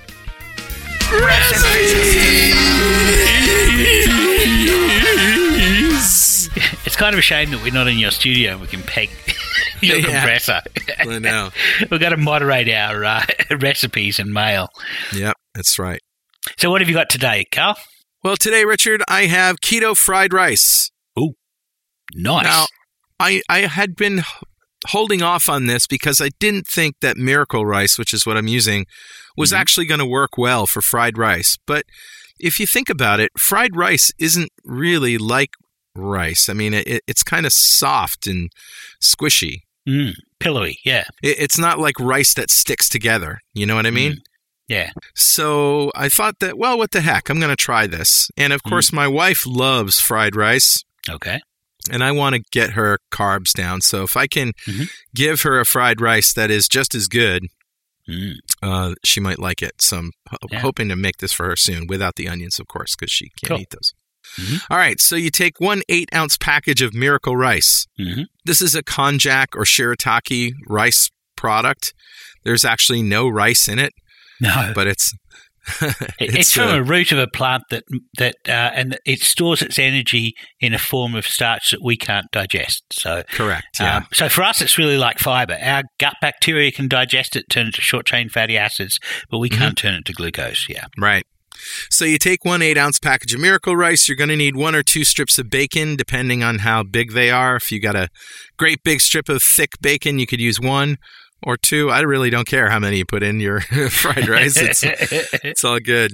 It's 6.85 6.95
kind 6.98 7.14
of 7.14 7.19
a 7.19 7.23
shame 7.23 7.52
that 7.52 7.64
we're 7.64 7.73
not 7.73 7.88
in 7.88 7.98
your 7.98 8.11
studio 8.11 8.52
and 8.53 8.61
we 8.61 8.68
can 8.68 8.84
peg 8.84 9.10
your 9.82 9.98
Yeah. 9.98 10.04
compressor. 10.06 10.62
I 11.00 11.20
know. 11.20 11.50
We've 11.92 12.00
got 12.00 12.10
to 12.10 12.18
moderate 12.18 12.70
our 12.70 13.04
uh, 13.04 13.26
recipes 13.60 14.20
and 14.20 14.32
mail. 14.34 14.70
Yep, 15.14 15.36
that's 15.56 15.78
right. 15.80 16.00
So, 16.58 16.70
what 16.72 16.82
have 16.82 16.90
you 16.90 16.96
got 16.96 17.10
today, 17.10 17.46
Carl? 17.52 17.78
Well, 18.24 18.38
today, 18.38 18.64
Richard, 18.66 19.02
I 19.08 19.26
have 19.26 19.58
keto 19.62 19.96
fried 19.98 20.34
rice. 20.34 20.92
Ooh, 21.20 21.34
nice. 22.16 22.44
Now, 22.46 22.66
I 23.20 23.42
I 23.50 23.60
had 23.62 23.96
been 23.96 24.22
holding 24.88 25.22
off 25.22 25.48
on 25.50 25.66
this 25.68 25.88
because 25.88 26.20
I 26.20 26.30
didn't 26.40 26.68
think 26.68 26.96
that 27.02 27.16
Miracle 27.18 27.66
Rice, 27.66 27.98
which 27.98 28.14
is 28.14 28.26
what 28.26 28.36
I'm 28.38 28.48
using, 28.48 28.86
was 29.38 29.52
Mhm. 29.52 29.58
actually 29.58 29.86
going 29.86 30.00
to 30.00 30.06
work 30.06 30.38
well 30.38 30.66
for 30.68 30.82
fried 30.82 31.18
rice. 31.18 31.58
But 31.66 31.86
if 32.40 32.60
you 32.60 32.68
think 32.68 32.90
about 32.90 33.20
it, 33.22 33.32
fried 33.38 33.76
rice 33.78 34.12
isn't 34.20 34.50
really 34.66 35.18
like 35.18 35.52
rice. 35.95 36.49
I 36.49 36.53
mean, 36.53 36.74
it, 36.74 37.02
it's 37.07 37.24
kind 37.24 37.45
of 37.45 37.53
soft 37.53 38.28
and 38.28 38.49
squishy. 39.02 39.61
Mm, 39.88 40.14
pillowy. 40.40 40.78
Yeah. 40.86 41.03
It, 41.22 41.38
it's 41.40 41.57
not 41.60 41.80
like 41.80 41.99
rice 41.99 42.34
that 42.36 42.49
sticks 42.49 42.88
together. 42.90 43.40
You 43.53 43.65
know 43.65 43.76
what 43.76 43.86
I 43.86 43.91
mean? 43.91 44.14
Mm. 44.14 44.18
Yeah. 44.70 44.91
So 45.14 45.91
I 45.95 46.07
thought 46.10 46.40
that, 46.40 46.57
well, 46.57 46.78
what 46.78 46.91
the 46.91 47.02
heck? 47.02 47.30
I'm 47.30 47.40
going 47.40 47.49
to 47.49 47.56
try 47.56 47.86
this. 47.86 48.30
And 48.38 48.53
of 48.53 48.64
course, 48.64 48.94
my 48.94 49.07
wife 49.07 49.45
loves 49.45 49.99
fried 49.99 50.36
rice. 50.36 50.84
Okay. 51.10 51.40
and 51.91 52.02
I 52.02 52.11
want 52.14 52.34
to 52.34 52.41
get 52.53 52.72
her 52.72 52.98
carbs 53.11 53.52
down. 53.52 53.82
So 53.82 54.03
if 54.03 54.15
I 54.15 54.26
can 54.26 54.53
Mhm. 54.65 54.90
give 55.14 55.41
her 55.41 55.60
a 55.60 55.65
fried 55.65 55.99
rice 55.99 56.32
that 56.32 56.49
is 56.49 56.70
just 56.70 56.95
as 56.95 57.10
good, 57.10 57.48
Mm. 58.10 58.36
uh, 58.61 58.95
she 59.03 59.20
might 59.20 59.38
like 59.38 59.61
it. 59.61 59.82
So 59.82 59.98
I'm 59.98 60.11
ho- 60.30 60.38
Yeah. 60.49 60.60
hoping 60.61 60.88
to 60.88 60.95
make 60.95 61.18
this 61.18 61.34
for 61.34 61.45
her 61.45 61.57
soon, 61.57 61.86
without 61.88 62.15
the 62.15 62.30
onions, 62.30 62.57
of 62.57 62.68
course, 62.68 62.95
because 62.95 63.11
she 63.11 63.32
can't 63.38 63.49
Cool. 63.49 63.60
eat 63.60 63.70
those. 63.72 63.94
Mhm. 64.40 64.62
All 64.70 64.78
right, 64.78 65.00
so 65.00 65.16
you 65.16 65.30
take 65.30 65.60
one 65.60 65.82
eight 65.90 66.10
ounce 66.14 66.38
package 66.38 66.82
of 66.82 66.94
Miracle 66.94 67.36
Rice. 67.38 67.88
hmm 67.98 68.24
This 68.46 68.62
is 68.62 68.76
a 68.76 68.84
konjac 68.84 69.48
or 69.56 69.64
shirataki 69.64 70.52
rice 70.68 71.10
product. 71.36 71.94
There's 72.44 72.66
actually 72.66 73.02
no 73.04 73.28
rice 73.30 73.68
in 73.68 73.80
it, 73.80 73.94
No. 74.42 74.72
but 74.76 74.88
it's 74.88 75.14
It- 75.82 75.96
it's, 76.20 76.52
from 76.54 76.68
uh, 76.70 76.76
a 76.78 76.84
root 76.84 77.12
of 77.14 77.20
a 77.20 77.28
plant 77.28 77.64
that 77.70 77.84
that 78.18 78.36
uh, 78.48 78.52
and 78.76 78.98
it 79.06 79.22
stores 79.22 79.62
its 79.62 79.80
energy 79.80 80.34
in 80.60 80.74
a 80.74 80.78
form 80.80 81.16
of 81.16 81.26
starch 81.26 81.72
that 81.72 81.82
we 81.82 81.96
can't 81.96 82.26
digest. 82.34 82.84
So, 82.92 83.24
correct. 83.32 83.68
Yeah, 83.80 83.98
um, 83.98 84.08
so 84.12 84.28
for 84.28 84.44
us, 84.44 84.62
it's 84.62 84.78
really 84.78 84.98
like 84.98 85.20
fiber. 85.20 85.58
Our 85.62 85.84
gut 86.02 86.16
bacteria 86.22 86.70
can 86.72 86.90
digest 86.90 87.36
it, 87.38 87.46
turn 87.50 87.68
it 87.68 87.76
to 87.76 87.82
short 87.82 88.06
chain 88.06 88.28
fatty 88.28 88.58
acids, 88.58 89.00
but 89.30 89.38
we 89.40 89.48
can't 89.50 89.78
turn 89.78 89.94
it 89.94 90.04
to 90.06 90.14
glucose. 90.14 90.66
Yeah. 90.68 90.86
Right. 90.98 91.24
So 91.90 92.06
you 92.06 92.18
take 92.18 92.44
one 92.45 92.61
eight 92.61 92.77
ounce 92.77 92.99
package 92.99 93.34
of 93.34 93.40
Miracle 93.40 93.76
Rice. 93.76 94.07
You're 94.07 94.18
going 94.18 94.30
to 94.30 94.35
need 94.35 94.56
one 94.56 94.76
or 94.76 94.84
two 94.84 95.03
strips 95.03 95.38
of 95.40 95.49
bacon, 95.49 95.95
depending 95.95 96.44
on 96.44 96.60
how 96.60 96.84
big 96.84 97.11
they 97.14 97.30
are. 97.31 97.56
If 97.56 97.72
you 97.72 97.80
got 97.80 97.95
a 97.95 98.10
great 98.57 98.84
big 98.84 99.02
strip 99.02 99.30
of 99.30 99.41
thick 99.41 99.72
bacon, 99.81 100.19
you 100.19 100.27
could 100.27 100.41
use 100.41 100.60
one 100.60 100.98
or 101.41 101.57
two. 101.57 101.90
I 101.90 101.99
really 102.02 102.30
don't 102.30 102.48
care 102.48 102.69
how 102.69 102.80
many 102.80 102.98
you 102.98 103.06
put 103.06 103.23
in 103.23 103.40
your 103.40 103.60
fried 103.90 104.27
rice. 104.27 104.57
It's 104.57 104.84
it's 105.44 105.64
all 105.64 105.80
good. 105.80 106.14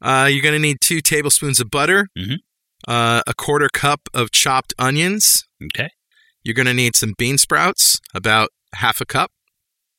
Uh, 0.00 0.28
you're 0.30 0.42
going 0.42 0.54
to 0.54 0.58
need 0.60 0.76
two 0.80 1.00
tablespoons 1.00 1.58
of 1.60 1.70
butter, 1.70 2.06
Mhm. 2.16 2.36
uh, 2.86 3.22
a 3.26 3.34
quarter 3.34 3.68
cup 3.72 4.02
of 4.14 4.30
chopped 4.30 4.72
onions. 4.78 5.44
okay. 5.74 5.88
You're 6.44 6.54
going 6.54 6.66
to 6.66 6.74
need 6.74 6.94
some 6.94 7.14
bean 7.18 7.36
sprouts, 7.36 7.98
about 8.14 8.50
half 8.76 9.00
a 9.00 9.04
cup, 9.04 9.32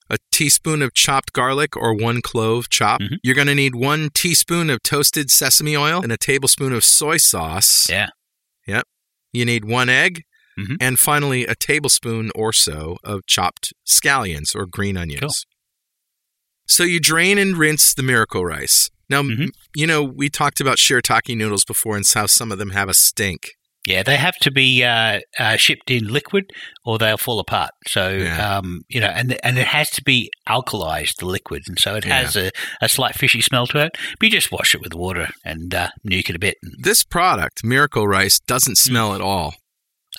a 0.09 0.17
teaspoon 0.31 0.81
of 0.81 0.93
chopped 0.93 1.33
garlic 1.33 1.75
or 1.77 1.93
one 1.93 2.21
clove 2.21 2.69
chopped. 2.69 3.03
Mhm. 3.03 3.17
You're 3.23 3.35
going 3.35 3.47
to 3.47 3.55
need 3.55 3.75
one 3.75 4.09
teaspoon 4.13 4.69
of 4.69 4.81
toasted 4.83 5.29
sesame 5.29 5.75
oil 5.77 6.01
and 6.01 6.11
a 6.11 6.17
tablespoon 6.17 6.73
of 6.73 6.83
soy 6.83 7.17
sauce. 7.17 7.87
Yeah. 7.89 8.09
Yep. 8.67 8.85
You 9.33 9.45
need 9.45 9.65
one 9.65 9.89
egg. 9.89 10.23
Mhm. 10.59 10.77
And 10.81 10.99
finally, 10.99 11.45
a 11.45 11.55
tablespoon 11.55 12.31
or 12.35 12.51
so 12.51 12.97
of 13.03 13.25
chopped 13.27 13.71
scallions 13.87 14.55
or 14.55 14.65
green 14.65 14.97
onions. 14.97 15.19
Cool. 15.21 15.29
So 16.67 16.83
you 16.83 16.99
drain 16.99 17.37
and 17.37 17.57
rinse 17.57 17.93
the 17.93 18.03
miracle 18.03 18.45
rice. 18.45 18.89
Now, 19.09 19.19
m- 19.19 19.29
Mhm. 19.29 19.49
you 19.75 19.87
know, 19.87 20.03
we 20.03 20.29
talked 20.29 20.59
about 20.59 20.77
shirataki 20.77 21.35
noodles 21.35 21.65
before 21.65 21.95
and 21.95 22.05
how 22.13 22.27
some 22.27 22.51
of 22.51 22.57
them 22.59 22.71
have 22.71 22.89
a 22.89 22.93
stink. 22.93 23.51
Yeah, 23.85 24.03
they 24.03 24.17
have 24.17 24.35
to 24.41 24.51
be 24.51 24.83
uh, 24.83 25.21
uh, 25.39 25.55
shipped 25.55 25.89
in 25.89 26.07
liquid, 26.07 26.51
or 26.83 26.97
they'll 26.97 27.17
fall 27.17 27.39
apart. 27.39 27.71
So, 27.87 28.09
Yeah. 28.09 28.57
um, 28.57 28.81
you 28.89 28.99
know, 28.99 29.07
and 29.07 29.37
and 29.43 29.57
it 29.57 29.67
has 29.67 29.89
to 29.91 30.03
be 30.03 30.29
alkalized, 30.47 31.15
the 31.17 31.25
liquid, 31.25 31.63
and 31.67 31.79
so 31.79 31.95
it 31.95 32.05
Yeah. 32.05 32.21
has 32.21 32.35
a, 32.35 32.51
a 32.81 32.89
slight 32.89 33.15
fishy 33.15 33.41
smell 33.41 33.67
to 33.67 33.79
it. 33.85 33.91
But 34.19 34.25
you 34.25 34.31
just 34.31 34.51
wash 34.51 34.75
it 34.75 34.81
with 34.81 34.93
water 34.93 35.29
and 35.45 35.73
uh, 35.73 35.89
nuke 36.07 36.29
it 36.29 36.35
a 36.35 36.39
bit. 36.39 36.55
This 36.77 37.03
product, 37.03 37.63
Miracle 37.63 38.07
Rice, 38.07 38.39
doesn't 38.39 38.77
Hmm. 38.77 38.89
smell 38.89 39.15
at 39.15 39.21
all. 39.21 39.55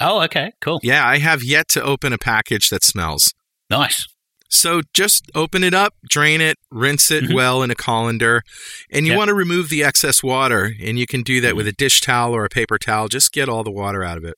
oh, 0.00 0.22
okay, 0.22 0.52
cool, 0.62 0.80
Yeah, 0.82 1.06
I 1.06 1.18
have 1.18 1.42
yet 1.44 1.68
to 1.68 1.82
open 1.82 2.12
a 2.14 2.18
package 2.18 2.70
that 2.70 2.82
smells. 2.82 3.34
nice. 3.68 4.06
So 4.52 4.82
just 4.92 5.30
open 5.34 5.62
it 5.62 5.72
up, 5.74 5.94
drain 6.08 6.40
it, 6.40 6.58
rinse 6.70 7.10
it 7.10 7.24
Mhm. 7.24 7.34
well 7.34 7.62
in 7.62 7.70
a 7.70 7.74
colander, 7.76 8.42
and 8.90 9.06
you 9.06 9.12
Yep. 9.12 9.18
want 9.18 9.28
to 9.28 9.34
remove 9.34 9.68
the 9.68 9.84
excess 9.84 10.22
water. 10.22 10.74
And 10.82 10.98
you 10.98 11.06
can 11.06 11.22
do 11.22 11.40
that 11.40 11.54
with 11.56 11.68
a 11.68 11.72
dish 11.72 12.00
towel 12.00 12.34
or 12.34 12.44
a 12.44 12.48
paper 12.48 12.76
towel. 12.76 13.08
Just 13.08 13.32
get 13.32 13.48
all 13.48 13.62
the 13.62 13.70
water 13.70 14.02
out 14.02 14.18
of 14.18 14.24
it. 14.24 14.34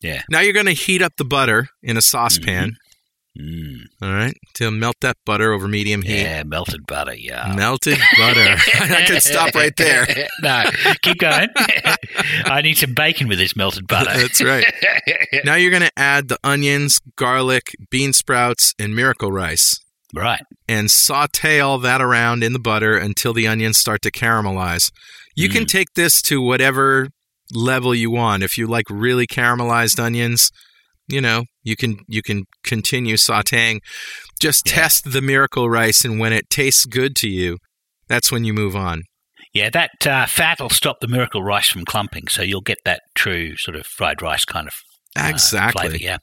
Yeah. 0.00 0.22
Now 0.30 0.40
you're 0.40 0.52
going 0.54 0.66
to 0.66 0.72
heat 0.72 1.02
up 1.02 1.14
the 1.16 1.24
butter 1.24 1.68
in 1.82 1.96
a 1.96 2.02
saucepan, 2.02 2.76
Mm, 3.38 3.78
all 4.00 4.12
right, 4.12 4.34
to 4.54 4.70
melt 4.70 4.94
that 5.00 5.16
butter 5.26 5.52
over 5.52 5.66
medium 5.66 6.02
heat. 6.02 6.22
yeah, 6.22 6.44
melted 6.44 6.86
butter. 6.86 7.14
Yeah, 7.16 7.52
Melted 7.56 7.98
butter. 8.16 8.40
I 8.74 9.04
could 9.08 9.22
stop 9.22 9.54
right 9.56 9.72
there. 9.76 10.06
no, 10.42 10.62
keep 11.02 11.18
going. 11.18 11.48
I 12.44 12.60
need 12.62 12.78
some 12.78 12.94
bacon 12.94 13.26
with 13.26 13.38
this 13.38 13.56
melted 13.56 13.88
butter. 13.88 14.12
That's 14.16 14.40
right. 14.42 14.64
Now 15.44 15.56
you're 15.56 15.72
going 15.72 15.82
to 15.82 15.90
add 15.96 16.28
the 16.28 16.38
onions, 16.44 17.00
garlic, 17.16 17.72
bean 17.90 18.12
sprouts, 18.12 18.72
and 18.78 18.94
miracle 18.94 19.32
rice. 19.32 19.80
right. 20.14 20.42
and 20.68 20.88
saute 20.90 21.58
all 21.58 21.78
that 21.78 22.00
around 22.00 22.44
in 22.44 22.52
the 22.52 22.60
butter 22.60 22.96
until 22.96 23.32
the 23.32 23.48
onions 23.48 23.78
start 23.78 24.00
to 24.02 24.12
caramelize. 24.12 24.92
You 25.34 25.48
can 25.48 25.64
Mm. 25.64 25.68
take 25.68 25.88
this 25.96 26.22
to 26.22 26.40
whatever 26.40 27.08
level 27.52 27.96
you 27.96 28.12
want. 28.12 28.44
If 28.44 28.56
you 28.56 28.68
like 28.68 28.86
really 28.88 29.26
caramelized 29.26 29.98
onions, 29.98 30.52
you 31.08 31.20
know, 31.20 31.44
you 31.62 31.76
can 31.76 31.98
you 32.08 32.22
can 32.22 32.44
continue 32.64 33.16
sautéing. 33.16 33.80
Just 34.40 34.66
Yeah. 34.68 34.74
test 34.74 35.12
the 35.12 35.20
miracle 35.22 35.68
rice 35.70 36.04
and 36.04 36.18
when 36.18 36.32
it 36.32 36.50
tastes 36.50 36.84
good 36.86 37.14
to 37.16 37.28
you, 37.28 37.58
that's 38.08 38.30
when 38.32 38.44
you 38.44 38.52
move 38.52 38.74
on. 38.76 39.02
Yeah, 39.52 39.70
that 39.70 40.06
uh, 40.06 40.26
fat 40.26 40.60
will 40.60 40.68
stop 40.70 40.96
the 41.00 41.06
miracle 41.08 41.42
rice 41.42 41.68
from 41.68 41.84
clumping, 41.84 42.26
so 42.28 42.42
you'll 42.42 42.60
get 42.60 42.78
that 42.84 43.00
true 43.14 43.56
sort 43.56 43.76
of 43.76 43.86
fried 43.86 44.20
rice 44.20 44.44
kind 44.44 44.66
of 44.66 44.74
uh, 45.16 45.28
Exactly. 45.28 45.88
flavour. 45.88 45.96
Yeah. 46.02 46.16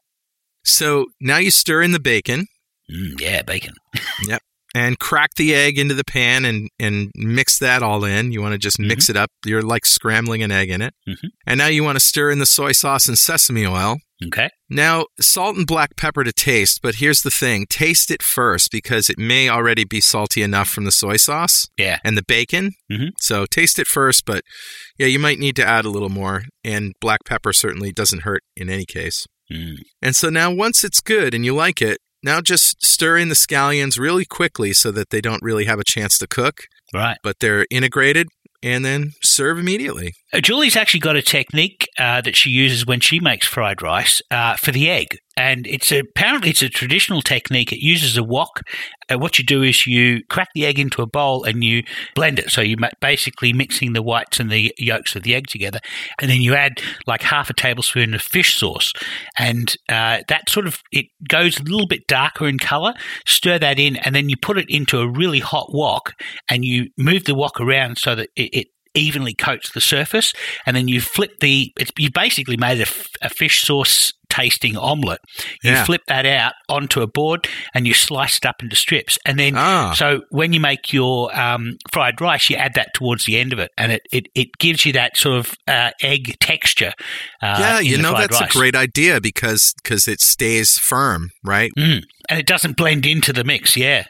So 0.63 1.05
now 1.19 1.37
you 1.37 1.51
stir 1.51 1.81
in 1.81 1.91
the 1.91 1.99
bacon 1.99 2.45
Mm, 2.91 3.21
yeah, 3.21 3.41
bacon. 3.41 3.73
Yep. 4.27 4.41
And 4.75 4.99
crack 4.99 5.31
the 5.35 5.53
egg 5.55 5.77
into 5.77 5.93
the 5.95 6.03
pan 6.03 6.43
and, 6.45 6.69
and 6.79 7.09
mix 7.15 7.57
that 7.59 7.81
all 7.83 8.03
in. 8.05 8.31
You 8.33 8.41
want 8.41 8.51
to 8.53 8.57
just 8.57 8.79
mix 8.79 9.09
it 9.09 9.15
up. 9.17 9.29
You're 9.45 9.61
like 9.61 9.85
scrambling 9.85 10.43
an 10.43 10.51
egg 10.51 10.69
in 10.69 10.81
it. 10.81 10.93
Mhm. 11.07 11.29
And 11.45 11.57
now 11.57 11.67
you 11.67 11.83
want 11.83 11.97
to 11.97 11.99
stir 12.05 12.31
in 12.31 12.39
the 12.39 12.45
soy 12.45 12.71
sauce 12.73 13.07
and 13.09 13.17
sesame 13.17 13.65
oil. 13.65 13.97
Okay. 14.27 14.49
Now, 14.69 15.05
salt 15.19 15.57
and 15.57 15.65
black 15.65 15.95
pepper 15.97 16.23
to 16.23 16.31
taste, 16.31 16.81
but 16.83 16.95
here's 16.95 17.21
the 17.23 17.31
thing 17.31 17.65
taste 17.69 18.11
it 18.11 18.21
first 18.21 18.69
because 18.71 19.09
it 19.09 19.17
may 19.17 19.49
already 19.49 19.83
be 19.83 19.99
salty 19.99 20.41
enough 20.43 20.69
from 20.69 20.85
the 20.85 20.91
soy 20.91 21.17
sauce 21.17 21.67
Yeah. 21.77 21.97
and 22.03 22.15
the 22.17 22.23
bacon. 22.27 22.71
Mhm. 22.91 23.09
So 23.19 23.45
taste 23.45 23.79
it 23.79 23.87
first, 23.87 24.25
but 24.25 24.43
yeah, 24.97 25.07
you 25.07 25.17
might 25.19 25.39
need 25.39 25.55
to 25.55 25.65
add 25.65 25.85
a 25.85 25.89
little 25.89 26.09
more. 26.09 26.43
And 26.63 26.93
black 27.01 27.21
pepper 27.25 27.51
certainly 27.53 27.91
doesn't 27.91 28.21
hurt 28.21 28.43
in 28.55 28.69
any 28.69 28.85
case. 28.85 29.25
Mm. 29.51 29.77
And 30.01 30.15
so 30.15 30.29
now, 30.29 30.51
once 30.51 30.83
it's 30.83 31.01
good 31.01 31.33
and 31.33 31.43
you 31.43 31.55
like 31.55 31.81
it, 31.81 31.97
now 32.23 32.39
just 32.41 32.85
stir 32.85 33.17
in 33.17 33.29
the 33.29 33.35
scallions 33.35 33.97
really 33.97 34.25
quickly 34.25 34.71
so 34.73 34.91
that 34.91 35.09
they 35.09 35.21
don't 35.21 35.41
really 35.41 35.65
have 35.65 35.79
a 35.79 35.83
chance 35.83 36.17
to 36.19 36.27
cook, 36.27 36.61
Right. 36.93 37.17
but 37.23 37.37
they're 37.39 37.65
integrated, 37.71 38.27
and 38.61 38.85
then 38.85 39.13
serve 39.23 39.57
immediately. 39.57 40.13
Julie's 40.39 40.77
actually 40.77 41.01
got 41.01 41.17
a 41.17 41.21
technique 41.21 41.89
uh, 41.97 42.21
that 42.21 42.37
she 42.37 42.49
uses 42.51 42.85
when 42.85 43.01
she 43.01 43.19
makes 43.19 43.45
fried 43.45 43.81
rice 43.81 44.21
uh, 44.31 44.55
for 44.55 44.71
the 44.71 44.89
egg, 44.89 45.17
and 45.35 45.67
it's 45.67 45.91
a, 45.91 45.99
apparently 45.99 46.51
it's 46.51 46.61
a 46.61 46.69
traditional 46.69 47.21
technique. 47.21 47.73
It 47.73 47.83
uses 47.83 48.15
a 48.15 48.23
wok. 48.23 48.61
Uh, 49.11 49.17
what 49.17 49.37
you 49.37 49.43
do 49.43 49.61
is 49.61 49.85
you 49.85 50.23
crack 50.29 50.47
the 50.55 50.65
egg 50.65 50.79
into 50.79 51.01
a 51.01 51.05
bowl 51.05 51.43
and 51.43 51.65
you 51.65 51.83
blend 52.15 52.39
it. 52.39 52.49
So 52.49 52.61
you're 52.61 52.77
basically 53.01 53.51
mixing 53.51 53.91
the 53.91 54.01
whites 54.01 54.39
and 54.39 54.49
the 54.49 54.73
yolks 54.77 55.17
of 55.17 55.23
the 55.23 55.35
egg 55.35 55.47
together, 55.47 55.79
and 56.19 56.31
then 56.31 56.41
you 56.41 56.55
add 56.55 56.81
like 57.05 57.23
half 57.23 57.49
a 57.49 57.53
tablespoon 57.53 58.13
of 58.13 58.21
fish 58.21 58.57
sauce, 58.57 58.93
and 59.37 59.75
uh, 59.89 60.19
that 60.29 60.49
sort 60.49 60.65
of 60.65 60.79
it 60.93 61.07
goes 61.27 61.59
a 61.59 61.63
little 61.63 61.87
bit 61.87 62.07
darker 62.07 62.47
in 62.47 62.57
color. 62.57 62.93
Stir 63.25 63.59
that 63.59 63.79
in, 63.79 63.97
and 63.97 64.15
then 64.15 64.29
you 64.29 64.37
put 64.41 64.57
it 64.57 64.69
into 64.69 64.99
a 64.99 65.09
really 65.09 65.39
hot 65.39 65.73
wok, 65.73 66.13
and 66.47 66.63
you 66.63 66.87
move 66.97 67.25
the 67.25 67.35
wok 67.35 67.59
around 67.59 67.97
so 67.97 68.15
that 68.15 68.29
it, 68.37 68.49
it 68.53 68.67
evenly 68.93 69.33
coats 69.33 69.71
the 69.71 69.81
surface, 69.81 70.33
and 70.65 70.75
then 70.75 70.87
you 70.87 71.01
flip 71.01 71.39
the. 71.39 71.71
It's 71.79 71.91
you 71.97 72.09
basically 72.11 72.57
made 72.57 72.79
a, 72.79 72.83
f- 72.83 73.07
a 73.21 73.29
fish 73.29 73.63
sauce 73.63 74.11
tasting 74.29 74.77
omelette. 74.77 75.19
You 75.61 75.71
Yeah. 75.71 75.83
flip 75.83 76.03
that 76.07 76.25
out 76.25 76.53
onto 76.69 77.01
a 77.01 77.07
board 77.07 77.49
and 77.73 77.85
you 77.85 77.93
slice 77.93 78.37
it 78.37 78.45
up 78.45 78.63
into 78.63 78.77
strips. 78.77 79.19
And 79.25 79.37
then, 79.37 79.55
Ah. 79.57 79.91
so 79.93 80.21
when 80.29 80.53
you 80.53 80.61
make 80.61 80.93
your 80.93 81.37
um, 81.37 81.73
fried 81.91 82.21
rice, 82.21 82.49
you 82.49 82.55
add 82.55 82.75
that 82.75 82.93
towards 82.93 83.25
the 83.25 83.37
end 83.37 83.51
of 83.51 83.59
it, 83.59 83.71
and 83.77 83.91
it, 83.91 84.01
it, 84.13 84.27
it 84.33 84.47
gives 84.57 84.85
you 84.85 84.93
that 84.93 85.17
sort 85.17 85.37
of 85.39 85.53
uh, 85.67 85.91
egg 86.01 86.35
texture. 86.39 86.93
Uh, 87.41 87.57
yeah, 87.59 87.79
you 87.81 87.97
know 87.97 88.13
that's 88.13 88.39
rice. 88.39 88.55
a 88.55 88.57
great 88.57 88.73
idea 88.75 89.19
because 89.19 89.73
because 89.83 90.07
it 90.07 90.21
stays 90.21 90.77
firm, 90.77 91.29
right? 91.43 91.71
Mm. 91.77 92.03
And 92.29 92.39
it 92.39 92.47
doesn't 92.47 92.77
blend 92.77 93.05
into 93.05 93.33
the 93.33 93.43
mix. 93.43 93.75
Yeah. 93.75 94.05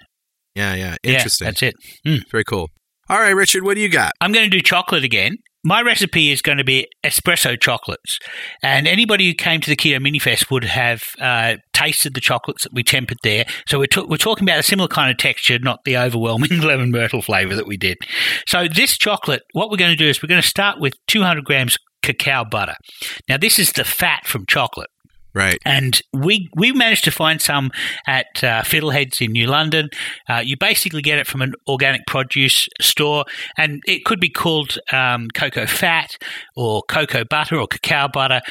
Yeah, 0.53 0.75
yeah. 0.75 0.97
Yeah, 1.03 1.13
Interesting. 1.13 1.45
that's 1.45 1.63
it. 1.63 1.73
Mm. 2.05 2.21
Very 2.29 2.43
cool. 2.43 2.69
All 3.11 3.19
right, 3.19 3.35
Richard, 3.35 3.65
what 3.65 3.75
do 3.75 3.81
you 3.81 3.89
got? 3.89 4.13
I'm 4.21 4.31
going 4.31 4.49
to 4.49 4.57
do 4.57 4.61
chocolate 4.61 5.03
again. 5.03 5.35
My 5.65 5.81
recipe 5.81 6.31
is 6.31 6.41
going 6.41 6.59
to 6.59 6.63
be 6.63 6.88
espresso 7.03 7.59
chocolates. 7.59 8.17
And 8.63 8.88
anybody 8.88 9.27
who 9.27 9.33
came 9.33 9.59
to 9.59 9.69
the 9.69 9.75
Keto 9.75 10.01
Mini 10.01 10.17
Fest 10.17 10.49
would 10.49 10.63
have 10.63 11.03
uh, 11.19 11.57
tasted 11.73 12.13
the 12.13 12.21
chocolates 12.21 12.63
that 12.63 12.71
we 12.73 12.83
tempered 12.83 13.17
there. 13.21 13.43
So 13.67 13.79
we're, 13.79 13.88
ta- 13.88 14.05
we're 14.07 14.15
talking 14.15 14.45
about 14.45 14.59
a 14.59 14.63
similar 14.63 14.88
kind 14.88 15.11
of 15.11 15.17
texture, 15.17 15.59
not 15.59 15.79
the 15.83 15.97
overwhelming 15.97 16.61
lemon 16.61 16.89
myrtle 16.89 17.21
flavor 17.21 17.53
that 17.53 17.67
we 17.67 17.75
did. 17.75 17.97
So 18.47 18.69
this 18.69 18.97
chocolate, 18.97 19.41
what 19.51 19.69
we're 19.69 19.75
going 19.75 19.91
to 19.91 20.01
do 20.01 20.07
is 20.07 20.23
we're 20.23 20.29
going 20.29 20.41
to 20.41 20.47
start 20.47 20.79
with 20.79 20.93
200 21.07 21.43
grams 21.43 21.77
cacao 22.01 22.45
butter. 22.49 22.75
Now, 23.27 23.35
this 23.35 23.59
is 23.59 23.73
the 23.73 23.83
fat 23.83 24.25
from 24.25 24.45
chocolate. 24.45 24.88
Right. 25.33 25.57
And 25.65 26.01
we 26.13 26.49
we 26.55 26.71
managed 26.71 27.05
to 27.05 27.11
find 27.11 27.41
some 27.41 27.71
at 28.05 28.43
uh, 28.43 28.63
Fiddleheads 28.63 29.21
in 29.25 29.31
New 29.31 29.47
London. 29.47 29.89
Uh, 30.27 30.41
you 30.43 30.57
basically 30.57 31.01
get 31.01 31.19
it 31.19 31.27
from 31.27 31.41
an 31.41 31.53
organic 31.67 32.05
produce 32.05 32.67
store, 32.81 33.25
and 33.57 33.81
it 33.85 34.03
could 34.03 34.19
be 34.19 34.29
called 34.29 34.77
um, 34.91 35.29
cocoa 35.29 35.65
fat 35.65 36.17
or 36.55 36.83
cocoa 36.83 37.23
butter 37.23 37.57
or 37.57 37.67
cacao 37.67 38.07
butter. 38.07 38.41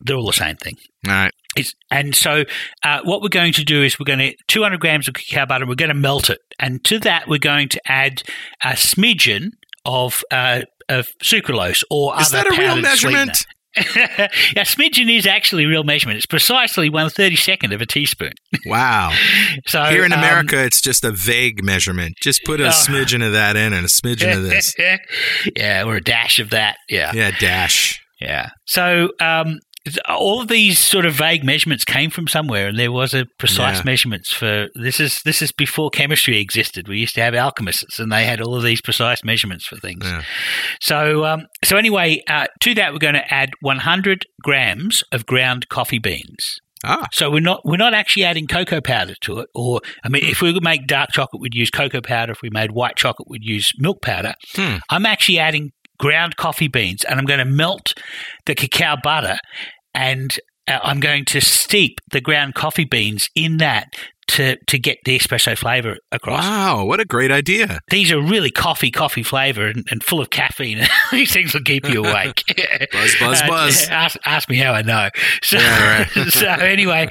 They're 0.00 0.16
all 0.16 0.26
the 0.26 0.32
same 0.32 0.56
thing. 0.56 0.76
All 1.08 1.14
right. 1.14 1.32
It's, 1.56 1.74
and 1.90 2.14
so, 2.14 2.44
uh, 2.84 3.00
what 3.02 3.22
we're 3.22 3.28
going 3.28 3.52
to 3.54 3.64
do 3.64 3.82
is 3.82 3.98
we're 3.98 4.04
going 4.04 4.20
to 4.20 4.36
200 4.46 4.78
grams 4.78 5.08
of 5.08 5.14
cacao 5.14 5.46
butter. 5.46 5.66
We're 5.66 5.74
going 5.74 5.88
to 5.88 5.94
melt 5.94 6.30
it, 6.30 6.38
and 6.60 6.82
to 6.84 7.00
that 7.00 7.26
we're 7.26 7.38
going 7.38 7.68
to 7.70 7.80
add 7.90 8.22
a 8.62 8.74
smidgen 8.74 9.50
of 9.84 10.22
uh, 10.30 10.62
of 10.88 11.08
sucralose 11.22 11.82
or 11.90 12.18
Is 12.20 12.32
other 12.32 12.48
that 12.48 12.56
a 12.56 12.60
real 12.60 12.76
measurement? 12.76 13.36
sweetener. 13.36 13.54
yeah, 13.96 14.28
smidgen 14.64 15.14
is 15.16 15.26
actually 15.26 15.64
a 15.64 15.68
real 15.68 15.84
measurement. 15.84 16.16
It's 16.16 16.26
precisely 16.26 16.90
one 16.90 17.08
thirty 17.10 17.36
second 17.36 17.72
of 17.72 17.80
a 17.80 17.86
teaspoon. 17.86 18.32
Wow. 18.66 19.12
So 19.66 19.84
Here 19.84 20.04
in 20.04 20.12
um, 20.12 20.18
America, 20.18 20.62
it's 20.64 20.80
just 20.80 21.04
a 21.04 21.10
vague 21.12 21.62
measurement. 21.62 22.14
Just 22.20 22.42
put 22.44 22.60
a 22.60 22.66
Oh. 22.66 22.70
smidgen 22.70 23.24
of 23.24 23.32
that 23.32 23.56
in 23.56 23.72
and 23.72 23.84
a 23.84 23.88
smidgen 23.88 24.36
of 24.36 24.42
this. 24.44 24.74
yeah, 25.56 25.84
or 25.84 25.96
a 25.96 26.00
dash 26.02 26.38
of 26.38 26.50
that. 26.50 26.76
Yeah, 26.88 27.12
Yeah, 27.14 27.30
dash. 27.38 28.00
yeah. 28.20 28.50
So 28.66 29.10
um, 29.20 29.58
all 30.08 30.42
of 30.42 30.48
these 30.48 30.78
sort 30.78 31.04
of 31.06 31.14
vague 31.14 31.42
measurements 31.42 31.84
came 31.84 32.10
from 32.10 32.28
somewhere, 32.28 32.68
and 32.68 32.78
there 32.78 32.92
was 32.92 33.14
a 33.14 33.26
precise 33.38 33.78
Yeah. 33.78 33.84
measurements 33.84 34.32
for 34.32 34.68
this 34.74 35.00
is 35.00 35.22
this 35.24 35.40
is 35.40 35.52
before 35.52 35.90
chemistry 35.90 36.38
existed. 36.38 36.86
We 36.88 36.98
used 36.98 37.14
to 37.14 37.22
have 37.22 37.34
alchemists, 37.34 37.98
and 37.98 38.12
they 38.12 38.24
had 38.24 38.40
all 38.40 38.54
of 38.56 38.62
these 38.62 38.80
precise 38.80 39.24
measurements 39.24 39.66
for 39.66 39.76
things. 39.76 40.04
Yeah. 40.04 40.22
So, 40.80 41.24
um, 41.24 41.46
so 41.64 41.76
anyway, 41.76 42.22
uh, 42.28 42.46
to 42.60 42.74
that 42.74 42.92
we're 42.92 42.98
going 42.98 43.14
to 43.14 43.32
add 43.34 43.50
100 43.60 44.26
grams 44.42 45.02
of 45.12 45.24
ground 45.26 45.68
coffee 45.68 45.98
beans. 45.98 46.58
Ah, 46.82 47.08
So 47.12 47.30
we're 47.30 47.40
not 47.40 47.60
we're 47.64 47.76
not 47.76 47.92
actually 47.92 48.24
adding 48.24 48.46
cocoa 48.46 48.80
powder 48.80 49.14
to 49.22 49.40
it. 49.40 49.48
Or 49.54 49.80
I 50.02 50.08
mean, 50.08 50.24
if 50.24 50.40
we 50.40 50.50
would 50.52 50.64
make 50.64 50.86
dark 50.86 51.10
chocolate, 51.12 51.40
we'd 51.42 51.54
use 51.54 51.70
cocoa 51.70 52.00
powder. 52.00 52.32
If 52.32 52.40
we 52.42 52.48
made 52.50 52.70
white 52.72 52.96
chocolate, 52.96 53.28
we'd 53.28 53.44
use 53.44 53.72
milk 53.78 54.00
powder. 54.00 54.32
Hmm. 54.54 54.76
I'm 54.88 55.04
actually 55.04 55.38
adding 55.38 55.72
ground 56.00 56.36
coffee 56.36 56.68
beans, 56.68 57.04
and 57.04 57.18
I'm 57.20 57.26
going 57.26 57.38
to 57.38 57.44
melt 57.44 57.94
the 58.46 58.54
cacao 58.54 58.96
butter, 59.02 59.36
and 59.94 60.36
uh, 60.66 60.78
I'm 60.82 60.98
going 61.00 61.24
to 61.26 61.40
steep 61.40 62.00
the 62.10 62.20
ground 62.20 62.54
coffee 62.54 62.84
beans 62.84 63.28
in 63.36 63.58
that 63.58 63.86
to 64.28 64.56
to 64.68 64.78
get 64.78 64.98
the 65.04 65.18
espresso 65.18 65.58
flavor 65.58 65.96
across. 66.12 66.44
wow. 66.44 66.84
What 66.84 67.00
a 67.00 67.04
great 67.04 67.32
idea. 67.32 67.80
These 67.90 68.12
are 68.12 68.20
really 68.20 68.52
coffee, 68.52 68.92
coffee 68.92 69.24
flavor 69.24 69.66
and, 69.66 69.84
and 69.90 70.04
full 70.04 70.20
of 70.20 70.30
caffeine. 70.30 70.86
These 71.10 71.32
things 71.32 71.52
will 71.52 71.62
keep 71.62 71.88
you 71.88 72.04
awake. 72.06 72.44
Buzz, 72.92 73.16
buzz, 73.18 73.42
Uh, 73.42 73.46
buzz. 73.48 73.88
ask, 73.88 74.16
ask 74.24 74.48
me 74.48 74.56
how 74.56 74.72
I 74.72 74.82
know. 74.82 75.08
So, 75.42 75.58
Yeah, 75.58 76.04
so 76.28 76.46
anyway, 76.48 77.08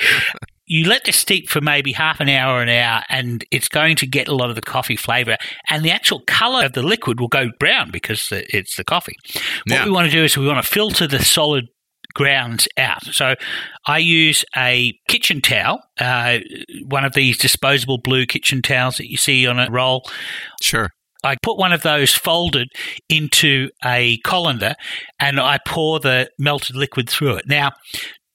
you 0.70 0.88
let 0.88 1.04
this 1.04 1.18
steep 1.18 1.50
for 1.50 1.60
maybe 1.62 1.92
half 1.92 2.20
an 2.22 2.30
hour 2.30 2.60
or 2.60 2.62
an 2.62 2.70
hour, 2.70 3.02
and 3.10 3.44
it's 3.52 3.68
going 3.68 3.96
to 3.98 4.08
get 4.08 4.28
a 4.28 4.36
lot 4.36 4.50
of 4.50 4.56
the 4.56 4.62
coffee 4.62 4.96
flavor, 4.96 5.36
and 5.70 5.84
the 5.84 5.92
actual 5.92 6.22
color 6.28 6.64
of 6.66 6.74
the 6.74 6.84
liquid 6.84 7.20
will 7.20 7.28
go 7.28 7.50
brown 7.60 7.90
because 7.92 8.28
it's 8.32 8.78
the 8.78 8.84
coffee. 8.84 9.16
What 9.34 9.44
Yeah. 9.68 9.86
we 9.86 9.92
want 9.92 10.06
to 10.10 10.12
do 10.16 10.24
is 10.24 10.38
we 10.38 10.48
want 10.48 10.64
to 10.64 10.72
filter 10.72 11.08
the 11.08 11.24
solid 11.26 11.66
grounds 12.14 12.68
out. 12.78 13.04
So 13.06 13.36
I 13.88 13.98
use 13.98 14.46
a 14.56 14.94
kitchen 15.08 15.42
towel, 15.42 15.80
uh, 16.00 16.40
one 16.88 17.04
of 17.04 17.14
these 17.14 17.38
disposable 17.38 17.98
blue 17.98 18.26
kitchen 18.26 18.62
towels 18.62 18.98
that 18.98 19.10
you 19.10 19.18
see 19.18 19.46
on 19.48 19.60
a 19.60 19.70
roll. 19.70 20.08
Sure. 20.62 20.90
I 21.24 21.36
put 21.44 21.58
one 21.58 21.74
of 21.74 21.82
those 21.82 22.14
folded 22.14 22.70
into 23.10 23.70
a 23.84 24.18
colander 24.20 24.76
and 25.20 25.40
I 25.40 25.60
pour 25.66 26.00
the 26.00 26.30
melted 26.40 26.76
liquid 26.76 27.10
through 27.10 27.36
it. 27.36 27.48
Now, 27.48 27.72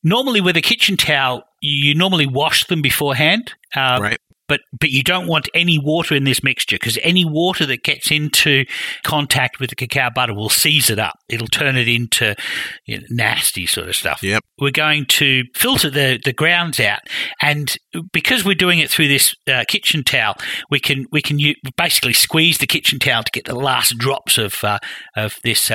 normally 0.02 0.40
with 0.40 0.56
a 0.56 0.60
kitchen 0.62 0.96
towel, 0.96 1.42
you 1.64 1.94
normally 1.94 2.26
wash 2.26 2.66
them 2.66 2.82
beforehand. 2.82 3.52
Uh, 3.74 3.98
right. 4.00 4.18
But, 4.46 4.60
but 4.78 4.90
you 4.90 5.02
don't 5.02 5.26
want 5.26 5.48
any 5.54 5.78
water 5.78 6.14
in 6.14 6.24
this 6.24 6.42
mixture 6.44 6.76
because 6.76 6.98
any 7.02 7.24
water 7.24 7.64
that 7.64 7.82
gets 7.82 8.10
into 8.10 8.66
contact 9.02 9.58
with 9.58 9.70
the 9.70 9.74
cacao 9.74 10.10
butter 10.14 10.34
will 10.34 10.50
seize 10.50 10.90
it 10.90 10.98
up. 10.98 11.14
It'll 11.30 11.46
turn 11.46 11.76
it 11.76 11.88
into 11.88 12.36
you 12.84 12.98
know, 13.00 13.06
nasty 13.08 13.64
sort 13.64 13.88
of 13.88 13.96
stuff 13.96 14.22
Yep. 14.22 14.42
we're 14.60 14.70
going 14.70 15.06
to 15.06 15.44
filter 15.54 15.88
the, 15.88 16.20
the 16.22 16.34
grounds 16.34 16.78
out, 16.78 17.00
and 17.40 17.74
because 18.12 18.44
we're 18.44 18.54
doing 18.54 18.80
it 18.80 18.90
through 18.90 19.08
this 19.08 19.34
uh, 19.48 19.64
kitchen 19.66 20.04
towel, 20.04 20.34
we 20.70 20.78
can 20.78 21.06
we 21.10 21.22
can 21.22 21.38
u- 21.38 21.54
basically 21.78 22.12
squeeze 22.12 22.58
the 22.58 22.66
kitchen 22.66 22.98
towel 22.98 23.22
to 23.22 23.32
get 23.32 23.46
the 23.46 23.54
last 23.56 23.96
drops 23.96 24.36
of 24.36 24.62
uh, 24.62 24.78
of 25.16 25.36
this. 25.42 25.70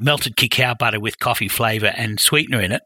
Melted 0.00 0.36
cacao 0.36 0.74
butter 0.78 1.00
with 1.00 1.18
coffee 1.18 1.48
flavor 1.48 1.92
and 1.96 2.20
sweetener 2.20 2.60
in 2.60 2.72
it. 2.72 2.82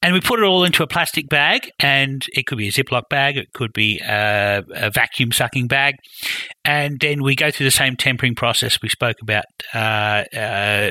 And 0.00 0.14
we 0.14 0.20
put 0.20 0.38
it 0.38 0.44
all 0.44 0.64
into 0.64 0.82
a 0.82 0.86
plastic 0.86 1.28
bag, 1.28 1.70
and 1.78 2.24
it 2.32 2.46
could 2.46 2.56
be 2.56 2.68
a 2.68 2.72
Ziploc 2.72 3.08
bag, 3.10 3.36
it 3.36 3.52
could 3.52 3.72
be 3.72 4.00
a, 4.00 4.64
a 4.74 4.90
vacuum 4.90 5.32
sucking 5.32 5.68
bag. 5.68 5.96
And 6.66 6.98
then 6.98 7.22
we 7.22 7.36
go 7.36 7.52
through 7.52 7.64
the 7.64 7.70
same 7.70 7.94
tempering 7.96 8.34
process 8.34 8.82
we 8.82 8.88
spoke 8.88 9.16
about 9.22 9.44
uh, 9.72 10.24
uh, 10.36 10.90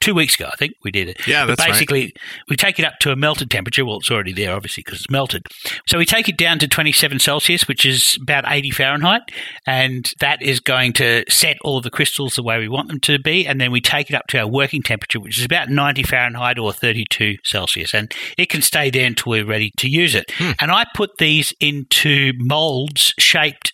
two 0.00 0.14
weeks 0.14 0.36
ago, 0.36 0.48
I 0.50 0.56
think 0.56 0.74
we 0.84 0.92
did 0.92 1.08
it. 1.08 1.26
Yeah, 1.26 1.42
But 1.44 1.58
that's 1.58 1.68
right. 1.68 1.72
basically, 1.72 2.14
we 2.48 2.56
take 2.56 2.78
it 2.78 2.84
up 2.84 3.00
to 3.00 3.10
a 3.10 3.16
melted 3.16 3.50
temperature. 3.50 3.84
Well, 3.84 3.96
it's 3.96 4.10
already 4.10 4.32
there, 4.32 4.54
obviously, 4.54 4.84
because 4.84 5.00
it's 5.00 5.10
melted. 5.10 5.42
So 5.88 5.98
we 5.98 6.06
take 6.06 6.28
it 6.28 6.36
down 6.38 6.60
to 6.60 6.68
27 6.68 7.18
Celsius, 7.18 7.66
which 7.66 7.84
is 7.84 8.16
about 8.22 8.44
80 8.46 8.70
Fahrenheit, 8.70 9.22
and 9.66 10.08
that 10.20 10.40
is 10.40 10.60
going 10.60 10.92
to 10.94 11.24
set 11.28 11.56
all 11.62 11.78
of 11.78 11.82
the 11.82 11.90
crystals 11.90 12.36
the 12.36 12.42
way 12.44 12.58
we 12.58 12.68
want 12.68 12.88
them 12.88 13.00
to 13.00 13.18
be. 13.18 13.44
And 13.44 13.60
then 13.60 13.72
we 13.72 13.80
take 13.80 14.08
it 14.08 14.14
up 14.14 14.28
to 14.28 14.38
our 14.38 14.46
working 14.46 14.82
temperature, 14.82 15.18
which 15.18 15.36
is 15.36 15.44
about 15.44 15.68
90 15.68 16.04
Fahrenheit 16.04 16.58
or 16.58 16.72
32 16.72 17.38
Celsius, 17.42 17.92
and 17.92 18.14
it 18.38 18.48
can 18.48 18.62
stay 18.62 18.88
there 18.88 19.06
until 19.06 19.30
we're 19.30 19.44
ready 19.44 19.72
to 19.78 19.88
use 19.88 20.14
it. 20.14 20.30
And 20.60 20.70
I 20.70 20.86
put 20.94 21.18
these 21.18 21.52
into 21.60 22.32
molds 22.36 23.14
shaped 23.18 23.72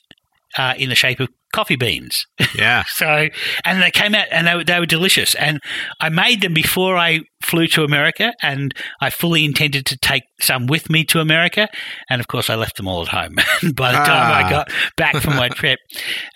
uh, 0.59 0.75
in 0.77 0.91
the 0.91 0.95
shape 0.95 1.21
of 1.21 1.29
coffee 1.55 1.77
beans. 1.77 2.27
Yeah. 2.55 2.85
So, 2.99 3.29
and 3.65 3.81
they 3.81 3.91
came 3.93 4.15
out 4.15 4.27
and 4.33 4.47
they 4.47 4.55
were, 4.57 4.65
they 4.65 4.79
were 4.81 4.87
delicious. 4.87 5.35
And 5.37 5.61
I 6.01 6.09
made 6.09 6.41
them 6.43 6.53
before 6.53 6.97
I 6.97 7.21
flew 7.43 7.69
to 7.69 7.85
America, 7.85 8.33
and 8.43 8.75
I 9.01 9.11
fully 9.11 9.45
intended 9.45 9.87
to 9.87 9.97
take 9.97 10.25
some 10.41 10.67
with 10.67 10.91
me 10.91 11.05
to 11.05 11.21
America. 11.21 11.69
And 12.11 12.21
of 12.21 12.27
course, 12.27 12.51
I 12.51 12.57
left 12.57 12.77
them 12.77 12.89
all 12.89 13.03
at 13.03 13.09
home. 13.09 13.35
By 13.75 13.93
the 13.93 13.99
time 13.99 14.09
Ah. 14.09 14.47
I 14.47 14.51
got 14.51 14.73
back 14.97 15.17
from 15.23 15.37
my 15.37 15.49
trip, 15.61 15.79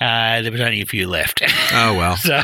uh, 0.01 0.43
there 0.43 0.53
was 0.53 0.61
only 0.61 0.81
a 0.81 0.87
few 0.87 1.09
left. 1.09 1.43
Oh 1.73 1.95
well. 1.97 2.17
so, 2.17 2.43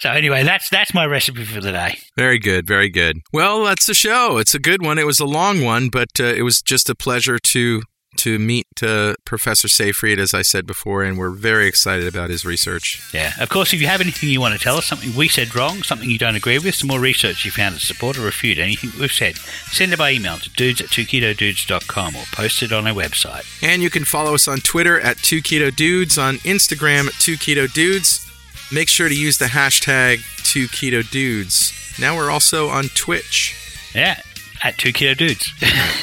so 0.00 0.10
anyway, 0.10 0.42
that's 0.42 0.68
that's 0.68 0.92
my 0.92 1.06
recipe 1.06 1.44
for 1.44 1.60
the 1.60 1.72
day. 1.72 1.98
Very 2.16 2.38
good, 2.40 2.66
very 2.66 2.88
good. 2.90 3.20
Well, 3.32 3.64
that's 3.64 3.86
the 3.86 3.94
show. 3.94 4.38
It's 4.38 4.54
a 4.54 4.58
good 4.60 4.82
one. 4.84 4.98
It 4.98 5.06
was 5.06 5.20
a 5.20 5.26
long 5.26 5.62
one, 5.62 5.88
but 5.88 6.08
uh, 6.18 6.24
it 6.24 6.42
was 6.42 6.60
just 6.62 6.90
a 6.90 6.94
pleasure 6.96 7.38
to 7.38 7.82
to 8.18 8.38
meet 8.38 8.66
uh, 8.82 9.14
Professor 9.24 9.68
Seyfried, 9.68 10.18
as 10.18 10.34
I 10.34 10.42
said 10.42 10.66
before, 10.66 11.02
and 11.02 11.18
we're 11.18 11.30
very 11.30 11.66
excited 11.66 12.06
about 12.06 12.30
his 12.30 12.44
research. 12.44 13.02
Yeah. 13.12 13.32
Of 13.40 13.48
course, 13.48 13.72
if 13.72 13.80
you 13.80 13.86
have 13.86 14.00
anything 14.00 14.28
you 14.28 14.40
want 14.40 14.54
to 14.54 14.60
tell 14.60 14.76
us, 14.76 14.86
something 14.86 15.14
we 15.14 15.28
said 15.28 15.54
wrong, 15.54 15.82
something 15.82 16.08
you 16.08 16.18
don't 16.18 16.36
agree 16.36 16.58
with, 16.58 16.74
some 16.74 16.88
more 16.88 17.00
research 17.00 17.44
you 17.44 17.50
found 17.50 17.74
to 17.74 17.80
support 17.84 18.18
or 18.18 18.22
refute 18.22 18.58
anything 18.58 18.90
we've 19.00 19.12
said, 19.12 19.36
send 19.36 19.92
it 19.92 19.98
by 19.98 20.10
email 20.12 20.36
to 20.38 20.50
dudes 20.50 20.80
at 20.80 20.88
2ketodudes.com 20.88 22.16
or 22.16 22.24
post 22.32 22.62
it 22.62 22.72
on 22.72 22.86
our 22.86 22.94
website. 22.94 23.44
And 23.62 23.82
you 23.82 23.90
can 23.90 24.04
follow 24.04 24.34
us 24.34 24.48
on 24.48 24.58
Twitter 24.58 25.00
at 25.00 25.16
2ketodudes, 25.18 26.20
on 26.22 26.36
Instagram 26.38 27.06
at 27.06 27.14
2ketodudes. 27.14 28.22
Make 28.72 28.88
sure 28.88 29.08
to 29.08 29.14
use 29.14 29.38
the 29.38 29.46
hashtag 29.46 30.18
2ketodudes. 30.42 32.00
Now 32.00 32.16
we're 32.16 32.30
also 32.30 32.68
on 32.68 32.84
Twitch. 32.94 33.54
Yeah, 33.94 34.20
at 34.62 34.76
2ketodudes. 34.76 35.52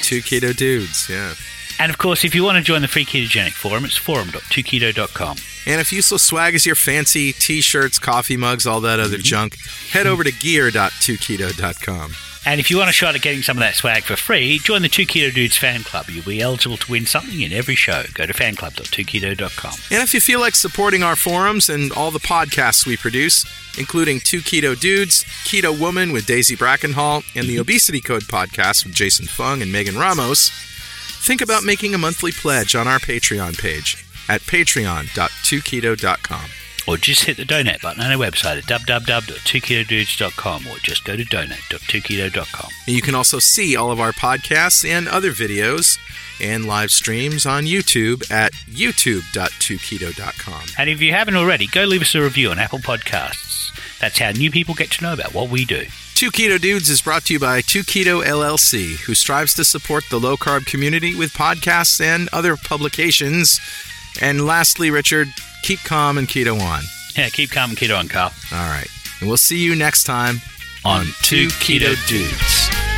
2ketodudes, 0.02 1.10
yeah. 1.16 1.34
And 1.80 1.90
of 1.92 1.98
course, 1.98 2.24
if 2.24 2.34
you 2.36 2.44
want 2.44 2.58
to 2.58 2.64
join 2.64 2.82
the 2.82 2.88
Free 2.88 3.06
Ketogenic 3.06 3.52
Forum, 3.54 3.84
it's 3.86 3.98
forum.2keto.com. 3.98 5.38
And 5.66 5.80
if 5.82 5.92
you 5.92 5.98
useless 5.98 6.24
swag 6.24 6.56
is 6.56 6.66
your 6.66 6.76
fancy 6.76 7.32
t 7.34 7.62
shirts, 7.62 7.98
coffee 8.00 8.38
mugs, 8.38 8.66
all 8.68 8.82
that 8.82 9.00
other 9.00 9.18
Mm-hmm. 9.18 9.24
junk, 9.24 9.58
head 9.90 10.08
over 10.08 10.24
to 10.24 10.32
gear.2keto.com. 10.32 12.14
And 12.46 12.60
if 12.60 12.70
you 12.70 12.78
want 12.78 12.90
a 12.90 12.94
shot 12.94 13.16
at 13.16 13.22
getting 13.22 13.42
some 13.42 13.56
of 13.56 13.62
that 13.62 13.76
swag 13.76 14.04
for 14.04 14.18
free, 14.18 14.60
join 14.60 14.82
the 14.82 14.90
2 14.90 15.04
Keto 15.06 15.34
Dudes 15.34 15.56
fan 15.58 15.84
club. 15.84 16.10
You'll 16.10 16.26
be 16.26 16.42
eligible 16.42 16.76
to 16.76 16.92
win 16.92 17.06
something 17.06 17.40
in 17.40 17.54
every 17.54 17.76
show. 17.76 18.04
Go 18.14 18.26
to 18.26 18.34
fanclub.2keto.com. 18.34 19.74
And 19.92 20.04
if 20.04 20.14
you 20.14 20.20
feel 20.20 20.42
like 20.42 20.56
supporting 20.56 21.04
our 21.04 21.16
forums 21.16 21.70
and 21.70 21.94
all 21.94 22.12
the 22.12 22.20
podcasts 22.20 22.86
we 22.86 22.98
produce, 22.98 23.46
including 23.80 24.20
Two 24.20 24.40
Keto 24.40 24.78
Dudes, 24.78 25.24
Keto 25.46 25.78
Woman 25.80 26.12
with 26.12 26.26
Daisy 26.26 26.58
Brackenhall, 26.58 27.24
and 27.34 27.48
the 27.48 27.60
Obesity 27.60 28.02
Code 28.02 28.24
podcast 28.24 28.86
with 28.86 28.94
Jason 28.94 29.26
Fung 29.26 29.62
and 29.62 29.72
Megan 29.72 29.98
Ramos, 29.98 30.52
think 31.24 31.42
about 31.42 31.64
making 31.64 31.96
a 31.96 31.98
monthly 31.98 32.32
pledge 32.32 32.76
on 32.76 32.88
our 32.88 33.00
Patreon 33.00 33.58
page 33.58 34.06
at 34.30 34.42
patreon.2keto.com. 34.42 36.46
Or 36.86 36.98
just 36.98 37.24
hit 37.24 37.38
the 37.38 37.46
donate 37.46 37.82
button 37.82 38.04
on 38.04 38.12
our 38.12 38.18
website 38.18 38.58
at 38.58 38.66
www.2ketodudes.com 38.66 40.68
or 40.68 40.76
just 40.80 41.06
go 41.06 41.16
to 41.16 41.24
donate.2keto.com. 41.24 42.70
And 42.88 42.96
you 42.96 43.02
can 43.02 43.16
also 43.16 43.40
see 43.40 43.78
all 43.78 43.90
of 43.90 44.02
our 44.02 44.12
podcasts 44.12 44.84
and 44.88 45.08
other 45.08 45.32
videos 45.32 45.98
and 46.42 46.66
live 46.66 46.92
streams 46.92 47.46
on 47.46 47.64
YouTube 47.64 48.30
at 48.30 48.52
youtube.2keto.com. 48.52 50.66
And 50.78 50.90
if 50.90 51.02
you 51.02 51.14
haven't 51.14 51.38
already, 51.38 51.68
go 51.68 51.86
leave 51.86 52.02
us 52.02 52.16
a 52.16 52.22
review 52.22 52.50
on 52.50 52.60
Apple 52.60 52.80
Podcasts. 52.80 53.53
That's 54.04 54.20
how 54.20 54.32
new 54.32 54.52
people 54.52 54.76
get 54.76 54.92
to 54.92 55.02
know 55.02 55.14
about 55.14 55.34
what 55.34 55.48
we 55.50 55.64
do. 55.64 55.86
Two 56.14 56.30
Keto 56.30 56.60
Dudes 56.60 56.90
is 56.90 57.02
brought 57.02 57.24
to 57.24 57.34
you 57.34 57.40
by 57.40 57.62
Two 57.62 57.84
Keto 57.84 58.22
LLC, 58.22 59.00
who 59.00 59.16
strives 59.16 59.54
to 59.54 59.64
support 59.64 60.04
the 60.10 60.20
low 60.20 60.36
carb 60.36 60.66
community 60.66 61.16
with 61.16 61.32
podcasts 61.32 62.02
and 62.02 62.28
other 62.34 62.58
publications. 62.58 63.62
And 64.22 64.46
lastly, 64.46 64.92
Richard, 64.92 65.30
keep 65.62 65.80
calm 65.86 66.18
and 66.18 66.28
keto 66.28 66.60
on. 66.60 66.84
Yeah, 67.16 67.30
keep 67.30 67.52
calm 67.52 67.70
and 67.70 67.80
keto 67.80 67.98
on, 67.98 68.10
Carl. 68.10 68.34
All 68.52 68.68
right. 68.68 68.90
And 69.22 69.30
we'll 69.30 69.38
see 69.38 69.64
you 69.64 69.74
next 69.74 70.04
time 70.04 70.42
On 70.84 71.06
Two 71.22 71.48
Keto 71.48 71.96
Dudes. 72.06 72.93